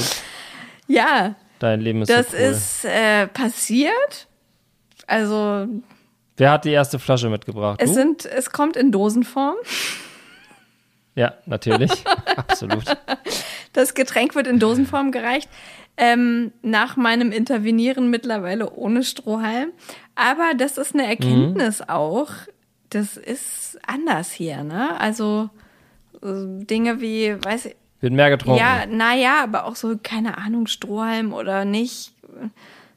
Ja, 0.87 1.35
Dein 1.59 1.79
Leben 1.79 2.01
ist 2.01 2.09
das 2.09 2.31
so 2.31 2.37
cool. 2.37 2.43
ist 2.43 2.85
äh, 2.85 3.27
passiert. 3.27 4.27
Also 5.07 5.67
Wer 6.37 6.51
hat 6.51 6.65
die 6.65 6.71
erste 6.71 6.97
Flasche 6.99 7.29
mitgebracht? 7.29 7.79
es 7.81 7.89
Du? 7.91 7.95
sind, 7.95 8.25
es 8.25 8.51
kommt 8.51 8.75
in 8.75 8.91
Dosenform. 8.91 9.55
Ja, 11.15 11.35
natürlich. 11.45 11.91
Absolut. 12.35 12.85
Das 13.73 13.93
Getränk 13.93 14.35
wird 14.35 14.47
in 14.47 14.59
Dosenform 14.59 15.11
gereicht. 15.11 15.49
Ähm, 15.97 16.51
nach 16.61 16.95
meinem 16.97 17.31
Intervenieren 17.31 18.09
mittlerweile 18.09 18.71
ohne 18.73 19.03
Strohhalm. 19.03 19.71
Aber 20.15 20.53
das 20.57 20.77
ist 20.77 20.93
eine 20.95 21.05
Erkenntnis 21.05 21.81
auch. 21.87 22.29
Das 22.89 23.17
ist 23.17 23.77
anders 23.85 24.31
hier, 24.31 24.63
ne? 24.63 24.99
Also 24.99 25.49
äh, 26.23 26.63
Dinge 26.65 27.01
wie, 27.01 27.35
weiß 27.43 27.65
ich, 27.67 27.75
Wird 27.99 28.13
mehr 28.13 28.29
getrunken. 28.29 28.59
ja, 28.59 28.85
naja, 28.85 29.43
aber 29.43 29.65
auch 29.65 29.75
so, 29.75 29.95
keine 30.01 30.37
Ahnung, 30.37 30.67
Strohhalm 30.67 31.33
oder 31.33 31.65
nicht, 31.65 32.13
äh, 32.23 32.47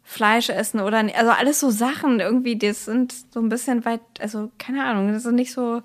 Fleisch 0.02 0.50
essen 0.50 0.80
oder 0.80 1.02
nicht. 1.02 1.16
Also 1.16 1.30
alles 1.30 1.60
so 1.60 1.70
Sachen 1.70 2.20
irgendwie, 2.20 2.56
das 2.56 2.84
sind 2.84 3.14
so 3.32 3.40
ein 3.40 3.48
bisschen 3.48 3.84
weit, 3.84 4.00
also 4.20 4.50
keine 4.58 4.84
Ahnung, 4.84 5.12
das 5.12 5.24
ist 5.24 5.32
nicht 5.32 5.52
so 5.52 5.82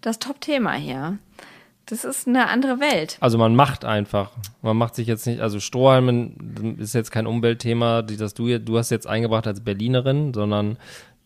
das 0.00 0.18
Top-Thema 0.18 0.72
hier. 0.74 1.18
Das 1.92 2.06
ist 2.06 2.26
eine 2.26 2.48
andere 2.48 2.80
Welt. 2.80 3.18
Also 3.20 3.36
man 3.36 3.54
macht 3.54 3.84
einfach. 3.84 4.30
Man 4.62 4.78
macht 4.78 4.94
sich 4.94 5.06
jetzt 5.06 5.26
nicht, 5.26 5.40
also 5.42 5.60
Strohhalmen 5.60 6.76
ist 6.78 6.94
jetzt 6.94 7.10
kein 7.10 7.26
Umweltthema, 7.26 8.00
die 8.00 8.16
das 8.16 8.32
du, 8.32 8.48
jetzt- 8.48 8.66
du 8.66 8.78
hast 8.78 8.88
jetzt 8.88 9.06
eingebracht 9.06 9.46
als 9.46 9.60
Berlinerin, 9.60 10.32
sondern 10.32 10.78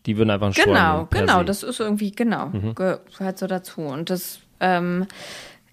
die 0.05 0.17
würden 0.17 0.29
einfach 0.29 0.47
einen 0.47 0.53
Strohhalm 0.55 1.07
Genau, 1.09 1.21
genau, 1.25 1.39
se. 1.39 1.45
das 1.45 1.63
ist 1.63 1.79
irgendwie, 1.79 2.11
genau, 2.11 2.51
gehört 2.75 3.37
so 3.37 3.47
dazu. 3.47 3.79
Und 3.81 4.09
das, 4.09 4.39
ähm, 4.59 5.05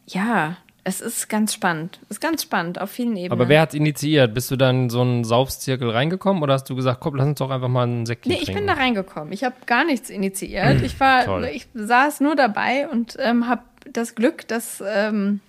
ja, 0.06 0.56
es 0.86 1.00
ist 1.00 1.28
ganz 1.28 1.54
spannend. 1.54 1.98
Ist 2.10 2.20
ganz 2.20 2.42
spannend 2.42 2.80
auf 2.80 2.90
vielen 2.90 3.16
Ebenen. 3.16 3.32
Aber 3.32 3.48
wer 3.48 3.62
hat's 3.62 3.74
initiiert? 3.74 4.34
Bist 4.34 4.50
du 4.50 4.56
dann 4.56 4.84
in 4.84 4.90
so 4.90 5.00
einen 5.00 5.24
Saufzirkel 5.24 5.88
reingekommen 5.90 6.42
oder 6.42 6.52
hast 6.54 6.68
du 6.68 6.76
gesagt, 6.76 7.00
komm, 7.00 7.14
lass 7.16 7.26
uns 7.26 7.38
doch 7.38 7.50
einfach 7.50 7.68
mal 7.68 7.84
einen 7.84 8.04
Sekt 8.06 8.26
Nee, 8.26 8.34
ich 8.34 8.44
trinken? 8.44 8.60
bin 8.60 8.66
da 8.68 8.74
reingekommen. 8.74 9.32
Ich 9.32 9.42
habe 9.44 9.54
gar 9.66 9.84
nichts 9.84 10.10
initiiert. 10.10 10.82
Ich 10.82 11.00
war, 11.00 11.24
Toll. 11.24 11.50
ich 11.52 11.66
saß 11.74 12.20
nur 12.20 12.36
dabei 12.36 12.86
und 12.88 13.16
ähm, 13.18 13.48
habe 13.48 13.62
das 13.90 14.14
Glück, 14.14 14.46
dass 14.48 14.82
ähm, 14.86 15.40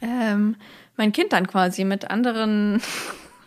ähm, 0.00 0.56
mein 0.96 1.12
Kind 1.12 1.32
dann 1.32 1.46
quasi 1.46 1.84
mit 1.84 2.10
anderen 2.10 2.80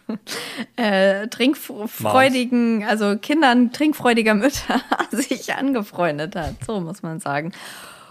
äh, 0.76 1.28
trinkfreudigen, 1.28 2.84
also 2.86 3.18
Kindern 3.18 3.72
trinkfreudiger 3.72 4.34
Mütter 4.34 4.82
sich 5.12 5.54
angefreundet 5.54 6.36
hat. 6.36 6.56
So 6.66 6.80
muss 6.80 7.04
man 7.04 7.20
sagen. 7.20 7.52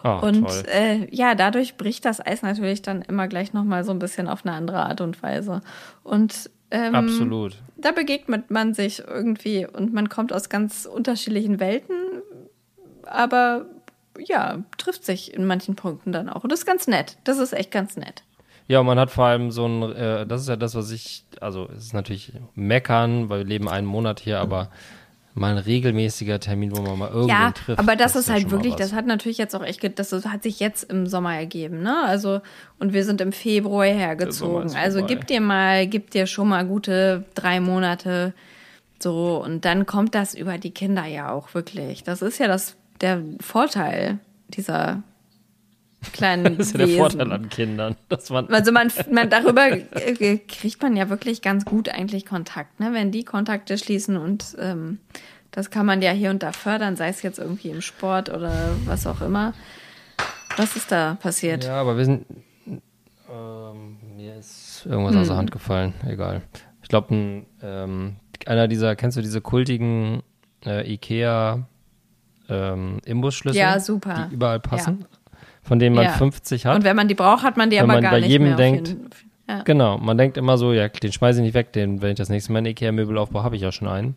Ah, 0.03 0.19
Und 0.19 0.47
äh, 0.69 1.09
ja, 1.11 1.35
dadurch 1.35 1.77
bricht 1.77 2.05
das 2.05 2.25
Eis 2.25 2.43
natürlich 2.43 2.83
dann 2.83 3.01
immer 3.03 3.27
gleich 3.27 3.55
nochmal 3.55 3.85
so 3.85 3.91
ein 3.91 3.99
bisschen 3.99 4.29
auf 4.29 4.45
eine 4.45 4.55
andere 4.55 4.85
Art 4.85 5.01
und 5.01 5.23
Weise. 5.23 5.63
Und 6.03 6.51
ähm, 6.71 6.95
Absolut. 6.95 7.57
da 7.79 7.93
begegnet 7.93 8.51
man 8.51 8.75
sich 8.75 9.03
irgendwie 9.07 9.67
und 9.67 9.95
man 9.95 10.11
kommt 10.11 10.33
aus 10.33 10.51
ganz 10.51 10.85
unterschiedlichen 10.85 11.59
Welten, 11.59 11.97
aber 13.05 13.65
ja, 14.19 14.59
trifft 14.79 15.05
sich 15.05 15.33
in 15.35 15.47
manchen 15.47 15.77
Punkten 15.77 16.13
dann 16.13 16.29
auch. 16.29 16.45
Und 16.45 16.53
das 16.53 16.61
ist 16.61 16.67
ganz 16.67 16.87
nett. 16.87 17.17
Das 17.25 17.39
ist 17.39 17.53
echt 17.53 17.71
ganz 17.71 17.97
nett. 17.97 18.23
Ja, 18.67 18.81
und 18.81 18.87
man 18.87 18.99
hat 18.99 19.11
vor 19.11 19.27
allem 19.27 19.51
so 19.51 19.67
ein, 19.67 19.93
äh, 19.93 20.27
das 20.27 20.41
ist 20.43 20.49
ja 20.49 20.57
das, 20.57 20.75
was 20.75 20.91
ich, 20.91 21.25
also 21.41 21.69
es 21.77 21.87
ist 21.87 21.93
natürlich 21.95 22.33
meckern, 22.55 23.29
weil 23.29 23.41
wir 23.41 23.45
leben 23.47 23.69
einen 23.69 23.87
Monat 23.87 24.21
hier, 24.21 24.39
aber 24.41 24.71
mal 25.35 25.51
ein 25.51 25.59
regelmäßiger 25.59 26.39
Termin, 26.41 26.75
wo 26.75 26.81
man 26.81 26.97
mal 26.99 27.09
irgendwen 27.09 27.29
Ja, 27.29 27.51
trifft. 27.51 27.79
aber 27.79 27.97
das, 27.97 28.15
ist 28.17 28.29
ja 28.29 28.35
halt 28.35 28.51
wirklich, 28.53 28.77
das 28.77 28.93
hat 28.93 29.05
natürlich 29.05 29.37
jetzt 29.37 29.55
auch 29.57 29.65
echt, 29.65 29.99
das 29.99 30.13
ist- 30.13 30.27
hat 30.29 30.45
sich 30.45 30.61
jetzt 30.61 30.85
im 30.85 31.07
Sommer 31.09 31.35
ergeben, 31.35 31.83
ne? 31.83 32.05
Also, 32.07 32.41
und 32.79 32.93
wir 32.93 33.05
sind 33.05 33.21
im 33.21 33.33
Februar 33.33 33.85
hergezogen. 33.85 34.67
ist 34.67 34.77
Also 34.77 35.05
gib 35.05 35.27
dir 35.27 35.41
mal, 35.41 35.87
gib 35.89 36.11
dir 36.13 36.27
schon 36.27 36.49
mal 36.49 36.65
gute 36.65 37.25
drei 37.35 37.59
Monate 37.61 38.33
so 39.03 39.43
und 39.45 39.65
dann 39.65 39.87
kommt 39.87 40.15
das 40.15 40.35
über 40.35 40.57
die 40.57 40.71
Kinder 40.71 41.05
ja 41.05 41.33
auch 41.33 41.53
wirklich. 41.53 42.05
Das 42.05 42.23
ist 42.23 42.39
ja 42.39 42.47
das, 42.47 42.77
der 43.01 43.23
Vorteil 43.41 44.19
dieser 44.49 45.03
kleinen 46.13 46.45
Das 46.59 46.69
ist 46.69 46.73
ja 46.73 46.79
der 46.79 46.89
Wesen. 46.89 46.99
Vorteil 46.99 47.33
an 47.33 47.49
Kindern, 47.49 47.97
dass 48.09 48.31
man 48.31 48.49
Also 48.49 48.73
man, 48.73 48.91
man 49.11 49.31
darüber 49.31 49.71
kriegt 49.71 50.83
man 50.83 50.97
ja 50.97 51.09
wirklich 51.09 51.43
ganz 51.43 51.65
gut 51.65 51.89
eigentlich 51.89 52.27
Kontakt, 52.27 52.81
ne? 52.81 52.93
Wenn 52.93 53.11
die 53.11 53.25
Kontakte 53.25 53.79
schließen 53.79 54.17
und 54.17 54.57
ähm, 54.59 54.99
das 55.51 55.71
kann 55.71 55.87
man 55.87 56.03
ja 56.03 56.11
hier 56.11 56.31
und 56.31 56.43
da 56.43 56.53
fördern, 56.53 56.97
sei 56.97 57.09
es 57.09 57.23
jetzt 57.23 57.39
irgendwie 57.39 57.71
im 57.71 57.81
Sport 57.81 58.29
oder 58.29 58.53
was 58.87 59.07
auch 59.07 59.21
immer. 59.21 59.55
Was 60.57 60.77
ist 60.77 60.91
da 60.91 61.17
passiert? 61.21 61.65
Ja, 61.65 61.81
aber 61.81 61.97
wir 61.97 62.05
sind. 62.05 62.27
Ähm, 63.31 63.97
mir 64.17 64.37
ist 64.37 64.87
irgendwas 64.87 65.17
aus 65.17 65.29
der 65.29 65.37
Hand 65.37 65.51
gefallen. 65.51 65.95
Egal. 66.07 66.43
Ich 66.83 66.89
glaube, 66.89 67.45
ähm, 67.63 68.17
einer 68.47 68.69
dieser, 68.69 68.95
kennst 68.95 69.17
du 69.17 69.23
diese 69.23 69.41
kultigen 69.41 70.23
äh, 70.67 70.93
IKEA 70.93 71.67
ähm, 72.55 72.99
Imbusschlüssel? 73.05 73.59
Ja, 73.61 73.79
super. 73.81 74.29
Die 74.31 74.35
überall 74.35 74.61
passen. 74.61 75.05
Von 75.63 75.79
denen 75.79 75.95
man 75.97 76.05
Ja. 76.05 76.13
50 76.13 76.67
hat. 76.67 76.77
Und 76.77 76.85
wenn 76.85 76.95
man 76.97 77.09
die 77.09 77.15
braucht, 77.15 77.43
hat 77.43 77.57
man 77.57 77.71
die 77.71 77.77
Wenn 77.77 77.85
aber 77.85 77.95
man 77.95 78.03
gar 78.03 78.11
bei 78.13 78.21
nicht 78.21 78.29
jedem 78.31 78.49
mehr. 78.49 78.57
denkt, 78.57 78.89
jeden- 78.89 79.11
ja. 79.49 79.63
Genau, 79.63 79.99
man 79.99 80.17
denkt 80.19 80.37
immer 80.37 80.57
so, 80.59 80.73
ja, 80.73 80.89
den 80.89 81.13
schmeiße 81.13 81.41
ich 81.41 81.45
nicht 81.45 81.55
weg, 81.55 81.73
den, 81.73 82.01
wenn 82.03 82.11
ich 82.13 82.17
das 82.17 82.29
nächste 82.31 82.53
Mal 82.53 82.59
ein 82.61 82.67
Ikea-Möbel 82.67 83.17
aufbaue, 83.19 83.43
habe 83.43 83.57
ich 83.57 83.63
ja 83.63 83.73
schon 83.73 83.89
einen. 83.89 84.15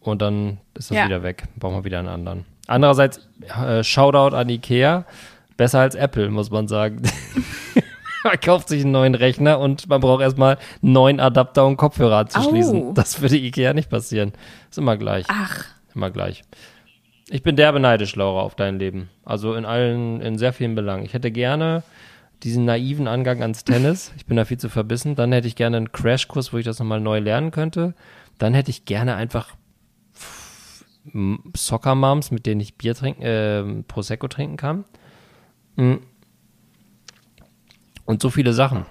Und 0.00 0.20
dann 0.22 0.58
ist 0.74 0.90
das 0.90 0.96
Ja. 0.98 1.06
wieder 1.06 1.22
weg. 1.22 1.44
Brauchen 1.58 1.76
wir 1.76 1.84
wieder 1.84 1.98
einen 1.98 2.08
anderen. 2.08 2.44
Andererseits, 2.66 3.26
äh, 3.66 3.82
Shoutout 3.82 4.34
an 4.36 4.48
Ikea. 4.48 5.04
Besser 5.56 5.80
als 5.80 5.94
Apple, 5.94 6.30
muss 6.30 6.50
man 6.50 6.66
sagen. 6.68 7.02
man 8.24 8.40
kauft 8.40 8.68
sich 8.68 8.82
einen 8.82 8.92
neuen 8.92 9.14
Rechner 9.14 9.58
und 9.60 9.88
man 9.88 10.00
braucht 10.00 10.20
erstmal 10.22 10.58
einen 10.82 10.92
neuen 10.92 11.20
Adapter 11.20 11.66
und 11.66 11.76
Kopfhörer 11.76 12.18
anzuschließen. 12.18 12.88
Au. 12.88 12.92
Das 12.92 13.20
würde 13.20 13.36
Ikea 13.36 13.72
nicht 13.74 13.88
passieren. 13.90 14.32
Ist 14.70 14.78
immer 14.78 14.96
gleich. 14.96 15.26
Ach, 15.28 15.64
Immer 15.94 16.10
gleich. 16.10 16.42
Ich 17.30 17.42
bin 17.42 17.56
derbe 17.56 17.80
neidisch, 17.80 18.16
Laura, 18.16 18.42
auf 18.42 18.54
dein 18.54 18.78
Leben. 18.78 19.08
Also 19.24 19.54
in 19.54 19.64
allen, 19.64 20.20
in 20.20 20.38
sehr 20.38 20.52
vielen 20.52 20.74
Belangen. 20.74 21.04
Ich 21.04 21.14
hätte 21.14 21.30
gerne 21.30 21.82
diesen 22.42 22.66
naiven 22.66 23.08
Angang 23.08 23.40
ans 23.40 23.64
Tennis. 23.64 24.12
Ich 24.16 24.26
bin 24.26 24.36
da 24.36 24.44
viel 24.44 24.58
zu 24.58 24.68
verbissen. 24.68 25.14
Dann 25.14 25.32
hätte 25.32 25.48
ich 25.48 25.56
gerne 25.56 25.78
einen 25.78 25.92
Crashkurs, 25.92 26.52
wo 26.52 26.58
ich 26.58 26.66
das 26.66 26.78
nochmal 26.78 27.00
neu 27.00 27.18
lernen 27.20 27.50
könnte. 27.50 27.94
Dann 28.36 28.52
hätte 28.52 28.70
ich 28.70 28.84
gerne 28.84 29.14
einfach 29.14 29.54
M- 31.12 31.52
Soccer 31.56 31.94
Moms, 31.94 32.30
mit 32.30 32.44
denen 32.44 32.60
ich 32.60 32.76
Bier 32.76 32.94
trinken, 32.94 33.22
äh, 33.22 33.82
Prosecco 33.88 34.28
trinken 34.28 34.56
kann. 34.56 34.84
Mm. 35.76 35.94
Und 38.04 38.20
so 38.20 38.28
viele 38.28 38.52
Sachen. 38.52 38.84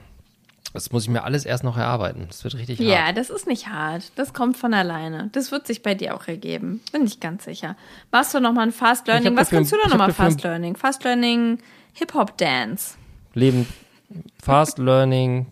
Das 0.74 0.92
muss 0.92 1.04
ich 1.04 1.10
mir 1.10 1.24
alles 1.24 1.46
erst 1.46 1.64
noch 1.64 1.78
erarbeiten. 1.78 2.26
Das 2.28 2.44
wird 2.44 2.56
richtig 2.56 2.80
ja, 2.80 3.06
hart. 3.06 3.18
das 3.18 3.30
ist 3.30 3.46
nicht 3.46 3.68
hart. 3.68 4.12
Das 4.16 4.34
kommt 4.34 4.58
von 4.58 4.74
alleine. 4.74 5.30
Das 5.34 5.52
wird 5.52 5.68
sich 5.68 5.84
bei 5.84 5.94
dir 5.94 6.16
auch 6.16 6.28
ergeben. 6.28 6.82
Bin 6.92 7.06
ich 7.06 7.20
ganz 7.20 7.46
sicher. 7.46 7.76
Machst 8.12 8.34
du 8.34 8.40
noch 8.40 8.54
mal 8.54 8.64
ein 8.64 8.72
Fast 8.72 9.06
Learning? 9.08 9.38
Was 9.38 9.52
kannst 9.52 9.72
du 9.72 9.76
da 9.84 9.90
noch 9.90 9.98
mal 9.98 10.12
Fast 10.12 10.42
Learning? 10.44 10.76
Fast 10.76 11.04
Learning 11.04 11.60
Hip 11.94 12.16
Hop 12.16 12.36
Dance. 12.40 12.96
Leben, 13.36 13.68
Fast 14.42 14.80
Learning, 14.80 15.46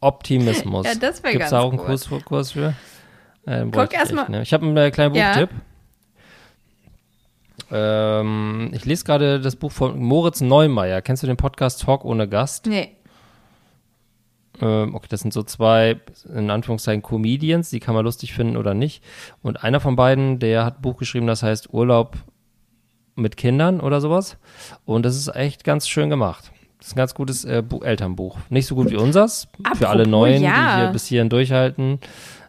Optimismus. 0.00 0.86
Ja, 0.86 0.94
das 0.94 1.22
wär 1.22 1.32
Gibt's 1.32 1.50
ganz 1.50 1.50
da 1.50 1.60
auch 1.60 1.68
einen 1.68 1.76
gut. 1.78 1.86
Kurs, 1.86 2.06
für- 2.06 2.20
Kurs 2.20 2.52
für? 2.52 2.74
Äh, 3.46 3.60
Guck 3.64 3.72
bräuchte 3.72 3.94
ich 3.94 4.00
erst 4.00 4.12
echt, 4.12 4.16
mal- 4.16 4.30
Ne? 4.30 4.42
Ich 4.42 4.52
habe 4.54 4.64
einen 4.66 4.76
äh, 4.78 4.90
kleinen 4.90 5.14
Ja. 5.14 5.32
Buchtipp. 5.32 5.50
Ähm, 7.70 8.70
ich 8.74 8.84
lese 8.84 9.04
gerade 9.04 9.40
das 9.40 9.56
Buch 9.56 9.70
von 9.70 9.98
Moritz 9.98 10.40
Neumeier. 10.40 11.02
Kennst 11.02 11.22
du 11.22 11.26
den 11.26 11.36
Podcast 11.36 11.82
Talk 11.82 12.04
ohne 12.04 12.26
Gast? 12.28 12.66
Nee. 12.66 12.96
Ähm, 14.60 14.94
okay, 14.94 15.06
das 15.08 15.20
sind 15.20 15.32
so 15.32 15.42
zwei, 15.42 16.00
in 16.34 16.50
Anführungszeichen, 16.50 17.02
Comedians, 17.02 17.70
die 17.70 17.80
kann 17.80 17.94
man 17.94 18.04
lustig 18.04 18.34
finden 18.34 18.56
oder 18.56 18.74
nicht. 18.74 19.02
Und 19.42 19.64
einer 19.64 19.80
von 19.80 19.96
beiden, 19.96 20.38
der 20.38 20.64
hat 20.64 20.78
ein 20.78 20.82
Buch 20.82 20.96
geschrieben, 20.96 21.26
das 21.26 21.42
heißt 21.42 21.72
Urlaub 21.72 22.16
mit 23.16 23.36
Kindern 23.36 23.80
oder 23.80 24.00
sowas. 24.00 24.36
Und 24.84 25.04
das 25.04 25.16
ist 25.16 25.34
echt 25.34 25.64
ganz 25.64 25.88
schön 25.88 26.10
gemacht. 26.10 26.50
Das 26.78 26.88
ist 26.88 26.94
ein 26.94 26.96
ganz 26.96 27.14
gutes 27.14 27.44
äh, 27.44 27.62
Bu 27.66 27.80
Elternbuch. 27.80 28.38
Nicht 28.48 28.66
so 28.66 28.74
gut 28.74 28.90
wie 28.90 28.96
unsers, 28.96 29.48
für 29.76 29.88
alle 29.88 30.02
Apropos, 30.02 30.10
Neuen, 30.10 30.42
ja. 30.42 30.76
die 30.76 30.82
hier 30.82 30.92
bis 30.92 31.06
hierhin 31.06 31.28
durchhalten. 31.28 32.00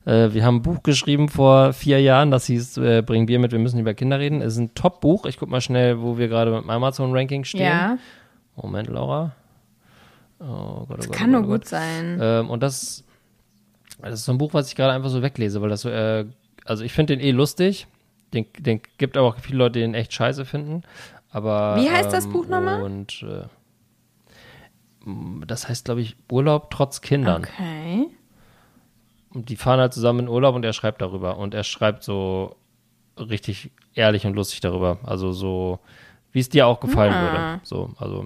Äh, 0.05 0.33
wir 0.33 0.45
haben 0.45 0.57
ein 0.57 0.61
Buch 0.61 0.83
geschrieben 0.83 1.27
vor 1.27 1.73
vier 1.73 2.01
Jahren, 2.01 2.31
das 2.31 2.45
hieß 2.45 2.77
äh, 2.77 3.03
Bring 3.05 3.25
Bier 3.25 3.39
mit, 3.39 3.51
wir 3.51 3.59
müssen 3.59 3.79
über 3.79 3.93
Kinder 3.93 4.19
reden. 4.19 4.41
Es 4.41 4.53
ist 4.53 4.59
ein 4.59 4.73
Top-Buch. 4.73 5.25
Ich 5.25 5.37
guck 5.37 5.49
mal 5.49 5.61
schnell, 5.61 6.01
wo 6.01 6.17
wir 6.17 6.27
gerade 6.27 6.51
mit 6.51 6.63
dem 6.63 6.69
Amazon-Ranking 6.69 7.43
stehen. 7.43 7.61
Ja, 7.61 7.97
Moment, 8.55 8.87
Laura. 8.87 9.33
Oh 10.41 10.85
Gott, 10.87 10.87
oh 10.89 10.95
Gott, 11.07 11.11
kann 11.11 11.29
oh 11.35 11.39
nur 11.39 11.41
Gott, 11.41 11.47
oh 11.47 11.51
Gott. 11.51 11.61
gut 11.61 11.67
sein. 11.69 12.19
Ähm, 12.21 12.49
und 12.49 12.61
das, 12.63 13.03
das 14.01 14.13
ist 14.15 14.25
so 14.25 14.31
ein 14.31 14.37
Buch, 14.37 14.53
was 14.53 14.67
ich 14.69 14.75
gerade 14.75 14.93
einfach 14.93 15.09
so 15.09 15.21
weglese, 15.21 15.61
weil 15.61 15.69
das 15.69 15.81
so, 15.81 15.89
äh, 15.89 16.25
also 16.65 16.83
ich 16.83 16.93
finde 16.93 17.15
den 17.17 17.25
eh 17.25 17.31
lustig. 17.31 17.87
Den, 18.33 18.45
den 18.57 18.81
gibt 18.97 19.17
aber 19.17 19.27
auch 19.27 19.37
viele 19.39 19.57
Leute, 19.57 19.73
die 19.73 19.79
den 19.81 19.93
echt 19.93 20.13
scheiße 20.13 20.45
finden. 20.45 20.83
Aber, 21.31 21.75
Wie 21.77 21.89
heißt 21.89 22.11
das 22.13 22.25
ähm, 22.25 22.31
Buch 22.33 22.47
nochmal? 22.47 22.81
Und 22.81 23.23
äh, 23.23 23.43
m, 25.05 25.43
das 25.47 25.67
heißt, 25.69 25.85
glaube 25.85 26.01
ich, 26.01 26.15
Urlaub 26.31 26.71
trotz 26.71 27.01
Kindern. 27.01 27.43
Okay. 27.43 28.07
Und 29.33 29.49
die 29.49 29.55
fahren 29.55 29.79
halt 29.79 29.93
zusammen 29.93 30.19
in 30.21 30.27
Urlaub 30.27 30.55
und 30.55 30.65
er 30.65 30.73
schreibt 30.73 31.01
darüber. 31.01 31.37
Und 31.37 31.53
er 31.53 31.63
schreibt 31.63 32.03
so 32.03 32.55
richtig 33.17 33.71
ehrlich 33.93 34.25
und 34.25 34.33
lustig 34.33 34.61
darüber. 34.61 34.99
Also 35.03 35.31
so 35.31 35.79
wie 36.31 36.39
es 36.39 36.49
dir 36.49 36.67
auch 36.67 36.79
gefallen 36.79 37.13
Ah. 37.13 37.21
würde. 37.21 37.59
So, 37.63 37.89
also 37.97 38.25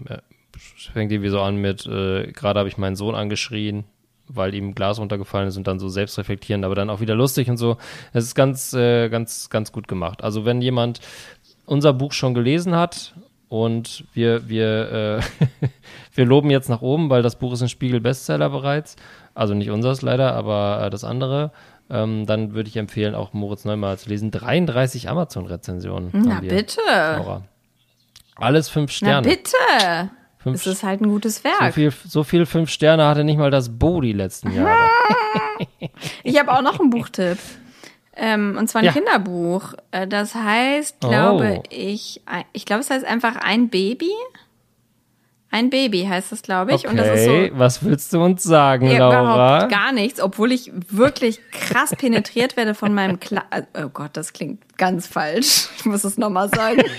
fängt 0.58 1.12
irgendwie 1.12 1.30
so 1.30 1.42
an 1.42 1.58
mit, 1.58 1.86
äh, 1.86 2.32
gerade 2.32 2.60
habe 2.60 2.70
ich 2.70 2.78
meinen 2.78 2.96
Sohn 2.96 3.16
angeschrien, 3.16 3.86
weil 4.28 4.54
ihm 4.56 4.74
Glas 4.76 5.00
runtergefallen 5.00 5.48
ist 5.48 5.58
und 5.58 5.68
dann 5.68 5.80
so 5.80 5.90
selbstreflektierend, 5.90 6.66
aber 6.66 6.76
dann 6.76 6.90
auch 6.90 7.00
wieder 7.00 7.16
lustig 7.16 7.50
und 7.50 7.58
so. 7.58 7.78
Es 8.14 8.24
ist 8.24 8.36
ganz, 8.36 8.74
äh, 8.74 9.10
ganz, 9.10 9.50
ganz 9.50 9.72
gut 9.72 9.88
gemacht. 9.88 10.24
Also 10.24 10.46
wenn 10.46 10.62
jemand 10.62 11.00
unser 11.66 11.94
Buch 11.94 12.12
schon 12.12 12.34
gelesen 12.34 12.76
hat 12.76 13.16
und 13.50 14.06
wir, 14.14 14.50
wir, 14.50 15.22
äh, 15.62 15.68
wir 16.16 16.26
loben 16.26 16.50
jetzt 16.50 16.70
nach 16.70 16.82
oben, 16.82 17.10
weil 17.10 17.22
das 17.22 17.38
Buch 17.38 17.54
ist 17.54 17.62
ein 17.62 17.70
Spiegel-Bestseller 17.70 18.50
bereits. 18.50 18.96
Also 19.34 19.54
nicht 19.54 19.70
unseres 19.70 20.02
leider, 20.02 20.34
aber 20.34 20.86
äh, 20.86 20.90
das 20.90 21.04
andere. 21.04 21.52
Ähm, 21.90 22.26
dann 22.26 22.56
würde 22.56 22.68
ich 22.70 22.78
empfehlen, 22.78 23.14
auch 23.14 23.34
Moritz 23.34 23.64
Neumar 23.64 23.98
zu 23.98 24.10
lesen. 24.10 24.32
33 24.32 25.08
Amazon-Rezensionen. 25.10 26.10
Na 26.14 26.40
bitte. 26.40 26.82
Laura. 26.88 27.44
Alles 28.36 28.70
fünf 28.70 28.90
Na 29.02 29.22
Sterne. 29.22 29.28
bitte. 29.28 30.10
Fünf, 30.46 30.56
Es 30.62 30.68
ist 30.68 30.84
halt 30.84 31.02
ein 31.02 31.10
gutes 31.10 31.38
so, 31.38 31.44
Werk. 31.44 31.74
viel, 31.74 31.92
so 32.08 32.24
viel 32.24 32.46
fünf 32.46 32.70
Sterne 32.70 33.06
hatte 33.08 33.24
nicht 33.24 33.38
mal 33.38 33.50
das 33.52 33.78
Bo 33.78 34.00
die 34.00 34.14
letzten 34.14 34.52
Jahre. 34.52 34.78
Ich 36.24 36.38
habe 36.40 36.52
auch 36.54 36.62
noch 36.62 36.80
einen 36.80 36.90
Buchtipp. 36.90 37.38
Ähm, 38.18 38.56
und 38.58 38.70
zwar 38.70 38.82
ein 38.82 38.86
Ja. 38.86 38.92
Kinderbuch. 38.92 39.74
Äh, 39.92 40.08
Das 40.08 40.36
heißt, 40.36 41.00
glaube 41.00 41.60
Oh. 41.60 41.64
ich, 41.70 42.22
ich 42.54 42.66
glaube, 42.66 42.82
es 42.82 42.90
heißt 42.90 43.06
einfach 43.06 43.36
ein 43.38 43.70
Baby. 43.70 44.12
Ein 45.52 45.70
Baby 45.70 46.04
heißt 46.10 46.32
es, 46.34 46.42
glaube 46.42 46.72
ich. 46.74 46.80
Okay, 46.82 46.88
Und 46.90 46.98
das 46.98 47.08
ist 47.20 47.26
so 47.26 47.50
was 47.58 47.84
willst 47.86 48.12
du 48.14 48.22
uns 48.22 48.44
sagen, 48.44 48.88
Ja, 48.92 48.98
Laura? 49.10 49.56
überhaupt 49.58 49.72
gar 49.72 49.92
nichts, 49.94 50.20
obwohl 50.20 50.52
ich 50.52 50.72
wirklich 50.90 51.40
krass 51.52 51.92
penetriert 51.98 52.58
werde 52.58 52.76
von 52.76 52.94
meinem 52.94 53.20
Kle 53.22 53.42
Oh 53.82 53.88
Gott, 53.90 54.12
das 54.14 54.34
klingt 54.34 54.78
ganz 54.78 55.08
falsch. 55.08 55.70
Ich 55.78 55.86
muss 55.86 56.04
es 56.04 56.18
nochmal 56.18 56.50
sagen. 56.50 56.82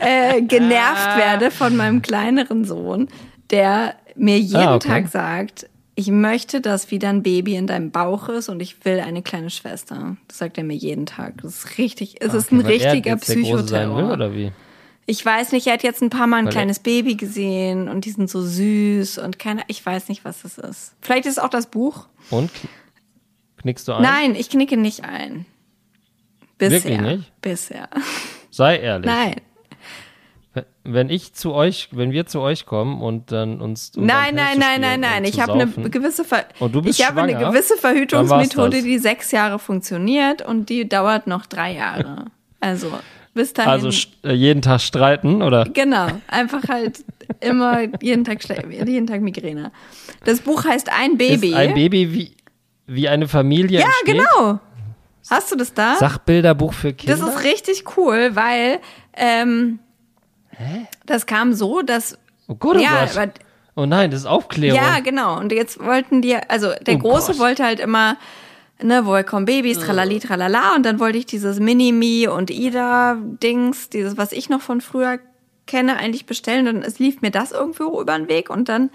äh, 0.00 0.42
genervt 0.42 1.08
Ah. 1.08 1.16
werde 1.18 1.50
von 1.50 1.76
meinem 1.76 2.02
kleineren 2.02 2.64
Sohn, 2.64 3.08
der 3.50 3.94
mir 4.16 4.38
jeden 4.38 4.56
Ah, 4.56 4.74
okay. 4.76 4.88
Tag 4.88 5.08
sagt, 5.08 5.68
ich 5.94 6.08
möchte, 6.08 6.60
dass 6.60 6.90
wieder 6.90 7.08
ein 7.10 7.22
Baby 7.22 7.56
in 7.56 7.66
deinem 7.66 7.90
Bauch 7.90 8.28
ist 8.28 8.48
und 8.48 8.60
ich 8.60 8.84
will 8.84 9.00
eine 9.00 9.22
kleine 9.22 9.50
Schwester. 9.50 10.16
Das 10.28 10.38
sagt 10.38 10.56
er 10.58 10.64
mir 10.64 10.74
jeden 10.76 11.04
Tag. 11.06 11.42
Das 11.42 11.64
ist 11.64 11.78
richtig, 11.78 12.16
es 12.20 12.32
ist 12.34 12.52
ein 12.52 12.60
er 12.62 12.68
richtiger 12.68 13.16
Psychoterror. 13.16 14.12
oder 14.12 14.32
wie? 14.34 14.52
Ich 15.06 15.24
weiß 15.26 15.52
nicht, 15.52 15.66
er 15.66 15.72
hat 15.74 15.82
jetzt 15.82 16.02
ein 16.02 16.10
paar 16.10 16.26
Mal 16.28 16.36
ein 16.38 16.44
Weil 16.44 16.52
er- 16.52 16.56
kleines 16.56 16.78
Baby 16.78 17.16
gesehen 17.16 17.88
und 17.88 18.04
die 18.04 18.10
sind 18.10 18.30
so 18.30 18.40
süß 18.42 19.18
und 19.18 19.38
keine, 19.38 19.62
ich 19.66 19.84
weiß 19.84 20.08
nicht, 20.08 20.24
was 20.24 20.42
das 20.42 20.56
ist. 20.58 20.94
Vielleicht 21.00 21.26
ist 21.26 21.32
es 21.32 21.38
auch 21.38 21.48
das 21.50 21.66
Buch. 21.66 22.06
Und? 22.30 22.50
Kn- 22.50 22.68
Knickst 23.62 23.88
du 23.88 23.92
ein? 23.92 24.02
Nein, 24.02 24.34
ich 24.36 24.48
knicke 24.48 24.76
nicht 24.76 25.04
ein. 25.04 25.44
Bisher. 26.58 26.82
Wirklich 26.84 27.00
nicht? 27.00 27.40
Bisher. 27.42 27.88
Sei 28.50 28.78
ehrlich. 28.78 29.06
Nein. 29.06 29.36
Wenn- 30.82 31.10
ich 31.10 31.32
zu 31.34 31.52
euch, 31.52 31.88
wenn 31.92 32.10
wir 32.10 32.26
zu 32.26 32.40
euch 32.40 32.66
kommen 32.66 33.00
und 33.02 33.30
dann 33.30 33.60
uns. 33.60 33.92
um 33.96 34.04
Nein, 34.04 34.34
dann 34.36 34.58
nein, 34.58 34.58
nein, 34.58 34.80
nein, 34.80 35.00
nein. 35.00 35.22
und 35.22 35.28
Ich 35.28 35.40
habe 35.40 35.52
eine 35.52 35.90
gewisse 35.90 36.24
Ver 36.24 36.46
Und 36.58 36.74
du 36.74 36.82
bist 36.82 36.98
ich 36.98 37.06
habe 37.06 37.22
eine 37.22 37.38
gewisse 37.38 37.76
Verhütungsmethode, 37.76 38.82
die 38.82 38.98
sechs 38.98 39.30
Jahre 39.30 39.58
funktioniert 39.60 40.42
und 40.42 40.68
die 40.68 40.88
dauert 40.88 41.26
noch 41.26 41.46
drei 41.46 41.74
Jahre. 41.74 42.26
Also 42.62 42.92
bis 43.32 43.54
dahin. 43.54 43.70
Also 43.70 43.88
äh, 44.22 44.34
jeden 44.34 44.60
Tag 44.60 44.82
streiten, 44.82 45.40
oder? 45.40 45.64
Genau, 45.64 46.08
einfach 46.28 46.68
halt 46.68 47.02
immer 47.40 47.84
jeden 48.02 48.24
Tag 48.24 48.38
jeden 48.70 49.06
Tag 49.06 49.22
Migräne. 49.22 49.72
Das 50.24 50.40
Buch 50.40 50.64
heißt 50.66 50.90
Ein 50.92 51.16
Baby. 51.16 51.48
Ist 51.48 51.54
ein 51.54 51.72
Baby 51.72 52.12
wie, 52.12 52.36
wie 52.86 53.08
eine 53.08 53.28
Familie 53.28 53.80
ja, 53.80 53.86
entsteht? 53.86 54.26
genau. 54.28 54.60
Hast 55.30 55.50
du 55.52 55.56
das 55.56 55.72
da? 55.72 55.96
Sachbilderbuch 55.96 56.72
für 56.72 56.92
Kinder? 56.92 57.16
Das 57.16 57.26
ist 57.26 57.44
richtig 57.44 57.96
cool, 57.96 58.30
weil 58.34 58.80
ähm, 59.14 59.78
das 61.06 61.26
kam 61.26 61.52
so, 61.52 61.82
dass 61.82 62.18
oh 62.48 62.54
Gott, 62.54 62.76
oh 62.76 62.80
ja, 62.80 63.04
Gott. 63.06 63.16
aber, 63.16 63.32
Oh 63.76 63.86
nein, 63.86 64.10
das 64.10 64.20
ist 64.20 64.26
Aufklärung. 64.26 64.76
ja, 64.80 64.98
genau. 65.00 65.38
Und 65.38 65.52
jetzt 65.52 65.82
wollten 65.82 66.20
die, 66.22 66.34
also 66.36 66.72
der 66.86 66.96
Oh 66.96 66.98
Große 66.98 67.32
Gott. 67.32 67.40
wollte 67.40 67.64
halt 67.64 67.78
immer, 67.80 68.16
ne, 68.82 69.06
woher 69.06 69.24
kommen 69.24 69.46
Babys, 69.46 69.78
tralali, 69.78 70.18
tralala. 70.18 70.74
Und 70.74 70.84
dann 70.84 70.98
wollte 70.98 71.18
ich 71.18 71.26
dieses 71.26 71.60
Mini-Me 71.60 72.30
und 72.32 72.50
Ida-Dings, 72.50 73.88
dieses, 73.90 74.16
was 74.16 74.32
ich 74.32 74.48
noch 74.48 74.60
von 74.60 74.80
früher 74.80 75.18
kenne, 75.66 75.96
eigentlich 75.96 76.26
bestellen. 76.26 76.68
Und 76.68 76.82
es 76.82 76.98
lief 76.98 77.22
mir 77.22 77.30
das 77.30 77.52
irgendwo 77.52 78.00
über 78.00 78.16
den 78.18 78.28
Weg 78.28 78.50
und 78.50 78.68
dann 78.68 78.90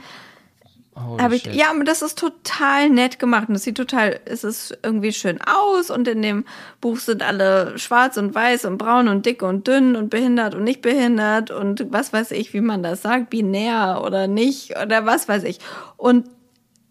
Holy 0.97 1.35
ich, 1.35 1.45
ja, 1.47 1.71
aber 1.71 1.83
das 1.83 2.01
ist 2.01 2.17
total 2.17 2.89
nett 2.89 3.19
gemacht 3.19 3.49
und 3.49 3.55
es 3.55 3.63
sieht 3.63 3.75
total, 3.75 4.19
es 4.23 4.45
ist 4.45 4.77
irgendwie 4.81 5.11
schön 5.11 5.39
aus 5.41 5.89
und 5.89 6.07
in 6.07 6.21
dem 6.21 6.45
Buch 6.79 6.97
sind 6.97 7.21
alle 7.21 7.77
schwarz 7.77 8.15
und 8.15 8.33
weiß 8.33 8.63
und 8.63 8.77
braun 8.77 9.09
und 9.09 9.25
dick 9.25 9.43
und 9.43 9.67
dünn 9.67 9.97
und 9.97 10.09
behindert 10.09 10.55
und 10.55 10.63
nicht 10.63 10.81
behindert 10.81 11.51
und 11.51 11.87
was 11.91 12.13
weiß 12.13 12.31
ich, 12.31 12.53
wie 12.53 12.61
man 12.61 12.81
das 12.81 13.01
sagt, 13.01 13.29
binär 13.29 14.01
oder 14.05 14.27
nicht 14.27 14.77
oder 14.81 15.05
was 15.05 15.27
weiß 15.27 15.43
ich. 15.43 15.59
Und 15.97 16.29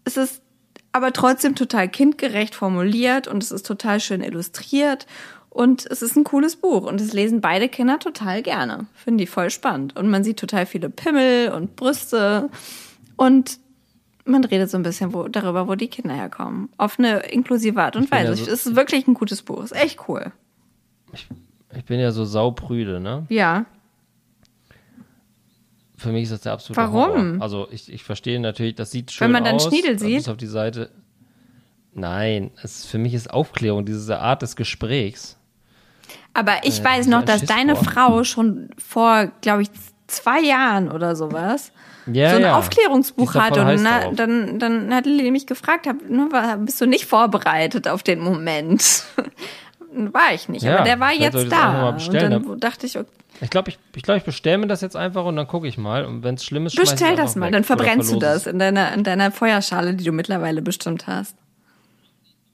es 0.03 0.17
ist 0.17 0.43
aber 0.91 1.11
trotzdem 1.11 1.55
total 1.55 1.89
kindgerecht 1.89 2.53
formuliert 2.53 3.27
und 3.27 3.41
es 3.41 3.51
ist 3.51 3.65
total 3.65 3.99
schön 3.99 4.21
illustriert 4.21 5.07
und 5.49 5.85
es 5.87 6.03
ist 6.03 6.15
ein 6.15 6.23
cooles 6.23 6.57
Buch 6.57 6.85
und 6.85 7.01
es 7.01 7.11
lesen 7.11 7.41
beide 7.41 7.69
Kinder 7.69 7.97
total 7.97 8.43
gerne. 8.43 8.85
Finden 8.93 9.17
die 9.17 9.25
voll 9.25 9.49
spannend 9.49 9.95
und 9.95 10.09
man 10.11 10.23
sieht 10.23 10.37
total 10.37 10.67
viele 10.67 10.91
Pimmel 10.91 11.51
und 11.51 11.75
Brüste 11.75 12.51
und 13.15 13.64
man 14.25 14.43
redet 14.43 14.69
so 14.69 14.77
ein 14.77 14.83
bisschen 14.83 15.13
wo, 15.13 15.27
darüber, 15.27 15.67
wo 15.67 15.75
die 15.75 15.87
Kinder 15.87 16.13
herkommen. 16.15 16.69
Auf 16.77 16.97
eine 16.99 17.19
inklusive 17.19 17.81
Art 17.81 17.95
und 17.95 18.09
bin 18.09 18.19
ja 18.19 18.29
Weise. 18.31 18.43
so- 18.45 18.51
es 18.51 18.65
ist 18.65 18.75
wirklich 18.75 19.07
ein 19.07 19.13
gutes 19.13 19.41
Buch. 19.43 19.63
Ist 19.63 19.75
echt 19.75 19.99
cool. 20.07 20.31
Ich 21.77 21.85
bin 21.85 21.99
ja 21.99 22.11
so 22.11 22.25
sauprüde, 22.25 22.99
ne? 22.99 23.25
Ja. 23.29 23.65
Für 25.97 26.11
mich 26.11 26.23
ist 26.23 26.31
das 26.33 26.41
der 26.41 26.53
absolute 26.53 26.81
Warum? 26.81 26.93
Horror. 27.33 27.41
Also 27.41 27.67
ich, 27.71 27.91
ich 27.91 28.03
verstehe 28.03 28.39
natürlich, 28.39 28.75
das 28.75 28.91
sieht 28.91 29.11
schön 29.11 29.25
Wenn 29.25 29.31
man 29.31 29.43
dann 29.43 29.55
aus. 29.55 29.65
Schniedel 29.67 29.97
sieht? 29.97 30.27
Auf 30.27 30.37
die 30.37 30.47
Seite. 30.47 30.91
Nein, 31.93 32.51
es, 32.61 32.85
für 32.85 32.97
mich 32.97 33.13
ist 33.13 33.29
Aufklärung, 33.31 33.85
diese 33.85 34.19
Art 34.19 34.41
des 34.41 34.55
Gesprächs. 34.57 35.37
Aber 36.33 36.57
ich 36.63 36.81
Äh, 36.81 36.83
weiß 36.83 37.07
noch, 37.07 37.23
dass 37.23 37.39
Schiss 37.39 37.49
deine 37.49 37.75
vor. 37.77 37.85
Frau 37.85 38.23
schon 38.25 38.69
vor, 38.77 39.27
glaube 39.39 39.61
ich, 39.61 39.69
zwei 40.07 40.41
Jahren 40.41 40.91
oder 40.91 41.15
sowas 41.15 41.71
Ja, 42.07 42.29
so 42.31 42.35
ein 42.37 42.41
ja. 42.43 42.57
Aufklärungsbuch 42.57 43.23
Die 43.23 43.27
ist 43.29 43.35
da 43.35 43.41
hat. 43.43 43.57
voll 43.57 43.73
Und 43.75 43.83
na, 43.83 43.99
drauf. 44.01 44.13
dann, 44.15 44.59
dann 44.59 44.93
hat 44.93 45.05
Lili 45.05 45.31
mich 45.31 45.47
gefragt, 45.47 45.87
hab, 45.87 46.01
ne, 46.07 46.27
war, 46.31 46.57
bist 46.57 46.79
du 46.81 46.85
nicht 46.85 47.05
vorbereitet 47.05 47.87
auf 47.87 48.03
den 48.03 48.19
Moment? 48.19 49.03
war 50.11 50.33
ich 50.33 50.49
nicht, 50.49 50.63
Ja, 50.63 50.75
aber 50.75 50.83
der 50.83 50.99
war 50.99 51.13
jetzt 51.13 51.51
da. 51.51 51.89
Und 51.89 52.13
dann 52.13 52.29
ne? 52.43 52.57
dachte 52.57 52.85
ich, 52.85 52.97
okay, 52.97 53.07
Ich 53.41 53.49
glaube, 53.49 53.69
ich, 53.69 53.79
ich, 53.95 54.03
glaub, 54.03 54.17
ich 54.17 54.23
bestelle 54.23 54.57
mir 54.59 54.67
das 54.67 54.81
jetzt 54.81 54.95
einfach 54.95 55.25
und 55.25 55.35
dann 55.35 55.47
gucke 55.47 55.67
ich 55.67 55.77
mal. 55.77 56.05
Und 56.05 56.23
wenn 56.23 56.35
es 56.35 56.43
schlimm 56.45 56.65
ist, 56.65 56.75
bestell 56.75 57.15
das 57.15 57.35
mal, 57.35 57.47
weg 57.47 57.53
dann 57.53 57.63
verbrennst 57.63 58.11
du 58.13 58.19
das 58.19 58.45
in 58.45 58.59
deiner, 58.59 58.93
in 58.93 59.03
deiner 59.03 59.31
Feuerschale, 59.31 59.93
die 59.93 60.03
du 60.03 60.11
mittlerweile 60.11 60.61
bestimmt 60.61 61.07
hast. 61.07 61.35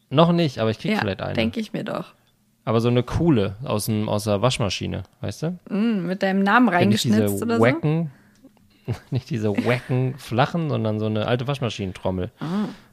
Noch 0.10 0.32
nicht, 0.32 0.60
aber 0.60 0.70
ich 0.72 0.80
krieg 0.80 0.92
Ja, 0.92 1.00
vielleicht 1.00 1.22
eine. 1.22 1.34
denke 1.34 1.60
ich 1.60 1.74
mir 1.74 1.84
doch. 1.84 2.14
Aber 2.64 2.80
so 2.80 2.90
eine 2.90 3.02
coole 3.02 3.56
aus, 3.64 3.86
dem, 3.86 4.08
aus 4.08 4.26
der 4.26 4.42
Waschmaschine, 4.42 5.04
weißt 5.22 5.44
du? 5.44 5.60
Mm, 5.70 6.06
mit 6.06 6.22
deinem 6.22 6.44
Namen 6.44 6.70
reingeschnitzt 6.70 7.34
diese 7.34 7.44
oder 7.44 7.58
so. 7.58 7.62
nicht 9.12 9.30
diese 9.30 9.50
wacken 9.50 10.16
flachen, 10.18 10.70
sondern 10.70 11.00
so 11.00 11.06
eine 11.08 11.28
alte 11.28 11.48
Waschmaschinentrommel. 11.48 12.32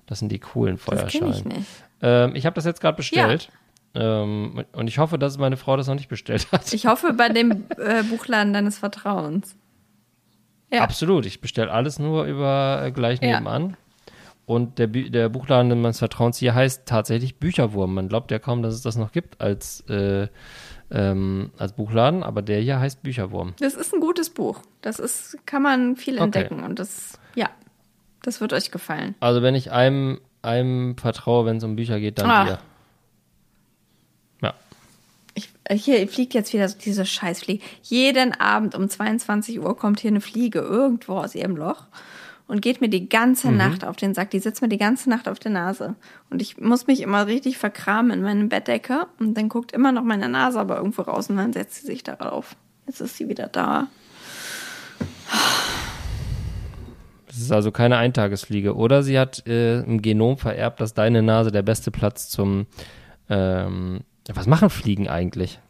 Das 0.06 0.18
sind 0.20 0.30
die 0.32 0.38
coolen 0.38 0.78
Ah. 0.86 0.90
Das 0.94 1.12
ich 1.14 1.20
Feuerschalen. 1.20 1.48
nicht. 1.48 1.66
Ähm, 2.02 2.34
ich 2.34 2.46
habe 2.46 2.54
das 2.54 2.64
jetzt 2.64 2.80
gerade 2.80 2.96
bestellt. 2.96 3.50
Ähm, 3.94 4.64
und 4.72 4.86
ich 4.88 4.98
hoffe, 4.98 5.18
dass 5.18 5.38
meine 5.38 5.56
Frau 5.56 5.76
das 5.76 5.86
noch 5.88 5.94
nicht 5.94 6.08
bestellt 6.08 6.46
hat. 6.52 6.72
Ich 6.72 6.86
hoffe 6.86 7.12
bei 7.14 7.28
dem 7.30 7.64
äh, 7.78 8.02
Buchladen 8.04 8.52
deines 8.52 8.78
Vertrauens. 8.78 9.56
Ja. 10.72 10.82
Absolut. 10.82 11.24
Ich 11.26 11.40
bestelle 11.40 11.70
alles 11.72 11.98
nur 11.98 12.24
über 12.24 12.82
äh, 12.84 12.92
gleich 12.92 13.20
Ja. 13.22 13.38
nebenan. 13.40 13.76
Und 14.44 14.78
der, 14.78 14.86
der 14.86 15.28
Buchladen 15.28 15.68
meines 15.80 15.98
Vertrauens 15.98 16.38
hier 16.38 16.54
heißt 16.54 16.86
tatsächlich 16.86 17.36
Bücherwurm. 17.38 17.94
Man 17.94 18.08
glaubt 18.08 18.30
ja 18.30 18.38
kaum, 18.38 18.62
dass 18.62 18.74
es 18.74 18.82
das 18.82 18.96
noch 18.96 19.12
gibt 19.12 19.40
als, 19.40 19.80
äh, 19.90 20.28
ähm, 20.90 21.50
als 21.58 21.72
Buchladen, 21.74 22.22
aber 22.22 22.42
der 22.42 22.60
hier 22.60 22.80
heißt 22.80 23.02
Bücherwurm. 23.02 23.54
Das 23.60 23.74
ist 23.74 23.92
ein 23.94 24.00
gutes 24.00 24.30
Buch. 24.30 24.60
Das 24.82 24.98
ist, 24.98 25.36
kann 25.46 25.62
man 25.62 25.96
viel 25.96 26.14
Okay. 26.14 26.24
entdecken 26.24 26.62
und 26.62 26.78
das, 26.78 27.18
ja, 27.34 27.50
das 28.22 28.40
wird 28.40 28.52
euch 28.52 28.70
gefallen. 28.70 29.14
Also 29.20 29.42
wenn 29.42 29.54
ich 29.54 29.70
einem, 29.72 30.20
einem 30.42 30.96
vertraue, 30.96 31.44
wenn 31.46 31.56
es 31.58 31.64
um 31.64 31.76
Bücher 31.76 32.00
geht, 32.00 32.18
dann 32.18 32.30
Ah. 32.30 32.44
dir. 32.44 32.58
Ja. 34.42 34.54
Ich, 35.34 35.50
äh, 35.64 35.76
hier 35.76 36.06
fliegt 36.08 36.34
jetzt 36.34 36.52
wieder 36.52 36.68
diese 36.68 37.04
Scheißfliege. 37.04 37.62
Jeden 37.82 38.32
Abend 38.40 38.74
um 38.74 38.88
22 38.88 39.60
Uhr 39.60 39.76
kommt 39.76 40.00
hier 40.00 40.10
eine 40.10 40.20
Fliege 40.20 40.60
irgendwo 40.60 41.18
aus 41.18 41.34
ihrem 41.34 41.56
Loch 41.56 41.84
und 42.48 42.60
geht 42.62 42.80
mir 42.80 42.88
die 42.88 43.02
Mhm. 43.02 43.08
ganze 43.08 43.52
Nacht 43.52 43.84
auf 43.84 43.96
den 43.96 44.14
Sack. 44.14 44.30
Die 44.30 44.40
sitzt 44.40 44.62
mir 44.62 44.68
die 44.68 44.78
ganze 44.78 45.08
Nacht 45.08 45.28
auf 45.28 45.38
der 45.38 45.52
Nase. 45.52 45.94
Und 46.30 46.42
ich 46.42 46.58
muss 46.58 46.86
mich 46.86 47.02
immer 47.02 47.26
richtig 47.26 47.58
verkramen 47.58 48.10
in 48.10 48.22
meine 48.22 48.44
Bettdecke 48.46 49.06
und 49.20 49.34
dann 49.34 49.48
guckt 49.48 49.70
immer 49.72 49.92
noch 49.92 50.02
meine 50.02 50.28
Nase 50.28 50.58
aber 50.58 50.78
irgendwo 50.78 51.02
raus 51.02 51.30
und 51.30 51.36
dann 51.36 51.52
setzt 51.52 51.76
sie 51.82 51.86
sich 51.86 52.02
darauf. 52.02 52.56
Jetzt 52.86 53.00
ist 53.00 53.16
sie 53.16 53.28
wieder 53.28 53.46
da. 53.46 53.86
Das 57.26 57.36
ist 57.36 57.52
also 57.52 57.70
keine 57.70 57.98
Eintagesfliege. 57.98 58.74
Oder 58.74 59.02
sie 59.02 59.18
hat 59.18 59.46
äh, 59.46 59.80
im 59.82 60.02
Genom 60.02 60.38
vererbt, 60.38 60.80
dass 60.80 60.94
deine 60.94 61.22
Nase 61.22 61.52
der 61.52 61.62
beste 61.62 61.90
Platz 61.90 62.28
zum. 62.28 62.66
Ähm, 63.28 64.00
was 64.32 64.46
machen 64.46 64.70
Fliegen 64.70 65.08
eigentlich? 65.08 65.60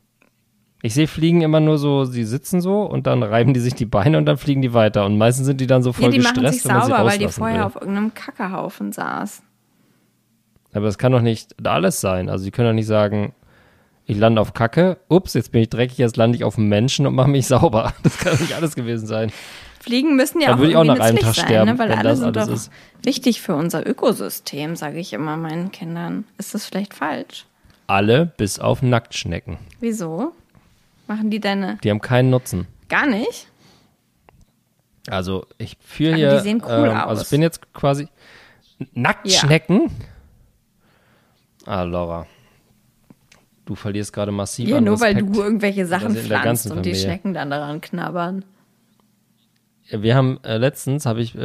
Ich 0.82 0.94
sehe 0.94 1.08
Fliegen 1.08 1.40
immer 1.42 1.58
nur 1.58 1.76
so, 1.76 2.04
sie 2.04 2.24
sitzen 2.24 2.60
so 2.60 2.82
und 2.82 3.06
dann 3.08 3.24
reiben 3.24 3.52
die 3.52 3.60
sich 3.60 3.74
die 3.74 3.86
Beine 3.86 4.16
und 4.16 4.26
dann 4.26 4.36
fliegen 4.36 4.62
die 4.62 4.74
weiter. 4.74 5.04
Und 5.06 5.18
meistens 5.18 5.46
sind 5.46 5.60
die 5.60 5.66
dann 5.66 5.82
so 5.82 5.92
voll 5.92 6.04
ja, 6.04 6.10
die 6.10 6.18
gestresst, 6.18 6.36
machen 6.36 6.52
sich 6.52 6.64
wenn 6.64 6.72
man 6.72 6.82
sie 6.84 6.90
sauber, 6.90 7.04
weil 7.04 7.18
die 7.18 7.28
vorher 7.28 7.56
will. 7.58 7.64
auf 7.64 7.74
irgendeinem 7.74 8.14
Kackehaufen 8.14 8.92
saß. 8.92 9.42
Aber 10.72 10.86
das 10.86 10.98
kann 10.98 11.12
doch 11.12 11.22
nicht 11.22 11.66
alles 11.66 12.00
sein. 12.00 12.28
Also, 12.28 12.44
die 12.44 12.50
können 12.52 12.68
doch 12.68 12.74
nicht 12.74 12.86
sagen, 12.86 13.32
ich 14.04 14.16
lande 14.16 14.40
auf 14.40 14.54
Kacke, 14.54 14.98
ups, 15.08 15.34
jetzt 15.34 15.52
bin 15.52 15.62
ich 15.62 15.68
dreckig, 15.68 15.98
jetzt 15.98 16.16
lande 16.16 16.36
ich 16.36 16.44
auf 16.44 16.56
einen 16.56 16.68
Menschen 16.68 17.06
und 17.06 17.14
mache 17.14 17.28
mich 17.28 17.46
sauber. 17.48 17.92
Das 18.02 18.18
kann 18.18 18.32
doch 18.34 18.40
nicht 18.40 18.54
alles 18.54 18.76
gewesen 18.76 19.06
sein. 19.06 19.32
Fliegen 19.80 20.16
müssen 20.16 20.40
ja 20.40 20.48
Dann 20.48 20.60
auch 20.60 20.64
ich 20.64 20.76
auch 20.76 20.84
nach 20.84 20.98
einem 21.00 21.18
Tag 21.18 21.34
sein, 21.34 21.44
sterben, 21.44 21.72
ne? 21.72 21.78
weil 21.78 21.92
alle 21.92 22.10
das 22.10 22.18
sind 22.18 22.36
doch 22.36 22.48
ist. 22.48 22.70
wichtig 23.02 23.40
für 23.40 23.54
unser 23.54 23.86
Ökosystem, 23.86 24.76
sage 24.76 24.98
ich 24.98 25.12
immer 25.12 25.36
meinen 25.36 25.72
Kindern. 25.72 26.24
Ist 26.36 26.54
das 26.54 26.66
vielleicht 26.66 26.94
falsch? 26.94 27.46
Alle 27.86 28.26
bis 28.26 28.58
auf 28.58 28.82
Nacktschnecken. 28.82 29.58
Wieso? 29.80 30.32
Machen 31.08 31.30
die 31.30 31.40
deine 31.40 31.78
Die 31.82 31.90
haben 31.90 32.00
keinen 32.00 32.30
Nutzen. 32.30 32.68
gar 32.88 33.06
nicht? 33.06 33.48
Also 35.10 35.46
ich 35.56 35.76
führe 35.80 36.10
Aber 36.12 36.18
hier. 36.18 36.34
die 36.36 36.40
sehen 36.42 36.62
cool 36.64 36.88
ähm, 36.90 36.96
Also 36.96 37.20
aus. 37.20 37.22
ich 37.22 37.30
bin 37.30 37.42
jetzt 37.42 37.72
quasi. 37.74 38.08
Nacktschnecken? 38.92 39.90
Ah, 41.66 41.82
Laura. 41.82 42.26
Du 43.64 43.74
verlierst 43.74 44.12
gerade 44.12 44.32
massiv 44.32 44.68
Ja, 44.68 44.78
an 44.78 44.84
nur 44.84 45.00
weil 45.00 45.14
du 45.14 45.42
irgendwelche 45.42 45.84
Sachen 45.86 46.14
pflanzt 46.14 46.66
und 46.70 46.84
die 46.86 46.90
Familie. 46.90 46.94
Schnecken 46.96 47.34
dann 47.34 47.50
daran 47.50 47.80
knabbern. 47.80 48.44
Wir 49.90 50.14
haben 50.16 50.38
äh, 50.44 50.58
letztens 50.58 51.06
habe 51.06 51.22
ich, 51.22 51.34
äh, 51.34 51.40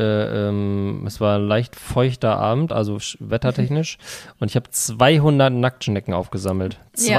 ähm, 0.50 1.04
es 1.08 1.22
war 1.22 1.38
ein 1.40 1.48
leicht 1.48 1.78
feuchter 1.78 2.38
Abend, 2.38 2.74
also 2.74 2.96
sch- 2.98 3.16
wettertechnisch, 3.20 3.98
und 4.40 4.50
ich 4.52 4.58
habe 4.58 4.70
200 4.70 5.52
Nacktschnecken 5.54 6.14
aufgesammelt. 6.14 6.78
Ja. 6.98 7.16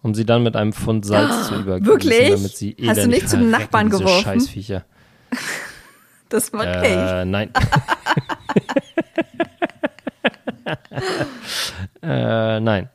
200. 0.00 0.04
Um 0.04 0.14
sie 0.14 0.24
dann 0.24 0.42
mit 0.42 0.56
einem 0.56 0.72
Pfund 0.72 1.04
Salz 1.04 1.48
zu 1.48 1.54
übergießen, 1.54 1.86
wirklich? 1.86 2.30
damit 2.30 2.56
sie 2.56 2.76
Hast 2.86 3.04
du 3.04 3.08
nicht 3.08 3.28
zu 3.28 3.36
den 3.38 3.50
Nachbarn 3.50 3.90
geworfen? 3.90 4.24
Scheißviecher. 4.24 4.84
Das 6.28 6.52
ich. 6.52 6.60
Äh, 6.62 7.24
nein. 7.24 7.50
äh, 12.02 12.60
nein. 12.60 12.88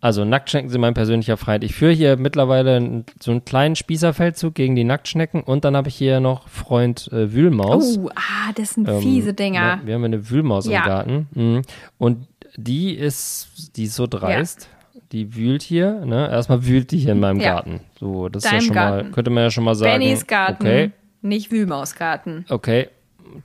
Also 0.00 0.24
Nacktschnecken 0.24 0.70
sind 0.70 0.80
mein 0.80 0.94
persönlicher 0.94 1.36
Feind. 1.36 1.64
Ich 1.64 1.74
führe 1.74 1.90
hier 1.90 2.16
mittlerweile 2.16 3.04
so 3.20 3.30
einen 3.32 3.44
kleinen 3.44 3.74
Spießerfeldzug 3.74 4.54
gegen 4.54 4.76
die 4.76 4.84
Nacktschnecken 4.84 5.42
und 5.42 5.64
dann 5.64 5.74
habe 5.76 5.88
ich 5.88 5.96
hier 5.96 6.20
noch 6.20 6.48
Freund 6.48 7.10
äh, 7.12 7.32
Wühlmaus. 7.32 7.98
Oh, 7.98 8.10
ah, 8.14 8.52
das 8.54 8.74
sind 8.74 8.88
Ähm, 8.88 9.00
fiese 9.00 9.34
Dinger. 9.34 9.60
Ja, 9.60 9.80
wir 9.84 9.94
haben 9.94 10.04
eine 10.04 10.30
Wühlmaus 10.30 10.68
Ja. 10.68 10.78
im 10.78 10.84
Garten. 10.86 11.28
Mhm. 11.34 11.62
Und 11.98 12.28
die 12.56 12.94
ist, 12.94 13.72
die 13.76 13.84
ist 13.84 13.96
so 13.96 14.06
dreist. 14.06 14.68
Die 15.12 15.34
wühlt 15.36 15.62
hier, 15.62 16.04
ne? 16.04 16.28
Erstmal 16.30 16.66
wühlt 16.66 16.90
die 16.90 16.98
hier 16.98 17.12
in 17.12 17.20
meinem 17.20 17.40
Ja. 17.40 17.54
Garten. 17.54 17.80
So, 17.98 18.28
das 18.28 18.44
ist 18.44 18.50
ja 18.50 18.58
Deinem 18.58 18.66
schon 18.66 18.74
Garten. 18.74 19.06
mal, 19.06 19.12
könnte 19.12 19.30
man 19.30 19.42
ja 19.44 19.50
schon 19.50 19.64
mal 19.64 19.74
sagen. 19.74 19.92
Bennys 19.92 20.26
Garten, 20.26 20.62
Okay, 20.66 20.90
nicht 21.22 21.50
Wühlmausgarten. 21.52 22.44
okay. 22.48 22.88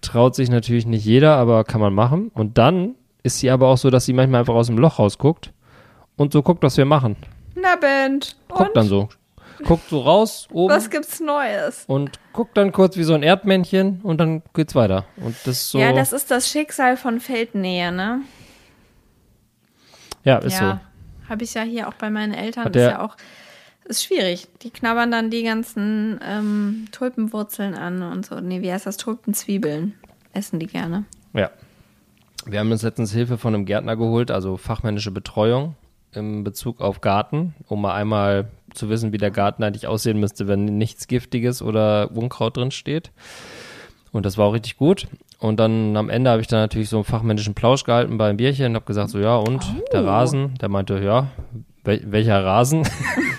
Traut 0.01 0.36
sich 0.36 0.49
natürlich 0.49 0.86
nicht 0.86 1.03
jeder, 1.05 1.36
aber 1.38 1.64
kann 1.64 1.82
man 1.82 1.93
machen. 1.93 2.30
Und 2.34 2.57
dann 2.57 2.95
ist 3.24 3.39
sie 3.39 3.49
aber 3.49 3.68
auch 3.68 3.78
so, 3.78 3.89
dass 3.89 4.05
sie 4.05 4.14
manchmal 4.14 4.39
einfach 4.41 4.53
aus 4.53 4.68
dem 4.68 4.78
Loch 4.78 4.99
rausguckt 4.99 5.51
und 6.18 6.32
so 6.34 6.41
guckt, 6.43 6.64
was 6.64 6.78
wir 6.78 6.86
machen. 6.86 7.16
Na, 7.55 7.76
Bent. 7.76 8.36
Guckt 8.47 8.70
Und 8.70 8.78
dann 8.78 8.88
so. 8.88 9.09
Guckt 9.64 9.89
so 9.89 9.99
raus, 10.01 10.47
oben. 10.51 10.74
was 10.74 10.89
gibt's 10.89 11.20
Neues? 11.20 11.84
und 11.88 12.20
guckt 12.34 12.57
dann 12.57 12.72
kurz 12.72 12.97
wie 12.97 13.03
so 13.03 13.14
ein 13.14 13.22
Erdmännchen 13.22 13.99
und 14.01 14.18
dann 14.20 14.41
geht's 14.55 14.74
weiter. 14.74 15.05
Und 15.18 15.36
das 15.45 15.70
so. 15.70 15.78
Ja, 15.78 15.93
das 15.93 16.14
ist 16.14 16.32
das 16.32 16.49
Schicksal 16.49 16.97
von 16.97 17.20
Feldnähe, 17.20 17.91
ne? 17.91 18.22
ja, 20.24 20.38
ist 20.38 20.59
ja. 20.59 20.82
Habe 21.32 21.46
ich 21.46 21.54
ja 21.54 21.62
hier 21.62 21.88
auch 21.88 21.94
bei 21.94 22.10
meinen 22.10 22.34
Eltern. 22.34 22.66
Hat 22.66 22.76
ist 22.76 22.82
ja 22.82 23.02
auch. 23.02 23.16
Ist 23.86 24.04
schwierig. 24.04 24.50
Die 24.64 24.70
knabbern 24.70 25.12
dann 25.12 25.30
die 25.30 25.44
ganzen 25.44 26.20
ähm, 26.22 26.90
Tulpenwurzeln 26.92 27.74
an 27.74 28.04
und 28.04 28.26
so. 28.26 28.42
Nee, 28.42 28.62
wie 28.62 28.70
heißt 28.70 28.86
das? 28.86 28.98
Tulpenzwiebeln. 28.98 29.94
Essen 30.34 30.60
die 30.60 30.68
gerne. 30.68 31.06
Ja. 31.34 31.50
Wir 32.46 32.60
haben 32.60 32.70
uns 32.70 32.82
letztens 32.82 33.14
Hilfe 33.14 33.38
von 33.38 33.56
einem 33.56 33.66
Gärtner 33.66 33.96
geholt, 33.96 34.30
also 34.30 34.58
fachmännische 34.58 35.12
Betreuung 35.12 35.76
im 36.14 36.44
Bezug 36.44 36.82
auf 36.82 37.00
Garten, 37.00 37.56
um 37.70 37.82
mal 37.82 37.94
einmal 37.94 38.50
zu 38.74 38.90
wissen, 38.90 39.14
wie 39.14 39.18
der 39.18 39.32
Garten 39.32 39.64
eigentlich 39.64 39.88
aussehen 39.88 40.20
müsste, 40.20 40.50
wenn 40.50 40.66
nichts 40.66 41.08
Giftiges 41.08 41.62
oder 41.62 42.12
Unkraut 42.12 42.58
drin 42.58 42.72
steht. 42.72 43.12
Und 44.12 44.26
das 44.26 44.38
war 44.38 44.48
auch 44.48 44.54
richtig 44.54 44.76
gut. 44.76 45.08
Und 45.42 45.60
dann 45.60 45.98
am 45.98 46.12
Ende 46.12 46.30
habe 46.30 46.39
ich 46.39 46.48
dann 46.48 46.60
natürlich 46.60 46.89
so 46.89 46.98
einen 46.98 47.04
fachmännischen 47.04 47.56
Plausch 47.56 47.84
gehalten 47.84 48.20
beim 48.20 48.38
Bierchen 48.38 48.68
und 48.68 48.76
habe 48.76 48.86
gesagt, 48.86 49.10
so 49.10 49.18
ja, 49.18 49.38
und 49.38 49.66
der 49.92 50.06
Rasen? 50.06 50.54
Der 50.62 50.70
meinte, 50.70 51.00
ja, 51.00 51.30
wel 51.84 52.00
welcher 52.06 52.46
Rasen? 52.46 52.84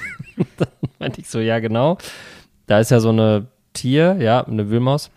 dann 0.57 0.69
meinte 0.99 1.21
ich 1.21 1.31
so, 1.31 1.39
ja, 1.39 1.61
genau. 1.61 1.99
Da 2.67 2.81
ist 2.81 2.91
ja 2.91 2.99
so 2.99 3.11
eine 3.11 3.47
Tier, 3.73 4.17
ja, 4.19 4.45
eine 4.45 4.69
Wühlmaus. 4.69 5.13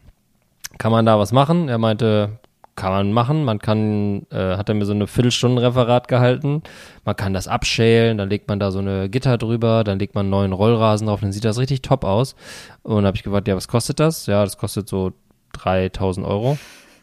Kann 0.77 0.91
man 0.91 1.07
da 1.07 1.17
was 1.17 1.31
machen? 1.31 1.69
Er 1.69 1.79
meinte, 1.79 2.37
kann 2.75 2.91
man 2.91 3.11
machen. 3.13 3.45
Man 3.45 3.57
kann, 3.57 4.27
äh, 4.29 4.55
hat 4.55 4.69
er 4.69 4.75
mir 4.75 4.85
so 4.85 4.93
eine 4.93 5.07
Viertelstunden 5.07 5.57
Referat 5.57 6.07
gehalten. 6.07 6.61
Man 7.03 7.15
kann 7.15 7.33
das 7.33 7.47
abschälen, 7.47 8.19
dann 8.19 8.29
legt 8.29 8.47
man 8.47 8.59
da 8.59 8.69
so 8.69 8.77
eine 8.77 9.09
Gitter 9.09 9.39
drüber, 9.39 9.83
dann 9.83 9.97
legt 9.97 10.13
man 10.13 10.25
einen 10.25 10.29
neuen 10.29 10.53
Rollrasen 10.53 11.07
drauf, 11.07 11.21
dann 11.21 11.31
sieht 11.31 11.45
das 11.45 11.57
richtig 11.57 11.81
top 11.81 12.03
aus. 12.03 12.35
Und 12.83 12.97
dann 12.97 13.07
habe 13.07 13.17
ich 13.17 13.23
gefragt, 13.23 13.47
ja, 13.47 13.55
was 13.55 13.67
kostet 13.67 13.99
das? 13.99 14.27
Ja, 14.27 14.43
das 14.43 14.59
kostet 14.59 14.87
so 14.87 15.13
3000 15.57 16.25
Euro. 16.25 16.57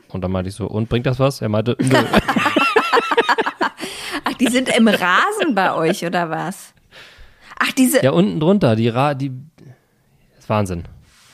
Und 0.09 0.21
dann 0.23 0.31
meinte 0.31 0.49
ich 0.51 0.55
so, 0.55 0.67
und 0.67 0.89
bringt 0.89 1.07
das 1.07 1.19
was? 1.19 1.41
Er 1.41 1.49
meinte, 1.49 1.77
nö. 1.81 1.97
Ach, 4.25 4.35
die 4.35 4.49
sind 4.49 4.69
im 4.77 4.89
Rasen 4.89 5.55
bei 5.55 5.75
euch, 5.75 6.05
oder 6.05 6.31
was? 6.31 6.75
Ach, 7.59 7.73
diese, 7.73 8.03
ja, 8.03 8.11
unten 8.11 8.41
drunter, 8.41 8.77
die 8.77 8.89
Ra, 8.89 9.15
die, 9.15 9.31
das 9.31 10.41
ist 10.45 10.49
Wahnsinn. 10.49 10.85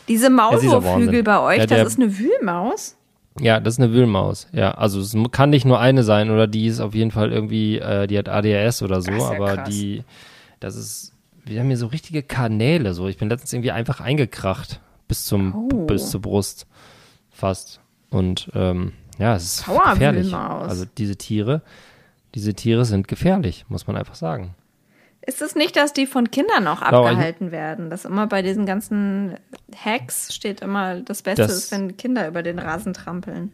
diese 0.09 0.31
Maulwurfhügel 0.31 1.23
bei 1.23 1.39
euch, 1.41 1.59
Ja, 1.59 1.67
der- 1.67 1.85
das 1.85 1.95
ist 1.95 2.01
eine 2.01 2.19
Wühlmaus? 2.19 2.97
Ja, 3.41 3.61
das 3.61 3.75
ist 3.75 3.81
eine 3.81 3.93
Wühlmaus. 3.93 4.49
Ja, 4.53 4.73
also 4.73 5.01
es 5.01 5.15
kann 5.31 5.51
nicht 5.51 5.65
nur 5.65 5.79
eine 5.79 6.03
sein 6.03 6.31
oder 6.31 6.47
die 6.49 6.67
ist 6.67 6.81
auf 6.81 6.95
jeden 6.95 7.13
Fall 7.13 7.31
irgendwie, 7.33 7.79
äh, 7.79 8.07
die 8.09 8.19
hat 8.19 8.29
ADHS 8.29 8.83
oder 8.83 9.01
so, 9.01 9.13
ja 9.13 9.31
aber 9.31 9.55
krass. 9.59 9.69
die, 9.69 10.03
das 10.61 10.75
ist, 10.75 11.13
wir 11.45 11.61
haben 11.61 11.69
hier 11.69 11.77
so 11.77 11.87
richtige 11.87 12.23
Kanäle 12.25 12.95
so. 12.95 13.07
Ich 13.07 13.17
bin 13.17 13.29
letztens 13.29 13.53
irgendwie 13.53 13.71
einfach 13.71 14.01
eingekracht 14.01 14.81
bis 15.07 15.25
zum, 15.25 15.55
Oh. 15.55 15.87
bis 15.87 16.11
zur 16.11 16.21
Brust 16.21 16.67
fast. 17.39 17.81
Und 18.11 18.51
ähm, 18.55 18.93
ja, 19.19 19.35
es 19.37 19.45
ist 19.45 19.65
Powerwühlmaus. 19.67 19.95
gefährlich. 19.95 20.35
Also 20.35 20.85
diese 20.99 21.17
Tiere, 21.17 21.63
diese 22.35 22.55
Tiere 22.55 22.85
sind 22.85 23.09
gefährlich, 23.09 23.65
muss 23.69 23.87
man 23.87 23.97
einfach 23.97 24.15
sagen. 24.15 24.55
Ist 25.27 25.43
es 25.43 25.55
nicht, 25.55 25.77
dass 25.77 25.93
die 25.93 26.07
von 26.07 26.31
Kindern 26.31 26.67
auch 26.67 26.81
abgehalten 26.81 27.51
werden? 27.53 27.91
Dass 27.91 28.05
immer 28.07 28.27
bei 28.27 28.41
diesen 28.41 28.65
ganzen 28.65 29.35
Hacks 29.77 30.35
steht 30.35 30.63
immer, 30.63 31.01
das 31.01 31.23
Beste 31.23 31.43
Das- 31.43 31.53
ist, 31.57 31.73
wenn 31.73 31.97
Kinder 31.97 32.27
über 32.29 32.43
den 32.43 32.59
Rasen 32.59 32.95
trampeln. 32.95 33.53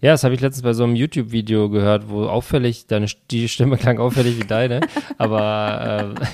Ja, 0.00 0.12
das 0.12 0.24
habe 0.24 0.34
ich 0.34 0.40
letztens 0.40 0.62
bei 0.62 0.72
so 0.72 0.82
einem 0.84 0.96
YouTube-Video 0.96 1.68
gehört, 1.68 2.08
wo 2.08 2.24
auffällig, 2.26 2.86
deine 2.86 3.06
die 3.30 3.48
Stimme 3.48 3.76
klang 3.76 3.98
auffällig 3.98 4.36
wie 4.40 4.46
deine, 4.46 4.80
aber 5.18 6.14
ähm, 6.18 6.26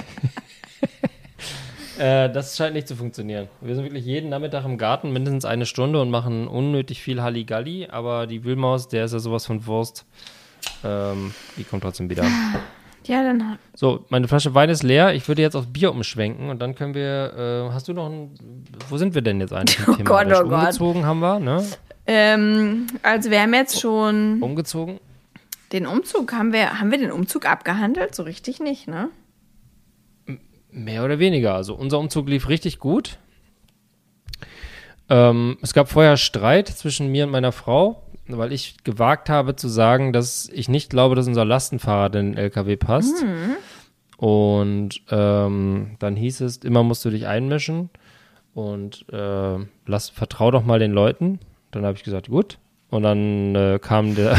äh, 1.99 2.31
das 2.33 2.57
scheint 2.57 2.75
nicht 2.75 2.89
zu 2.89 2.97
funktionieren. 2.97 3.49
Wir 3.61 3.75
sind 3.75 3.85
wirklich 3.85 4.05
jeden 4.05 4.31
Nachmittag 4.31 4.65
im 4.65 4.79
Garten, 4.79 5.13
mindestens 5.13 5.45
eine 5.45 5.67
Stunde 5.67 6.01
und 6.01 6.11
machen 6.11 6.49
unnötig 6.49 7.03
viel 7.03 7.23
Halligalli, 7.23 7.89
aber 7.91 8.27
die 8.27 8.45
Wühlmaus, 8.45 8.89
der 8.89 9.05
ist 9.05 9.13
ja 9.13 9.19
sowas 9.19 9.47
von 9.47 9.67
Wurst. 9.67 10.07
Ähm, 10.85 11.33
die 11.57 11.65
kommt 11.65 11.83
trotzdem 11.83 12.11
wieder. 12.11 12.25
Ja, 13.05 13.23
dann 13.23 13.59
So, 13.75 14.05
meine 14.11 14.29
Flasche 14.29 14.55
Wein 14.55 14.69
ist 14.69 14.83
leer. 14.83 15.15
Ich 15.15 15.27
würde 15.29 15.41
jetzt 15.41 15.55
auf 15.55 15.67
Bier 15.69 15.91
umschwenken 15.93 16.51
und 16.51 16.61
dann 16.61 16.75
können 16.75 16.95
wir. 16.95 17.69
Äh, 17.71 17.73
hast 17.73 17.89
du 17.89 17.95
noch 17.95 18.09
ein. 18.11 18.35
Wo 18.91 18.99
sind 18.99 19.15
wir 19.15 19.23
denn 19.23 19.41
jetzt 19.41 19.53
eigentlich? 19.53 19.79
Oh 19.89 19.95
Gott, 20.05 20.27
oh 20.27 20.45
Gott. 20.45 20.53
Umgezogen 20.53 21.07
haben 21.07 21.21
wir, 21.21 21.41
ne? 21.41 21.65
Ähm, 22.07 22.87
also 23.03 23.31
wir 23.31 23.41
haben 23.41 23.55
jetzt 23.55 23.81
schon 23.81 24.43
Umgezogen. 24.43 24.99
den 25.73 25.87
Umzug, 25.87 26.33
haben 26.33 26.53
wir, 26.53 26.81
haben 26.81 26.91
wir 26.91 26.99
den 26.99 27.13
Umzug 27.13 27.47
abgehandelt? 27.47 28.15
So 28.15 28.25
richtig 28.25 28.61
nicht, 28.61 28.89
ne? 28.89 29.09
Mehr 30.71 31.05
oder 31.05 31.19
weniger. 31.19 31.55
Also 31.55 31.75
unser 31.75 31.99
Umzug 31.99 32.29
lief 32.29 32.49
richtig 32.49 32.79
gut. 32.79 33.19
Ähm, 35.09 35.57
es 35.63 35.73
gab 35.73 35.89
vorher 35.89 36.17
Streit 36.17 36.69
zwischen 36.69 37.09
mir 37.09 37.25
und 37.25 37.31
meiner 37.31 37.53
Frau, 37.53 38.03
weil 38.27 38.53
ich 38.53 38.77
gewagt 38.85 39.31
habe 39.31 39.57
zu 39.57 39.69
sagen, 39.69 40.13
dass 40.13 40.49
ich 40.51 40.69
nicht 40.69 40.91
glaube, 40.91 41.15
dass 41.15 41.27
unser 41.27 41.45
Lastenfahrrad 41.47 42.15
in 42.17 42.33
den 42.33 42.39
LKW 42.39 42.77
passt. 42.77 43.25
Und 44.19 45.03
ähm, 45.11 45.97
dann 45.99 46.17
hieß 46.17 46.41
es, 46.43 46.59
immer 46.59 46.83
musst 46.83 47.05
du 47.05 47.11
dich 47.11 47.27
einmischen 47.27 47.89
und 48.53 49.07
äh, 49.13 49.59
lass, 49.87 50.09
vertrau 50.11 50.51
doch 50.51 50.65
mal 50.65 50.79
den 50.81 50.93
Leuten. 50.93 51.39
Dann 51.71 51.85
habe 51.85 51.97
ich 51.97 52.03
gesagt, 52.03 52.29
gut. 52.29 52.59
Und 52.91 53.05
dann 53.05 53.55
äh, 53.55 53.79
kam 53.81 54.15
der 54.15 54.37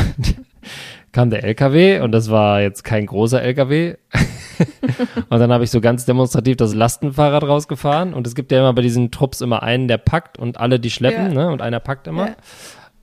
kam 1.11 1.29
der 1.29 1.43
LKW 1.43 2.01
und 2.01 2.11
das 2.11 2.29
war 2.29 2.61
jetzt 2.61 2.83
kein 2.83 3.05
großer 3.05 3.41
LKW. 3.41 3.95
und 5.29 5.39
dann 5.39 5.51
habe 5.51 5.63
ich 5.63 5.71
so 5.71 5.81
ganz 5.81 6.05
demonstrativ 6.05 6.57
das 6.57 6.73
Lastenfahrrad 6.73 7.43
rausgefahren. 7.43 8.13
Und 8.13 8.27
es 8.27 8.35
gibt 8.35 8.51
ja 8.51 8.59
immer 8.59 8.73
bei 8.73 8.81
diesen 8.81 9.11
Trupps 9.11 9.41
immer 9.41 9.63
einen, 9.63 9.87
der 9.87 9.97
packt 9.97 10.37
und 10.37 10.59
alle, 10.59 10.79
die 10.79 10.91
schleppen, 10.91 11.33
Ja. 11.33 11.45
ne? 11.45 11.51
Und 11.51 11.61
einer 11.61 11.79
packt 11.79 12.07
immer. 12.07 12.27
Ja. 12.29 12.35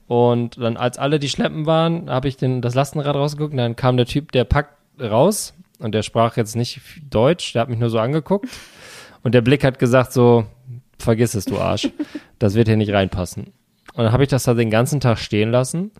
Und 0.07 0.57
dann, 0.61 0.77
als 0.77 0.97
alle, 0.97 1.19
die 1.19 1.29
schleppen 1.29 1.65
waren, 1.65 2.09
habe 2.09 2.27
ich 2.27 2.37
den, 2.37 2.61
das 2.61 2.75
Lastenrad 2.75 3.15
rausgeguckt 3.15 3.51
und 3.51 3.57
dann 3.57 3.75
kam 3.75 3.97
der 3.97 4.05
Typ, 4.05 4.31
der 4.31 4.45
packt 4.45 4.75
raus 5.01 5.53
und 5.79 5.93
der 5.93 6.01
sprach 6.01 6.37
jetzt 6.37 6.55
nicht 6.55 6.79
Deutsch, 7.09 7.53
der 7.53 7.63
hat 7.63 7.69
mich 7.69 7.77
nur 7.77 7.89
so 7.89 7.99
angeguckt 7.99 8.47
und 9.23 9.35
der 9.35 9.41
Blick 9.41 9.65
hat 9.65 9.79
gesagt 9.79 10.13
so, 10.13 10.45
vergiss 10.97 11.35
es, 11.35 11.43
du 11.43 11.59
Arsch, 11.59 11.89
das 12.39 12.55
wird 12.55 12.69
hier 12.69 12.77
nicht 12.77 12.93
reinpassen. 12.93 13.47
Und 13.95 14.03
dann 14.03 14.13
habe 14.13 14.23
ich 14.23 14.29
das 14.29 14.43
da 14.43 14.53
den 14.53 14.69
ganzen 14.69 14.99
Tag 15.01 15.17
stehen 15.17 15.51
lassen. 15.51 15.91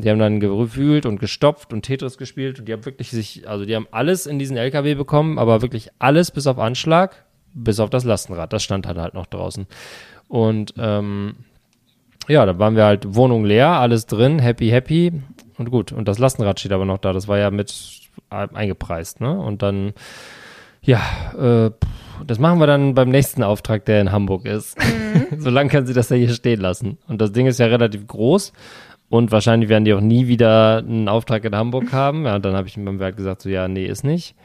Die 0.00 0.10
haben 0.10 0.18
dann 0.18 0.40
gewühlt 0.40 1.06
und 1.06 1.20
gestopft 1.20 1.72
und 1.72 1.82
Tetris 1.82 2.18
gespielt 2.18 2.58
und 2.58 2.68
die 2.68 2.72
haben 2.72 2.84
wirklich 2.84 3.10
sich, 3.10 3.48
also 3.48 3.64
die 3.64 3.74
haben 3.74 3.86
alles 3.90 4.26
in 4.26 4.38
diesen 4.38 4.56
LKW 4.56 4.94
bekommen, 4.94 5.38
aber 5.38 5.62
wirklich 5.62 5.90
alles 5.98 6.30
bis 6.30 6.46
auf 6.46 6.58
Anschlag, 6.58 7.24
bis 7.54 7.80
auf 7.80 7.90
das 7.90 8.04
Lastenrad. 8.04 8.52
Das 8.52 8.62
stand 8.62 8.86
halt 8.86 8.98
halt 8.98 9.14
noch 9.14 9.26
draußen. 9.26 9.66
Und 10.28 10.74
ähm, 10.78 11.34
ja, 12.28 12.46
da 12.46 12.58
waren 12.58 12.76
wir 12.76 12.84
halt 12.84 13.14
Wohnung 13.14 13.44
leer, 13.44 13.68
alles 13.68 14.06
drin, 14.06 14.38
happy, 14.38 14.68
happy 14.68 15.12
und 15.58 15.70
gut. 15.70 15.92
Und 15.92 16.06
das 16.06 16.18
Lastenrad 16.18 16.60
steht 16.60 16.72
aber 16.72 16.84
noch 16.84 16.98
da. 16.98 17.12
Das 17.12 17.28
war 17.28 17.38
ja 17.38 17.50
mit 17.50 17.74
eingepreist, 18.28 19.20
ne? 19.20 19.38
Und 19.38 19.62
dann, 19.62 19.92
ja, 20.82 21.00
äh, 21.36 21.70
das 22.26 22.38
machen 22.38 22.58
wir 22.60 22.66
dann 22.66 22.94
beim 22.94 23.08
nächsten 23.08 23.42
Auftrag, 23.42 23.84
der 23.86 24.00
in 24.00 24.12
Hamburg 24.12 24.46
ist. 24.46 24.78
Mhm. 24.78 25.38
Solange 25.40 25.70
können 25.70 25.86
sie 25.86 25.94
das 25.94 26.10
ja 26.10 26.16
hier 26.16 26.30
stehen 26.30 26.60
lassen. 26.60 26.98
Und 27.08 27.20
das 27.20 27.32
Ding 27.32 27.46
ist 27.46 27.58
ja 27.58 27.66
relativ 27.66 28.06
groß. 28.06 28.52
Und 29.10 29.32
wahrscheinlich 29.32 29.68
werden 29.68 29.84
die 29.84 29.92
auch 29.92 30.00
nie 30.00 30.28
wieder 30.28 30.78
einen 30.78 31.08
Auftrag 31.08 31.44
in 31.44 31.54
Hamburg 31.54 31.92
haben. 31.92 32.24
Ja, 32.24 32.36
und 32.36 32.44
dann 32.44 32.54
habe 32.54 32.68
ich 32.68 32.76
beim 32.76 33.00
Werk 33.00 33.16
gesagt, 33.16 33.42
so 33.42 33.48
ja, 33.48 33.66
nee, 33.66 33.84
ist 33.84 34.04
nicht. 34.04 34.36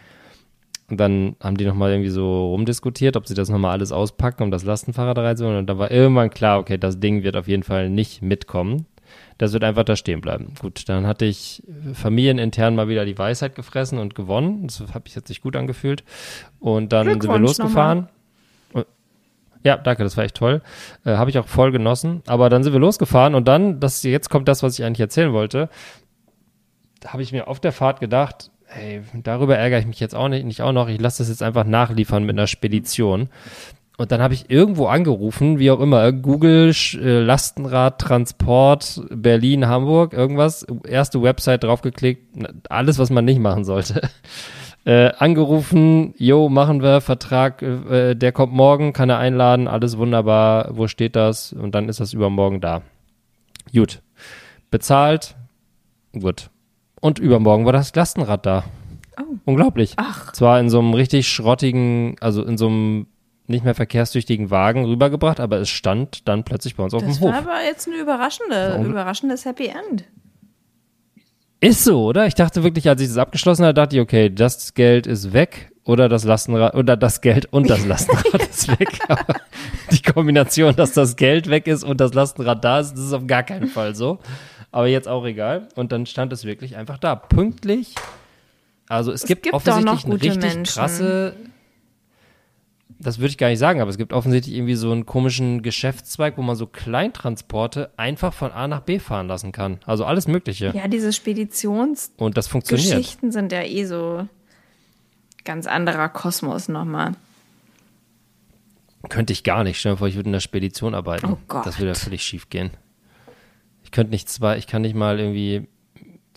Und 0.90 1.00
dann 1.00 1.36
haben 1.40 1.56
die 1.56 1.66
nochmal 1.66 1.92
irgendwie 1.92 2.10
so 2.10 2.50
rumdiskutiert, 2.50 3.16
ob 3.16 3.28
sie 3.28 3.36
das 3.36 3.50
nochmal 3.50 3.72
alles 3.72 3.92
auspacken, 3.92 4.44
um 4.44 4.52
das 4.52 4.64
Lastenfahrrad 4.64 5.20
reinzuholen. 5.20 5.60
Und 5.60 5.68
da 5.68 5.78
war 5.78 5.92
irgendwann 5.92 6.32
klar, 6.32 6.60
okay, 6.60 6.80
das 6.80 7.00
Ding 7.00 7.24
wird 7.24 7.38
auf 7.38 7.48
jeden 7.48 7.64
Fall 7.64 7.90
nicht 7.90 8.24
mitkommen. 8.24 8.88
Das 9.38 9.54
wird 9.54 9.64
einfach 9.64 9.84
da 9.84 9.96
stehen 9.96 10.20
bleiben. 10.20 10.54
Gut, 10.60 10.90
dann 10.90 11.06
hatte 11.06 11.26
ich 11.26 11.62
familienintern 11.94 12.76
mal 12.76 12.88
wieder 12.88 13.06
die 13.06 13.18
Weisheit 13.18 13.54
gefressen 13.54 14.00
und 14.00 14.16
gewonnen. 14.16 14.68
Das 14.68 14.82
habe 14.94 15.04
ich 15.08 15.16
jetzt 15.16 15.30
nicht 15.30 15.42
gut 15.42 15.56
angefühlt. 15.56 16.04
Und 16.60 16.92
dann 16.92 17.08
sind 17.08 17.24
wir 17.24 17.38
losgefahren. 17.38 18.10
Ja, 19.66 19.78
danke, 19.78 20.04
das 20.04 20.16
war 20.16 20.24
echt 20.24 20.36
toll. 20.36 20.62
Äh, 21.06 21.16
habe 21.16 21.32
ich 21.32 21.40
auch 21.40 21.48
voll 21.48 21.72
genossen. 21.72 22.22
Aber 22.28 22.50
dann 22.52 22.64
sind 22.64 22.72
wir 22.72 22.80
losgefahren 22.80 23.34
und 23.34 23.48
dann, 23.48 23.80
das 23.80 24.04
jetzt 24.04 24.30
kommt 24.30 24.48
das, 24.48 24.62
was 24.62 24.78
ich 24.78 24.86
eigentlich 24.86 25.00
erzählen 25.00 25.34
wollte. 25.34 25.70
Habe 27.04 27.24
ich 27.24 27.32
mir 27.32 27.48
auf 27.48 27.60
der 27.60 27.72
Fahrt 27.72 28.00
gedacht, 28.00 28.52
hey, 28.68 29.02
darüber 29.24 29.58
ärgere 29.58 29.80
ich 29.80 29.88
mich 29.88 30.00
jetzt 30.00 30.14
auch 30.14 30.28
nicht, 30.28 30.46
nicht 30.46 30.62
auch 30.62 30.72
noch. 30.72 30.88
Ich 30.88 31.02
lasse 31.02 31.24
das 31.24 31.30
jetzt 31.30 31.42
einfach 31.42 31.64
nachliefern 31.64 32.24
mit 32.26 32.36
einer 32.36 32.46
Spedition. 32.46 33.30
Und 33.98 34.12
dann 34.12 34.22
habe 34.22 34.36
ich 34.36 34.52
irgendwo 34.52 34.86
angerufen, 34.86 35.58
wie 35.58 35.72
auch 35.72 35.80
immer, 35.80 36.12
Google, 36.12 36.72
äh, 36.94 37.20
Lastenrad, 37.22 38.00
Transport, 38.00 39.02
Berlin, 39.10 39.66
Hamburg, 39.66 40.14
irgendwas, 40.14 40.68
erste 40.88 41.24
Website 41.24 41.64
draufgeklickt, 41.64 42.38
alles, 42.70 43.00
was 43.00 43.10
man 43.10 43.26
nicht 43.26 43.40
machen 43.40 43.66
sollte. 43.66 44.02
Äh, 44.86 45.14
angerufen, 45.18 46.14
jo, 46.16 46.48
machen 46.48 46.84
wir, 46.84 47.02
Vertrag, 47.02 47.64
äh, 47.64 48.14
der 48.14 48.32
kommt 48.32 48.54
morgen, 48.54 48.94
kann 48.94 49.10
er 49.10 49.18
einladen, 49.18 49.68
alles 49.68 49.98
wunderbar, 49.98 50.78
wo 50.78 50.88
steht 50.88 51.16
das? 51.16 51.54
Und 51.54 51.74
dann 51.74 51.90
ist 51.90 52.00
das 52.00 52.14
übermorgen 52.14 52.62
da. 52.62 52.84
Gut. 53.74 54.04
Bezahlt, 54.70 55.36
gut. 56.14 56.52
Und 57.02 57.18
übermorgen 57.18 57.66
war 57.66 57.74
das 57.74 57.96
Lastenrad 57.96 58.46
da. 58.46 58.64
Oh. 59.20 59.38
Unglaublich. 59.46 59.94
Ach. 59.98 60.32
Zwar 60.34 60.60
in 60.60 60.70
so 60.70 60.78
einem 60.78 60.94
richtig 60.94 61.30
schrottigen, 61.30 62.16
also 62.22 62.44
in 62.44 62.58
so 62.58 62.68
einem 62.68 63.08
nicht 63.48 63.66
mehr 63.66 63.76
verkehrstüchtigen 63.76 64.52
Wagen 64.52 64.86
rübergebracht, 64.86 65.40
aber 65.40 65.58
es 65.58 65.70
stand 65.70 66.28
dann 66.28 66.44
plötzlich 66.44 66.76
bei 66.76 66.84
uns 66.84 66.94
auf 66.94 67.04
das 67.04 67.18
dem 67.18 67.22
Hof. 67.22 67.32
Das 67.32 67.46
war 67.46 67.54
aber 67.54 67.64
jetzt 67.64 67.88
ein 67.88 67.94
überraschende, 67.94 68.84
überraschendes 68.86 69.46
Happy 69.46 69.68
End. 69.68 70.06
Ist 71.66 71.84
so, 71.84 72.04
oder? 72.04 72.28
Ich 72.28 72.36
dachte 72.36 72.64
wirklich, 72.64 72.88
als 72.88 73.02
ich 73.02 73.08
das 73.08 73.18
abgeschlossen 73.18 73.66
hatte, 73.66 73.74
dachte 73.74 73.96
ich, 73.96 74.02
okay, 74.02 74.30
das 74.30 74.74
Geld 74.74 75.08
ist 75.08 75.34
weg 75.34 75.72
oder 75.84 76.10
das 76.10 76.24
Lastenrad 76.24 76.76
oder 76.76 76.96
das 76.96 77.22
Geld 77.22 77.52
und 77.52 77.70
das 77.70 77.86
Lastenrad 77.88 78.48
ist 78.48 78.68
weg. 78.80 79.00
Aber 79.08 79.36
die 79.92 80.02
Kombination, 80.02 80.76
dass 80.76 80.94
das 80.94 81.16
Geld 81.16 81.50
weg 81.50 81.68
ist 81.68 81.84
und 81.84 82.00
das 82.00 82.14
Lastenrad 82.14 82.64
da 82.64 82.80
ist, 82.80 82.94
das 82.94 83.00
ist 83.00 83.14
auf 83.14 83.28
gar 83.28 83.44
keinen 83.44 83.68
Fall 83.68 83.96
so 83.96 84.20
aber 84.76 84.88
jetzt 84.88 85.08
auch 85.08 85.26
egal. 85.26 85.70
Und 85.76 85.94
dann 85.94 86.06
stand 86.06 86.34
es 86.34 86.44
wirklich 86.44 86.76
einfach 86.76 86.98
da, 86.98 87.16
pünktlich. 87.16 87.96
Also 88.90 89.14
es, 89.14 89.24
es 89.24 89.28
gibt, 89.28 89.44
gibt 89.44 89.56
offensichtlich 89.56 90.04
eine 90.04 90.14
richtig 90.16 90.54
Menschen. 90.54 90.64
krasse, 90.66 91.34
das 93.00 93.20
würde 93.20 93.30
ich 93.30 93.38
gar 93.38 93.50
nicht 93.50 93.60
sagen, 93.60 93.82
aber 93.82 93.90
es 93.90 93.98
gibt 93.98 94.14
offensichtlich 94.14 94.56
irgendwie 94.56 94.76
so 94.76 94.92
einen 94.92 95.06
komischen 95.06 95.62
Geschäftszweig, 95.62 96.38
wo 96.38 96.42
man 96.42 96.56
so 96.56 96.66
Kleintransporte 96.68 97.92
einfach 97.98 98.34
von 98.34 98.52
A 98.52 98.68
nach 98.68 98.82
B 98.82 99.00
fahren 99.00 99.28
lassen 99.28 99.52
kann. 99.52 99.80
Also 99.86 100.06
alles 100.06 100.28
Mögliche. 100.28 100.72
Ja, 100.76 100.88
diese 100.88 101.12
Speditions- 101.12 102.12
und 102.18 102.38
das 102.38 102.48
funktioniert. 102.48 102.98
Geschichten 102.98 103.32
sind 103.32 103.52
ja 103.52 103.64
eh 103.64 103.86
so 103.86 104.28
ganz 105.44 105.68
anderer 105.68 106.10
Kosmos 106.10 106.68
nochmal. 106.70 107.12
Könnte 109.10 109.34
ich 109.34 109.44
gar 109.44 109.64
nicht. 109.64 109.80
Stell 109.80 109.94
dir 109.94 109.98
vor, 109.98 110.08
ich 110.08 110.16
würde 110.16 110.30
in 110.30 110.34
der 110.34 110.40
Spedition 110.40 110.96
arbeiten. 110.96 111.34
Oh 111.34 111.38
Gott. 111.48 111.66
Das 111.66 111.78
würde 111.78 111.90
ja 111.90 111.96
völlig 111.96 112.24
schief 112.24 112.50
gehen 112.50 112.72
ich 113.86 113.92
könnte 113.92 114.12
nicht 114.12 114.28
zwei, 114.28 114.58
ich 114.58 114.68
kann 114.68 114.82
nicht 114.82 114.96
mal 114.96 115.20
irgendwie 115.20 115.68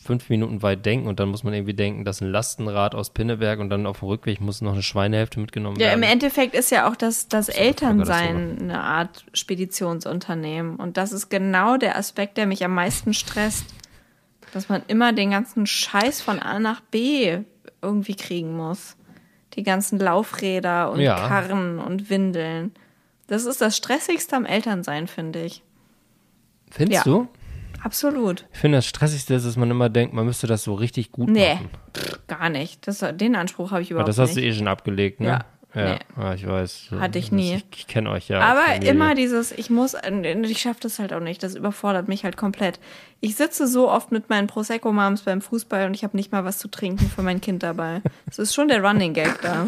fünf 0.02 0.30
Minuten 0.30 0.62
weit 0.62 0.86
denken 0.86 1.08
und 1.08 1.20
dann 1.20 1.28
muss 1.28 1.44
man 1.44 1.52
irgendwie 1.52 1.74
denken, 1.74 2.04
dass 2.04 2.20
ein 2.20 2.30
Lastenrad 2.30 2.94
aus 2.94 3.10
Pinneberg 3.10 3.58
und 3.58 3.68
dann 3.70 3.86
auf 3.86 4.00
dem 4.00 4.08
Rückweg 4.08 4.40
muss 4.40 4.60
noch 4.60 4.72
eine 4.72 4.82
Schweinehälfte 4.82 5.40
mitgenommen 5.40 5.76
ja, 5.78 5.86
werden. 5.86 6.02
Ja, 6.02 6.06
im 6.08 6.12
Endeffekt 6.12 6.54
ist 6.54 6.70
ja 6.70 6.88
auch 6.88 6.96
das, 6.96 7.28
das 7.28 7.48
Elternsein 7.48 8.58
eine 8.60 8.80
Art 8.80 9.24
Speditionsunternehmen 9.34 10.76
und 10.76 10.96
das 10.96 11.12
ist 11.12 11.28
genau 11.28 11.76
der 11.76 11.96
Aspekt, 11.96 12.36
der 12.36 12.46
mich 12.46 12.64
am 12.64 12.74
meisten 12.74 13.12
stresst, 13.12 13.66
dass 14.52 14.68
man 14.68 14.82
immer 14.88 15.12
den 15.12 15.30
ganzen 15.30 15.66
Scheiß 15.66 16.22
von 16.22 16.38
A 16.38 16.58
nach 16.58 16.80
B 16.80 17.40
irgendwie 17.82 18.14
kriegen 18.14 18.56
muss. 18.56 18.96
Die 19.54 19.62
ganzen 19.62 19.98
Laufräder 19.98 20.92
und 20.92 21.00
ja. 21.00 21.16
Karren 21.28 21.80
und 21.80 22.10
Windeln. 22.10 22.72
Das 23.26 23.44
ist 23.44 23.60
das 23.60 23.76
Stressigste 23.76 24.36
am 24.36 24.44
Elternsein, 24.44 25.08
finde 25.08 25.42
ich. 25.42 25.62
Findest 26.70 27.04
ja. 27.06 27.12
du? 27.12 27.28
Absolut. 27.82 28.46
Ich 28.52 28.58
finde, 28.58 28.78
das 28.78 28.86
Stressigste 28.86 29.34
ist, 29.34 29.46
dass 29.46 29.56
man 29.56 29.70
immer 29.70 29.88
denkt, 29.88 30.14
man 30.14 30.26
müsste 30.26 30.46
das 30.46 30.64
so 30.64 30.74
richtig 30.74 31.12
gut 31.12 31.28
nee, 31.28 31.54
machen. 31.54 31.70
Nee, 31.96 32.02
gar 32.26 32.48
nicht. 32.50 32.86
Das, 32.86 33.04
den 33.14 33.36
Anspruch 33.36 33.70
habe 33.70 33.82
ich 33.82 33.90
überhaupt 33.90 34.08
nicht. 34.08 34.18
Das 34.18 34.22
hast 34.22 34.36
nicht. 34.36 34.44
du 34.44 34.48
eh 34.48 34.54
schon 34.54 34.68
abgelegt, 34.68 35.20
ne? 35.20 35.28
Ja. 35.28 35.44
Ja, 35.74 35.94
nee. 35.94 35.98
ja, 36.16 36.34
ich 36.34 36.46
weiß. 36.46 36.88
Hatte 36.98 37.18
ich 37.18 37.30
nie. 37.30 37.56
Ich, 37.56 37.80
ich 37.80 37.86
kenne 37.86 38.10
euch 38.10 38.28
ja. 38.28 38.40
Aber 38.40 38.62
Familie. 38.62 38.90
immer 38.90 39.14
dieses, 39.14 39.52
ich 39.52 39.68
muss, 39.68 39.94
ich 40.42 40.60
schaffe 40.60 40.80
das 40.80 40.98
halt 40.98 41.12
auch 41.12 41.20
nicht. 41.20 41.42
Das 41.42 41.54
überfordert 41.54 42.08
mich 42.08 42.24
halt 42.24 42.38
komplett. 42.38 42.80
Ich 43.20 43.36
sitze 43.36 43.66
so 43.66 43.90
oft 43.90 44.10
mit 44.10 44.30
meinen 44.30 44.46
Prosecco-Moms 44.46 45.22
beim 45.22 45.42
Fußball 45.42 45.86
und 45.86 45.94
ich 45.94 46.04
habe 46.04 46.16
nicht 46.16 46.32
mal 46.32 46.44
was 46.44 46.58
zu 46.58 46.68
trinken 46.68 47.10
für 47.10 47.22
mein 47.22 47.40
Kind 47.40 47.62
dabei. 47.62 48.02
Das 48.26 48.38
ist 48.38 48.54
schon 48.54 48.68
der 48.68 48.82
Running 48.82 49.14
Gag 49.14 49.40
da. 49.40 49.64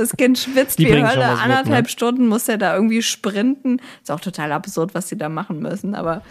Das 0.00 0.16
Kind 0.16 0.38
schwitzt 0.38 0.78
die 0.78 0.86
wie 0.86 0.92
Hölle. 0.94 1.26
Anderthalb 1.26 1.66
mit, 1.66 1.84
ne? 1.84 1.88
Stunden 1.90 2.26
muss 2.26 2.48
er 2.48 2.56
da 2.56 2.74
irgendwie 2.74 3.02
sprinten. 3.02 3.82
Ist 4.00 4.10
auch 4.10 4.20
total 4.20 4.50
absurd, 4.52 4.94
was 4.94 5.10
sie 5.10 5.18
da 5.18 5.28
machen 5.28 5.60
müssen, 5.60 5.94
aber 5.94 6.22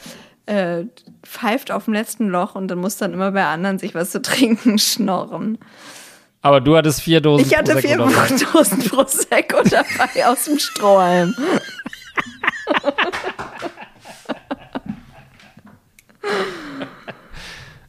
äh, 0.48 0.86
pfeift 1.22 1.72
auf 1.72 1.86
dem 1.86 1.94
letzten 1.94 2.30
Loch 2.30 2.56
und 2.56 2.68
dann 2.70 2.80
muss 2.80 2.98
dann 2.98 3.14
immer 3.14 3.32
bei 3.32 3.46
anderen 3.46 3.78
sich 3.78 3.94
was 3.94 4.10
zu 4.10 4.24
trinken 4.24 4.80
schnorren. 4.80 5.60
Aber 6.42 6.62
du 6.62 6.76
hattest 6.76 7.02
vier 7.02 7.22
Dosen 7.22 7.46
Ich 7.46 7.56
hatte 7.56 7.74
Prosecco 7.74 8.08
vier 8.08 8.16
dabei. 8.16 8.46
Dosen 8.54 8.80
Prosecco 8.80 9.58
dabei 9.70 10.26
aus 10.26 10.46
dem 10.46 10.58
Strohhalm. 10.58 11.36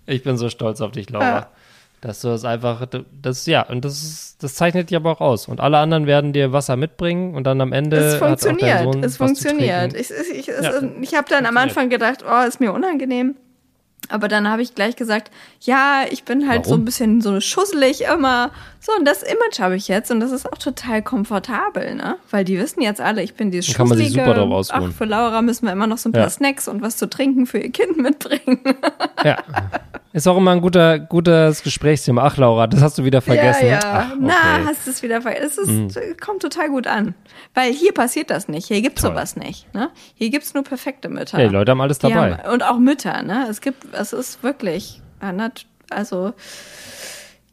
Ich 0.04 0.22
bin 0.22 0.36
so 0.36 0.50
stolz 0.50 0.82
auf 0.82 0.90
dich, 0.90 1.08
Laura. 1.08 1.48
Dass 2.00 2.22
du 2.22 2.28
das 2.28 2.46
einfach, 2.46 2.86
das, 3.20 3.44
ja, 3.44 3.62
und 3.62 3.84
das 3.84 4.02
ist, 4.02 4.42
das 4.42 4.54
zeichnet 4.54 4.88
dich 4.88 4.96
aber 4.96 5.12
auch 5.12 5.20
aus. 5.20 5.48
Und 5.48 5.60
alle 5.60 5.78
anderen 5.78 6.06
werden 6.06 6.32
dir 6.32 6.50
Wasser 6.52 6.76
mitbringen 6.76 7.34
und 7.34 7.44
dann 7.44 7.60
am 7.60 7.74
Ende. 7.74 7.96
Es 7.96 8.16
funktioniert, 8.16 9.04
es 9.04 9.16
funktioniert. 9.18 9.94
Ich, 9.94 10.10
ich, 10.10 10.38
ich, 10.38 10.46
ja, 10.46 10.82
ich 11.00 11.14
habe 11.14 11.28
dann 11.28 11.44
am 11.44 11.58
Anfang 11.58 11.90
gedacht, 11.90 12.24
oh, 12.26 12.46
ist 12.46 12.58
mir 12.58 12.72
unangenehm. 12.72 13.36
Aber 14.08 14.28
dann 14.28 14.48
habe 14.48 14.62
ich 14.62 14.74
gleich 14.74 14.96
gesagt, 14.96 15.30
ja, 15.60 16.04
ich 16.10 16.24
bin 16.24 16.48
halt 16.48 16.64
Warum? 16.64 16.70
so 16.70 16.74
ein 16.76 16.84
bisschen 16.84 17.20
so 17.20 17.40
schusselig 17.40 18.02
immer. 18.02 18.50
So, 18.82 18.92
und 18.98 19.04
das 19.04 19.22
Image 19.22 19.60
habe 19.60 19.76
ich 19.76 19.88
jetzt 19.88 20.10
und 20.10 20.20
das 20.20 20.32
ist 20.32 20.50
auch 20.50 20.56
total 20.56 21.02
komfortabel, 21.02 21.94
ne? 21.94 22.16
Weil 22.30 22.46
die 22.46 22.58
wissen 22.58 22.80
jetzt 22.80 23.00
alle, 23.00 23.22
ich 23.22 23.34
bin 23.34 23.50
dieses 23.50 23.66
Schusselige. 23.66 23.78
Kann 23.78 23.88
man 23.88 23.98
sich 23.98 24.12
super 24.12 24.34
drauf 24.34 24.50
ausruhen. 24.50 24.90
Ach, 24.94 24.96
für 24.96 25.04
Laura 25.04 25.42
müssen 25.42 25.66
wir 25.66 25.72
immer 25.72 25.86
noch 25.86 25.98
so 25.98 26.08
ein 26.08 26.12
paar 26.12 26.22
ja. 26.22 26.30
Snacks 26.30 26.66
und 26.66 26.80
was 26.80 26.96
zu 26.96 27.08
trinken 27.10 27.44
für 27.44 27.58
ihr 27.58 27.70
Kind 27.70 27.98
mitbringen. 27.98 28.60
Ja. 29.22 29.36
Ist 30.14 30.26
auch 30.26 30.38
immer 30.38 30.52
ein 30.52 30.62
guter, 30.62 30.98
gutes 30.98 31.62
Gesprächsthema. 31.62 32.24
Ach, 32.24 32.38
Laura, 32.38 32.66
das 32.66 32.80
hast 32.80 32.96
du 32.96 33.04
wieder 33.04 33.20
vergessen. 33.20 33.66
Ja, 33.66 33.72
ja. 33.72 33.80
Ach, 33.82 34.12
okay. 34.12 34.18
Na, 34.18 34.64
hast 34.64 34.86
du 34.86 34.90
es 34.90 35.02
wieder 35.02 35.20
vergessen. 35.20 35.86
Es 35.88 35.94
mhm. 35.94 36.16
kommt 36.18 36.40
total 36.40 36.70
gut 36.70 36.86
an. 36.86 37.14
Weil 37.52 37.70
hier 37.70 37.92
passiert 37.92 38.30
das 38.30 38.48
nicht. 38.48 38.68
Hier 38.68 38.80
gibt's 38.80 39.02
Toll. 39.02 39.10
sowas 39.10 39.36
nicht. 39.36 39.72
Ne? 39.74 39.90
Hier 40.14 40.30
gibt's 40.30 40.54
nur 40.54 40.64
perfekte 40.64 41.10
Mütter. 41.10 41.38
Ja, 41.38 41.48
die 41.48 41.52
Leute 41.52 41.72
haben 41.72 41.82
alles 41.82 41.98
dabei. 41.98 42.38
Haben, 42.38 42.52
und 42.52 42.62
auch 42.62 42.78
Mütter, 42.78 43.22
ne? 43.22 43.46
Es 43.50 43.60
gibt, 43.60 43.94
es 43.94 44.14
ist 44.14 44.42
wirklich, 44.42 45.02
also, 45.90 46.32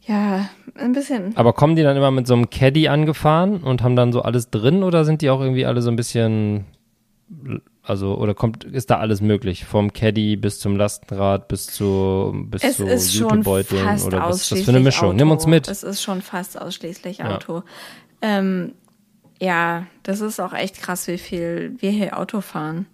ja, 0.08 0.48
ein 0.74 0.92
bisschen. 0.92 1.36
Aber 1.36 1.52
kommen 1.52 1.76
die 1.76 1.82
dann 1.82 1.96
immer 1.96 2.10
mit 2.10 2.26
so 2.26 2.34
einem 2.34 2.50
Caddy 2.50 2.88
angefahren 2.88 3.58
und 3.62 3.82
haben 3.82 3.94
dann 3.94 4.12
so 4.12 4.22
alles 4.22 4.50
drin 4.50 4.82
oder 4.82 5.04
sind 5.04 5.22
die 5.22 5.30
auch 5.30 5.40
irgendwie 5.40 5.66
alle 5.66 5.82
so 5.82 5.90
ein 5.90 5.96
bisschen 5.96 6.64
Also, 7.82 8.16
oder 8.16 8.34
kommt, 8.34 8.64
ist 8.64 8.90
da 8.90 8.98
alles 8.98 9.20
möglich? 9.20 9.64
Vom 9.64 9.92
Caddy 9.92 10.36
bis 10.36 10.60
zum 10.60 10.76
Lastenrad 10.76 11.48
bis 11.48 11.66
zu, 11.66 12.34
bis 12.46 12.62
Es 12.64 12.76
zu 12.76 12.86
ist 12.86 13.14
schon 13.14 13.42
fast 13.42 14.06
oder 14.06 14.18
was 14.20 14.34
ausschließlich 14.36 14.64
für 14.64 14.70
eine 14.72 14.80
Mischung? 14.80 15.08
Auto. 15.08 15.16
Nimm 15.16 15.30
uns 15.30 15.46
mit. 15.46 15.68
Es 15.68 15.82
ist 15.82 16.02
schon 16.02 16.20
fast 16.22 16.60
ausschließlich 16.60 17.18
Ja. 17.18 17.34
Auto. 17.34 17.62
Ähm, 18.20 18.72
ja, 19.40 19.86
das 20.02 20.20
ist 20.20 20.40
auch 20.40 20.52
echt 20.52 20.80
krass, 20.82 21.06
wie 21.06 21.18
viel 21.18 21.76
wir 21.78 21.90
hier 21.90 22.18
Auto 22.18 22.40
fahren. 22.40 22.86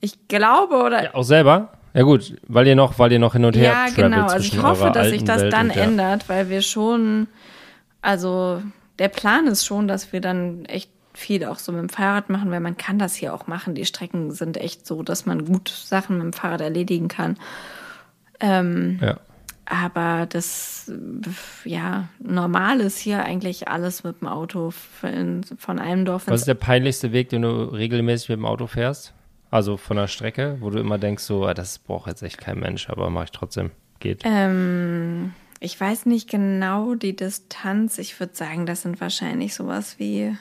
Ich 0.00 0.28
glaube, 0.28 0.82
oder 0.82 1.02
Ja, 1.04 1.14
auch 1.14 1.24
selber? 1.24 1.72
Ja 1.98 2.04
gut, 2.04 2.36
weil 2.46 2.64
ihr 2.68 2.76
noch, 2.76 3.00
weil 3.00 3.10
ihr 3.10 3.18
noch 3.18 3.32
hin 3.32 3.44
und 3.44 3.56
her 3.56 3.72
Ja, 3.72 3.86
genau. 3.92 4.28
Also 4.28 4.38
ich 4.38 4.62
hoffe, 4.62 4.92
dass 4.94 5.08
sich 5.08 5.24
das 5.24 5.42
Welt 5.42 5.52
dann 5.52 5.70
ändert, 5.70 6.28
weil 6.28 6.48
wir 6.48 6.62
schon, 6.62 7.26
also 8.02 8.62
der 9.00 9.08
Plan 9.08 9.48
ist 9.48 9.66
schon, 9.66 9.88
dass 9.88 10.12
wir 10.12 10.20
dann 10.20 10.64
echt 10.66 10.92
viel 11.12 11.44
auch 11.44 11.58
so 11.58 11.72
mit 11.72 11.80
dem 11.80 11.88
Fahrrad 11.88 12.30
machen, 12.30 12.52
weil 12.52 12.60
man 12.60 12.76
kann 12.76 13.00
das 13.00 13.16
hier 13.16 13.34
auch 13.34 13.48
machen. 13.48 13.74
Die 13.74 13.84
Strecken 13.84 14.30
sind 14.30 14.58
echt 14.58 14.86
so, 14.86 15.02
dass 15.02 15.26
man 15.26 15.44
gut 15.44 15.70
Sachen 15.70 16.18
mit 16.18 16.24
dem 16.26 16.32
Fahrrad 16.32 16.60
erledigen 16.60 17.08
kann. 17.08 17.36
Ja. 18.40 19.16
Aber 19.64 20.26
das, 20.26 20.92
ja, 21.64 22.08
normal 22.20 22.78
ist 22.78 22.98
hier 22.98 23.24
eigentlich 23.24 23.66
alles 23.66 24.04
mit 24.04 24.20
dem 24.20 24.28
Auto 24.28 24.70
von, 24.70 25.42
einem 25.80 26.04
Dorf 26.04 26.28
Was 26.28 26.42
ist 26.42 26.46
der 26.46 26.54
peinlichste 26.54 27.10
Weg, 27.10 27.30
den 27.30 27.42
du 27.42 27.48
regelmäßig 27.48 28.28
mit 28.28 28.38
dem 28.38 28.46
Auto 28.46 28.68
fährst? 28.68 29.14
Also 29.50 29.76
von 29.76 29.96
der 29.96 30.08
Strecke, 30.08 30.58
wo 30.60 30.70
du 30.70 30.78
immer 30.78 30.98
denkst, 30.98 31.22
so, 31.24 31.46
ah, 31.46 31.54
das 31.54 31.78
braucht 31.78 32.06
jetzt 32.08 32.22
echt 32.22 32.38
kein 32.38 32.58
Mensch, 32.58 32.90
aber 32.90 33.08
mache 33.10 33.24
ich 33.24 33.30
trotzdem. 33.32 33.70
Geht. 34.00 34.22
Ähm, 34.24 35.32
ich 35.58 35.80
weiß 35.80 36.06
nicht 36.06 36.28
genau 36.30 36.94
die 36.94 37.16
Distanz. 37.16 37.98
Ich 37.98 38.18
würde 38.20 38.36
sagen, 38.36 38.66
das 38.66 38.82
sind 38.82 39.00
wahrscheinlich 39.00 39.54
sowas 39.54 39.98
wie. 39.98 40.36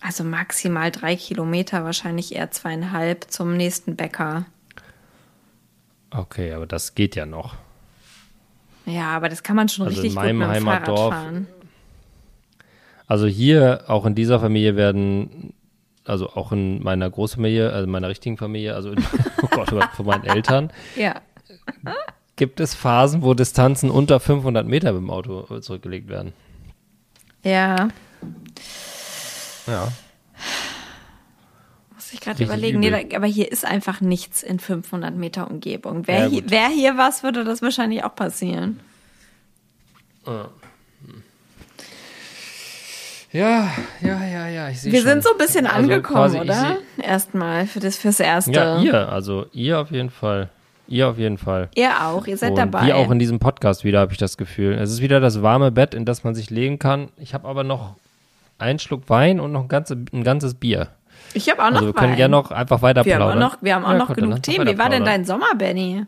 Also 0.00 0.24
maximal 0.24 0.90
drei 0.90 1.14
Kilometer, 1.14 1.84
wahrscheinlich 1.84 2.34
eher 2.34 2.50
zweieinhalb 2.50 3.30
zum 3.30 3.56
nächsten 3.56 3.96
Bäcker. 3.96 4.46
Okay, 6.10 6.52
aber 6.54 6.66
das 6.66 6.94
geht 6.94 7.14
ja 7.14 7.26
noch. 7.26 7.56
Ja, 8.86 9.10
aber 9.14 9.28
das 9.28 9.42
kann 9.42 9.56
man 9.56 9.68
schon 9.68 9.86
Also 9.86 9.98
in 9.98 10.02
richtig 10.04 10.16
gut 10.16 10.24
meinem 10.24 10.38
mit 10.38 10.48
dem 10.48 10.52
Heimatdorf- 10.68 11.10
Fahrrad 11.10 11.12
fahren. 11.12 11.46
Also 13.06 13.26
hier, 13.26 13.84
auch 13.88 14.06
in 14.06 14.14
dieser 14.14 14.40
Familie 14.40 14.74
werden, 14.74 15.52
also 16.10 16.28
auch 16.30 16.52
in 16.52 16.82
meiner 16.82 17.08
Großfamilie, 17.08 17.72
also 17.72 17.88
meiner 17.88 18.08
richtigen 18.08 18.36
Familie, 18.36 18.74
also 18.74 18.90
in, 18.92 18.98
oh 19.42 19.46
Gott, 19.50 19.72
oh 19.72 19.76
Gott, 19.76 19.90
von 19.94 20.06
meinen 20.06 20.24
Eltern, 20.24 20.70
Ja. 20.96 21.20
gibt 22.36 22.60
es 22.60 22.74
Phasen, 22.74 23.22
wo 23.22 23.32
Distanzen 23.34 23.90
unter 23.90 24.20
500 24.20 24.66
Meter 24.66 24.92
mit 24.92 25.00
dem 25.02 25.10
Auto 25.10 25.60
zurückgelegt 25.60 26.08
werden. 26.08 26.32
Ja, 27.44 27.88
Ja. 29.66 29.88
muss 31.94 32.12
ich 32.12 32.20
gerade 32.20 32.42
überlegen. 32.44 32.80
Nee, 32.80 32.88
übel. 32.88 33.04
da, 33.08 33.16
aber 33.16 33.26
hier 33.26 33.50
ist 33.50 33.64
einfach 33.64 34.00
nichts 34.00 34.42
in 34.42 34.58
500 34.58 35.14
Meter 35.14 35.50
Umgebung. 35.50 36.02
Ja, 36.02 36.06
Wäre 36.08 36.24
gut. 36.30 36.32
hier, 36.42 36.50
wär 36.50 36.68
hier 36.68 36.96
was, 36.98 37.22
würde 37.22 37.44
das 37.44 37.62
wahrscheinlich 37.62 38.04
auch 38.04 38.14
passieren. 38.14 38.80
Ja, 40.26 40.48
ja, 43.32 43.68
ja, 44.02 44.48
ja, 44.48 44.68
ich 44.70 44.80
sehe 44.80 44.92
Wir 44.92 45.00
schon. 45.00 45.08
sind 45.10 45.22
so 45.24 45.30
ein 45.32 45.38
bisschen 45.38 45.66
Also 45.66 45.82
angekommen, 45.82 46.16
quasi, 46.16 46.36
ich 46.38 46.42
oder? 46.42 46.76
Erstmal 47.02 47.66
für 47.66 47.80
das 47.80 47.96
fürs 47.96 48.20
Erste. 48.20 48.52
Ja, 48.52 48.78
ihr, 48.80 49.08
also 49.08 49.46
ihr 49.52 49.78
auf 49.80 49.90
jeden 49.90 50.10
Fall. 50.10 50.48
Ihr 50.88 51.08
auf 51.08 51.18
jeden 51.18 51.38
Fall. 51.38 51.68
Ihr 51.76 51.90
auch, 52.04 52.26
ihr 52.26 52.36
seid 52.36 52.50
Und 52.50 52.56
dabei. 52.58 52.86
wir 52.86 52.96
auch 52.96 53.10
in 53.12 53.20
diesem 53.20 53.38
Podcast 53.38 53.84
wieder, 53.84 54.00
habe 54.00 54.12
ich 54.12 54.18
das 54.18 54.36
Gefühl. 54.36 54.74
Es 54.74 54.90
ist 54.90 55.00
wieder 55.00 55.20
das 55.20 55.40
warme 55.42 55.70
Bett, 55.70 55.94
in 55.94 56.04
das 56.04 56.24
man 56.24 56.34
sich 56.34 56.50
legen 56.50 56.80
kann. 56.80 57.10
Ich 57.16 57.32
habe 57.32 57.46
aber 57.46 57.62
noch 57.62 57.94
einen 58.58 58.80
Schluck 58.80 59.08
Wein 59.08 59.38
und 59.38 59.52
noch 59.52 59.62
ein, 59.62 59.68
ganze, 59.68 59.94
ein 60.12 60.24
ganzes 60.24 60.54
Bier. 60.54 60.88
ich 61.32 61.48
habe 61.48 61.62
auch 61.62 61.68
noch 61.70 61.76
Also 61.76 61.86
wir 61.86 61.92
können 61.94 62.16
gerne 62.16 62.32
noch 62.32 62.50
einfach 62.50 62.82
weiter 62.82 63.04
wir 63.04 63.14
haben 63.14 63.22
auch 63.22 63.26
plaudern. 63.32 63.38
noch, 63.50 63.58
wir 63.62 63.74
haben 63.76 63.84
auch 63.84 63.92
Ja, 63.92 63.98
noch 63.98 64.14
genug 64.16 64.42
Themen. 64.42 64.66
Wie 64.66 64.76
war 64.78 64.88
denn 64.90 65.04
dein 65.04 65.24
Sommer, 65.24 65.54
Benny? 65.56 66.04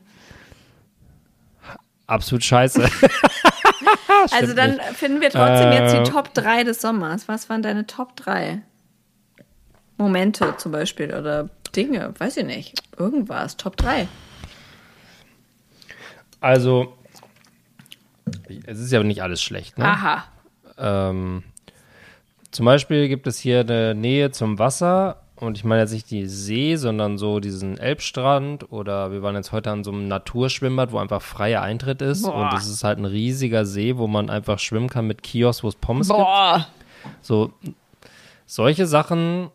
Absolut 2.08 2.42
scheiße. 2.42 2.82
also 4.30 4.54
dann 4.54 4.80
finden 4.94 5.20
wir 5.20 5.30
trotzdem 5.30 5.72
jetzt 5.72 5.94
Äh, 5.94 6.02
die 6.02 6.10
Top 6.10 6.34
3 6.34 6.64
des 6.64 6.80
Sommers. 6.80 7.28
Was 7.28 7.48
waren 7.48 7.62
deine 7.62 7.86
Top 7.86 8.16
3? 8.16 8.62
Momente 9.98 10.54
zum 10.56 10.72
Beispiel 10.72 11.14
oder 11.14 11.48
Dinge, 11.74 12.12
weiß 12.18 12.38
ich 12.38 12.44
nicht. 12.44 12.82
Irgendwas, 12.98 13.56
Top 13.56 13.76
3. 13.76 14.08
Also, 16.40 16.96
es 18.66 18.78
ist 18.80 18.92
ja 18.92 19.02
nicht 19.02 19.22
alles 19.22 19.42
schlecht. 19.42 19.78
Ne? 19.78 19.84
Aha. 19.84 20.24
Ähm, 20.78 21.44
zum 22.50 22.66
Beispiel 22.66 23.08
gibt 23.08 23.26
es 23.26 23.38
hier 23.38 23.60
eine 23.60 23.94
Nähe 23.94 24.30
zum 24.32 24.58
Wasser 24.58 25.21
und 25.36 25.58
ich 25.58 25.64
meine 25.64 25.82
jetzt 25.82 25.92
nicht 25.92 26.10
die 26.10 26.26
See, 26.26 26.76
sondern 26.76 27.18
so 27.18 27.40
diesen 27.40 27.78
Elbstrand 27.78 28.70
oder 28.70 29.10
wir 29.10 29.22
waren 29.22 29.34
jetzt 29.34 29.52
heute 29.52 29.70
an 29.70 29.84
so 29.84 29.90
einem 29.90 30.06
Naturschwimmbad, 30.08 30.92
wo 30.92 30.98
einfach 30.98 31.22
freier 31.22 31.62
Eintritt 31.62 32.02
ist 32.02 32.22
Boah. 32.22 32.34
und 32.34 32.58
es 32.58 32.68
ist 32.68 32.84
halt 32.84 32.98
ein 32.98 33.04
riesiger 33.04 33.64
See, 33.64 33.96
wo 33.96 34.06
man 34.06 34.30
einfach 34.30 34.58
schwimmen 34.58 34.88
kann 34.88 35.06
mit 35.06 35.22
Kiosk, 35.22 35.64
wo 35.64 35.68
es 35.68 35.74
Pommes 35.74 36.08
gibt. 36.08 36.18
Boah. 36.18 36.66
So 37.20 37.52
solche 38.46 38.86
Sachen 38.86 39.50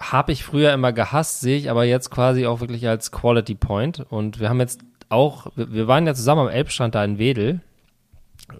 habe 0.00 0.32
ich 0.32 0.44
früher 0.44 0.72
immer 0.72 0.92
gehasst, 0.92 1.40
sehe 1.40 1.58
ich 1.58 1.70
aber 1.70 1.84
jetzt 1.84 2.10
quasi 2.10 2.46
auch 2.46 2.60
wirklich 2.60 2.88
als 2.88 3.12
Quality 3.12 3.54
Point 3.54 4.00
und 4.10 4.40
wir 4.40 4.48
haben 4.48 4.60
jetzt 4.60 4.80
auch, 5.10 5.46
wir, 5.54 5.72
wir 5.72 5.86
waren 5.88 6.06
ja 6.06 6.14
zusammen 6.14 6.42
am 6.42 6.48
Elbstrand 6.48 6.94
da 6.94 7.04
in 7.04 7.18
Wedel. 7.18 7.60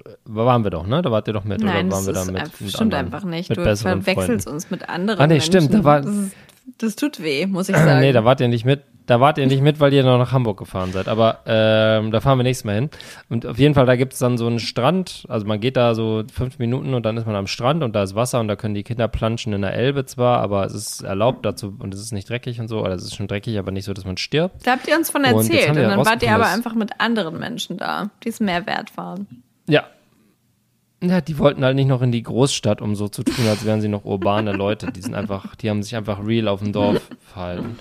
Da 0.04 0.34
waren 0.34 0.64
wir 0.64 0.70
doch, 0.70 0.86
ne? 0.86 1.02
Da 1.02 1.10
wart 1.10 1.26
ihr 1.28 1.34
doch 1.34 1.44
mit 1.44 1.60
Nein, 1.60 1.86
oder 1.88 1.96
das 1.96 2.06
waren 2.06 2.06
wir 2.06 2.12
da 2.14 2.24
mit? 2.32 2.40
einfach- 2.42 2.60
mit 2.60 2.70
stimmt 2.70 2.94
anderen, 2.94 3.06
einfach 3.14 3.24
nicht. 3.28 3.48
Mit 3.48 3.58
Du 3.58 3.62
verwechselst 3.76 4.44
Freunden. 4.46 4.48
uns 4.50 4.70
mit 4.70 4.88
anderen 4.88 5.20
Ah, 5.20 5.26
nee, 5.26 5.40
stimmt, 5.40 5.68
da 5.72 5.78
Menschen. 5.78 5.84
war- 5.84 6.00
das, 6.00 6.14
ist, 6.14 6.36
das 6.78 6.96
tut 6.96 7.22
weh, 7.22 7.46
muss 7.46 7.68
ich 7.68 7.76
sagen. 7.76 8.00
Nee, 8.00 8.12
da 8.12 8.24
wart 8.24 8.40
ihr 8.40 8.48
nicht 8.48 8.64
mit. 8.64 8.82
Da 9.04 9.18
wart 9.18 9.36
ihr 9.36 9.48
nicht 9.48 9.62
mit, 9.62 9.80
weil 9.80 9.92
ihr 9.92 10.04
noch 10.04 10.16
nach 10.16 10.30
Hamburg 10.30 10.58
gefahren 10.60 10.92
seid. 10.92 11.08
Aber 11.08 11.40
ähm, 11.44 12.12
da 12.12 12.20
fahren 12.20 12.38
wir 12.38 12.44
nächstes 12.44 12.64
Mal 12.64 12.76
hin. 12.76 12.90
Und 13.28 13.44
auf 13.46 13.58
jeden 13.58 13.74
Fall, 13.74 13.84
da 13.84 13.96
gibt 13.96 14.12
es 14.12 14.20
dann 14.20 14.38
so 14.38 14.46
einen 14.46 14.60
Strand. 14.60 15.24
Also 15.28 15.44
man 15.44 15.58
geht 15.58 15.76
da 15.76 15.96
so 15.96 16.22
fünf 16.32 16.60
Minuten 16.60 16.94
und 16.94 17.04
dann 17.04 17.16
ist 17.16 17.26
man 17.26 17.34
am 17.34 17.48
Strand 17.48 17.82
und 17.82 17.96
da 17.96 18.04
ist 18.04 18.14
Wasser 18.14 18.38
und 18.38 18.46
da 18.46 18.54
können 18.54 18.74
die 18.74 18.84
Kinder 18.84 19.08
planschen 19.08 19.52
in 19.54 19.62
der 19.62 19.74
Elbe 19.74 20.06
zwar, 20.06 20.38
aber 20.38 20.64
es 20.66 20.72
ist 20.72 21.02
erlaubt 21.02 21.44
dazu 21.44 21.74
und 21.80 21.92
es 21.92 22.00
ist 22.00 22.12
nicht 22.12 22.30
dreckig 22.30 22.60
und 22.60 22.68
so. 22.68 22.78
Oder 22.80 22.92
es 22.94 23.02
ist 23.02 23.16
schon 23.16 23.26
dreckig, 23.26 23.58
aber 23.58 23.72
nicht 23.72 23.86
so, 23.86 23.92
dass 23.92 24.04
man 24.04 24.18
stirbt. 24.18 24.64
da 24.64 24.70
habt 24.70 24.86
ihr 24.86 24.96
uns 24.96 25.10
von 25.10 25.22
Und 25.24 25.26
erzählt. 25.50 25.70
Und, 25.70 25.76
wir 25.76 25.88
dann 25.88 26.06
wart 26.06 26.22
ihr 26.22 26.32
aber 26.32 26.46
einfach 26.46 26.76
mit 26.76 26.92
anderen 27.00 27.40
Menschen 27.40 27.78
da, 27.78 28.10
die 28.22 28.28
es 28.28 28.38
mehr 28.38 28.66
wert 28.68 28.96
waren. 28.96 29.26
Ja. 29.72 29.84
Ja, 31.02 31.20
die 31.20 31.38
wollten 31.38 31.64
halt 31.64 31.74
nicht 31.74 31.88
noch 31.88 32.02
in 32.02 32.12
die 32.12 32.22
Großstadt, 32.22 32.80
um 32.80 32.94
so 32.94 33.08
zu 33.08 33.24
tun, 33.24 33.46
als 33.48 33.64
wären 33.64 33.80
sie 33.80 33.88
noch 33.88 34.04
urbane 34.04 34.52
Leute. 34.52 34.92
Die 34.92 35.00
sind 35.00 35.14
einfach, 35.14 35.56
die 35.56 35.68
haben 35.68 35.82
sich 35.82 35.96
einfach 35.96 36.24
real 36.24 36.46
auf 36.46 36.60
dem 36.60 36.72
Dorf 36.72 37.10
verhalten. 37.20 37.76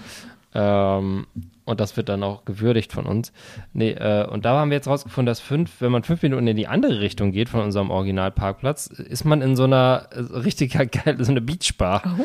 Ähm, 0.55 1.27
und 1.65 1.79
das 1.79 1.95
wird 1.97 2.09
dann 2.09 2.23
auch 2.23 2.45
gewürdigt 2.45 2.91
von 2.93 3.05
uns. 3.05 3.31
Nee, 3.73 3.91
äh, 3.91 4.25
und 4.25 4.45
da 4.45 4.57
haben 4.57 4.71
wir 4.71 4.77
jetzt 4.77 4.87
rausgefunden, 4.87 5.27
dass 5.27 5.39
fünf, 5.39 5.81
wenn 5.81 5.91
man 5.91 6.03
fünf 6.03 6.23
Minuten 6.23 6.47
in 6.47 6.57
die 6.57 6.67
andere 6.67 7.01
Richtung 7.01 7.31
geht 7.31 7.49
von 7.49 7.61
unserem 7.61 7.91
Originalparkplatz, 7.91 8.87
ist 8.87 9.25
man 9.25 9.41
in 9.41 9.55
so 9.55 9.65
einer 9.65 10.07
äh, 10.11 10.19
richtig 10.19 10.71
geil, 10.71 11.17
so 11.19 11.31
eine 11.31 11.41
Beachbar. 11.41 12.17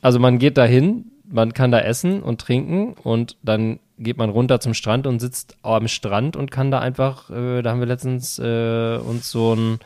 Also 0.00 0.18
man 0.18 0.38
geht 0.38 0.56
da 0.56 0.64
hin, 0.64 1.10
man 1.32 1.54
kann 1.54 1.72
da 1.72 1.80
essen 1.80 2.22
und 2.22 2.40
trinken 2.40 2.94
und 3.02 3.36
dann 3.42 3.80
geht 3.98 4.18
man 4.18 4.30
runter 4.30 4.60
zum 4.60 4.74
Strand 4.74 5.06
und 5.06 5.18
sitzt 5.18 5.56
am 5.62 5.88
Strand 5.88 6.36
und 6.36 6.50
kann 6.50 6.70
da 6.70 6.78
einfach, 6.80 7.30
äh, 7.30 7.62
da 7.62 7.70
haben 7.70 7.80
wir 7.80 7.86
letztens 7.86 8.38
äh, 8.38 8.98
uns 8.98 9.30
so 9.30 9.54
ein, 9.54 9.78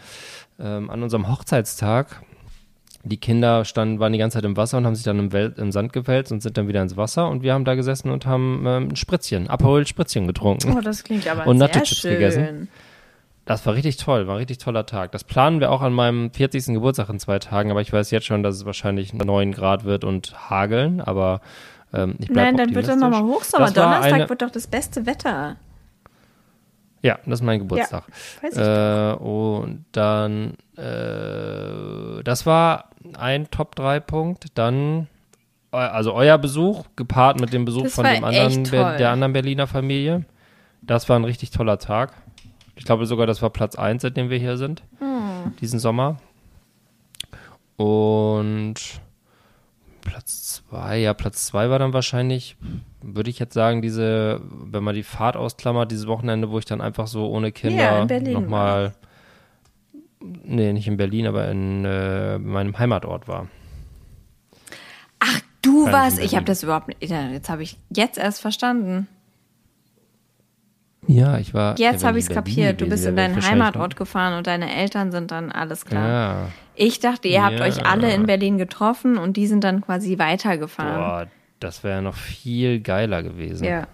ähm, 0.59 0.91
an 0.91 1.03
unserem 1.03 1.29
Hochzeitstag, 1.29 2.23
die 3.05 3.19
Kinder 3.19 3.65
standen, 3.65 4.01
waren 4.01 4.13
die 4.13 4.19
ganze 4.19 4.39
Zeit 4.39 4.45
im 4.45 4.57
Wasser 4.57 4.79
und 4.79 4.87
haben 4.87 4.97
sich 4.97 5.05
dann 5.05 5.19
im, 5.21 5.33
Wel 5.33 5.55
im 5.57 5.71
Sand 5.71 5.93
gewälzt 5.93 6.33
und 6.33 6.43
sind 6.43 6.57
dann 6.57 6.67
wieder 6.67 6.83
ins 6.83 6.97
Wasser 6.97 7.29
und 7.29 7.43
wir 7.43 7.55
haben 7.55 7.65
da 7.65 7.77
gesessen 7.77 8.11
und 8.11 8.27
haben 8.27 8.65
ähm, 8.67 8.89
ein 8.89 8.97
Spritzchen, 8.97 9.49
Aperol 9.49 9.87
Spritzchen 9.87 10.27
getrunken. 10.27 10.75
Oh, 10.77 10.81
das 10.81 11.05
klingt 11.05 11.29
aber 11.29 11.47
Und 11.47 11.59
sehr 11.59 11.87
schön. 11.87 12.13
gegessen. 12.13 12.69
Das 13.47 13.65
war 13.65 13.75
richtig 13.75 13.97
toll, 13.97 14.27
war 14.27 14.35
ein 14.35 14.39
richtig 14.39 14.59
toller 14.59 14.87
Tag. 14.87 15.13
Das 15.13 15.23
planen 15.25 15.61
wir 15.61 15.71
auch 15.71 15.81
an 15.81 15.93
meinem 15.93 16.33
40. 16.33 16.67
Geburtstag 16.75 17.09
in 17.09 17.21
zwei 17.21 17.39
Tagen, 17.39 17.71
aber 17.71 17.81
ich 17.81 17.93
weiß 17.93 18.11
jetzt 18.11 18.27
schon, 18.27 18.43
dass 18.43 18.57
es 18.57 18.67
wahrscheinlich 18.67 19.15
9 19.15 19.53
Grad 19.53 19.85
wird 19.85 20.03
und 20.05 20.51
hageln, 20.51 21.01
aber 21.01 21.41
ähm, 21.95 22.17
ich 22.19 22.27
bleibe 22.27 22.57
Nein, 22.57 22.57
dann 22.57 22.75
wird 22.75 22.89
doch 22.89 22.97
nochmal 22.97 23.23
Hochsommer. 23.23 23.67
Das 23.67 23.75
Donnerstag 23.75 24.13
eine- 24.13 24.29
wird 24.29 24.43
doch 24.43 24.51
das 24.51 24.67
beste 24.67 25.07
Wetter. 25.07 25.57
Ja, 27.03 27.19
das 27.25 27.39
ist 27.41 27.43
mein 27.47 27.61
Geburtstag. 27.61 28.03
Weiß 28.43 28.53
ich 28.53 28.59
Äh, 28.59 29.13
und 29.23 29.85
dann, 29.93 30.55
äh, 30.77 32.25
das 32.25 32.47
war 32.47 32.91
ein 33.17 33.49
Top-3-Punkt. 33.51 34.47
Dann, 34.55 35.07
also 35.71 36.15
euer 36.15 36.37
Besuch, 36.39 36.85
gepaart 36.97 37.39
mit 37.39 37.53
dem 37.53 37.65
Besuch 37.65 37.85
Das 37.85 37.95
von 37.95 38.05
dem 38.07 38.25
anderen, 38.25 38.65
der 38.65 39.11
anderen 39.11 39.33
Berliner 39.33 39.69
Familie. 39.69 40.25
Das 40.83 41.09
war 41.09 41.17
ein 41.17 41.25
richtig 41.25 41.51
toller 41.51 41.79
Tag. 41.79 42.13
Ich 42.77 42.85
glaube 42.85 43.07
sogar, 43.07 43.27
das 43.27 43.43
war 43.43 43.51
Platz 43.51 43.75
1, 43.77 44.03
seitdem 44.03 44.31
wir 44.31 44.39
hier 44.39 44.57
sind, 44.57 44.83
Hm. 44.99 45.55
diesen 45.61 45.79
Sommer. 45.81 46.19
Und 47.77 48.75
Platz 50.03 50.63
2, 50.69 50.99
ja, 50.99 51.15
Platz 51.15 51.47
2 51.47 51.69
war 51.69 51.79
dann 51.79 51.93
wahrscheinlich, 51.93 52.57
würde 53.03 53.29
ich 53.29 53.39
jetzt 53.39 53.55
sagen, 53.55 53.83
diese, 53.83 54.41
wenn 54.45 54.85
man 54.85 54.95
die 54.95 55.03
Fahrt 55.03 55.37
ausklammert, 55.37 55.91
dieses 55.91 56.07
Wochenende, 56.07 56.51
wo 56.51 56.59
ich 56.59 56.65
dann 56.65 56.81
einfach 56.81 57.07
so 57.07 57.29
ohne 57.29 57.51
Kinder 57.53 58.03
in 58.03 58.07
Berlin 58.07 58.33
nochmal, 58.35 58.95
nee, 60.21 60.73
nicht 60.73 60.87
in 60.87 60.97
Berlin, 60.97 61.27
aber 61.27 61.49
in 61.49 61.85
äh, 61.85 62.39
meinem 62.39 62.79
Heimatort 62.79 63.27
war. 63.27 63.49
Du 65.67 65.85
Kann 65.85 65.93
warst, 65.93 66.19
ich 66.21 66.37
habe 66.37 66.45
das 66.45 66.63
überhaupt 66.63 66.87
nicht. 66.89 67.03
Jetzt 67.03 67.49
habe 67.49 67.65
ich 67.65 67.77
jetzt 67.91 68.19
erst 68.19 68.41
verstanden. 68.41 69.09
Ja, 71.09 71.39
ich 71.39 71.55
war. 71.55 71.79
Jetzt 71.79 72.05
habe 72.05 72.19
ich 72.19 72.25
es 72.29 72.31
kapiert. 72.35 72.81
Du 72.81 72.87
bist 72.89 73.07
in 73.07 73.17
deinen 73.17 73.37
wahrscheinlich 73.37 73.63
Heimatort 73.65 73.97
gefahren 73.97 74.37
und 74.39 74.47
deine 74.47 74.75
Eltern 74.75 75.13
sind 75.13 75.31
dann 75.31 75.53
alles 75.53 75.85
klar. 75.85 76.09
Ja. 76.09 76.49
Ich 76.75 76.99
dachte, 77.01 77.29
ihr 77.29 77.45
habt 77.45 77.59
Ja. 77.59 77.65
euch 77.65 77.87
alle 77.87 78.13
in 78.13 78.27
Berlin 78.27 78.59
getroffen 78.59 79.17
und 79.17 79.37
die 79.37 79.47
sind 79.47 79.63
dann 79.65 79.81
quasi 79.83 80.19
weitergefahren. 80.19 80.97
Boah, 80.97 81.27
das 81.61 81.85
wäre 81.85 82.03
noch 82.03 82.15
viel 82.17 82.81
geiler 82.81 83.23
gewesen. 83.23 83.65
Ja. 83.65 83.87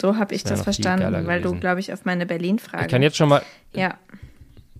So 0.00 0.16
habe 0.16 0.34
ich 0.34 0.42
das 0.42 0.60
viel 0.60 0.64
verstanden, 0.64 1.26
weil 1.26 1.40
du, 1.40 1.48
gewesen. 1.48 1.60
glaube 1.60 1.80
ich, 1.80 1.92
auf 1.92 2.04
meine 2.04 2.26
Berlin-Frage. 2.26 2.84
Ich 2.86 2.90
kann 2.90 3.02
jetzt 3.02 3.16
schon 3.16 3.28
mal. 3.28 3.42
ja. 3.74 3.94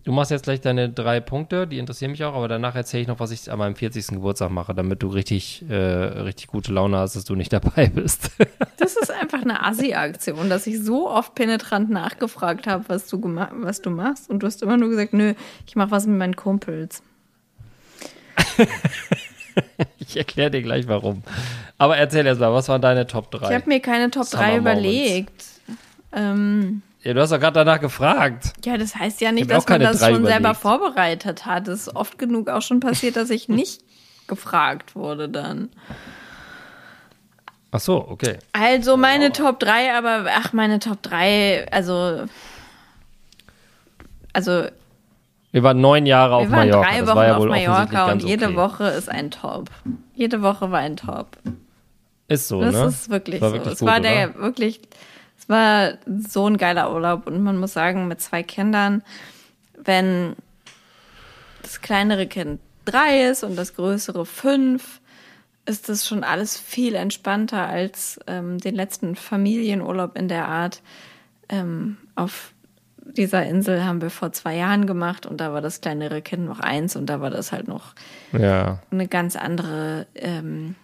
Du 0.04 0.10
machst 0.10 0.32
jetzt 0.32 0.42
gleich 0.42 0.60
deine 0.60 0.88
drei 0.88 1.20
Punkte, 1.20 1.68
die 1.68 1.78
interessieren 1.78 2.10
mich 2.10 2.24
auch, 2.24 2.34
aber 2.34 2.48
danach 2.48 2.74
erzähle 2.74 3.02
ich 3.02 3.08
noch, 3.08 3.20
was 3.20 3.30
ich 3.30 3.50
an 3.52 3.58
meinem 3.58 3.76
40. 3.76 4.08
Geburtstag 4.08 4.50
mache, 4.50 4.74
damit 4.74 5.00
du 5.02 5.06
richtig, 5.06 5.64
äh, 5.68 5.74
richtig 5.74 6.48
gute 6.48 6.72
Laune 6.72 6.98
hast, 6.98 7.14
dass 7.14 7.24
du 7.24 7.36
nicht 7.36 7.52
dabei 7.52 7.86
bist. 7.86 8.30
Das 8.78 8.96
ist 8.96 9.12
einfach 9.12 9.42
eine 9.42 9.64
Assi-Aktion, 9.64 10.50
dass 10.50 10.66
ich 10.66 10.82
so 10.82 11.08
oft 11.08 11.36
penetrant 11.36 11.90
nachgefragt 11.90 12.66
habe, 12.66 12.84
was 12.88 13.06
du, 13.06 13.20
was 13.22 13.80
du 13.80 13.90
machst. 13.90 14.28
Und 14.28 14.42
du 14.42 14.48
hast 14.48 14.60
immer 14.62 14.76
nur 14.76 14.88
gesagt, 14.88 15.12
nö, 15.12 15.34
ich 15.66 15.76
mache 15.76 15.92
was 15.92 16.06
mit 16.06 16.18
meinen 16.18 16.34
Kumpels. 16.34 17.00
ich 19.98 20.16
erkläre 20.16 20.50
dir 20.50 20.62
gleich 20.62 20.88
warum. 20.88 21.22
Aber 21.78 21.96
erzähl 21.96 22.26
erst 22.26 22.40
mal, 22.40 22.52
was 22.52 22.68
waren 22.68 22.82
deine 22.82 23.06
Top 23.06 23.30
3? 23.30 23.48
Ich 23.48 23.54
habe 23.54 23.68
mir 23.68 23.78
keine 23.78 24.10
Top 24.10 24.24
Summer 24.24 24.42
3 24.42 24.48
Moments. 24.56 24.80
überlegt. 24.80 25.44
Ähm, 26.12 26.82
ja, 27.02 27.14
du 27.14 27.20
hast 27.20 27.30
doch 27.32 27.40
gerade 27.40 27.54
danach 27.64 27.80
gefragt. 27.80 28.52
ja, 28.64 28.76
das 28.76 28.94
heißt 28.94 29.20
ja 29.20 29.30
Ich 29.30 29.34
nicht, 29.34 29.50
dass 29.50 29.66
man 29.68 29.80
das 29.80 30.00
schon 30.00 30.24
selber 30.24 30.38
überlegt. 30.50 30.60
vorbereitet 30.60 31.46
hat. 31.46 31.68
Es 31.68 31.88
ist 31.88 31.96
oft 31.96 32.18
genug 32.18 32.48
auch 32.48 32.62
schon 32.62 32.80
passiert, 32.80 33.16
dass 33.16 33.30
ich 33.30 33.48
nicht 33.48 33.82
gefragt 34.28 34.94
wurde 34.94 35.28
dann. 35.28 35.70
Ach 37.70 37.80
so, 37.80 38.06
okay. 38.08 38.38
Also 38.52 38.96
meine 38.96 39.32
Top 39.32 39.58
3, 39.58 39.94
aber 39.96 40.26
ach, 40.36 40.52
meine 40.52 40.78
Top 40.78 41.02
3, 41.02 41.66
also. 41.70 42.24
Also, 44.34 44.64
Wir 45.52 45.62
waren 45.62 45.80
neun 45.80 46.06
Jahre 46.06 46.34
auf 46.36 46.44
wir 46.44 46.52
waren 46.52 46.68
Mallorca. 46.68 46.88
drei 46.90 46.98
das 47.00 47.08
Wochen 47.08 47.16
war 47.16 47.26
ja 47.26 47.36
auf 47.36 47.44
Mallorca 47.46 48.12
und 48.12 48.22
jede 48.22 48.46
okay. 48.46 48.56
Woche 48.56 48.84
ist 48.84 49.08
ein 49.08 49.30
Top. 49.30 49.70
Jede 50.14 50.42
Woche 50.42 50.70
war 50.70 50.78
ein 50.80 50.96
Top. 50.96 51.36
Ist 52.28 52.48
so, 52.48 52.60
Das 52.62 52.74
ne? 52.74 52.84
ist 52.86 53.10
wirklich 53.10 53.40
war 53.42 53.50
so. 53.50 53.54
Wirklich 53.56 53.72
es 53.74 53.78
gut, 53.80 53.88
war 53.88 54.00
oder? 54.00 54.08
der 54.08 54.34
wirklich, 54.36 54.80
es 55.42 55.48
war 55.48 55.94
so 56.28 56.46
ein 56.48 56.56
geiler 56.56 56.92
Urlaub 56.92 57.26
und 57.26 57.42
man 57.42 57.58
muss 57.58 57.72
sagen, 57.72 58.06
mit 58.06 58.20
zwei 58.20 58.44
Kindern, 58.44 59.02
wenn 59.76 60.36
das 61.62 61.80
kleinere 61.80 62.26
Kind 62.28 62.60
drei 62.84 63.24
ist 63.24 63.42
und 63.42 63.56
das 63.56 63.74
größere 63.74 64.24
fünf, 64.24 65.00
ist 65.66 65.88
das 65.88 66.06
schon 66.06 66.22
alles 66.24 66.56
viel 66.58 66.94
entspannter 66.94 67.66
als 67.68 68.20
ähm, 68.28 68.58
den 68.58 68.74
letzten 68.76 69.16
Familienurlaub 69.16 70.16
in 70.16 70.28
der 70.28 70.46
Art. 70.48 70.80
Ähm, 71.48 71.96
auf 72.14 72.52
dieser 73.04 73.44
Insel 73.46 73.84
haben 73.84 74.00
wir 74.00 74.10
vor 74.10 74.32
zwei 74.32 74.56
Jahren 74.56 74.86
gemacht 74.86 75.26
und 75.26 75.40
da 75.40 75.52
war 75.52 75.60
das 75.60 75.80
kleinere 75.80 76.22
Kind 76.22 76.46
noch 76.46 76.60
eins 76.60 76.94
und 76.94 77.06
da 77.06 77.20
war 77.20 77.30
das 77.30 77.50
halt 77.50 77.66
noch 77.66 77.94
Ja. 78.32 78.80
eine 78.92 79.08
ganz 79.08 79.34
andere 79.34 80.06
ähm, 80.14 80.76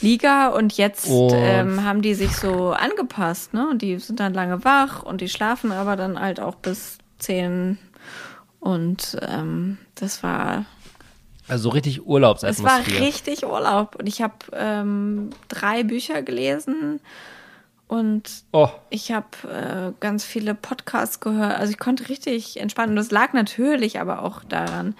Liga 0.00 0.48
und 0.48 0.76
jetzt 0.76 1.06
Und- 1.08 1.32
ähm, 1.34 1.84
haben 1.84 2.02
die 2.02 2.14
sich 2.14 2.34
so 2.36 2.70
angepasst, 2.72 3.52
ne? 3.54 3.68
Und 3.68 3.82
die 3.82 3.98
sind 3.98 4.20
dann 4.20 4.34
lange 4.34 4.64
wach 4.64 5.02
und 5.02 5.20
die 5.20 5.28
schlafen 5.28 5.72
aber 5.72 5.96
dann 5.96 6.18
halt 6.20 6.40
auch 6.40 6.54
bis 6.56 6.98
zehn 7.18 7.78
und 8.60 9.18
ähm, 9.22 9.78
das 9.94 10.22
war 10.22 10.64
Also 11.48 11.64
so 11.64 11.68
richtig 11.70 11.98
es 11.98 12.02
war 12.04 12.08
Urlaubsatmosphäre. 12.10 13.00
richtig 13.00 13.44
Urlaub 13.46 13.96
und 13.96 14.06
ich 14.06 14.22
habe 14.22 14.34
ähm, 14.52 15.30
drei 15.48 15.82
Bücher 15.82 16.22
gelesen 16.22 17.00
und 17.88 18.30
Oh, 18.52 18.68
ich 18.90 19.10
habe 19.12 19.26
äh, 19.48 19.92
ganz 20.00 20.24
viele 20.24 20.54
Podcasts 20.54 21.18
gehört. 21.18 21.58
Also 21.58 21.72
ich 21.72 21.78
konnte 21.80 22.08
richtig 22.08 22.60
entspannen. 22.60 22.90
Und 22.90 22.96
das 22.96 23.10
lag 23.10 23.32
natürlich 23.32 23.98
aber 23.98 24.22
auch 24.22 24.44
daran, 24.44 24.94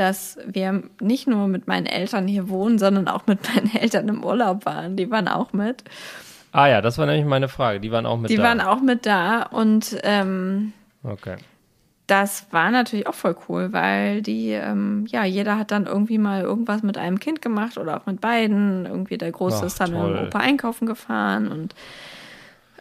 dass 0.00 0.38
wir 0.46 0.82
nicht 1.00 1.28
nur 1.28 1.46
mit 1.46 1.68
meinen 1.68 1.86
Eltern 1.86 2.26
hier 2.26 2.48
wohnen, 2.48 2.78
sondern 2.78 3.06
auch 3.06 3.26
mit 3.26 3.38
meinen 3.54 3.72
Eltern 3.76 4.08
im 4.08 4.24
Urlaub 4.24 4.66
waren. 4.66 4.96
Die 4.96 5.10
waren 5.10 5.28
auch 5.28 5.52
mit. 5.52 5.84
ah 6.52 6.66
ja, 6.66 6.80
das 6.80 6.98
war 6.98 7.06
nämlich 7.06 7.26
meine 7.26 7.48
Frage. 7.48 7.78
Die 7.80 7.92
waren 7.92 8.06
auch 8.06 8.16
mit 8.18 8.30
Die 8.30 8.36
da. 8.36 8.42
waren 8.42 8.60
auch 8.60 8.80
mit 8.80 9.06
da. 9.06 9.42
Und 9.42 9.96
ähm, 10.02 10.72
Okay. 11.04 11.36
das 12.06 12.46
war 12.50 12.70
natürlich 12.70 13.06
auch 13.06 13.14
voll 13.14 13.36
cool, 13.48 13.72
weil 13.72 14.20
die, 14.22 14.50
ähm, 14.50 15.06
ja, 15.08 15.24
jeder 15.24 15.56
hat 15.58 15.70
dann 15.70 15.86
irgendwie 15.86 16.18
mal 16.18 16.42
irgendwas 16.42 16.82
mit 16.82 16.98
einem 16.98 17.20
Kind 17.20 17.40
gemacht 17.40 17.78
oder 17.78 17.96
auch 18.00 18.06
mit 18.06 18.20
beiden. 18.20 18.84
Irgendwie 18.86 19.16
der 19.18 19.30
Große 19.32 19.58
Ach, 19.60 19.66
ist 19.66 19.80
dann 19.80 19.92
mit 19.92 20.00
toll. 20.00 20.16
dem 20.16 20.26
Opa 20.26 20.38
einkaufen 20.40 20.86
gefahren 20.86 21.48
und 21.48 21.74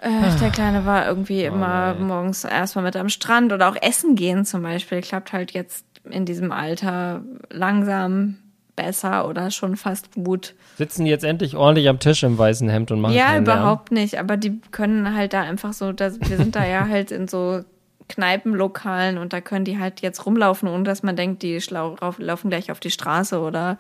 äh, 0.02 0.40
der 0.40 0.50
Kleine 0.50 0.86
war 0.86 1.06
irgendwie 1.06 1.44
immer 1.44 1.94
nee. 1.94 2.06
morgens 2.06 2.46
erstmal 2.46 2.86
mit 2.86 2.96
am 2.96 3.10
Strand 3.10 3.52
oder 3.52 3.68
auch 3.68 3.76
essen 3.82 4.16
gehen 4.16 4.46
zum 4.46 4.64
Beispiel. 4.64 5.02
Klappt 5.02 5.34
halt 5.34 5.52
jetzt 5.52 5.86
in 6.12 6.26
diesem 6.26 6.52
Alter 6.52 7.24
langsam 7.50 8.38
besser 8.76 9.28
oder 9.28 9.52
schon 9.52 9.76
fast 9.76 10.14
gut. 10.14 10.56
Sitzen 10.78 11.06
jetzt 11.06 11.26
endlich 11.26 11.56
ordentlich 11.56 11.90
am 11.90 12.00
Tisch 12.00 12.24
im 12.24 12.38
weißen 12.38 12.70
Hemd 12.70 12.92
und 12.92 13.02
machen 13.02 13.14
Ja, 13.14 13.28
keinen 13.28 13.46
Lärm? 13.46 13.58
überhaupt 13.60 13.92
nicht. 13.92 14.18
Aber 14.20 14.38
die 14.38 14.62
können 14.72 15.14
halt 15.16 15.34
da 15.34 15.42
einfach 15.42 15.74
so, 15.74 15.92
dass, 15.92 16.20
wir 16.22 16.38
sind 16.38 16.56
da 16.56 16.66
ja 16.66 16.88
halt 16.88 17.12
in 17.12 17.28
so 17.28 17.62
Kneipenlokalen 18.08 19.18
und 19.18 19.34
da 19.34 19.42
können 19.42 19.66
die 19.66 19.80
halt 19.80 20.02
jetzt 20.02 20.26
rumlaufen, 20.26 20.68
ohne 20.70 20.84
dass 20.84 21.04
man 21.04 21.16
denkt, 21.16 21.44
die 21.44 21.60
laufen 21.70 22.50
gleich 22.50 22.72
auf 22.72 22.80
die 22.80 22.92
Straße 22.92 23.40
oder 23.40 23.78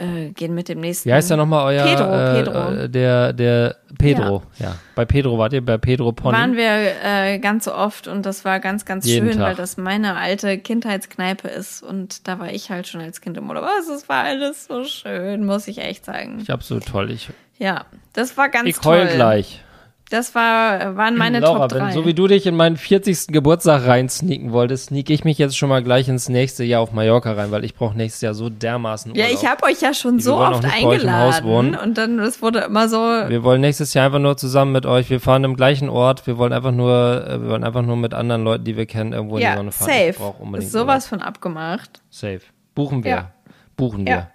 äh, 0.00 0.30
gehen 0.30 0.54
mit 0.54 0.68
dem 0.68 0.80
nächsten. 0.80 1.08
Wie 1.08 1.12
heißt 1.12 1.30
ja 1.30 1.36
nochmal 1.36 1.66
euer 1.74 1.84
Pedro, 1.84 2.04
äh, 2.12 2.42
Pedro. 2.42 2.72
Äh, 2.84 2.88
der 2.88 3.32
der 3.32 3.76
Pedro, 3.98 4.42
ja. 4.58 4.74
Bei 4.94 5.04
Pedro 5.04 5.36
wart 5.38 5.52
ihr 5.52 5.64
bei 5.64 5.76
Pedro 5.78 6.12
Pony. 6.12 6.36
Waren 6.36 6.56
wir 6.56 6.92
äh, 7.04 7.38
ganz 7.38 7.64
so 7.64 7.74
oft 7.74 8.06
und 8.08 8.24
das 8.24 8.44
war 8.44 8.60
ganz, 8.60 8.84
ganz 8.84 9.04
Jeden 9.06 9.28
schön, 9.28 9.38
Tag. 9.38 9.48
weil 9.48 9.54
das 9.56 9.76
meine 9.76 10.16
alte 10.16 10.58
Kindheitskneipe 10.58 11.48
ist 11.48 11.82
und 11.82 12.26
da 12.28 12.38
war 12.38 12.50
ich 12.52 12.70
halt 12.70 12.86
schon 12.88 13.00
als 13.00 13.20
Kind 13.20 13.36
im 13.36 13.48
Urlaub. 13.48 13.64
Oh, 13.66 13.92
es 13.92 14.08
war 14.08 14.24
alles 14.24 14.66
so 14.66 14.84
schön, 14.84 15.44
muss 15.44 15.68
ich 15.68 15.78
echt 15.78 16.04
sagen. 16.04 16.38
ich 16.42 16.50
absolut 16.50 16.86
toll. 16.86 17.10
Ich, 17.10 17.28
Ja, 17.58 17.84
das 18.12 18.36
war 18.36 18.48
ganz 18.48 18.68
ich 18.68 18.78
toll. 18.78 19.00
heul 19.00 19.06
gleich. 19.08 19.62
Das 20.10 20.34
war, 20.34 20.96
waren 20.96 21.16
meine 21.16 21.38
Laura, 21.38 21.68
Top 21.68 21.78
3. 21.78 21.86
wenn 21.86 21.92
so 21.92 22.04
wie 22.04 22.14
du 22.14 22.26
dich 22.26 22.44
in 22.44 22.56
meinen 22.56 22.76
40. 22.76 23.28
Geburtstag 23.28 23.86
reinsneaken 23.86 24.50
wolltest, 24.52 24.86
sneak 24.86 25.08
ich 25.08 25.22
mich 25.24 25.38
jetzt 25.38 25.56
schon 25.56 25.68
mal 25.68 25.82
gleich 25.84 26.08
ins 26.08 26.28
nächste 26.28 26.64
Jahr 26.64 26.80
auf 26.82 26.92
Mallorca 26.92 27.32
rein, 27.32 27.52
weil 27.52 27.64
ich 27.64 27.74
brauche 27.76 27.96
nächstes 27.96 28.20
Jahr 28.20 28.34
so 28.34 28.50
dermaßen 28.50 29.14
Ja, 29.14 29.26
Urlaub. 29.26 29.38
ich 29.42 29.48
habe 29.48 29.62
euch 29.66 29.80
ja 29.80 29.94
schon 29.94 30.18
so 30.18 30.36
oft 30.36 30.64
nicht 30.64 30.82
bei 30.82 30.86
euch 30.88 31.04
im 31.04 31.12
Haus 31.16 31.42
wohnen. 31.44 31.68
eingeladen 31.76 31.88
und 31.88 31.96
dann 31.96 32.18
es 32.18 32.42
wurde 32.42 32.58
immer 32.58 32.88
so 32.88 32.96
Wir 32.98 33.44
wollen 33.44 33.60
nächstes 33.60 33.94
Jahr 33.94 34.06
einfach 34.06 34.18
nur 34.18 34.36
zusammen 34.36 34.72
mit 34.72 34.84
euch. 34.84 35.08
Wir 35.10 35.20
fahren 35.20 35.44
im 35.44 35.54
gleichen 35.54 35.88
Ort. 35.88 36.26
Wir 36.26 36.36
wollen 36.38 36.52
einfach 36.52 36.72
nur, 36.72 37.24
äh, 37.28 37.40
wir 37.40 37.48
wollen 37.48 37.62
einfach 37.62 37.82
nur 37.82 37.96
mit 37.96 38.12
anderen 38.12 38.42
Leuten, 38.42 38.64
die 38.64 38.76
wir 38.76 38.86
kennen, 38.86 39.12
irgendwo 39.12 39.36
in 39.36 39.42
die 39.42 39.46
ja 39.46 39.56
Sonne 39.56 39.70
fahren. 39.70 39.90
Ich 39.90 40.06
safe. 40.06 40.18
brauch 40.18 40.40
unbedingt 40.40 40.66
Ist 40.66 40.72
sowas 40.72 41.06
von 41.06 41.22
abgemacht. 41.22 42.00
Urlaub. 42.00 42.04
Safe. 42.10 42.40
Buchen 42.74 43.04
wir. 43.04 43.10
Ja. 43.10 43.30
Buchen 43.76 44.00
Ja. 44.00 44.06
wir. 44.06 44.16
Ja, 44.16 44.30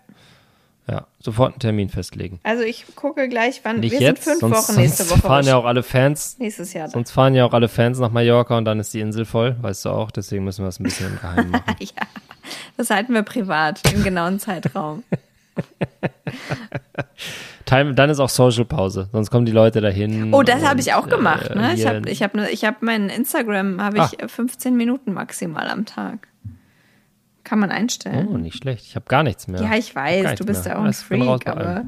sofort 1.20 1.53
einen 1.53 1.60
Termin 1.60 1.90
festlegen. 1.90 2.40
Also 2.44 2.62
ich 2.64 2.86
gucke 2.95 3.28
gleich, 3.28 3.62
wann 3.64 3.80
Nicht 3.80 3.94
wir 3.94 3.99
jetzt, 3.99 4.24
sind 4.24 4.40
fünf 4.40 4.53
sonst, 4.56 4.70
Wochen 4.70 4.80
nächste 4.80 5.03
sonst 5.03 5.24
Woche. 5.24 5.28
fahren 5.28 5.45
ja 5.45 5.56
auch 5.57 5.66
alle 5.66 5.82
Fans, 5.82 6.38
nächstes 6.40 6.74
Jahr. 6.74 6.88
sonst 6.90 7.10
fahren 7.12 7.34
ja 7.34 7.45
auch 7.45 7.53
alle 7.53 7.68
Fans 7.68 7.98
nach 7.99 8.12
Mallorca 8.12 8.56
und 8.57 8.66
dann 8.66 8.80
ist 8.80 8.94
die 8.94 8.99
Insel 8.99 9.26
voll, 9.26 9.56
weißt 9.62 9.86
du 9.86 9.90
auch. 9.90 10.12
Deswegen 10.12 10.44
müssen 10.44 10.64
wir 10.64 10.70
es 10.70 10.80
ein 10.80 10.84
bisschen 10.84 11.07
im 11.07 11.20
Geheimen 11.20 11.49
machen. 11.52 11.76
ja, 11.80 12.03
das 12.78 12.90
halten 12.91 13.14
wir 13.14 13.24
privat 13.24 13.82
im 13.94 14.03
genauen 14.03 14.40
Zeitraum. 14.40 15.03
Time, 17.66 17.95
dann 17.95 18.10
ist 18.12 18.20
auch 18.20 18.30
Social 18.30 18.66
Pause, 18.66 19.10
sonst 19.12 19.32
kommen 19.32 19.45
die 19.48 19.52
Leute 19.52 19.82
dahin. 19.82 20.34
Oh, 20.34 20.44
das 20.44 20.64
habe 20.64 20.80
ich 20.80 20.94
auch 20.94 21.07
gemacht. 21.10 21.48
äh, 21.49 21.56
Ne? 21.56 21.74
Ich 21.74 21.88
habe 21.88 22.07
ich 22.10 22.22
hab, 22.22 22.36
ich 22.36 22.64
hab 22.64 22.84
meinen 22.84 23.10
Instagram 23.10 23.82
habe 23.82 24.02
Ah. 24.02 24.10
ich 24.14 24.22
äh, 24.22 24.28
15 24.28 24.76
Minuten 24.78 25.14
maximal 25.14 25.68
am 25.70 25.86
Tag. 25.86 26.28
Kann 27.46 27.60
man 27.60 27.72
einstellen. 27.72 28.28
Oh, 28.30 28.38
nicht 28.38 28.58
schlecht. 28.58 28.84
Ich 28.86 28.96
habe 28.98 29.06
gar 29.08 29.24
nichts 29.24 29.48
mehr. 29.48 29.62
ja, 29.62 29.76
ich 29.78 29.96
weiß, 29.96 30.36
du 30.36 30.46
bist 30.46 30.66
mehr. 30.66 30.74
ja 30.74 30.80
auch 30.82 30.84
ein 30.86 30.92
Freak, 30.94 31.48
aber 31.48 31.86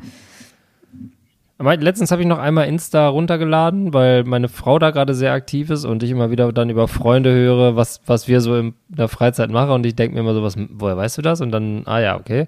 Aber 1.59 1.75
Letztens 1.75 2.11
habe 2.11 2.21
ich 2.21 2.27
noch 2.27 2.37
einmal 2.37 2.67
Insta 2.67 3.07
runtergeladen, 3.07 3.91
weil 3.91 4.23
meine 4.23 4.47
Frau 4.47 4.77
da 4.77 4.91
gerade 4.91 5.15
sehr 5.15 5.33
aktiv 5.33 5.71
ist 5.71 5.85
und 5.85 6.03
ich 6.03 6.11
immer 6.11 6.29
wieder 6.29 6.53
dann 6.53 6.69
über 6.69 6.87
Freunde 6.87 7.33
höre, 7.33 7.75
was, 7.75 7.99
was 8.05 8.27
wir 8.27 8.41
so 8.41 8.55
in 8.55 8.75
der 8.89 9.07
Freizeit 9.07 9.49
machen 9.49 9.71
und 9.71 9.85
ich 9.85 9.95
denke 9.95 10.13
mir 10.13 10.19
immer 10.21 10.35
so, 10.35 10.43
was, 10.43 10.55
woher 10.69 10.95
weißt 10.97 11.17
du 11.17 11.23
das? 11.23 11.41
Und 11.41 11.49
dann, 11.51 11.81
ah 11.85 11.99
ja, 11.99 12.15
okay. 12.19 12.47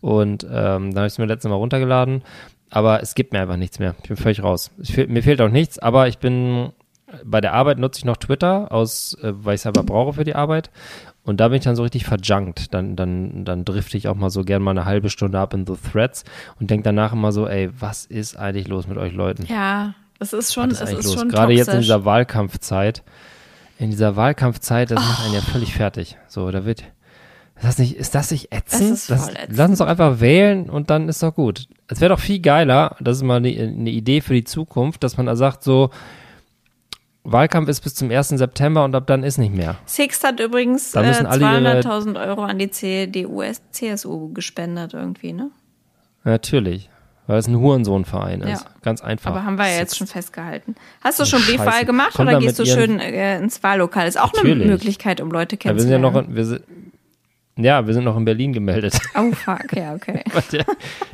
Und 0.00 0.42
ähm, 0.42 0.50
dann 0.90 0.96
habe 0.96 1.06
ich 1.06 1.12
es 1.12 1.18
mir 1.18 1.26
letztes 1.26 1.48
Mal 1.48 1.54
runtergeladen, 1.54 2.22
aber 2.70 3.00
es 3.00 3.14
gibt 3.14 3.32
mir 3.32 3.40
einfach 3.40 3.56
nichts 3.56 3.78
mehr. 3.78 3.94
Ich 4.02 4.08
bin 4.08 4.16
völlig 4.16 4.42
raus. 4.42 4.72
Fehl- 4.82 5.06
mir 5.06 5.22
fehlt 5.22 5.40
auch 5.40 5.50
nichts, 5.50 5.78
aber 5.78 6.08
ich 6.08 6.18
bin, 6.18 6.70
bei 7.24 7.40
der 7.40 7.52
Arbeit 7.54 7.78
nutze 7.78 7.98
ich 8.00 8.04
noch 8.04 8.16
Twitter, 8.16 8.72
aus, 8.72 9.16
äh, 9.22 9.32
weil 9.34 9.54
ich 9.54 9.60
es 9.60 9.66
aber 9.66 9.84
brauche 9.84 10.14
für 10.14 10.24
die 10.24 10.34
Arbeit. 10.34 10.70
Und 11.28 11.40
da 11.40 11.48
bin 11.48 11.58
ich 11.58 11.64
dann 11.64 11.76
so 11.76 11.82
richtig 11.82 12.06
verjunkt. 12.06 12.72
Dann, 12.72 12.96
dann, 12.96 13.44
dann 13.44 13.66
drifte 13.66 13.98
ich 13.98 14.08
auch 14.08 14.14
mal 14.14 14.30
so 14.30 14.44
gern 14.44 14.62
mal 14.62 14.70
eine 14.70 14.86
halbe 14.86 15.10
Stunde 15.10 15.38
ab 15.38 15.52
in 15.52 15.66
the 15.66 15.74
Threads 15.92 16.24
und 16.58 16.70
denke 16.70 16.84
danach 16.84 17.12
immer 17.12 17.32
so, 17.32 17.46
ey, 17.46 17.68
was 17.78 18.06
ist 18.06 18.38
eigentlich 18.38 18.66
los 18.66 18.86
mit 18.86 18.96
euch 18.96 19.12
Leuten? 19.12 19.44
ja, 19.44 19.92
es 20.18 20.32
ist 20.32 20.54
schon, 20.54 20.70
es 20.70 20.80
ist 20.80 21.12
schon 21.12 21.28
Gerade 21.28 21.52
jetzt 21.52 21.68
in 21.68 21.74
toxisch. 21.74 21.84
dieser 21.84 22.06
Wahlkampfzeit. 22.06 23.02
In 23.78 23.90
dieser 23.90 24.16
Wahlkampfzeit, 24.16 24.90
das 24.90 24.98
macht 24.98 25.26
einen 25.26 25.34
ja 25.34 25.42
völlig 25.42 25.74
fertig. 25.74 26.16
So, 26.28 26.50
da 26.50 26.64
wird. 26.64 26.80
Ist 27.56 27.64
das 27.64 27.78
nicht, 27.78 27.96
ist 27.96 28.14
das 28.14 28.30
nicht 28.30 28.50
ätzend? 28.50 28.90
Das 28.90 28.90
ist 28.90 29.06
voll 29.08 29.34
ätzend. 29.34 29.58
Lass 29.58 29.68
uns 29.68 29.78
doch 29.80 29.86
einfach 29.86 30.20
wählen 30.20 30.70
und 30.70 30.88
dann 30.88 31.10
ist 31.10 31.22
doch 31.22 31.34
gut. 31.34 31.68
es 31.88 32.00
wäre 32.00 32.14
doch 32.14 32.20
viel 32.20 32.40
geiler, 32.40 32.96
das 33.00 33.18
ist 33.18 33.22
mal 33.22 33.36
eine, 33.36 33.50
eine 33.50 33.90
Idee 33.90 34.22
für 34.22 34.32
die 34.32 34.44
Zukunft, 34.44 35.04
dass 35.04 35.18
man 35.18 35.26
da 35.26 35.36
sagt, 35.36 35.62
so, 35.62 35.90
Wahlkampf 37.24 37.68
ist 37.68 37.80
bis 37.80 37.94
zum 37.94 38.10
1. 38.10 38.28
September 38.30 38.84
und 38.84 38.94
ab 38.94 39.06
dann 39.06 39.22
ist 39.22 39.36
nicht 39.38 39.54
mehr. 39.54 39.76
Sixt 39.86 40.24
hat 40.24 40.40
übrigens 40.40 40.94
äh, 40.94 41.02
Da 41.02 41.08
müssen 41.08 41.26
alle 41.26 41.44
ihre- 41.60 41.80
200.000 41.80 42.26
Euro 42.28 42.42
an 42.44 42.58
die 42.58 42.70
CDU, 42.70 43.42
CSU 43.70 44.32
gespendet 44.32 44.94
irgendwie, 44.94 45.32
ne? 45.32 45.50
Natürlich. 46.24 46.88
Weil 47.26 47.38
es 47.38 47.46
ein 47.46 47.58
Hurensohnverein 47.58 48.40
ist. 48.40 48.62
Ja. 48.62 48.70
Ganz 48.80 49.02
einfach. 49.02 49.32
Aber 49.32 49.44
haben 49.44 49.58
wir 49.58 49.66
ja 49.68 49.76
jetzt 49.80 49.98
schon 49.98 50.06
festgehalten. 50.06 50.74
Hast 51.02 51.20
du 51.20 51.26
schon 51.26 51.40
Scheiße. 51.40 51.58
Briefwahl 51.58 51.84
gemacht 51.84 52.14
Kommt 52.14 52.30
oder 52.30 52.38
gehst 52.38 52.58
du 52.58 52.64
schön 52.64 52.98
äh, 53.00 53.36
ins 53.38 53.62
Wahllokal? 53.62 54.08
Ist 54.08 54.18
auch 54.18 54.32
Natürlich. 54.32 54.62
eine 54.62 54.72
Möglichkeit, 54.72 55.20
um 55.20 55.30
Leute 55.30 55.58
Ja, 55.62 55.74
wir 55.74 55.80
sind 55.80 55.90
ja 55.90 55.98
kennenzulernen. 55.98 56.28
noch, 56.30 56.34
wir 56.36 56.44
sind, 56.46 56.62
ja, 57.58 57.86
wir 57.86 57.94
sind 57.94 58.04
noch 58.04 58.16
in 58.16 58.24
Berlin 58.24 58.52
gemeldet. 58.52 58.98
Oh, 59.14 59.32
fuck, 59.32 59.74
ja, 59.76 59.94
okay. 59.94 60.22
der, 60.52 60.64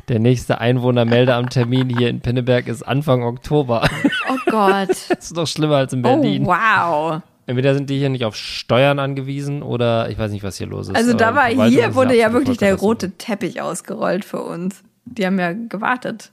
der 0.07 0.19
nächste 0.19 0.59
Einwohnermeldeamttermin 0.61 1.89
hier 1.97 2.09
in 2.09 2.21
Pinneberg 2.21 2.67
ist 2.67 2.83
Anfang 2.83 3.23
Oktober. 3.23 3.87
Oh 4.29 4.37
Gott. 4.49 4.89
Das 5.09 5.25
ist 5.31 5.37
doch 5.37 5.47
schlimmer 5.47 5.77
als 5.77 5.93
in 5.93 5.99
Oh, 5.99 6.03
Berlin. 6.21 6.45
wow. 6.45 7.21
Entweder 7.47 7.73
sind 7.75 7.89
die 7.89 7.97
hier 7.99 8.09
nicht 8.09 8.25
auf 8.25 8.35
Steuern 8.35 8.97
angewiesen 8.99 9.61
oder 9.61 10.09
ich 10.09 10.17
weiß 10.17 10.31
nicht, 10.31 10.43
was 10.43 10.57
hier 10.57 10.67
los 10.67 10.87
ist. 10.89 10.95
Also 10.95 11.13
da 11.13 11.29
aber 11.29 11.55
war 11.57 11.67
hier 11.69 11.93
wurde 11.95 12.15
ja 12.17 12.33
wirklich 12.33 12.57
der 12.57 12.75
rote 12.75 13.11
Teppich 13.11 13.61
ausgerollt 13.61 14.25
für 14.25 14.41
uns. 14.41 14.81
Die 15.05 15.25
haben 15.25 15.39
ja 15.39 15.53
gewartet. 15.53 16.31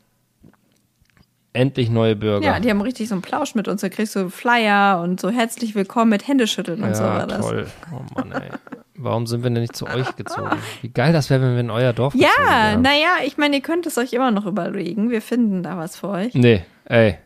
Endlich 1.55 1.91
neue 1.91 2.17
Bürger. 2.17 2.47
Ja, 2.47 2.61
die 2.61 2.71
haben 2.71 2.81
richtig 2.81 3.09
so 3.09 3.15
einen 3.15 3.21
Plausch 3.23 3.55
mit 3.55 3.69
uns. 3.69 3.83
Da 3.83 3.91
kriegst 3.91 4.17
du 4.17 4.31
Flyer 4.31 5.01
und 5.03 5.21
so 5.21 5.29
herzlich 5.29 5.75
willkommen 5.75 6.11
mit 6.11 6.27
Händeschütteln 6.27 6.83
und 6.83 6.97
so 6.97 7.03
war 7.05 7.27
das. 7.27 7.41
toll. 7.47 7.67
Oh 7.93 8.01
Mann, 8.15 8.33
ey. 8.33 8.49
Warum 8.95 9.27
sind 9.27 9.43
wir 9.43 9.51
denn 9.51 9.61
nicht 9.63 9.77
zu 9.77 9.87
euch 9.87 10.17
gezogen? 10.17 10.51
Wie 10.81 10.89
geil 10.89 11.13
das 11.13 11.29
wäre, 11.29 11.43
wenn 11.43 11.53
wir 11.55 11.61
in 11.61 11.71
euer 11.71 11.93
Dorf 11.93 12.15
gezogen 12.15 12.31
Ja, 12.39 12.71
wären. 12.71 12.83
naja, 12.83 13.17
ich 13.27 13.37
meine, 13.37 13.57
ihr 13.57 13.63
könnt 13.63 13.85
es 13.87 13.99
euch 13.99 14.13
immer 14.15 14.31
noch 14.31 14.47
überlegen. 14.47 15.11
Wir 15.11 15.21
finden 15.21 15.63
da 15.63 15.77
was 15.77 15.97
für 15.97 16.09
euch. 16.09 16.35
Nee, 16.35 16.63
ey. 16.87 17.19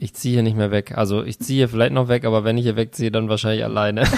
Ich 0.00 0.14
ziehe 0.14 0.34
hier 0.34 0.42
nicht 0.42 0.56
mehr 0.56 0.70
weg. 0.70 0.96
Also 0.96 1.24
ich 1.24 1.38
ziehe 1.40 1.58
hier 1.58 1.68
vielleicht 1.68 1.92
noch 1.92 2.08
weg, 2.08 2.24
aber 2.24 2.44
wenn 2.44 2.56
ich 2.56 2.64
hier 2.64 2.76
wegziehe, 2.76 3.10
dann 3.10 3.28
wahrscheinlich 3.28 3.64
alleine. 3.64 4.04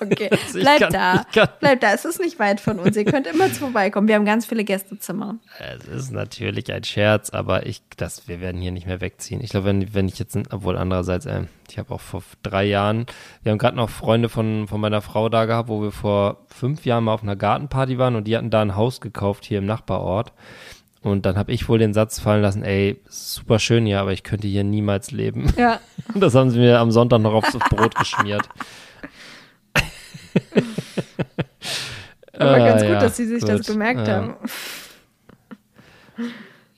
Okay, 0.00 0.30
ich 0.46 0.52
bleibt 0.52 0.80
kann- 0.80 0.92
da. 0.92 1.24
kann- 1.32 1.48
Bleibt 1.60 1.82
da. 1.82 1.92
Es 1.92 2.04
ist 2.04 2.20
nicht 2.20 2.38
weit 2.38 2.60
von 2.60 2.78
uns. 2.78 2.96
Ihr 2.96 3.04
könnt 3.04 3.26
immer 3.26 3.48
vorbeikommen. 3.48 4.08
Wir 4.08 4.14
haben 4.14 4.24
ganz 4.24 4.46
viele 4.46 4.64
Gästezimmer. 4.64 5.36
Es 5.58 5.86
ist 5.86 6.10
natürlich 6.12 6.72
ein 6.72 6.84
Scherz, 6.84 7.30
aber 7.30 7.66
ich, 7.66 7.82
das, 7.96 8.28
wir 8.28 8.40
werden 8.40 8.60
hier 8.60 8.70
nicht 8.70 8.86
mehr 8.86 9.00
wegziehen. 9.00 9.42
Ich 9.42 9.50
glaube, 9.50 9.66
wenn, 9.66 9.94
wenn 9.94 10.08
ich 10.08 10.18
jetzt, 10.18 10.38
obwohl 10.50 10.76
andererseits, 10.78 11.26
äh, 11.26 11.42
ich 11.68 11.78
habe 11.78 11.92
auch 11.94 12.00
vor 12.00 12.22
drei 12.42 12.64
Jahren, 12.64 13.06
wir 13.42 13.52
haben 13.52 13.58
gerade 13.58 13.76
noch 13.76 13.90
Freunde 13.90 14.28
von, 14.28 14.68
von 14.68 14.80
meiner 14.80 15.02
Frau 15.02 15.28
da 15.28 15.44
gehabt, 15.44 15.68
wo 15.68 15.82
wir 15.82 15.92
vor 15.92 16.38
fünf 16.48 16.86
Jahren 16.86 17.04
mal 17.04 17.14
auf 17.14 17.22
einer 17.22 17.36
Gartenparty 17.36 17.98
waren 17.98 18.16
und 18.16 18.24
die 18.24 18.36
hatten 18.36 18.50
da 18.50 18.62
ein 18.62 18.76
Haus 18.76 19.00
gekauft 19.00 19.44
hier 19.44 19.58
im 19.58 19.66
Nachbarort. 19.66 20.32
Und 21.08 21.26
dann 21.26 21.36
habe 21.36 21.52
ich 21.52 21.68
wohl 21.68 21.78
den 21.78 21.92
Satz 21.94 22.20
fallen 22.20 22.42
lassen, 22.42 22.62
ey, 22.62 23.00
super 23.08 23.58
schön 23.58 23.86
hier, 23.86 24.00
aber 24.00 24.12
ich 24.12 24.22
könnte 24.22 24.46
hier 24.48 24.64
niemals 24.64 25.10
leben. 25.10 25.52
Ja. 25.56 25.80
Und 26.14 26.20
das 26.20 26.34
haben 26.34 26.50
sie 26.50 26.58
mir 26.58 26.78
am 26.78 26.90
Sonntag 26.90 27.20
noch 27.20 27.34
aufs 27.34 27.52
Brot 27.70 27.94
geschmiert. 27.94 28.48
Aber 32.40 32.52
Ah, 32.54 32.58
ganz 32.58 32.82
gut, 32.82 32.90
ja, 32.92 33.00
dass 33.00 33.16
sie 33.16 33.26
sich 33.26 33.42
das 33.44 33.58
gut. 33.66 33.66
gemerkt 33.74 34.06
Ja. 34.06 34.14
haben. 34.16 34.36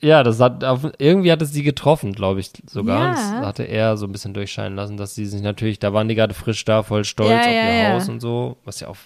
Ja, 0.03 0.23
das 0.23 0.39
hat 0.39 0.63
irgendwie 0.97 1.31
hat 1.31 1.43
es 1.43 1.53
sie 1.53 1.61
getroffen, 1.61 2.13
glaube 2.13 2.39
ich 2.39 2.51
sogar. 2.67 3.09
Ja. 3.09 3.11
Das 3.13 3.45
hatte 3.45 3.63
er 3.65 3.97
so 3.97 4.07
ein 4.07 4.11
bisschen 4.11 4.33
durchscheinen 4.33 4.75
lassen, 4.75 4.97
dass 4.97 5.13
sie 5.13 5.27
sich 5.27 5.43
natürlich, 5.43 5.77
da 5.77 5.93
waren 5.93 6.07
die 6.07 6.15
gerade 6.15 6.33
frisch 6.33 6.65
da, 6.65 6.81
voll 6.81 7.03
stolz 7.03 7.29
Ja, 7.29 7.39
auf 7.41 7.45
ja, 7.45 7.51
ihr 7.51 7.83
ja. 7.83 7.93
Haus 7.93 8.09
und 8.09 8.19
so, 8.19 8.57
was 8.65 8.79
ja 8.79 8.87
auf 8.87 8.97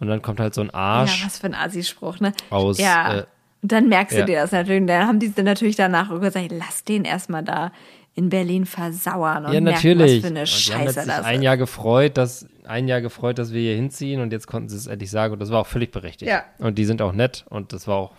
und 0.00 0.08
dann 0.08 0.20
kommt 0.20 0.40
halt 0.40 0.54
so 0.54 0.60
ein 0.62 0.70
Ja, 0.72 0.74
Arsch 0.74 1.24
was 1.24 1.38
für 1.38 1.46
ein 1.46 1.54
Assi-Spruch, 1.54 2.18
ne? 2.18 2.32
aus. 2.50 2.78
Ja. 2.78 3.18
Äh, 3.18 3.24
Und 3.62 3.72
dann 3.72 3.88
merkst 3.88 4.16
du 4.16 4.20
ja. 4.20 4.26
dir 4.26 4.40
das 4.40 4.52
natürlich. 4.52 4.80
Und 4.80 4.86
dann 4.86 5.06
haben 5.06 5.18
die 5.18 5.32
natürlich 5.42 5.76
danach 5.76 6.08
gesagt, 6.20 6.52
lass 6.52 6.84
den 6.84 7.04
erstmal 7.04 7.42
da 7.42 7.72
in 8.14 8.30
Berlin 8.30 8.66
versauern 8.66 9.46
und 9.46 9.52
ja, 9.52 9.60
merken, 9.60 9.76
natürlich. 9.76 10.22
was 10.24 10.28
für 10.28 10.34
eine 10.34 10.40
und 10.40 10.46
haben 10.46 10.46
Scheiße 10.46 10.92
sich 10.92 11.04
das 11.04 11.24
ein 11.24 11.36
ist. 11.36 11.42
Jahr 11.44 11.56
gefreut, 11.56 12.16
dass 12.16 12.48
ein 12.66 12.88
Jahr 12.88 13.00
gefreut, 13.00 13.38
dass 13.38 13.52
wir 13.52 13.60
hier 13.60 13.76
hinziehen 13.76 14.20
und 14.20 14.32
jetzt 14.32 14.48
konnten 14.48 14.68
sie 14.68 14.76
es 14.76 14.88
endlich 14.88 15.08
sagen 15.10 15.34
und 15.34 15.38
das 15.38 15.52
war 15.52 15.60
auch 15.60 15.68
völlig 15.68 15.92
berechtigt. 15.92 16.28
Ja. 16.28 16.42
Und 16.58 16.78
die 16.78 16.84
sind 16.84 17.00
auch 17.00 17.12
nett 17.12 17.44
und 17.48 17.72
das 17.72 17.86
war 17.86 17.96
auch 17.96 18.12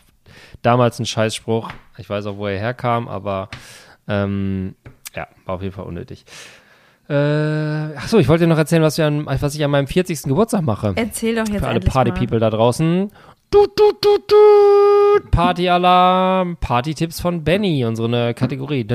damals 0.61 0.99
ein 0.99 1.05
Scheißspruch. 1.05 1.69
Ich 1.97 2.09
weiß 2.09 2.27
auch, 2.27 2.37
wo 2.37 2.47
er 2.47 2.57
herkam, 2.57 3.09
aber 3.09 3.49
ähm, 4.07 4.75
ja, 5.13 5.27
war 5.45 5.55
auf 5.55 5.61
jeden 5.61 5.73
Fall 5.73 5.85
unnötig. 5.85 6.23
Äh, 7.09 7.13
achso, 7.97 8.19
ich 8.19 8.29
wollte 8.29 8.45
dir 8.45 8.49
noch 8.49 8.57
erzählen, 8.57 8.83
was, 8.83 8.97
an, 9.01 9.25
was 9.25 9.53
ich 9.53 9.63
an 9.65 9.71
meinem 9.71 9.87
40. 9.87 10.23
Geburtstag 10.23 10.61
mache. 10.61 10.93
Erzähl 10.95 11.35
doch 11.35 11.47
jetzt 11.49 11.59
Für 11.59 11.67
alle. 11.67 11.81
Party-People 11.81 12.39
da 12.39 12.49
draußen. 12.49 13.11
Du, 13.51 13.65
du, 13.65 13.91
du, 13.99 14.17
du. 14.27 14.35
Party-Alarm. 15.31 16.57
Party-Tipps 16.57 17.19
von 17.19 17.43
Benny, 17.43 17.85
unsere 17.85 18.33
Kategorie. 18.33 18.85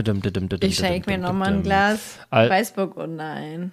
Ich 0.61 0.77
schenke 0.77 1.11
mir 1.11 1.19
nochmal 1.19 1.55
ein. 1.55 1.63
Glas 1.63 2.19
Al- 2.31 2.51
Weißburg 2.51 2.97
und 2.97 3.21
ein. 3.21 3.73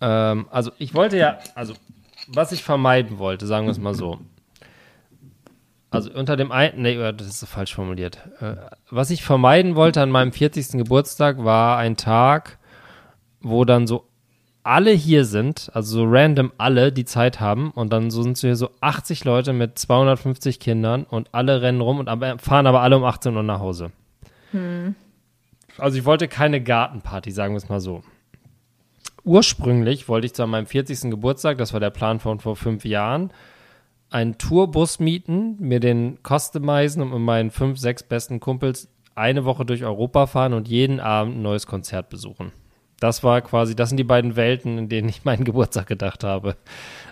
Ähm, 0.00 0.46
also 0.50 0.72
ich 0.78 0.94
wollte 0.94 1.18
ja, 1.18 1.38
also 1.54 1.74
was 2.28 2.52
ich 2.52 2.62
vermeiden 2.62 3.18
wollte, 3.18 3.46
sagen 3.46 3.66
wir 3.66 3.72
es 3.72 3.78
mal 3.78 3.94
so. 3.94 4.18
Also 5.90 6.10
unter 6.12 6.36
dem 6.36 6.52
einen, 6.52 6.82
nee, 6.82 6.96
das 7.12 7.26
ist 7.26 7.40
so 7.40 7.46
falsch 7.46 7.74
formuliert. 7.74 8.18
Äh, 8.40 8.54
was 8.90 9.10
ich 9.10 9.24
vermeiden 9.24 9.74
wollte 9.74 10.00
an 10.00 10.10
meinem 10.10 10.32
40. 10.32 10.78
Geburtstag 10.78 11.42
war 11.44 11.78
ein 11.78 11.96
Tag, 11.96 12.58
wo 13.40 13.64
dann 13.64 13.86
so 13.88 14.06
alle 14.70 14.92
hier 14.92 15.24
sind, 15.24 15.68
also 15.74 15.98
so 15.98 16.04
random 16.06 16.52
alle, 16.56 16.92
die 16.92 17.04
Zeit 17.04 17.40
haben 17.40 17.72
und 17.72 17.92
dann 17.92 18.12
so 18.12 18.22
sind 18.22 18.38
so 18.38 18.46
hier 18.46 18.54
so 18.54 18.70
80 18.80 19.24
Leute 19.24 19.52
mit 19.52 19.76
250 19.76 20.60
Kindern 20.60 21.02
und 21.02 21.34
alle 21.34 21.60
rennen 21.60 21.80
rum 21.80 21.98
und 21.98 22.08
fahren 22.40 22.68
aber 22.68 22.80
alle 22.80 22.96
um 22.96 23.02
18 23.02 23.34
Uhr 23.34 23.42
nach 23.42 23.58
Hause. 23.58 23.90
Also 25.76 25.98
ich 25.98 26.04
wollte 26.04 26.28
keine 26.28 26.62
Gartenparty, 26.62 27.32
sagen 27.32 27.54
wir 27.54 27.56
es 27.56 27.68
mal 27.68 27.80
so. 27.80 28.02
Ursprünglich 29.24 30.08
wollte 30.08 30.26
ich 30.26 30.34
zu 30.34 30.46
meinem 30.46 30.66
40. 30.66 31.10
Geburtstag, 31.10 31.58
das 31.58 31.72
war 31.72 31.80
der 31.80 31.90
Plan 31.90 32.20
von 32.20 32.38
vor 32.38 32.54
fünf 32.54 32.84
Jahren, 32.84 33.32
einen 34.08 34.38
Tourbus 34.38 35.00
mieten, 35.00 35.56
mir 35.58 35.80
den 35.80 36.20
customizen 36.22 37.02
und 37.02 37.10
mit 37.10 37.18
meinen 37.18 37.50
fünf, 37.50 37.76
sechs 37.80 38.04
besten 38.04 38.38
Kumpels 38.38 38.88
eine 39.16 39.44
Woche 39.44 39.64
durch 39.64 39.82
Europa 39.82 40.28
fahren 40.28 40.52
und 40.52 40.68
jeden 40.68 41.00
Abend 41.00 41.38
ein 41.38 41.42
neues 41.42 41.66
Konzert 41.66 42.08
besuchen. 42.08 42.52
Das 43.00 43.24
war 43.24 43.40
quasi, 43.40 43.74
das 43.74 43.88
sind 43.88 43.96
die 43.96 44.04
beiden 44.04 44.36
Welten, 44.36 44.78
in 44.78 44.88
denen 44.88 45.08
ich 45.08 45.24
meinen 45.24 45.44
Geburtstag 45.44 45.86
gedacht 45.86 46.22
habe. 46.22 46.56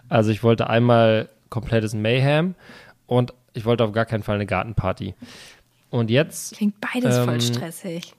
Also 0.08 0.30
ich 0.30 0.42
wollte 0.42 0.68
einmal 0.70 1.28
komplettes 1.50 1.94
Mayhem 1.94 2.54
und 3.06 3.32
ich 3.54 3.64
wollte 3.64 3.84
auf 3.84 3.92
gar 3.92 4.04
keinen 4.04 4.22
Fall 4.22 4.36
eine 4.36 4.46
Gartenparty. 4.46 5.14
Und 5.90 6.10
jetzt 6.10 6.56
Klingt 6.56 6.74
beides 6.80 7.18
voll 7.18 7.34
Ähm, 7.34 7.40
stressig. 7.40 8.14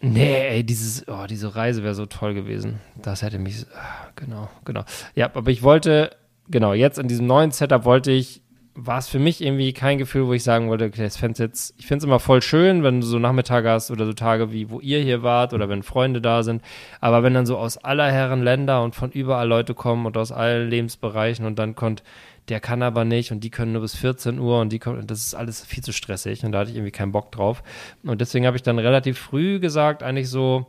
Nee, 0.00 0.48
ey, 0.48 0.64
dieses, 0.64 1.08
oh, 1.08 1.26
diese 1.28 1.56
Reise 1.56 1.82
wäre 1.82 1.94
so 1.94 2.04
toll 2.06 2.34
gewesen. 2.34 2.78
Das 3.00 3.22
hätte 3.22 3.38
mich, 3.38 3.64
ah, 3.74 4.08
genau, 4.16 4.50
genau. 4.64 4.84
Ja, 5.14 5.30
aber 5.34 5.50
ich 5.50 5.62
wollte, 5.62 6.10
genau, 6.48 6.74
jetzt 6.74 6.98
in 6.98 7.08
diesem 7.08 7.26
neuen 7.26 7.52
Setup 7.52 7.84
wollte 7.84 8.10
ich, 8.10 8.42
war 8.76 8.98
es 8.98 9.08
für 9.08 9.20
mich 9.20 9.40
irgendwie 9.40 9.72
kein 9.72 9.98
Gefühl, 9.98 10.26
wo 10.26 10.32
ich 10.32 10.42
sagen 10.42 10.68
wollte, 10.68 10.86
okay, 10.86 11.02
das 11.02 11.16
fänd's 11.16 11.38
jetzt, 11.38 11.74
ich 11.78 11.86
finde 11.86 11.98
es 11.98 12.04
immer 12.04 12.18
voll 12.18 12.42
schön, 12.42 12.82
wenn 12.82 13.00
du 13.00 13.06
so 13.06 13.18
Nachmittage 13.18 13.70
hast 13.70 13.90
oder 13.92 14.04
so 14.04 14.12
Tage 14.12 14.52
wie, 14.52 14.68
wo 14.68 14.80
ihr 14.80 14.98
hier 14.98 15.22
wart 15.22 15.52
oder 15.52 15.68
wenn 15.68 15.84
Freunde 15.84 16.20
da 16.20 16.42
sind. 16.42 16.62
Aber 17.00 17.22
wenn 17.22 17.34
dann 17.34 17.46
so 17.46 17.56
aus 17.56 17.78
aller 17.78 18.10
Herren 18.10 18.42
Länder 18.42 18.82
und 18.82 18.94
von 18.96 19.12
überall 19.12 19.46
Leute 19.46 19.74
kommen 19.74 20.06
und 20.06 20.16
aus 20.16 20.32
allen 20.32 20.68
Lebensbereichen 20.68 21.46
und 21.46 21.58
dann 21.58 21.76
kommt, 21.76 22.02
der 22.48 22.60
kann 22.60 22.82
aber 22.82 23.04
nicht 23.04 23.30
und 23.30 23.40
die 23.40 23.50
können 23.50 23.72
nur 23.72 23.82
bis 23.82 23.94
14 23.94 24.38
Uhr 24.38 24.60
und 24.60 24.72
die 24.72 24.80
kommen, 24.80 25.06
das 25.06 25.20
ist 25.20 25.34
alles 25.34 25.64
viel 25.64 25.82
zu 25.82 25.92
stressig 25.92 26.44
und 26.44 26.52
da 26.52 26.60
hatte 26.60 26.70
ich 26.70 26.76
irgendwie 26.76 26.92
keinen 26.92 27.12
Bock 27.12 27.30
drauf. 27.30 27.62
Und 28.02 28.20
deswegen 28.20 28.46
habe 28.46 28.56
ich 28.56 28.62
dann 28.62 28.78
relativ 28.78 29.18
früh 29.18 29.60
gesagt, 29.60 30.02
eigentlich 30.02 30.28
so, 30.28 30.66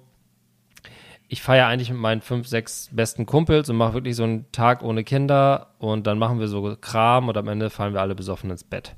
ich 1.28 1.42
feiere 1.42 1.68
eigentlich 1.68 1.90
mit 1.90 2.00
meinen 2.00 2.22
fünf, 2.22 2.48
sechs 2.48 2.90
besten 2.92 3.26
Kumpels 3.26 3.70
und 3.70 3.78
mache 3.78 3.94
wirklich 3.94 4.16
so 4.16 4.24
einen 4.24 4.52
Tag 4.52 4.84
ohne 4.84 5.04
Kinder 5.04 5.68
und 5.80 6.08
dann 6.08 6.20
machen 6.20 6.40
wir 6.40 6.48
so 6.48 6.76
Kram 6.80 7.28
und 7.28 7.38
am 7.38 7.48
Ende 7.48 7.70
fallen 7.70 7.94
wir 7.94 8.02
alle 8.02 8.16
besoffen 8.16 8.50
ins 8.52 8.64
Bett. 8.64 8.96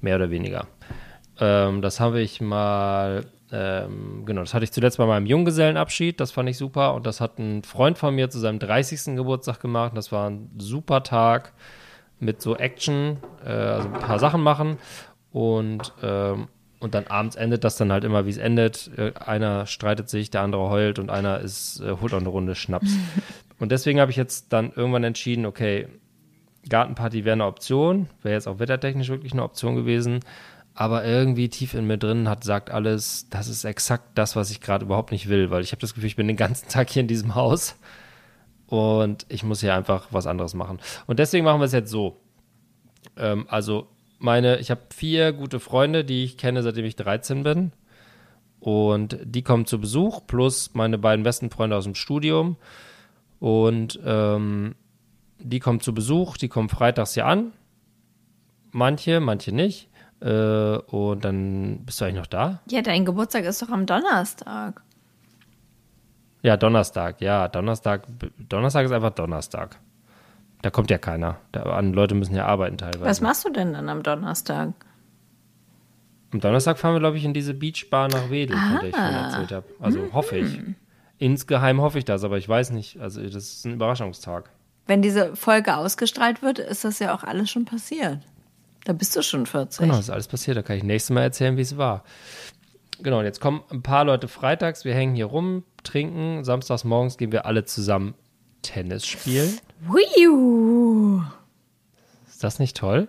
Mehr 0.00 0.16
oder 0.16 0.30
weniger. 0.30 0.66
Ähm, 1.40 1.80
das 1.80 1.98
habe 1.98 2.20
ich 2.20 2.40
mal, 2.40 3.24
ähm, 3.50 4.24
genau, 4.26 4.42
das 4.42 4.52
hatte 4.52 4.64
ich 4.64 4.72
zuletzt 4.72 4.98
bei 4.98 5.06
meinem 5.06 5.26
Junggesellenabschied, 5.26 6.20
das 6.20 6.30
fand 6.30 6.48
ich 6.48 6.58
super 6.58 6.94
und 6.94 7.06
das 7.06 7.20
hat 7.20 7.38
ein 7.38 7.62
Freund 7.62 7.96
von 7.96 8.14
mir 8.14 8.28
zu 8.28 8.38
seinem 8.38 8.58
30. 8.58 9.16
Geburtstag 9.16 9.60
gemacht. 9.60 9.92
Das 9.94 10.12
war 10.12 10.28
ein 10.28 10.50
super 10.58 11.02
Tag 11.02 11.52
mit 12.20 12.42
so 12.42 12.56
Action, 12.56 13.16
äh, 13.44 13.48
also 13.48 13.88
ein 13.88 13.94
paar 13.94 14.18
Sachen 14.18 14.42
machen 14.42 14.76
und, 15.32 15.92
ähm, 16.02 16.48
und 16.82 16.94
dann 16.94 17.06
abends 17.06 17.36
endet 17.36 17.62
das 17.62 17.76
dann 17.76 17.92
halt 17.92 18.02
immer, 18.02 18.26
wie 18.26 18.30
es 18.30 18.38
endet. 18.38 18.90
Äh, 18.98 19.12
einer 19.14 19.66
streitet 19.66 20.08
sich, 20.08 20.30
der 20.30 20.42
andere 20.42 20.68
heult 20.68 20.98
und 20.98 21.10
einer 21.10 21.38
ist, 21.38 21.80
äh, 21.80 21.96
holt 22.00 22.12
auch 22.12 22.18
eine 22.18 22.28
Runde 22.28 22.56
Schnaps. 22.56 22.90
und 23.60 23.70
deswegen 23.70 24.00
habe 24.00 24.10
ich 24.10 24.16
jetzt 24.16 24.52
dann 24.52 24.72
irgendwann 24.72 25.04
entschieden, 25.04 25.46
okay, 25.46 25.86
Gartenparty 26.68 27.24
wäre 27.24 27.34
eine 27.34 27.46
Option, 27.46 28.08
wäre 28.22 28.34
jetzt 28.34 28.48
auch 28.48 28.58
wettertechnisch 28.58 29.08
wirklich 29.08 29.32
eine 29.32 29.44
Option 29.44 29.76
gewesen. 29.76 30.20
Aber 30.74 31.04
irgendwie 31.04 31.48
tief 31.48 31.74
in 31.74 31.86
mir 31.86 31.98
drin 31.98 32.28
hat 32.28 32.44
sagt 32.44 32.70
alles, 32.70 33.28
das 33.30 33.46
ist 33.46 33.64
exakt 33.64 34.10
das, 34.16 34.34
was 34.34 34.50
ich 34.50 34.60
gerade 34.60 34.84
überhaupt 34.84 35.12
nicht 35.12 35.28
will, 35.28 35.50
weil 35.50 35.62
ich 35.62 35.70
habe 35.70 35.80
das 35.80 35.94
Gefühl, 35.94 36.08
ich 36.08 36.16
bin 36.16 36.26
den 36.26 36.36
ganzen 36.36 36.68
Tag 36.68 36.90
hier 36.90 37.02
in 37.02 37.08
diesem 37.08 37.34
Haus 37.34 37.76
und 38.66 39.26
ich 39.28 39.44
muss 39.44 39.60
hier 39.60 39.74
einfach 39.74 40.08
was 40.10 40.26
anderes 40.26 40.54
machen. 40.54 40.80
Und 41.06 41.18
deswegen 41.18 41.44
machen 41.44 41.60
wir 41.60 41.66
es 41.66 41.72
jetzt 41.72 41.90
so. 41.90 42.20
Ähm, 43.16 43.46
also 43.48 43.88
meine, 44.22 44.58
ich 44.58 44.70
habe 44.70 44.82
vier 44.94 45.32
gute 45.32 45.60
Freunde, 45.60 46.04
die 46.04 46.24
ich 46.24 46.38
kenne, 46.38 46.62
seitdem 46.62 46.84
ich 46.84 46.96
13 46.96 47.42
bin. 47.42 47.72
Und 48.60 49.18
die 49.24 49.42
kommen 49.42 49.66
zu 49.66 49.80
Besuch, 49.80 50.26
plus 50.26 50.74
meine 50.74 50.96
beiden 50.96 51.24
besten 51.24 51.50
Freunde 51.50 51.76
aus 51.76 51.84
dem 51.84 51.94
Studium. 51.94 52.56
Und 53.40 53.98
ähm, 54.04 54.76
die 55.40 55.58
kommen 55.58 55.80
zu 55.80 55.92
Besuch, 55.92 56.36
die 56.36 56.48
kommen 56.48 56.68
freitags 56.68 57.14
hier 57.14 57.26
an. 57.26 57.52
Manche, 58.70 59.18
manche 59.18 59.52
nicht. 59.52 59.88
Äh, 60.20 60.76
und 60.76 61.24
dann 61.24 61.84
bist 61.84 62.00
du 62.00 62.04
eigentlich 62.04 62.18
noch 62.18 62.26
da? 62.26 62.60
Ja, 62.70 62.82
dein 62.82 63.04
Geburtstag 63.04 63.44
ist 63.44 63.60
doch 63.60 63.70
am 63.70 63.86
Donnerstag. 63.86 64.82
Ja, 66.42 66.56
Donnerstag, 66.56 67.20
ja, 67.20 67.48
Donnerstag. 67.48 68.06
Donnerstag 68.48 68.84
ist 68.84 68.92
einfach 68.92 69.10
Donnerstag. 69.10 69.78
Da 70.62 70.70
kommt 70.70 70.90
ja 70.90 70.98
keiner. 70.98 71.38
Da, 71.50 71.78
Leute 71.80 72.14
müssen 72.14 72.34
ja 72.34 72.46
arbeiten 72.46 72.78
teilweise. 72.78 73.04
Was 73.04 73.20
machst 73.20 73.44
du 73.44 73.50
denn 73.50 73.72
dann 73.72 73.88
am 73.88 74.02
Donnerstag? 74.02 74.72
Am 76.32 76.40
Donnerstag 76.40 76.78
fahren 76.78 76.94
wir, 76.94 77.00
glaube 77.00 77.18
ich, 77.18 77.24
in 77.24 77.34
diese 77.34 77.52
Beachbar 77.52 78.08
nach 78.08 78.30
Wedel, 78.30 78.56
von 78.56 78.78
der 78.80 78.88
ich 78.88 78.96
vorhin 78.96 79.14
erzählt 79.14 79.52
habe. 79.52 79.66
Also 79.80 80.00
Hm. 80.00 80.12
hoffe 80.14 80.36
ich. 80.38 80.60
Insgeheim 81.18 81.80
hoffe 81.80 81.98
ich 81.98 82.04
das, 82.04 82.24
aber 82.24 82.38
ich 82.38 82.48
weiß 82.48 82.70
nicht. 82.70 82.98
Also 83.00 83.22
das 83.22 83.34
ist 83.34 83.66
ein 83.66 83.74
Überraschungstag. 83.74 84.50
Wenn 84.86 85.02
diese 85.02 85.36
Folge 85.36 85.76
ausgestrahlt 85.76 86.42
wird, 86.42 86.58
ist 86.58 86.84
das 86.84 86.98
ja 87.00 87.14
auch 87.14 87.22
alles 87.22 87.50
schon 87.50 87.64
passiert. 87.64 88.18
Da 88.84 88.92
bist 88.92 89.14
du 89.14 89.22
schon 89.22 89.46
40. 89.46 89.80
Genau, 89.80 89.94
das 89.96 90.06
ist 90.06 90.10
alles 90.10 90.26
passiert. 90.26 90.56
Da 90.56 90.62
kann 90.62 90.76
ich 90.76 90.82
nächstes 90.82 91.14
Mal 91.14 91.22
erzählen, 91.22 91.56
wie 91.56 91.60
es 91.60 91.76
war. 91.76 92.02
Genau, 93.00 93.18
und 93.18 93.24
jetzt 93.24 93.40
kommen 93.40 93.62
ein 93.70 93.82
paar 93.82 94.04
Leute 94.04 94.26
freitags. 94.26 94.84
Wir 94.84 94.94
hängen 94.94 95.14
hier 95.14 95.26
rum, 95.26 95.64
trinken. 95.84 96.44
Samstags 96.44 96.82
morgens 96.84 97.16
gehen 97.18 97.30
wir 97.30 97.46
alle 97.46 97.64
zusammen 97.64 98.14
Tennis 98.62 99.06
spielen. 99.06 99.58
Ist 102.28 102.44
das 102.44 102.58
nicht 102.58 102.76
toll? 102.76 103.08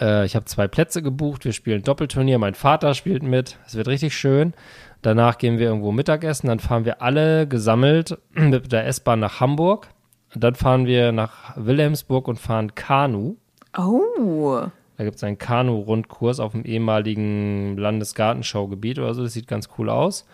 Äh, 0.00 0.24
ich 0.26 0.34
habe 0.36 0.44
zwei 0.46 0.68
Plätze 0.68 1.02
gebucht. 1.02 1.44
Wir 1.44 1.52
spielen 1.52 1.82
Doppelturnier. 1.82 2.38
Mein 2.38 2.54
Vater 2.54 2.94
spielt 2.94 3.22
mit. 3.22 3.58
Es 3.66 3.74
wird 3.74 3.88
richtig 3.88 4.16
schön. 4.16 4.54
Danach 5.02 5.38
gehen 5.38 5.58
wir 5.58 5.68
irgendwo 5.68 5.92
Mittagessen. 5.92 6.48
Dann 6.48 6.60
fahren 6.60 6.84
wir 6.84 7.02
alle 7.02 7.46
gesammelt 7.46 8.18
mit 8.32 8.72
der 8.72 8.86
S-Bahn 8.86 9.20
nach 9.20 9.40
Hamburg. 9.40 9.88
Dann 10.34 10.54
fahren 10.54 10.86
wir 10.86 11.12
nach 11.12 11.56
Wilhelmsburg 11.56 12.28
und 12.28 12.38
fahren 12.38 12.74
Kanu. 12.74 13.36
Oh. 13.76 14.60
Da 14.96 15.04
gibt 15.04 15.16
es 15.16 15.24
einen 15.24 15.38
Kanu-Rundkurs 15.38 16.40
auf 16.40 16.52
dem 16.52 16.64
ehemaligen 16.64 17.76
Landesgartenschaugebiet 17.76 18.98
oder 18.98 19.14
so. 19.14 19.22
Das 19.22 19.32
sieht 19.32 19.48
ganz 19.48 19.68
cool 19.78 19.88
aus. 19.88 20.26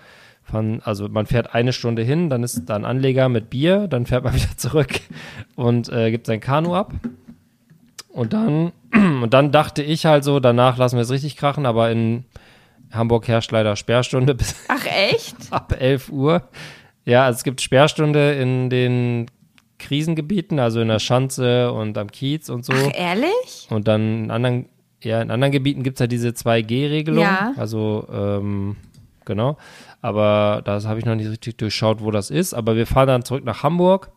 Von, 0.50 0.80
also 0.84 1.08
man 1.08 1.26
fährt 1.26 1.54
eine 1.54 1.72
Stunde 1.72 2.02
hin, 2.02 2.30
dann 2.30 2.44
ist 2.44 2.66
da 2.66 2.76
ein 2.76 2.84
Anleger 2.84 3.28
mit 3.28 3.50
Bier, 3.50 3.88
dann 3.88 4.06
fährt 4.06 4.22
man 4.22 4.34
wieder 4.36 4.56
zurück 4.56 5.00
und 5.56 5.88
äh, 5.88 6.10
gibt 6.12 6.26
sein 6.26 6.40
Kanu 6.40 6.74
ab. 6.74 6.92
Und 8.08 8.32
dann, 8.32 8.72
und 8.94 9.34
dann 9.34 9.50
dachte 9.50 9.82
ich 9.82 10.06
halt 10.06 10.22
so, 10.22 10.38
danach 10.38 10.78
lassen 10.78 10.96
wir 10.96 11.02
es 11.02 11.10
richtig 11.10 11.36
krachen, 11.36 11.66
aber 11.66 11.90
in 11.90 12.24
Hamburg 12.92 13.26
herrscht 13.26 13.50
leider 13.50 13.74
Sperrstunde 13.74 14.34
bis 14.34 14.54
Ach 14.68 14.86
echt? 14.86 15.36
ab 15.50 15.74
11 15.78 16.10
Uhr. 16.10 16.42
Ja, 17.04 17.24
also 17.24 17.38
es 17.38 17.44
gibt 17.44 17.60
Sperrstunde 17.60 18.34
in 18.34 18.70
den 18.70 19.26
Krisengebieten, 19.78 20.58
also 20.58 20.80
in 20.80 20.88
der 20.88 20.98
Schanze 20.98 21.72
und 21.72 21.98
am 21.98 22.10
Kiez 22.10 22.48
und 22.48 22.64
so. 22.64 22.72
Ach 22.72 22.90
ehrlich? 22.94 23.66
Und 23.68 23.88
dann 23.88 24.24
in 24.24 24.30
anderen, 24.30 24.66
ja, 25.02 25.20
in 25.20 25.30
anderen 25.30 25.52
Gebieten 25.52 25.82
gibt 25.82 25.96
es 25.96 26.00
ja 26.00 26.06
diese 26.06 26.30
2G-Regelung. 26.30 27.22
Ja. 27.22 27.52
Also, 27.56 28.06
ähm, 28.12 28.76
genau. 29.24 29.58
Aber 30.06 30.62
das 30.64 30.86
habe 30.86 31.00
ich 31.00 31.04
noch 31.04 31.16
nicht 31.16 31.28
richtig 31.28 31.58
durchschaut, 31.58 32.00
wo 32.00 32.12
das 32.12 32.30
ist. 32.30 32.54
Aber 32.54 32.76
wir 32.76 32.86
fahren 32.86 33.08
dann 33.08 33.24
zurück 33.24 33.44
nach 33.44 33.64
Hamburg. 33.64 34.12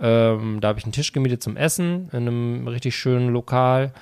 Ähm, 0.00 0.58
da 0.60 0.66
habe 0.66 0.80
ich 0.80 0.84
einen 0.84 0.92
Tisch 0.92 1.12
gemietet 1.12 1.40
zum 1.40 1.56
Essen 1.56 2.08
in 2.10 2.26
einem 2.26 2.66
richtig 2.66 2.96
schönen 2.96 3.28
Lokal. 3.28 3.92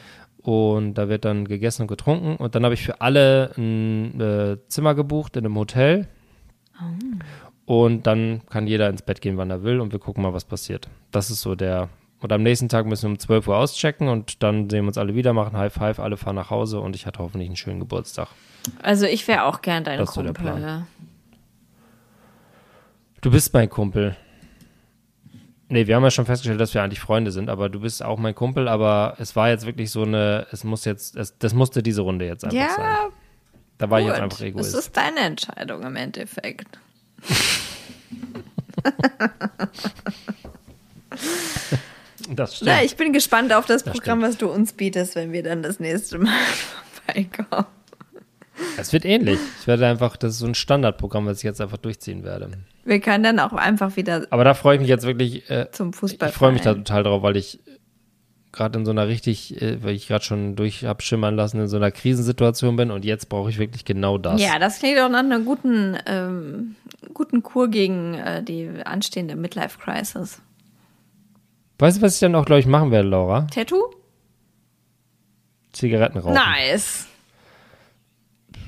Und 0.40 0.94
da 0.94 1.10
wird 1.10 1.26
dann 1.26 1.46
gegessen 1.46 1.82
und 1.82 1.88
getrunken. 1.88 2.36
Und 2.36 2.54
dann 2.54 2.64
habe 2.64 2.72
ich 2.72 2.82
für 2.82 3.02
alle 3.02 3.52
ein 3.58 4.18
äh, 4.22 4.56
Zimmer 4.68 4.94
gebucht 4.94 5.36
in 5.36 5.44
einem 5.44 5.58
Hotel. 5.58 6.08
Und 7.66 8.06
dann 8.06 8.40
kann 8.48 8.66
jeder 8.66 8.88
ins 8.88 9.02
Bett 9.02 9.20
gehen, 9.20 9.36
wann 9.36 9.50
er 9.50 9.62
will. 9.62 9.80
Und 9.80 9.92
wir 9.92 9.98
gucken 9.98 10.22
mal, 10.22 10.32
was 10.32 10.46
passiert. 10.46 10.88
Das 11.10 11.30
ist 11.30 11.42
so 11.42 11.54
der. 11.54 11.90
Und 12.20 12.32
am 12.32 12.42
nächsten 12.42 12.70
Tag 12.70 12.86
müssen 12.86 13.02
wir 13.02 13.10
um 13.10 13.18
12 13.18 13.48
Uhr 13.48 13.58
auschecken. 13.58 14.08
Und 14.08 14.42
dann 14.42 14.70
sehen 14.70 14.84
wir 14.84 14.88
uns 14.88 14.96
alle 14.96 15.14
wieder, 15.14 15.34
machen 15.34 15.58
High 15.58 15.74
Five, 15.74 15.98
alle 15.98 16.16
fahren 16.16 16.36
nach 16.36 16.48
Hause. 16.48 16.80
Und 16.80 16.96
ich 16.96 17.04
hatte 17.04 17.18
hoffentlich 17.18 17.50
einen 17.50 17.56
schönen 17.56 17.80
Geburtstag. 17.80 18.28
Also 18.82 19.06
ich 19.06 19.26
wäre 19.28 19.44
auch 19.44 19.62
gern 19.62 19.84
dein 19.84 19.98
Das 19.98 20.10
ist 20.10 20.14
so 20.14 20.22
Kumpel. 20.22 20.42
Plan. 20.44 20.86
Du 23.20 23.30
bist 23.30 23.52
mein 23.54 23.68
Kumpel. 23.70 24.16
Nee, 25.68 25.86
wir 25.86 25.96
haben 25.96 26.02
ja 26.02 26.10
schon 26.10 26.26
festgestellt, 26.26 26.60
dass 26.60 26.74
wir 26.74 26.82
eigentlich 26.82 27.00
Freunde 27.00 27.30
sind, 27.32 27.48
aber 27.48 27.68
du 27.70 27.80
bist 27.80 28.02
auch 28.04 28.18
mein 28.18 28.34
Kumpel, 28.34 28.68
aber 28.68 29.14
es 29.18 29.34
war 29.36 29.48
jetzt 29.48 29.64
wirklich 29.64 29.90
so 29.90 30.02
eine, 30.02 30.46
es 30.52 30.64
muss 30.64 30.84
jetzt, 30.84 31.16
es, 31.16 31.38
das 31.38 31.54
musste 31.54 31.82
diese 31.82 32.02
Runde 32.02 32.26
jetzt 32.26 32.44
einfach 32.44 32.58
sein. 32.76 32.84
Ja, 32.84 33.08
Da 33.78 33.88
war 33.88 34.00
ich 34.00 34.06
gut. 34.06 34.12
jetzt 34.14 34.22
einfach 34.22 34.38
Das 34.38 34.46
Egoist. 34.46 34.74
ist 34.74 34.96
deine 34.96 35.20
Entscheidung 35.20 35.82
im 35.82 35.96
Endeffekt. 35.96 36.78
Das 42.30 42.56
stimmt. 42.56 42.70
Na, 42.70 42.82
ich 42.84 42.96
bin 42.96 43.12
gespannt 43.12 43.52
auf 43.52 43.66
das 43.66 43.82
Das 43.84 43.92
Programm, 43.92 44.22
was 44.22 44.36
du 44.38 44.48
uns 44.50 44.72
bietest, 44.72 45.16
wenn 45.16 45.32
wir 45.32 45.42
dann 45.42 45.62
das 45.62 45.80
nächste 45.80 46.18
Mal 46.18 46.32
vorbeikommen. 47.06 47.66
Es 48.76 48.92
wird 48.92 49.04
ähnlich. 49.04 49.38
Ich 49.60 49.66
werde 49.66 49.86
einfach, 49.86 50.16
das 50.16 50.32
ist 50.34 50.38
so 50.38 50.46
ein 50.46 50.54
Standardprogramm, 50.54 51.26
was 51.26 51.38
ich 51.38 51.44
jetzt 51.44 51.60
einfach 51.60 51.78
durchziehen 51.78 52.24
werde. 52.24 52.50
Wir 52.84 53.00
können 53.00 53.24
dann 53.24 53.38
auch 53.40 53.52
einfach 53.52 53.96
wieder 53.96 54.26
Aber 54.30 54.44
da 54.44 54.54
freue 54.54 54.76
ich 54.76 54.80
mich 54.80 54.88
jetzt 54.88 55.06
wirklich, 55.06 55.48
äh, 55.50 55.70
zum 55.72 55.92
Fußball. 55.92 56.30
ich 56.30 56.34
freue 56.34 56.52
mich 56.52 56.62
da 56.62 56.74
total 56.74 57.02
drauf, 57.04 57.22
weil 57.22 57.36
ich 57.36 57.60
gerade 58.52 58.78
in 58.78 58.84
so 58.84 58.90
einer 58.90 59.08
richtig, 59.08 59.60
äh, 59.60 59.82
weil 59.82 59.94
ich 59.94 60.08
gerade 60.08 60.24
schon 60.24 60.56
durch 60.56 60.84
hab 60.84 61.02
schimmern 61.02 61.34
lassen, 61.34 61.60
in 61.60 61.68
so 61.68 61.76
einer 61.76 61.90
Krisensituation 61.90 62.76
bin 62.76 62.90
und 62.90 63.04
jetzt 63.04 63.28
brauche 63.28 63.50
ich 63.50 63.58
wirklich 63.58 63.84
genau 63.84 64.18
das. 64.18 64.40
Ja, 64.40 64.58
das 64.58 64.78
klingt 64.78 64.98
auch 65.00 65.08
nach 65.08 65.20
einer 65.20 65.40
guten, 65.40 65.96
ähm, 66.06 66.76
guten 67.14 67.42
Kur 67.42 67.68
gegen 67.68 68.14
äh, 68.14 68.42
die 68.42 68.68
anstehende 68.84 69.36
Midlife-Crisis. 69.36 70.40
Weißt 71.78 71.98
du, 71.98 72.02
was 72.02 72.14
ich 72.14 72.20
dann 72.20 72.34
auch, 72.34 72.44
glaube 72.44 72.60
ich, 72.60 72.66
machen 72.66 72.90
werde, 72.90 73.08
Laura? 73.08 73.46
Tattoo? 73.52 73.82
Zigaretten 75.72 76.18
rauchen. 76.18 76.34
Nice. 76.34 77.06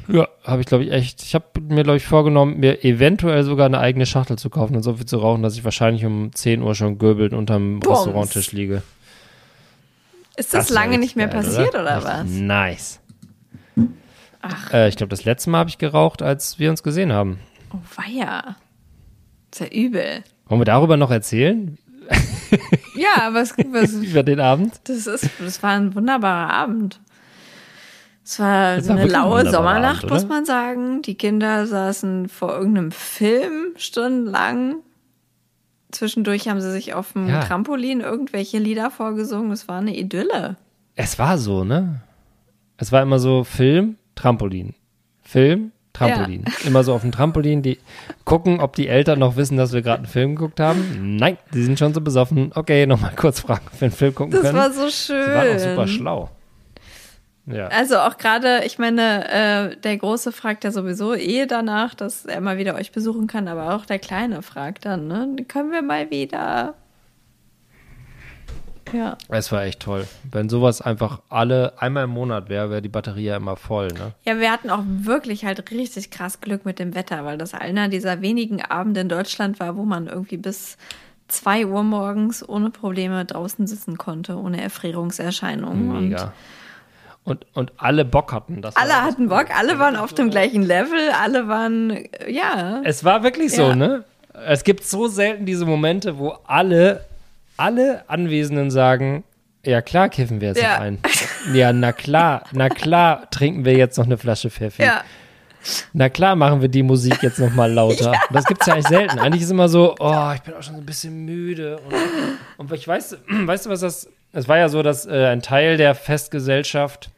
Ja, 0.09 0.29
habe 0.45 0.61
ich, 0.61 0.67
glaube 0.67 0.85
ich, 0.85 0.93
echt. 0.93 1.23
Ich 1.23 1.35
habe 1.35 1.47
mir, 1.61 1.83
glaube 1.83 1.97
ich, 1.97 2.07
vorgenommen, 2.07 2.61
mir 2.61 2.85
eventuell 2.85 3.43
sogar 3.43 3.67
eine 3.67 3.79
eigene 3.79 4.07
Schachtel 4.07 4.39
zu 4.39 4.51
kaufen 4.51 4.77
und 4.77 4.83
so 4.83 4.95
viel 4.95 5.07
zu 5.07 5.19
rauchen, 5.19 5.43
dass 5.43 5.57
ich 5.57 5.65
wahrscheinlich 5.65 6.05
um 6.05 6.33
10 6.33 6.63
Uhr 6.63 6.75
schon 6.75 6.99
göbelnd 6.99 7.33
unterm 7.33 7.81
Bums. 7.81 8.01
Restauranttisch 8.01 8.53
liege. 8.53 8.83
Ist 10.37 10.53
das, 10.53 10.69
wär 10.69 10.75
lange 10.75 10.99
nicht 10.99 11.17
mehr 11.17 11.29
geil, 11.29 11.43
passiert 11.43 11.75
oder, 11.75 11.97
Richtig 11.97 12.11
was? 12.11 12.27
Nice. 12.27 13.01
Äh, 14.73 14.89
ich 14.89 14.97
glaube, 14.97 15.11
das 15.11 15.25
letzte 15.25 15.51
Mal 15.51 15.59
habe 15.59 15.71
ich 15.71 15.79
geraucht, 15.79 16.21
als 16.23 16.59
wir 16.59 16.71
uns 16.71 16.83
gesehen 16.83 17.13
haben. 17.13 17.39
Oh, 17.73 17.79
weia. 17.97 18.57
Ist 19.53 19.61
ja 19.61 19.67
übel. 19.69 20.23
Wollen 20.47 20.61
wir 20.61 20.67
darüber 20.67 20.97
noch 20.97 21.11
erzählen? 21.11 21.79
Ja, 22.95 23.33
was, 23.33 23.57
was 23.57 23.93
Über 23.95 24.23
den 24.23 24.41
Abend? 24.41 24.81
das 24.85 25.07
ist, 25.07 25.31
das 25.39 25.63
war 25.63 25.71
ein 25.71 25.95
wunderbarer 25.95 26.53
Abend. 26.53 27.01
Es 28.25 28.39
war 28.41 28.77
Das 28.77 28.87
so 28.87 28.93
eine 28.93 29.07
laue 29.07 29.51
Sommernacht, 29.51 30.05
Abend, 30.05 30.13
muss 30.13 30.27
man 30.29 30.45
sagen. 30.47 31.03
Die 31.03 31.15
Kinder 31.15 31.67
saßen 31.67 32.29
vor 32.29 32.57
irgendeinem 32.57 32.91
Film 32.91 33.75
stundenlang. 33.77 34.77
Zwischendurch 35.93 36.49
haben 36.49 36.61
sie 36.61 36.73
sich 36.73 36.95
auf 36.95 37.13
dem 37.13 37.29
Ja. 37.29 37.41
Trampolin 37.45 38.01
irgendwelche 38.01 38.59
Lieder 38.59 38.91
vorgesungen. 38.91 39.53
Es 39.53 39.69
war 39.69 39.79
eine 39.79 39.97
Idylle. 39.97 40.57
Es 40.97 41.19
war 41.19 41.39
so, 41.39 41.65
ne? 41.65 42.01
Es 42.79 42.91
war 42.93 43.03
immer 43.03 43.19
so 43.19 43.45
Film, 43.45 43.97
Trampolin. 44.15 44.75
Film, 45.23 45.71
Trampolin. 45.93 46.45
Immer 46.65 46.83
so 46.83 46.93
auf 46.95 47.03
dem 47.03 47.13
Trampolin, 47.13 47.63
die 47.63 47.79
gucken, 48.25 48.59
ob 48.61 48.75
die 48.75 48.89
Eltern 48.89 49.19
noch 49.21 49.37
wissen, 49.37 49.57
dass 49.57 49.73
wir 49.73 49.83
gerade 49.83 49.99
einen 49.99 50.07
Film 50.07 50.35
geguckt 50.35 50.59
haben. 50.61 51.17
Nein, 51.17 51.39
die 51.53 51.63
sind 51.63 51.79
schon 51.79 51.95
so 51.95 52.01
besoffen. 52.01 52.51
Okay, 52.55 52.87
nochmal 52.87 53.13
kurz 53.17 53.41
fragen, 53.41 53.67
ob 53.73 53.81
wir 53.81 53.87
einen 53.87 53.93
Film 53.95 54.15
gucken 54.15 54.33
Das 54.33 54.41
können. 54.43 54.59
war 54.59 54.73
so 54.73 54.89
schön. 54.91 55.25
Sie 55.25 55.31
waren 55.33 55.55
auch 55.57 55.59
super 55.61 55.87
schlau. 55.87 56.31
Ja. 57.47 57.69
Also 57.69 57.99
auch 57.99 58.17
gerade, 58.17 58.63
ich 58.65 58.79
meine, 58.79 59.29
äh, 59.73 59.77
der 59.77 59.99
Große 59.99 60.33
fragt 60.33 60.65
ja 60.65 60.71
sowieso 60.71 61.15
eh 61.15 61.47
danach, 61.47 61.95
dass 61.95 62.25
er 62.25 62.41
mal 62.41 62.57
wieder 62.57 62.75
euch 62.75 62.91
besuchen 62.91 63.27
kann, 63.27 63.49
aber 63.49 63.75
auch 63.75 63.85
der 63.85 63.99
Kleine 63.99 64.43
fragt 64.43 64.87
dann, 64.87 65.09
ne? 65.09 65.37
Können 65.47 65.71
wir 65.71 65.83
mal 65.83 66.11
wieder? 66.11 66.75
Ja. 68.93 69.19
Es 69.29 69.51
war 69.51 69.65
echt 69.65 69.81
toll. 69.81 70.07
Wenn 70.31 70.49
sowas 70.49 70.81
einfach 70.81 71.21
alle 71.29 71.75
einmal 71.79 72.05
im 72.05 72.11
Monat 72.11 72.49
wäre, 72.49 72.71
wäre 72.71 72.83
die 72.83 72.89
Batterie 72.89 73.25
ja 73.25 73.37
immer 73.37 73.57
voll, 73.57 73.89
ne? 73.89 74.13
Ja, 74.25 74.39
wir 74.39 74.51
hatten 74.51 74.71
auch 74.71 74.83
wirklich 74.87 75.45
halt 75.45 75.71
richtig 75.71 76.11
krass 76.11 76.41
Glück 76.41 76.65
mit 76.65 76.79
dem 76.79 76.95
Wetter, 76.95 77.25
weil 77.25 77.37
das 77.37 77.53
einer 77.53 77.89
dieser 77.89 78.23
wenigen 78.23 78.63
Abende 78.63 79.01
in 79.01 79.09
Deutschland 79.09 79.61
war, 79.61 79.77
wo 79.77 79.85
man 79.85 80.07
irgendwie 80.07 80.37
bis 80.37 80.79
zwei 81.29 81.67
Uhr 81.67 81.83
morgens 81.83 82.47
ohne 82.47 82.71
Probleme 82.71 83.25
draußen 83.25 83.67
sitzen 83.67 83.99
konnte, 83.99 84.37
ohne 84.37 84.63
Erfrierungserscheinungen. 84.63 86.09
Mega. 86.09 86.25
Und, 86.25 86.33
und 87.25 87.73
alle 87.79 88.05
Bock 88.05 88.33
hatten. 88.33 88.61
Das 88.61 88.77
alle 88.77 89.03
hatten 89.03 89.29
Bock, 89.29 89.47
alle 89.57 89.79
waren 89.79 89.97
auf 89.97 90.13
dem 90.13 90.31
gleichen 90.31 90.63
Level, 90.63 91.11
alle 91.23 91.49
waren, 91.49 91.91
äh, 91.91 92.31
ja. 92.31 92.83
Es 92.85 93.03
war 93.05 93.23
wirklich 93.23 93.53
so, 93.53 93.69
Ja. 93.69 93.75
ne? 93.77 94.05
Es 94.47 94.65
gibt 94.65 94.85
so 94.85 95.07
selten 95.07 95.47
diese 95.47 95.65
Momente, 95.65 96.19
wo 96.19 96.37
alle, 96.47 97.05
alle 97.57 98.03
Anwesenden 98.09 98.71
sagen, 98.71 99.25
ja 99.65 99.81
klar 99.81 100.09
kiffen 100.11 100.41
wir 100.43 100.49
jetzt 100.49 100.61
Ja. 100.61 100.75
noch 100.75 100.81
ein. 100.81 100.99
Ja, 101.55 101.73
na 101.73 101.93
klar, 101.93 102.43
na 102.53 102.69
klar 102.69 103.31
trinken 103.31 103.65
wir 103.65 103.75
jetzt 103.75 103.97
noch 103.97 104.05
eine 104.07 104.19
Flasche 104.19 104.51
Pfeffi. 104.51 104.83
Ja. 104.83 105.03
Na 105.95 106.11
klar 106.11 106.37
machen 106.37 106.61
wir 106.61 106.69
die 106.69 106.83
Musik 106.83 107.23
jetzt 107.23 107.39
noch 107.39 107.55
mal 107.55 107.73
lauter. 107.73 108.13
Das 108.33 108.45
gibt's 108.45 108.67
ja 108.67 108.75
eigentlich 108.75 108.89
selten. 108.89 109.19
Eigentlich 109.19 109.43
ist 109.43 109.51
immer 109.51 109.69
so, 109.71 109.95
oh, 109.99 110.31
ich 110.35 110.43
bin 110.43 110.53
auch 110.53 110.63
schon 110.63 110.75
so 110.75 110.81
ein 110.83 110.85
bisschen 110.87 111.25
müde. 111.25 111.79
Und, 111.79 112.69
und 112.71 112.73
ich 112.77 112.87
weiß, 112.87 113.17
weißt 113.29 113.65
du, 113.65 113.71
was 113.71 113.81
das, 113.81 114.09
es 114.35 114.47
war 114.49 114.59
ja 114.59 114.69
so, 114.69 114.83
dass 114.83 115.07
äh, 115.07 115.27
ein 115.29 115.41
Teil 115.41 115.79
der 115.79 115.95
Festgesellschaft 115.95 117.09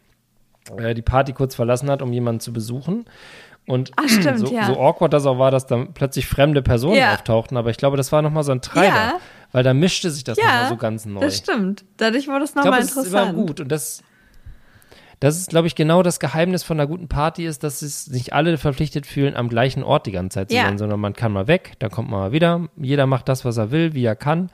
äh, 0.78 0.94
die 0.94 1.02
Party 1.02 1.32
kurz 1.32 1.54
verlassen 1.54 1.90
hat, 1.90 2.02
um 2.02 2.12
jemanden 2.12 2.40
zu 2.40 2.52
besuchen. 2.52 3.04
Und 3.66 3.90
Ach, 3.96 4.08
stimmt, 4.08 4.38
so, 4.38 4.46
ja. 4.54 4.66
so 4.66 4.78
awkward 4.80 5.12
das 5.12 5.26
auch 5.26 5.38
war, 5.40 5.50
dass 5.50 5.66
dann 5.66 5.92
plötzlich 5.92 6.26
fremde 6.28 6.62
Personen 6.62 6.96
Ja. 6.96 7.14
auftauchten. 7.14 7.56
Aber 7.56 7.70
ich 7.70 7.76
glaube, 7.78 7.96
das 7.96 8.12
war 8.12 8.22
noch 8.22 8.30
mal 8.30 8.44
so 8.44 8.52
ein 8.52 8.60
Treiber. 8.60 8.94
Ja. 8.94 9.12
Weil 9.52 9.64
da 9.64 9.74
mischte 9.74 10.10
sich 10.10 10.22
das 10.24 10.38
Ja, 10.38 10.68
so 10.68 10.76
ganz 10.76 11.04
neu. 11.06 11.20
das 11.20 11.38
stimmt. 11.38 11.84
Dadurch 11.96 12.28
wurde 12.28 12.44
es 12.44 12.50
Ich 12.50 12.54
glaube, 12.54 12.68
nochmal 12.68 12.80
es 12.82 12.90
ist 12.90 12.96
immer 13.08 13.20
interessant. 13.22 13.36
gut 13.48 13.60
und 13.60 13.72
das, 13.72 14.02
das 15.20 15.38
ist, 15.38 15.48
glaube 15.48 15.66
ich, 15.66 15.74
genau 15.74 16.02
das 16.02 16.20
Geheimnis 16.20 16.62
von 16.62 16.78
einer 16.78 16.86
guten 16.86 17.08
Party 17.08 17.46
ist, 17.46 17.64
dass 17.64 17.80
es 17.82 18.08
nicht 18.08 18.34
alle 18.34 18.58
verpflichtet 18.58 19.06
fühlen, 19.06 19.34
am 19.34 19.48
gleichen 19.48 19.82
Ort 19.82 20.06
die 20.06 20.12
ganze 20.12 20.34
Zeit 20.34 20.50
zu 20.50 20.56
sein, 20.56 20.78
sondern 20.78 21.00
man 21.00 21.14
kann 21.14 21.32
mal 21.32 21.48
weg, 21.48 21.72
dann 21.78 21.90
kommt 21.90 22.10
man 22.10 22.20
mal 22.20 22.32
wieder, 22.32 22.68
jeder 22.76 23.06
macht 23.06 23.28
das, 23.28 23.44
was 23.44 23.56
er 23.56 23.70
will, 23.70 23.94
wie 23.94 24.04
er 24.04 24.14
kann 24.16 24.50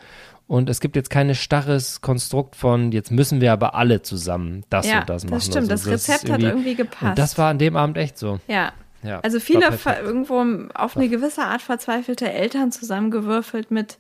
und 0.53 0.69
es 0.69 0.81
gibt 0.81 0.97
jetzt 0.97 1.09
kein 1.09 1.35
starres 1.35 2.03
Konstrukt 2.03 2.57
von, 2.57 2.93
jetzt 2.93 3.11
müssen 3.11 3.41
wir 3.41 3.53
aber 3.55 3.75
alle 3.75 4.03
zusammen 4.03 4.65
das 4.69 4.87
Ja, 4.87 5.01
und 5.01 5.09
das 5.09 5.23
das 5.23 5.31
machen. 5.31 5.41
stimmt. 5.41 5.57
Also 5.71 5.71
Das 5.71 5.87
Rezept 5.87 6.25
ist 6.25 6.31
hat 6.31 6.43
irgendwie 6.43 6.75
gepasst. 6.75 7.03
Und 7.11 7.19
das 7.19 7.39
war 7.39 7.49
an 7.49 7.59
dem 7.59 7.75
Abend 7.75 7.97
echt 7.97 8.19
so. 8.19 8.39
Ja. 8.49 8.73
Ja, 9.03 9.21
Also 9.21 9.41
viele 9.41 9.71
irgendwo 10.05 10.45
auf 10.75 10.97
eine 10.97 11.09
gewisse 11.09 11.43
Art 11.43 11.63
verzweifelte 11.63 12.31
Eltern 12.31 12.71
zusammengewürfelt 12.71 13.71
mit 13.71 13.97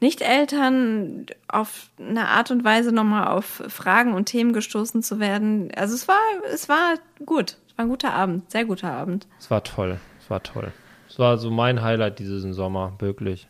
Nicht-Eltern 0.00 1.26
auf 1.46 1.90
eine 2.00 2.26
Art 2.28 2.50
und 2.50 2.64
Weise 2.64 2.90
nochmal 2.90 3.28
auf 3.28 3.62
Fragen 3.68 4.14
und 4.14 4.24
Themen 4.26 4.52
gestoßen 4.54 5.02
zu 5.02 5.20
werden. 5.20 5.70
Also 5.76 5.94
es 5.94 6.08
war, 6.08 6.16
es 6.52 6.68
war 6.70 6.94
gut. 7.26 7.58
Es 7.68 7.76
war 7.78 7.84
ein 7.84 7.88
guter 7.90 8.14
Abend, 8.14 8.50
sehr 8.50 8.64
guter 8.64 8.90
Abend. 8.92 9.26
Es 9.38 9.50
war 9.50 9.62
toll, 9.62 10.00
es 10.20 10.30
war 10.30 10.42
toll. 10.42 10.72
Es 11.08 11.18
war 11.18 11.36
so 11.36 11.50
mein 11.50 11.82
Highlight 11.82 12.18
diesen 12.18 12.54
Sommer, 12.54 12.94
wirklich. 12.98 13.46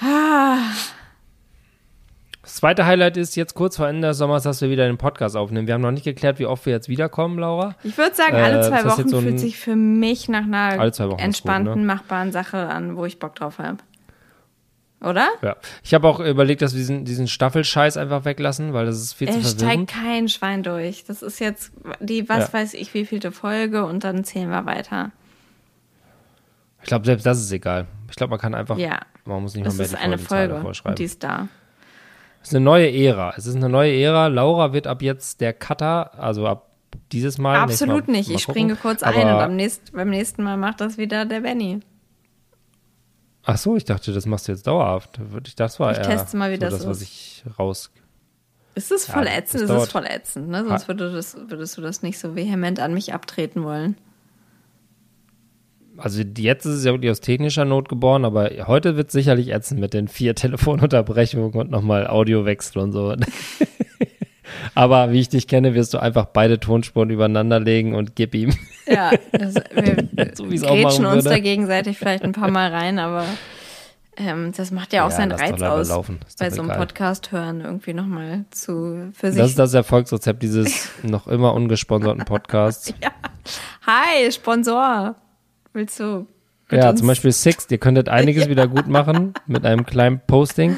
Ah, 0.00 0.56
Das 2.52 2.58
zweite 2.58 2.84
Highlight 2.84 3.16
ist 3.16 3.34
jetzt 3.34 3.54
kurz 3.54 3.78
vor 3.78 3.88
Ende 3.88 4.08
des 4.08 4.18
Sommers, 4.18 4.42
dass 4.42 4.60
wir 4.60 4.68
wieder 4.68 4.86
den 4.86 4.98
Podcast 4.98 5.36
aufnehmen. 5.38 5.66
Wir 5.66 5.72
haben 5.72 5.80
noch 5.80 5.90
nicht 5.90 6.04
geklärt, 6.04 6.38
wie 6.38 6.44
oft 6.44 6.66
wir 6.66 6.74
jetzt 6.74 6.86
wiederkommen, 6.90 7.38
Laura. 7.38 7.76
Ich 7.82 7.96
würde 7.96 8.14
sagen, 8.14 8.36
Äh, 8.36 8.40
alle 8.42 8.56
das 8.58 8.68
zwei 8.68 8.76
heißt 8.76 8.86
Wochen 8.88 9.08
so 9.08 9.20
fühlt 9.22 9.40
sich 9.40 9.56
für 9.58 9.74
mich 9.74 10.28
nach 10.28 10.42
einer 10.42 10.74
entspannten, 11.18 11.72
gut, 11.72 11.80
ne? 11.80 11.86
machbaren 11.86 12.30
Sache 12.30 12.58
an, 12.68 12.98
wo 12.98 13.06
ich 13.06 13.18
Bock 13.18 13.36
drauf 13.36 13.58
habe. 13.58 13.78
Oder? 15.00 15.28
Ja. 15.40 15.56
Ich 15.82 15.94
habe 15.94 16.06
auch 16.06 16.20
überlegt, 16.20 16.60
dass 16.60 16.74
wir 16.74 16.78
diesen, 16.78 17.06
diesen 17.06 17.26
Staffelscheiß 17.26 17.96
einfach 17.96 18.26
weglassen, 18.26 18.74
weil 18.74 18.84
das 18.84 19.00
ist 19.00 19.14
viel 19.14 19.30
zu 19.30 19.38
Es 19.38 19.52
steigt 19.52 19.60
verwirrend. 19.62 19.90
kein 19.90 20.28
Schwein 20.28 20.62
durch. 20.62 21.04
Das 21.06 21.22
ist 21.22 21.40
jetzt 21.40 21.72
die, 22.00 22.28
was 22.28 22.48
Ja. 22.48 22.52
weiß 22.52 22.74
ich, 22.74 22.92
wievielte 22.92 23.32
Folge 23.32 23.86
und 23.86 24.04
dann 24.04 24.24
zählen 24.24 24.50
wir 24.50 24.66
weiter. 24.66 25.10
Ich 26.82 26.86
glaube, 26.88 27.06
selbst 27.06 27.24
das 27.24 27.40
ist 27.40 27.50
egal. 27.50 27.86
Ich 28.10 28.16
glaube, 28.16 28.32
man 28.32 28.40
kann 28.40 28.54
einfach, 28.54 28.76
Ja. 28.76 29.00
man 29.24 29.40
muss 29.40 29.54
nicht 29.54 29.64
Das 29.64 29.72
mal 29.72 29.88
mehr 29.88 30.16
ist 30.16 30.20
die 30.20 30.26
Folge 30.26 30.52
davor 30.52 30.74
schreiben. 30.74 30.90
und 30.90 30.98
die 30.98 31.04
ist 31.04 31.24
da. 31.24 31.48
Es 32.42 32.48
ist 32.48 32.54
eine 32.56 32.64
neue 32.64 32.90
Ära. 32.92 33.34
Es 33.36 33.46
ist 33.46 33.54
eine 33.56 33.68
neue 33.68 33.92
Ära. 33.94 34.26
Laura 34.26 34.72
wird 34.72 34.86
ab 34.86 35.00
jetzt 35.02 35.40
der 35.40 35.52
Cutter, 35.52 36.18
also 36.18 36.46
ab 36.46 36.68
dieses 37.12 37.38
Mal. 37.38 37.56
Absolut 37.58 38.08
Mal- 38.08 38.12
nicht. 38.16 38.28
mal 38.28 38.36
Ich 38.36 38.46
gucken. 38.46 38.60
springe 38.62 38.76
kurz 38.76 39.02
Aber, 39.02 39.16
ein 39.16 39.26
und 39.28 39.40
am 39.40 39.56
nächsten, 39.56 39.96
beim 39.96 40.10
nächsten 40.10 40.42
Mal 40.42 40.56
macht 40.56 40.80
das 40.80 40.98
wieder 40.98 41.24
der 41.24 41.40
Benny. 41.40 41.80
Ach 43.44 43.56
so, 43.56 43.76
ich 43.76 43.84
dachte, 43.84 44.12
das 44.12 44.26
machst 44.26 44.46
du 44.48 44.52
jetzt 44.52 44.66
dauerhaft. 44.66 45.20
Ich, 45.46 45.56
das 45.56 45.80
war 45.80 45.92
Ich 45.92 45.98
eher 45.98 46.04
teste 46.04 46.36
mal, 46.36 46.50
wie 46.50 46.56
so 46.56 46.60
das 46.60 46.74
das, 46.78 46.86
was 46.86 46.96
ist. 47.02 47.02
ich 47.08 47.44
raus. 47.58 47.90
Ist 48.74 48.90
es 48.92 49.06
Ja, 49.08 49.14
voll 49.14 49.24
das 49.24 49.34
ätzend? 49.34 49.62
Es 49.64 49.68
dauert- 49.68 49.82
ist 49.84 49.92
voll 49.92 50.06
ätzend, 50.06 50.48
ne? 50.48 50.64
Sonst 50.64 50.88
würde 50.88 51.12
das, 51.12 51.36
würdest 51.48 51.76
du 51.76 51.82
das 51.82 52.02
nicht 52.02 52.18
so 52.18 52.34
vehement 52.36 52.80
an 52.80 52.94
mich 52.94 53.12
abtreten 53.12 53.64
wollen. 53.64 53.96
Also 56.02 56.22
jetzt 56.36 56.66
ist 56.66 56.78
es 56.78 56.84
ja 56.84 56.92
wirklich 56.92 57.12
aus 57.12 57.20
technischer 57.20 57.64
Not 57.64 57.88
geboren, 57.88 58.24
aber 58.24 58.50
heute 58.66 58.96
wird 58.96 59.12
sicherlich 59.12 59.52
ätzend 59.52 59.80
mit 59.80 59.94
den 59.94 60.08
vier 60.08 60.34
Telefonunterbrechungen 60.34 61.52
und 61.52 61.70
nochmal 61.70 62.08
Audiowechsel 62.08 62.82
und 62.82 62.92
so. 62.92 63.14
aber 64.74 65.12
wie 65.12 65.20
ich 65.20 65.28
dich 65.28 65.46
kenne, 65.46 65.74
wirst 65.74 65.94
du 65.94 65.98
einfach 65.98 66.26
beide 66.26 66.58
Tonspuren 66.58 67.10
übereinander 67.10 67.60
legen 67.60 67.94
und 67.94 68.16
gib 68.16 68.34
ihm. 68.34 68.52
Ja, 68.86 69.12
das, 69.30 69.54
wir 69.74 70.32
So 70.34 70.46
es 70.46 70.62
grätschen 70.62 71.06
uns 71.06 71.24
da 71.24 71.38
gegenseitig 71.38 71.98
vielleicht 71.98 72.24
ein 72.24 72.32
paar 72.32 72.50
Mal 72.50 72.70
rein, 72.72 72.98
aber 72.98 73.24
ähm, 74.16 74.52
das 74.56 74.72
macht 74.72 74.92
ja 74.92 75.06
auch 75.06 75.10
Ja, 75.10 75.16
seinen 75.16 75.32
Reiz 75.32 75.62
aus, 75.62 75.88
bei 76.36 76.50
so 76.50 76.62
einem 76.62 76.70
egal. 76.70 76.78
Podcast 76.78 77.30
hören 77.30 77.60
irgendwie 77.60 77.94
nochmal 77.94 78.44
zu 78.50 79.12
für 79.14 79.30
sich. 79.30 79.40
Das 79.40 79.50
ist 79.50 79.58
das 79.58 79.72
Erfolgsrezept 79.72 80.42
dieses 80.42 80.90
noch 81.04 81.28
immer 81.28 81.54
ungesponserten 81.54 82.24
Podcasts. 82.24 82.92
Hi, 83.86 84.30
Sponsor. 84.32 85.14
Willst 85.72 85.98
du? 86.00 86.26
Ja, 86.70 86.90
uns- 86.90 86.98
zum 87.00 87.08
Beispiel 87.08 87.32
Sixt. 87.32 87.70
Ihr 87.70 87.78
könntet 87.78 88.08
einiges 88.08 88.48
wieder 88.50 88.66
gut 88.68 88.88
machen 88.88 89.34
mit 89.46 89.64
einem 89.66 89.84
kleinen 89.86 90.20
Posting. 90.26 90.76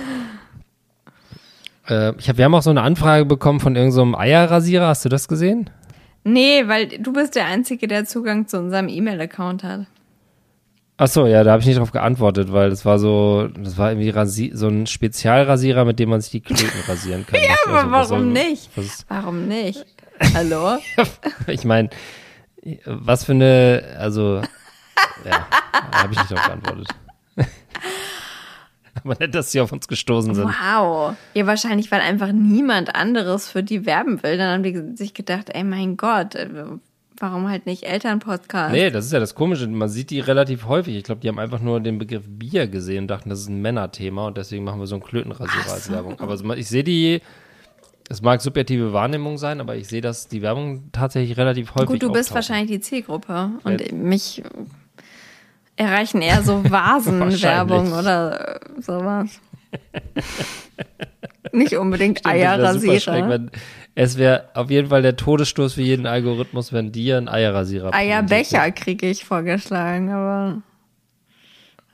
Äh, 1.88 2.14
ich 2.18 2.28
hab, 2.28 2.38
wir 2.38 2.44
haben 2.44 2.54
auch 2.54 2.62
so 2.62 2.70
eine 2.70 2.82
Anfrage 2.82 3.24
bekommen 3.24 3.60
von 3.60 3.76
irgendeinem 3.76 4.12
so 4.12 4.18
Eierrasierer. 4.18 4.88
Hast 4.88 5.04
du 5.04 5.08
das 5.08 5.28
gesehen? 5.28 5.70
Nee, 6.24 6.64
weil 6.66 6.88
du 6.88 7.12
bist 7.12 7.34
der 7.36 7.46
Einzige, 7.46 7.86
der 7.86 8.06
Zugang 8.06 8.46
zu 8.48 8.58
unserem 8.58 8.88
E-Mail-Account 8.88 9.62
hat. 9.62 9.86
Ach 10.96 11.08
so, 11.08 11.26
ja, 11.26 11.42
da 11.42 11.50
habe 11.52 11.60
ich 11.60 11.66
nicht 11.66 11.78
drauf 11.78 11.90
geantwortet, 11.90 12.52
weil 12.52 12.70
das 12.70 12.84
war 12.84 13.00
so, 13.00 13.48
das 13.58 13.76
war 13.76 13.90
irgendwie 13.90 14.10
Rasi 14.10 14.52
so 14.54 14.68
ein 14.68 14.86
Spezialrasierer, 14.86 15.84
mit 15.84 15.98
dem 15.98 16.08
man 16.08 16.20
sich 16.20 16.30
die 16.30 16.40
Klöten 16.40 16.70
rasieren 16.88 17.26
kann. 17.26 17.40
ja, 17.42 17.56
Aber 17.66 17.90
warum 17.90 18.06
soll, 18.06 18.26
nicht? 18.26 18.70
Was 18.76 19.04
Warum 19.08 19.48
nicht? 19.48 19.84
Hallo? 20.34 20.78
ich 21.48 21.64
meine, 21.64 21.90
was 22.86 23.24
für 23.24 23.32
eine, 23.32 23.96
also, 23.98 24.40
ja, 25.24 25.46
da 25.90 26.02
habe 26.02 26.12
ich 26.12 26.18
nicht 26.18 26.30
drauf 26.30 26.44
geantwortet. 26.46 26.88
Aber 29.02 29.16
nett, 29.16 29.34
dass 29.34 29.50
sie 29.52 29.60
auf 29.60 29.72
uns 29.72 29.88
gestoßen 29.88 30.34
sind. 30.34 30.46
Wow. 30.46 31.14
Ja, 31.34 31.46
wahrscheinlich, 31.46 31.90
weil 31.90 32.00
einfach 32.00 32.30
niemand 32.32 32.94
anderes 32.94 33.48
für 33.50 33.62
die 33.62 33.86
werben 33.86 34.22
will. 34.22 34.38
Dann 34.38 34.50
haben 34.52 34.62
die 34.62 34.96
sich 34.96 35.14
gedacht, 35.14 35.50
ey, 35.52 35.64
mein 35.64 35.96
Gott, 35.96 36.36
äh, 36.36 36.48
warum 37.18 37.48
halt 37.48 37.66
nicht 37.66 37.82
Elternpodcast? 37.82 38.72
Nee, 38.72 38.90
das 38.90 39.06
ist 39.06 39.12
ja 39.12 39.18
das 39.18 39.34
Komische. 39.34 39.66
Man 39.66 39.88
sieht 39.88 40.10
die 40.10 40.20
relativ 40.20 40.66
häufig. 40.66 40.96
Ich 40.96 41.02
glaube, 41.04 41.20
die 41.20 41.28
haben 41.28 41.40
einfach 41.40 41.60
nur 41.60 41.80
den 41.80 41.98
Begriff 41.98 42.22
Bier 42.28 42.68
gesehen 42.68 43.04
und 43.04 43.08
dachten, 43.08 43.30
das 43.30 43.40
ist 43.40 43.48
ein 43.48 43.60
Männerthema 43.60 44.28
und 44.28 44.36
deswegen 44.38 44.62
machen 44.64 44.78
wir 44.78 44.86
so 44.86 44.94
einen 44.94 45.04
Klötenrasierer 45.04 45.72
als 45.72 45.90
Werbung. 45.90 46.20
Aber 46.20 46.36
so- 46.36 46.48
ich 46.52 46.68
sehe 46.68 46.84
die, 46.84 47.20
es 48.08 48.22
mag 48.22 48.40
subjektive 48.40 48.92
Wahrnehmung 48.92 49.38
sein, 49.38 49.60
aber 49.60 49.74
ich 49.74 49.88
sehe, 49.88 50.02
dass 50.02 50.28
die 50.28 50.40
Werbung 50.40 50.90
tatsächlich 50.92 51.36
relativ 51.36 51.74
häufig 51.74 51.88
Gut, 51.88 52.02
du 52.02 52.12
bist 52.12 52.30
auftauchen. 52.30 52.34
wahrscheinlich 52.36 52.70
die 52.70 52.80
Zielgruppe. 52.80 53.50
Und 53.64 53.80
Jetzt- 53.80 53.92
mich 53.92 54.42
erreichen 55.76 56.22
eher 56.22 56.42
so 56.42 56.62
Vasenwerbung 56.70 57.92
oder 57.92 58.56
äh, 58.56 58.80
sowas. 58.80 59.40
Nicht 61.52 61.74
unbedingt 61.74 62.20
Stimmt, 62.20 62.34
Eierrasierer. 62.34 63.48
Es 63.94 64.18
wäre 64.18 64.48
auf 64.54 64.70
jeden 64.70 64.88
Fall 64.88 65.02
der 65.02 65.16
Todesstoß 65.16 65.74
für 65.74 65.82
jeden 65.82 66.06
Algorithmus, 66.06 66.72
wenn 66.72 66.90
dir 66.90 67.16
ein 67.16 67.28
Eierrasierer 67.28 67.94
Eierbecher 67.94 68.72
kriege 68.72 69.08
ich 69.08 69.24
vorgeschlagen, 69.24 70.10
aber 70.10 70.62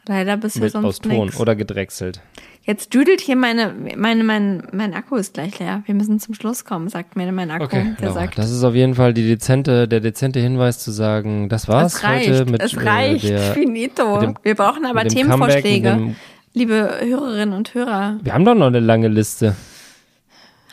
leider 0.07 0.39
bisher 0.39 0.62
mit 0.62 0.74
aus 0.74 0.82
sonst 0.82 1.02
Ton 1.02 1.27
nichts. 1.27 1.39
oder 1.39 1.57
gedrechselt. 1.57 2.23
Jetzt 2.62 2.92
düdelt 2.94 3.20
hier 3.22 3.36
meine, 3.36 3.74
meine, 3.96 4.22
mein, 4.22 4.62
mein 4.72 4.92
Akku 4.94 5.16
ist 5.16 5.34
gleich 5.34 5.58
leer. 5.58 5.82
Wir 5.86 5.94
müssen 5.94 6.20
zum 6.20 6.34
Schluss 6.34 6.64
kommen, 6.64 6.88
sagt 6.88 7.16
mir 7.16 7.30
mein 7.32 7.50
Akku. 7.50 7.64
Okay, 7.64 7.94
der 7.98 8.08
Laura, 8.08 8.20
sagt, 8.20 8.38
das 8.38 8.50
ist 8.50 8.62
auf 8.62 8.74
jeden 8.74 8.94
Fall 8.94 9.14
die 9.14 9.26
dezente, 9.26 9.88
der 9.88 10.00
dezente 10.00 10.40
Hinweis 10.40 10.78
zu 10.78 10.90
sagen, 10.90 11.48
das 11.48 11.68
war's 11.68 11.94
es 11.94 12.04
reicht, 12.04 12.28
heute 12.30 12.50
mit 12.50 12.62
es 12.62 12.76
reicht, 12.76 13.24
äh, 13.24 13.28
der, 13.30 13.40
finito. 13.54 14.20
dem- 14.20 14.34
Wir 14.42 14.54
brauchen 14.54 14.84
aber 14.84 15.00
Comeback, 15.00 15.16
Themenvorschläge. 15.16 16.14
Liebe 16.52 16.90
Hörerinnen 17.00 17.54
und 17.54 17.74
Hörer, 17.74 18.18
Wir 18.22 18.34
haben 18.34 18.44
doch 18.44 18.54
noch 18.54 18.66
eine 18.66 18.80
lange 18.80 19.08
Liste. 19.08 19.54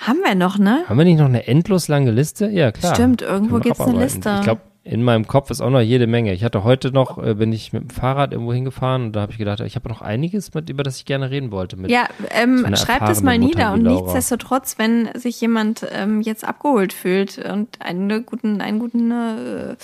haben 0.02 0.20
wir 0.24 0.36
noch, 0.36 0.58
ne? 0.60 0.84
Haben 0.90 0.98
wir 0.98 1.06
nicht 1.06 1.20
noch 1.20 1.26
eine 1.26 1.48
endlos 1.48 1.88
lange 1.88 2.12
Liste? 2.12 2.48
Ja, 2.50 2.72
klar. 2.72 2.96
Stimmt, 2.96 3.22
irgendwo 3.22 3.60
gibt's 3.60 3.80
eine. 3.80 3.98
Liste. 4.00 4.36
Ich 4.40 4.44
glaube, 4.44 4.62
in 4.90 5.04
meinem 5.04 5.28
Kopf 5.28 5.52
ist 5.52 5.60
auch 5.60 5.70
noch 5.70 5.82
jede 5.82 6.08
Menge. 6.08 6.34
Ich 6.34 6.44
hatte 6.44 6.64
heute 6.64 6.92
noch, 6.92 7.22
äh, 7.22 7.34
bin 7.34 7.52
ich 7.52 7.74
mit 7.74 7.84
dem 7.84 7.90
Fahrrad 7.90 8.32
irgendwo 8.32 8.54
hingefahren 8.54 9.08
und 9.08 9.12
da 9.14 9.22
habe 9.22 9.34
ich 9.34 9.38
gedacht, 9.38 9.60
ich 9.60 9.76
habe 9.76 9.90
noch 9.90 10.02
einiges, 10.02 10.54
mit, 10.54 10.70
über 10.70 10.84
das 10.84 10.98
ich 10.98 11.06
gerne 11.06 11.30
reden 11.30 11.52
wollte. 11.52 11.76
Mit 11.76 11.92
Ja, 11.92 12.08
ähm, 12.32 12.60
so 12.60 12.66
es 12.72 12.88
erfahrene 12.88 13.22
mal 13.22 13.38
nieder 13.38 13.74
und 13.74 13.84
nichtsdestotrotz, 13.84 14.78
wenn 14.78 15.10
sich 15.14 15.42
jemand 15.42 15.86
ähm, 15.92 16.22
jetzt 16.22 16.46
abgeholt 16.48 16.94
fühlt 16.94 17.38
und 17.38 17.82
eine 17.82 18.22
guten, 18.22 18.62
einen 18.62 18.80
guten 18.80 19.12
äh, 19.12 19.76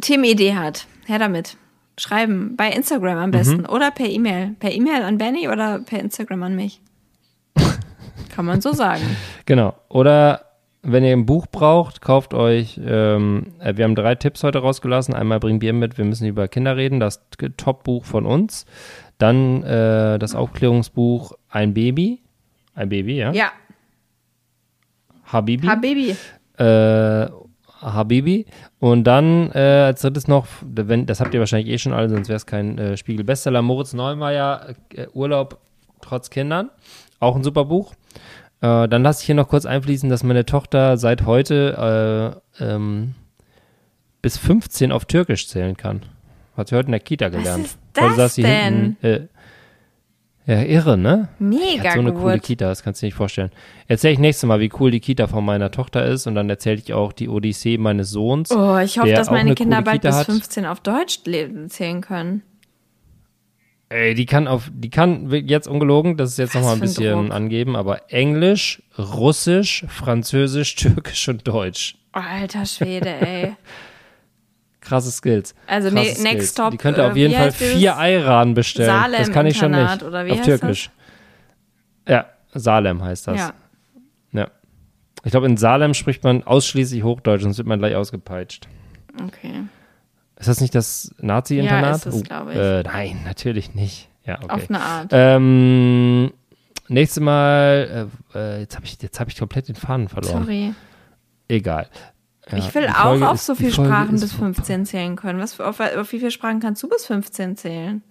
Themenidee 0.00 0.54
hat, 0.54 0.86
her 1.06 1.18
damit. 1.18 1.56
Schreiben, 1.96 2.54
bei 2.54 2.70
Instagram 2.70 3.16
Mhm. 3.16 3.22
am 3.22 3.30
besten 3.30 3.66
oder 3.66 3.90
per 3.90 4.06
E-Mail. 4.06 4.54
Per 4.60 4.70
E-Mail 4.70 5.02
an 5.02 5.16
Benny 5.18 5.48
oder 5.48 5.78
per 5.78 6.00
Instagram 6.00 6.42
an 6.42 6.54
mich. 6.54 6.80
Kann 8.34 8.44
man 8.44 8.60
so 8.60 8.72
sagen. 8.72 9.02
Genau. 9.46 9.74
Oder 9.88 10.47
wenn 10.82 11.04
ihr 11.04 11.12
ein 11.12 11.26
Buch 11.26 11.46
braucht, 11.46 12.00
kauft 12.00 12.34
euch, 12.34 12.80
ähm, 12.84 13.54
äh, 13.60 13.76
wir 13.76 13.84
haben 13.84 13.94
drei 13.94 14.14
Tipps 14.14 14.42
heute 14.44 14.58
rausgelassen. 14.58 15.14
Einmal 15.14 15.40
bring 15.40 15.58
Bier 15.58 15.72
mit, 15.72 15.98
wir 15.98 16.04
müssen 16.04 16.26
über 16.26 16.48
Kinder 16.48 16.76
reden, 16.76 17.00
das 17.00 17.26
Top-Buch 17.56 18.04
von 18.04 18.26
uns. 18.26 18.64
Dann 19.18 19.62
äh, 19.64 20.18
das 20.18 20.34
Aufklärungsbuch 20.34 21.32
Ein 21.50 21.74
Baby. 21.74 22.20
Ein 22.74 22.88
Baby, 22.88 23.16
ja? 23.16 23.32
Ja, 23.32 23.50
Habibi. 25.32 25.66
Habibi. 25.66 26.16
Äh, 26.58 27.26
Habibi. 27.80 28.46
Und 28.80 29.04
dann 29.04 29.50
äh, 29.52 29.84
als 29.86 30.02
drittes 30.02 30.26
noch, 30.26 30.46
wenn, 30.62 31.06
das 31.06 31.20
habt 31.20 31.34
ihr 31.34 31.40
wahrscheinlich 31.40 31.72
eh 31.72 31.78
schon 31.78 31.92
alle, 31.92 32.08
sonst 32.08 32.28
wäre 32.28 32.36
es 32.36 32.46
kein 32.46 32.78
äh, 32.78 32.96
Spiegel-Bestseller, 32.96 33.62
Moritz 33.62 33.92
Neumeier, 33.92 34.74
äh, 34.94 35.06
Urlaub 35.12 35.60
trotz 36.00 36.30
Kindern. 36.30 36.70
Auch 37.20 37.36
ein 37.36 37.44
super 37.44 37.64
Buch. 37.64 37.94
Äh, 38.60 38.88
dann 38.88 39.02
lasse 39.02 39.22
ich 39.22 39.26
hier 39.26 39.34
noch 39.34 39.48
kurz 39.48 39.66
einfließen, 39.66 40.08
dass 40.08 40.24
meine 40.24 40.44
Tochter 40.44 40.96
seit 40.96 41.24
heute 41.26 42.40
äh, 42.60 42.64
ähm, 42.64 43.14
bis 44.22 44.36
15 44.36 44.92
auf 44.92 45.04
Türkisch 45.04 45.48
zählen 45.48 45.76
kann. 45.76 46.02
Hat 46.56 46.68
sie 46.68 46.76
heute 46.76 46.86
in 46.86 46.92
der 46.92 47.00
Kita 47.00 47.28
gelernt. 47.28 47.66
ist 47.66 47.78
das 47.92 48.16
saß 48.16 48.34
sie 48.34 48.42
denn? 48.42 48.96
Hinten, 49.00 49.06
äh, 49.06 49.28
ja, 50.48 50.62
irre, 50.62 50.96
ne? 50.96 51.28
Mega 51.38 51.90
Hat 51.90 51.92
so 51.92 52.00
eine 52.00 52.12
gut. 52.12 52.22
coole 52.22 52.40
Kita, 52.40 52.68
das 52.68 52.82
kannst 52.82 53.02
du 53.02 53.04
dir 53.04 53.08
nicht 53.08 53.16
vorstellen. 53.16 53.50
Erzähle 53.86 54.14
ich 54.14 54.18
nächstes 54.18 54.48
Mal, 54.48 54.60
wie 54.60 54.72
cool 54.80 54.90
die 54.90 55.00
Kita 55.00 55.26
von 55.26 55.44
meiner 55.44 55.70
Tochter 55.70 56.06
ist 56.06 56.26
und 56.26 56.34
dann 56.34 56.48
erzähle 56.48 56.78
ich 56.78 56.94
auch 56.94 57.12
die 57.12 57.28
Odyssee 57.28 57.76
meines 57.76 58.10
Sohns. 58.10 58.50
Oh, 58.50 58.78
ich 58.78 58.98
hoffe, 58.98 59.10
dass 59.10 59.28
meine 59.28 59.40
eine 59.40 59.54
Kinder 59.54 59.82
bald 59.82 60.00
Kita 60.00 60.08
bis 60.08 60.18
hat. 60.20 60.26
15 60.26 60.64
auf 60.64 60.80
Deutsch 60.80 61.20
leben 61.26 61.68
zählen 61.68 62.00
können. 62.00 62.42
Ey, 63.90 64.14
die 64.14 64.26
kann 64.26 64.46
auf, 64.48 64.70
die 64.72 64.90
kann 64.90 65.30
jetzt 65.30 65.66
ungelogen, 65.66 66.16
das 66.18 66.30
ist 66.32 66.38
jetzt 66.38 66.54
nochmal 66.54 66.72
ein 66.72 66.78
ein 66.78 66.80
bisschen 66.80 67.26
Druck. 67.28 67.32
angeben, 67.34 67.74
aber 67.74 68.12
Englisch, 68.12 68.82
Russisch, 68.98 69.86
Französisch, 69.88 70.74
Türkisch 70.76 71.26
und 71.28 71.46
Deutsch. 71.48 71.96
Alter 72.12 72.66
Schwede, 72.66 73.08
ey. 73.08 73.56
Krasse 74.80 75.10
Skills. 75.10 75.54
Also 75.66 75.90
Krasse 75.90 76.10
Skills. 76.10 76.22
next 76.22 76.52
stop, 76.52 76.70
Die 76.72 76.76
könnte 76.76 77.00
äh, 77.02 77.04
auf 77.04 77.16
jeden 77.16 77.32
wie 77.32 77.36
Fall 77.36 77.52
vier 77.52 77.96
Ayran 77.96 78.54
bestellen. 78.54 78.88
Salem 78.90 79.18
das 79.18 79.30
kann 79.32 79.46
ich 79.46 79.56
schon 79.56 79.72
Internat, 79.72 80.00
nicht. 80.00 80.08
oder 80.08 80.26
wie 80.26 80.32
auf 80.32 80.40
Türkisch. 80.42 80.90
Ja, 82.06 82.26
Salem 82.52 83.02
heißt 83.02 83.26
das. 83.28 83.36
Ja. 83.38 83.52
Ja. 84.32 84.48
Ich 85.24 85.30
glaube, 85.30 85.46
in 85.46 85.56
Salem 85.56 85.94
spricht 85.94 86.24
man 86.24 86.42
ausschließlich 86.44 87.02
Hochdeutsch, 87.02 87.42
sonst 87.42 87.58
wird 87.58 87.66
man 87.66 87.78
gleich 87.78 87.94
ausgepeitscht. 87.96 88.68
Okay. 89.26 89.62
Ist 90.38 90.48
das 90.48 90.60
nicht 90.60 90.74
das 90.74 91.14
Nazi-Internat? 91.18 91.82
Ja, 91.82 91.90
ist 91.96 92.06
es, 92.06 92.14
Oh, 92.14 92.20
glaub 92.22 92.50
ich. 92.50 92.56
Äh, 92.56 92.82
nein, 92.84 93.20
natürlich 93.24 93.74
nicht. 93.74 94.08
Ja, 94.24 94.36
okay. 94.42 94.52
Auf 94.52 94.68
eine 94.70 94.80
Art. 94.80 95.08
Ähm, 95.12 96.32
nächstes 96.88 97.22
Mal, 97.22 98.08
äh, 98.34 98.38
äh, 98.38 98.60
jetzt 98.60 98.76
habe 98.76 98.86
ich, 98.86 99.00
jetzt 99.02 99.18
hab 99.18 99.28
ich 99.28 99.36
komplett 99.38 99.68
den 99.68 99.74
Faden 99.74 100.08
verloren. 100.08 100.44
Sorry. 100.44 100.74
Egal. 101.48 101.88
Ja, 102.50 102.58
ich 102.58 102.74
will 102.74 102.86
auch 102.88 103.20
auf 103.22 103.40
so 103.40 103.54
viele 103.54 103.72
Sprachen 103.72 104.20
bis 104.20 104.32
15 104.32 104.86
zählen 104.86 105.16
können. 105.16 105.38
Was, 105.40 105.54
für- 105.54 105.66
auf, 105.66 105.80
auf 105.80 106.12
wie 106.12 106.18
viele 106.18 106.30
Sprachen 106.30 106.60
kannst 106.60 106.82
du 106.82 106.88
bis 106.88 107.04
15 107.06 107.56
zählen? 107.56 108.02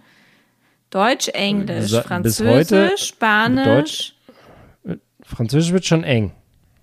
Deutsch, 0.90 1.28
Englisch, 1.30 1.92
Französisch, 2.02 3.04
Spanisch. 3.08 3.66
Deutsch, 3.66 4.14
Französisch 5.24 5.72
wird 5.72 5.86
schon 5.86 6.04
eng. 6.04 6.32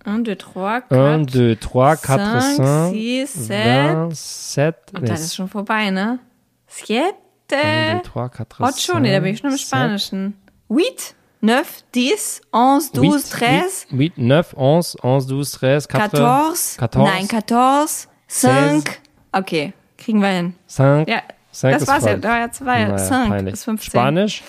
Un, 0.06 0.18
deux, 0.18 0.36
trois, 0.36 0.82
1, 0.90 1.96
quatre, 1.96 2.40
2, 2.56 2.56
3, 2.56 2.90
4, 2.92 3.26
cinq, 3.26 3.46
5, 3.46 4.14
six, 4.14 4.52
sept. 4.54 4.90
7, 4.90 4.98
Und 5.00 5.08
dann 5.08 5.16
ist 5.16 5.34
schon 5.34 5.48
vorbei, 5.48 5.90
ne? 5.90 6.18
Siete, 6.66 7.04
1, 7.52 8.02
2, 8.12 8.28
3, 8.28 8.44
4, 8.56 8.66
ocho, 8.66 9.00
nee, 9.00 9.12
da 9.12 9.20
bin 9.20 9.32
ich 9.34 9.40
schon 9.40 9.50
im 9.50 9.56
Spanischen. 9.58 10.36
Huit, 10.68 11.14
neuf, 11.40 11.82
dix, 11.94 12.40
onze, 12.52 12.92
douze, 12.92 13.30
treize, 13.30 13.86
8, 13.88 13.92
9, 14.18 14.30
11, 14.30 14.54
11, 14.58 14.96
12, 15.00 15.58
13, 15.58 15.80
14, 15.80 15.88
quatorze, 15.88 16.78
14, 16.78 17.02
nein, 17.02 17.28
quatorze, 17.28 18.08
cinq. 18.28 19.00
Okay, 19.32 19.72
kriegen 19.98 20.20
wir 20.20 20.28
hin. 20.28 20.54
5, 20.66 21.08
Ja, 21.08 21.22
5 21.52 21.78
das 21.78 21.88
war's 21.88 22.04
ja, 22.04 22.16
da 22.16 22.28
war 22.28 22.38
ja 22.40 22.50
zwei, 22.50 22.84
Naja, 22.84 22.96
cinq 22.96 23.28
peinlich. 23.28 23.54
ist 23.54 23.64
15. 23.64 23.90
Spanisch, 23.90 24.42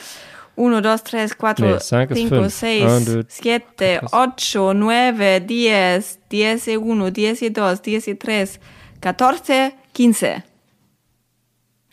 Uno, 0.57 0.81
dos, 0.81 1.03
tres, 1.03 1.35
cuatro, 1.35 1.65
Nee, 1.65 1.79
cinq 1.79 2.11
ist 2.11 2.17
cinco, 2.17 2.35
fünf. 2.35 2.53
seis, 2.53 2.83
Un, 2.83 3.05
deux, 3.05 3.25
siete, 3.27 3.99
ocho, 4.11 4.73
nueve, 4.73 5.41
diez, 5.41 6.17
diez 6.31 6.67
y 6.67 6.77
uno, 6.77 7.11
diez 7.11 7.41
y 7.41 7.49
dos, 7.49 7.81
diez 7.81 8.07
y 8.07 8.15
tres, 8.15 8.59
catorce, 9.01 9.75
quince. 9.93 10.43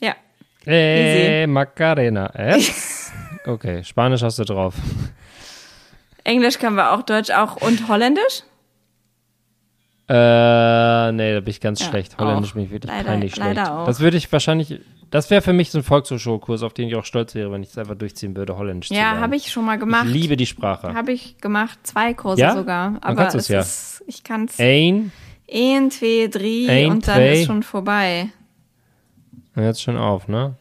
Ja. 0.01 0.15
äh, 0.67 1.47
Macarena. 1.47 2.31
Jetzt? 2.37 3.13
Okay, 3.45 3.83
Spanisch 3.83 4.23
hast 4.23 4.39
du 4.39 4.45
drauf. 4.45 4.75
Englisch 6.23 6.59
können 6.61 6.77
wir 6.77 6.93
auch, 6.93 7.03
Deutsch 7.03 7.31
auch 7.33 7.57
und 7.57 7.89
Holländisch? 7.89 8.45
Äh, 10.09 11.11
nee, 11.13 11.35
da 11.35 11.41
bin 11.41 11.49
ich 11.49 11.61
ganz 11.61 11.81
Ja, 11.81 11.87
schlecht. 11.89 12.17
Holländisch 12.19 12.55
bin 12.55 12.65
ich 12.65 12.71
wirklich 12.71 12.93
Leider- 12.93 13.09
peinlich 13.09 13.35
schlecht. 13.35 13.59
auch. 13.59 13.87
Das 13.87 13.99
würde 14.01 14.17
ich 14.17 14.31
wahrscheinlich, 14.31 14.79
das 15.13 15.31
wäre 15.31 15.41
für 15.43 15.53
mich 15.53 15.71
so 15.71 15.79
ein 15.79 15.85
Volkshochschulkurs, 15.85 16.63
auf 16.65 16.73
den 16.75 16.89
ich 16.89 16.97
auch 16.97 17.05
stolz 17.05 17.35
wäre, 17.37 17.53
wenn 17.53 17.63
ich 17.63 17.69
es 17.71 17.79
einfach 17.79 17.95
durchziehen 17.95 18.35
würde, 18.35 18.57
Holländisch 18.59 18.89
zu 18.89 18.95
Ja, 18.95 19.03
lernen. 19.11 19.21
habe 19.21 19.37
ich 19.37 19.53
schon 19.53 19.65
mal 19.65 19.79
gemacht. 19.79 20.07
Ich 20.09 20.13
liebe 20.15 20.37
die 20.37 20.47
Sprache. 20.47 20.93
Habe 20.95 21.13
ich 21.13 21.39
gemacht, 21.39 21.79
zwei 21.85 22.15
Kurse 22.15 22.43
Ja? 22.43 22.55
sogar. 22.57 22.99
Aber 23.03 23.29
es 23.33 23.47
ja. 23.49 23.61
ist, 23.61 24.03
ich 24.09 24.25
kann 24.25 24.47
es 24.47 24.59
Ein, 24.59 25.13
ein, 25.53 25.91
zwei, 25.93 26.29
drei 26.29 26.67
Ein, 26.69 26.91
und 26.91 27.07
dann 27.07 27.15
zwei. 27.17 27.33
ist 27.35 27.47
schon 27.47 27.63
vorbei. 27.63 28.31
jetzt 29.55 29.83
schon 29.83 29.97
auf, 29.97 30.27
ne? 30.27 30.57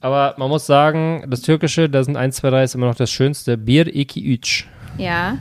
Aber 0.00 0.34
man 0.38 0.48
muss 0.48 0.64
sagen, 0.64 1.24
das 1.28 1.42
Türkische, 1.42 1.90
da 1.90 2.04
sind 2.04 2.16
1, 2.16 2.36
2, 2.36 2.50
3 2.50 2.62
ist 2.62 2.74
immer 2.76 2.86
noch 2.86 2.94
das 2.94 3.10
Schönste. 3.10 3.58
Bir, 3.58 3.88
iki, 3.92 4.20
üç. 4.24 4.68
Ja. 4.96 5.38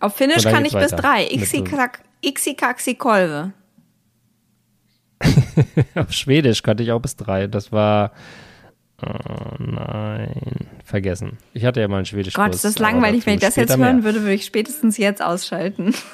Auf 0.00 0.14
Finnisch 0.16 0.44
Und 0.44 0.52
kann 0.52 0.64
ich 0.66 0.72
bis 0.74 0.92
weiter. 0.92 0.96
drei. 0.96 1.22
Mit 1.22 1.32
Ixi, 1.32 1.56
so- 1.58 1.64
krak, 1.64 2.00
ixi, 2.22 2.54
kaxi, 2.54 2.94
kolve. 2.94 3.52
Auf 5.94 6.12
Schwedisch 6.12 6.62
kannte 6.62 6.82
ich 6.82 6.92
auch 6.92 7.00
bis 7.00 7.16
drei. 7.16 7.46
Das 7.46 7.72
war, 7.72 8.12
oh 9.04 9.54
nein, 9.58 10.68
vergessen. 10.84 11.38
Ich 11.54 11.64
hatte 11.64 11.80
ja 11.80 11.88
mal 11.88 11.96
einen 11.96 12.06
Schwedisch 12.06 12.34
Gott, 12.34 12.54
ist 12.54 12.64
das 12.64 12.78
langweilig. 12.78 13.26
Wenn 13.26 13.34
ich 13.34 13.40
das 13.40 13.56
jetzt 13.56 13.76
hören 13.76 14.04
würde, 14.04 14.22
würde 14.22 14.34
ich 14.34 14.44
spätestens 14.44 14.96
jetzt 14.96 15.22
ausschalten. 15.22 15.94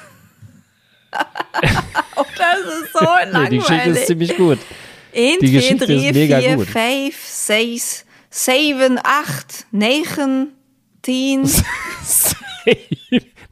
oh, 2.15 2.25
das 2.37 2.59
ist 2.83 2.93
so 2.93 3.05
langweilig. 3.05 3.49
die 3.49 3.57
Geschichte 3.57 3.89
ist 3.91 4.07
ziemlich 4.07 4.35
gut. 4.37 4.59
1, 5.15 5.39
Die 5.39 5.47
2, 5.47 5.51
Geschichte 5.51 5.85
3, 5.85 5.93
ist 5.93 6.13
mega 6.13 6.39
4, 6.39 6.55
gut. 6.57 6.67
5, 6.67 7.15
6, 7.15 8.05
7, 8.29 8.99
8, 9.01 9.67
9, 9.71 10.47
10, 11.03 11.49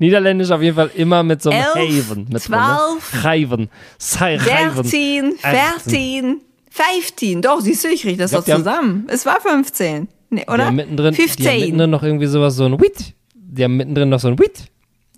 Niederländisch 0.03 0.51
auf 0.51 0.61
jeden 0.61 0.75
Fall 0.75 0.91
immer 0.95 1.23
mit 1.23 1.41
so 1.41 1.49
einem 1.49 1.63
Elf, 1.75 2.09
Haven. 2.09 2.27
Mit 2.29 2.41
zwölf, 2.41 3.23
Haven. 3.23 3.69
Sei 3.97 4.37
Haven. 4.37 4.83
13, 4.83 5.33
14, 5.37 6.41
15. 6.69 7.41
Doch, 7.41 7.61
siehst 7.61 7.85
du, 7.85 7.87
ich 7.87 8.01
kriege 8.01 8.17
das 8.17 8.33
Ich 8.33 8.35
glaub, 8.35 8.45
doch 8.45 8.55
die 8.55 8.63
zusammen. 8.63 9.07
Es 9.09 9.25
war 9.25 9.39
15. 9.39 10.09
Nee, 10.29 10.41
Die 10.41 10.51
oder? 10.51 10.65
haben 10.65 10.75
mittendrin, 10.75 11.13
die 11.13 11.21
haben 11.21 11.29
15. 11.29 11.59
mittendrin 11.61 11.89
noch 11.89 12.03
irgendwie 12.03 12.25
sowas, 12.25 12.55
so 12.55 12.65
ein 12.65 12.77
Wit. 12.81 13.13
Die 13.33 13.63
haben 13.63 13.77
mittendrin 13.77 14.09
noch 14.09 14.19
so 14.19 14.27
ein 14.27 14.37
Wit. 14.37 14.65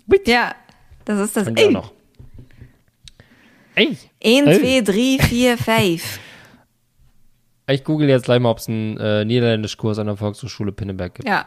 Wit. 0.06 0.28
Ja, 0.28 0.54
das 1.04 1.18
ist 1.18 1.36
das. 1.36 1.52
Die 1.52 1.62
Ey, 1.62 1.72
noch. 1.72 1.92
Ey. 3.74 3.96
1, 4.24 4.46
Ey. 4.46 4.84
2, 4.84 5.18
3, 5.18 5.26
4, 5.26 5.58
5. 5.58 6.20
Ich 7.70 7.82
google 7.82 8.08
jetzt 8.08 8.26
gleich 8.26 8.38
mal, 8.38 8.50
ob 8.50 8.58
es 8.58 8.68
einen 8.68 8.96
äh, 8.98 9.24
Niederländischkurs 9.24 9.98
an 9.98 10.06
der 10.06 10.16
Volkshochschule 10.16 10.70
Pinneberg 10.70 11.14
gibt. 11.14 11.28
Ja. 11.28 11.46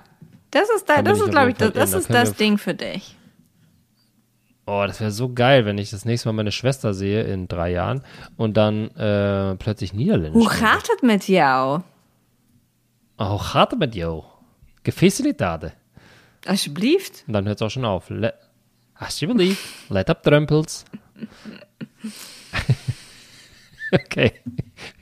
Das 0.51 0.67
ist, 0.75 0.89
da, 0.89 1.01
das 1.01 1.21
ist 1.21 1.29
glaube 1.29 1.51
ich, 1.51 1.55
das, 1.55 1.71
das 1.71 1.93
ist 1.93 2.09
das 2.09 2.33
Ding 2.33 2.57
für 2.57 2.73
dich. 2.73 3.15
Oh, 4.71 4.83
das 4.85 4.99
wäre 4.99 5.11
so 5.11 5.33
geil, 5.33 5.65
wenn 5.65 5.77
ich 5.79 5.89
das 5.89 6.05
nächste 6.05 6.27
Mal 6.29 6.33
meine 6.33 6.51
Schwester 6.51 6.93
sehe 6.93 7.23
in 7.23 7.47
drei 7.47 7.71
Jahren 7.71 8.03
und 8.37 8.55
dann 8.55 8.89
äh, 8.95 9.55
plötzlich 9.55 9.93
Niederländisch. 9.93 10.39
Hoe 10.43 10.49
gaat 10.49 10.87
het 10.87 11.01
met 11.01 11.25
jou? 11.25 11.81
Oh, 13.17 13.39
gaat 13.39 13.71
het 13.71 13.79
met 13.79 13.95
jou? 13.95 14.23
Gefelicitade. 14.83 15.71
Alsjeblieft. 16.45 17.23
Und 17.27 17.33
dann 17.33 17.45
hört 17.47 17.59
es 17.59 17.65
auch 17.65 17.71
schon 17.71 17.85
auf. 17.85 18.09
Le 18.09 18.33
Alsjeblieft, 18.95 19.89
let 19.89 20.09
up 20.09 20.21
Trömpels. 20.23 20.85
okay. 23.91 24.33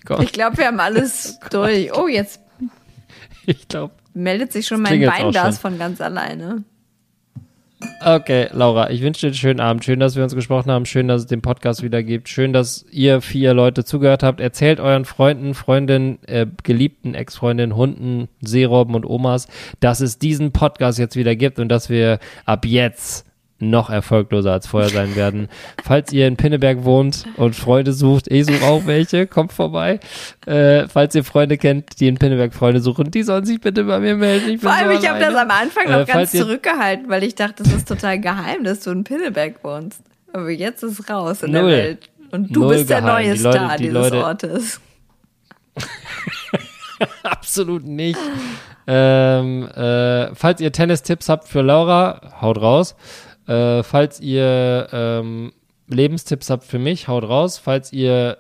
Komm, 0.06 0.22
Ich 0.22 0.32
glaube, 0.32 0.58
wir 0.58 0.68
haben 0.68 0.80
alles 0.80 1.40
durch. 1.50 1.92
Oh, 1.94 2.08
jetzt 2.08 2.40
ich 3.46 3.68
glaube. 3.68 3.94
meldet 4.14 4.52
sich 4.54 4.66
schon 4.68 4.82
mein 4.82 5.08
auch 5.08 5.14
Weinglas 5.14 5.58
von 5.60 5.78
ganz 5.78 6.00
alleine. 6.00 6.64
Okay, 8.04 8.48
Laura, 8.54 8.90
ich 8.90 9.02
wünsche 9.04 9.22
dir 9.22 9.28
einen 9.28 9.36
schönen 9.36 9.60
Abend. 9.60 9.86
Schön, 9.86 10.00
dass 10.00 10.16
wir 10.16 10.24
uns 10.24 10.34
gesprochen 10.34 10.72
haben. 10.72 10.88
Schön, 10.88 11.08
dass 11.08 11.22
es 11.22 11.28
den 11.28 11.44
Podcast 11.44 11.84
wieder 11.84 12.02
gibt. 12.02 12.28
Schön, 12.28 12.52
dass 12.52 12.86
ihr 12.90 13.22
vier 13.22 13.54
Leute 13.54 13.86
zugehört 13.86 14.24
habt. 14.24 14.40
Erzählt 14.40 14.80
euren 14.80 15.06
Freunden, 15.06 15.54
Freundinnen, 15.54 16.18
äh, 16.26 16.48
geliebten 16.64 17.14
Ex-Freundinnen, 17.14 17.76
Hunden, 17.76 18.30
Seerobben 18.42 18.96
und 18.96 19.06
Omas, 19.06 19.48
dass 19.80 20.00
es 20.00 20.18
diesen 20.18 20.52
Podcast 20.54 20.98
jetzt 20.98 21.16
wieder 21.16 21.36
gibt 21.36 21.60
und 21.60 21.70
dass 21.70 21.90
wir 21.90 22.18
ab 22.46 22.66
jetzt 22.66 23.27
noch 23.60 23.90
erfolgloser 23.90 24.54
als 24.54 24.68
vorher 24.68 24.90
sein 24.90 25.16
werden. 25.16 25.48
Falls 25.84 26.14
ihr 26.14 26.28
in 26.28 26.38
Pinneberg 26.38 26.84
wohnt 26.84 27.26
und 27.38 27.56
Freunde 27.56 27.92
sucht, 27.94 28.28
ich 28.32 28.46
suche 28.46 28.64
auch 28.64 28.86
welche, 28.86 29.26
kommt 29.28 29.52
vorbei. 29.54 30.00
Äh, 30.46 30.88
falls 30.88 31.16
ihr 31.16 31.24
Freunde 31.24 31.58
kennt, 31.58 32.00
die 32.00 32.08
in 32.08 32.18
Pinneberg 32.20 32.54
Freunde 32.54 32.80
suchen, 32.82 33.10
die 33.10 33.24
sollen 33.24 33.46
sich 33.46 33.60
bitte 33.60 33.84
bei 33.86 34.00
mir 34.00 34.16
melden. 34.16 34.50
Ich 34.52 34.62
Vor 34.62 34.72
allem, 34.72 34.92
ich 34.92 35.10
habe 35.10 35.20
das 35.20 35.34
am 35.36 35.50
Anfang 35.50 35.86
Äh, 35.86 35.90
noch 35.90 35.98
ganz 36.00 36.12
falls 36.12 36.34
ihr- 36.36 36.42
zurückgehalten, 36.42 37.10
weil 37.10 37.24
ich 37.24 37.34
dachte, 37.36 37.64
das 37.64 37.74
ist 37.74 37.88
total 37.88 38.20
geheim, 38.20 38.64
dass 38.64 38.82
du 38.82 38.92
in 38.92 39.04
Pinneberg 39.04 39.64
wohnst. 39.64 40.02
Aber 40.34 40.50
jetzt 40.52 40.84
ist 40.84 41.00
es 41.00 41.10
raus 41.10 41.42
in 41.42 41.52
Null. 41.52 41.70
der 41.70 41.78
Welt. 41.80 42.10
Und 42.30 42.56
du 42.56 42.60
Null 42.62 42.76
bist 42.76 42.90
der 42.92 43.02
geheim. 43.02 43.26
neue 43.26 43.34
Die 43.36 43.42
Leute- 43.42 43.58
Star 43.58 43.78
die 43.78 43.84
dieses 43.84 43.94
Leute- 44.12 44.24
Ortes. 44.24 44.82
Absolut 47.24 47.86
nicht. 47.86 48.20
ähm, 48.88 49.68
äh, 49.76 50.34
falls 50.34 50.62
ihr 50.62 50.72
Tennis-Tipps 50.72 51.30
habt 51.30 51.48
für 51.48 51.62
Laura, 51.62 52.22
haut 52.42 52.60
raus. 52.62 52.96
Äh, 53.48 53.84
falls 53.84 54.20
ihr 54.20 54.88
ähm, 54.92 55.54
Lebenstipps 55.88 56.50
habt 56.50 56.64
für 56.64 56.80
mich, 56.80 57.08
haut 57.08 57.24
raus. 57.24 57.58
Falls 57.58 57.94
ihr, 57.94 58.38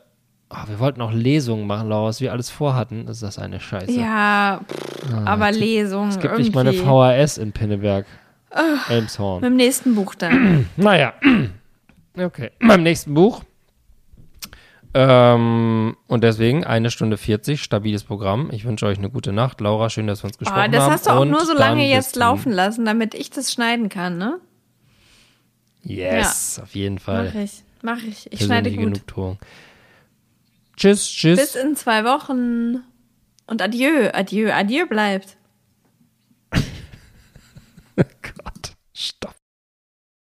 oh, 0.49 0.67
wir 0.67 0.79
wollten 0.79 1.01
auch 1.01 1.13
Lesungen 1.13 1.65
machen, 1.65 1.89
Laura, 1.89 2.09
was 2.09 2.21
wir 2.21 2.31
alles 2.31 2.49
vorhatten, 2.49 3.07
ist 3.07 3.23
das 3.23 3.39
eine 3.39 3.59
Scheiße. 3.59 3.91
Ja, 3.91 4.61
pff, 4.67 5.13
aber 5.25 5.51
Lesung. 5.51 6.09
Es 6.09 6.15
gibt 6.15 6.25
irgendwie. 6.25 6.43
nicht 6.43 6.55
mal 6.55 6.67
eine 6.67 6.73
VHS 6.73 7.37
in 7.37 7.51
Pinneberg. 7.53 8.05
Elmshorn. 8.89 9.41
Mit 9.41 9.51
dem 9.51 9.57
nächsten 9.57 9.95
Buch 9.95 10.15
dann. 10.15 10.67
Naja, 10.77 11.13
okay. 12.17 12.51
Beim 12.59 12.83
nächsten 12.83 13.13
Buch. 13.13 13.43
Ähm, 14.93 15.95
und 16.07 16.23
deswegen 16.23 16.63
eine 16.63 16.89
Stunde 16.89 17.17
40, 17.17 17.61
stabiles 17.61 18.03
Programm. 18.03 18.49
Ich 18.51 18.65
wünsche 18.65 18.87
euch 18.87 18.97
eine 18.97 19.09
gute 19.09 19.31
Nacht. 19.31 19.61
Laura, 19.61 19.89
schön, 19.89 20.07
dass 20.07 20.23
wir 20.23 20.27
uns 20.27 20.37
gesprochen 20.37 20.63
Oh, 20.67 20.71
das 20.71 20.83
haben. 20.83 20.91
hast 20.91 21.05
du 21.07 21.11
auch 21.11 21.19
Und 21.21 21.29
nur 21.29 21.45
so 21.45 21.53
lange 21.53 21.87
jetzt 21.87 22.15
laufen 22.15 22.51
lassen, 22.51 22.85
damit 22.85 23.13
ich 23.13 23.29
das 23.29 23.51
schneiden 23.51 23.89
kann, 23.89 24.17
ne? 24.17 24.39
Yes, 25.87 26.57
ja. 26.57 26.63
auf 26.63 26.75
jeden 26.75 26.99
Fall. 26.99 27.31
Mach 27.33 27.35
ich, 27.41 27.63
mach 27.81 28.03
ich. 28.03 28.31
Ich 28.31 28.43
schneide 28.43 28.69
gut. 28.71 28.79
Genugtuung. 28.79 29.39
Tschüss, 30.75 31.09
tschüss. 31.09 31.39
Bis 31.39 31.55
in 31.55 31.75
zwei 31.75 32.03
Wochen. 32.03 32.83
Und 33.47 33.61
adieu, 33.61 34.09
adieu, 34.13 34.51
adieu 34.51 34.85
bleibt. 34.85 35.37
Gott, 37.95 38.75
stopp. 38.93 39.36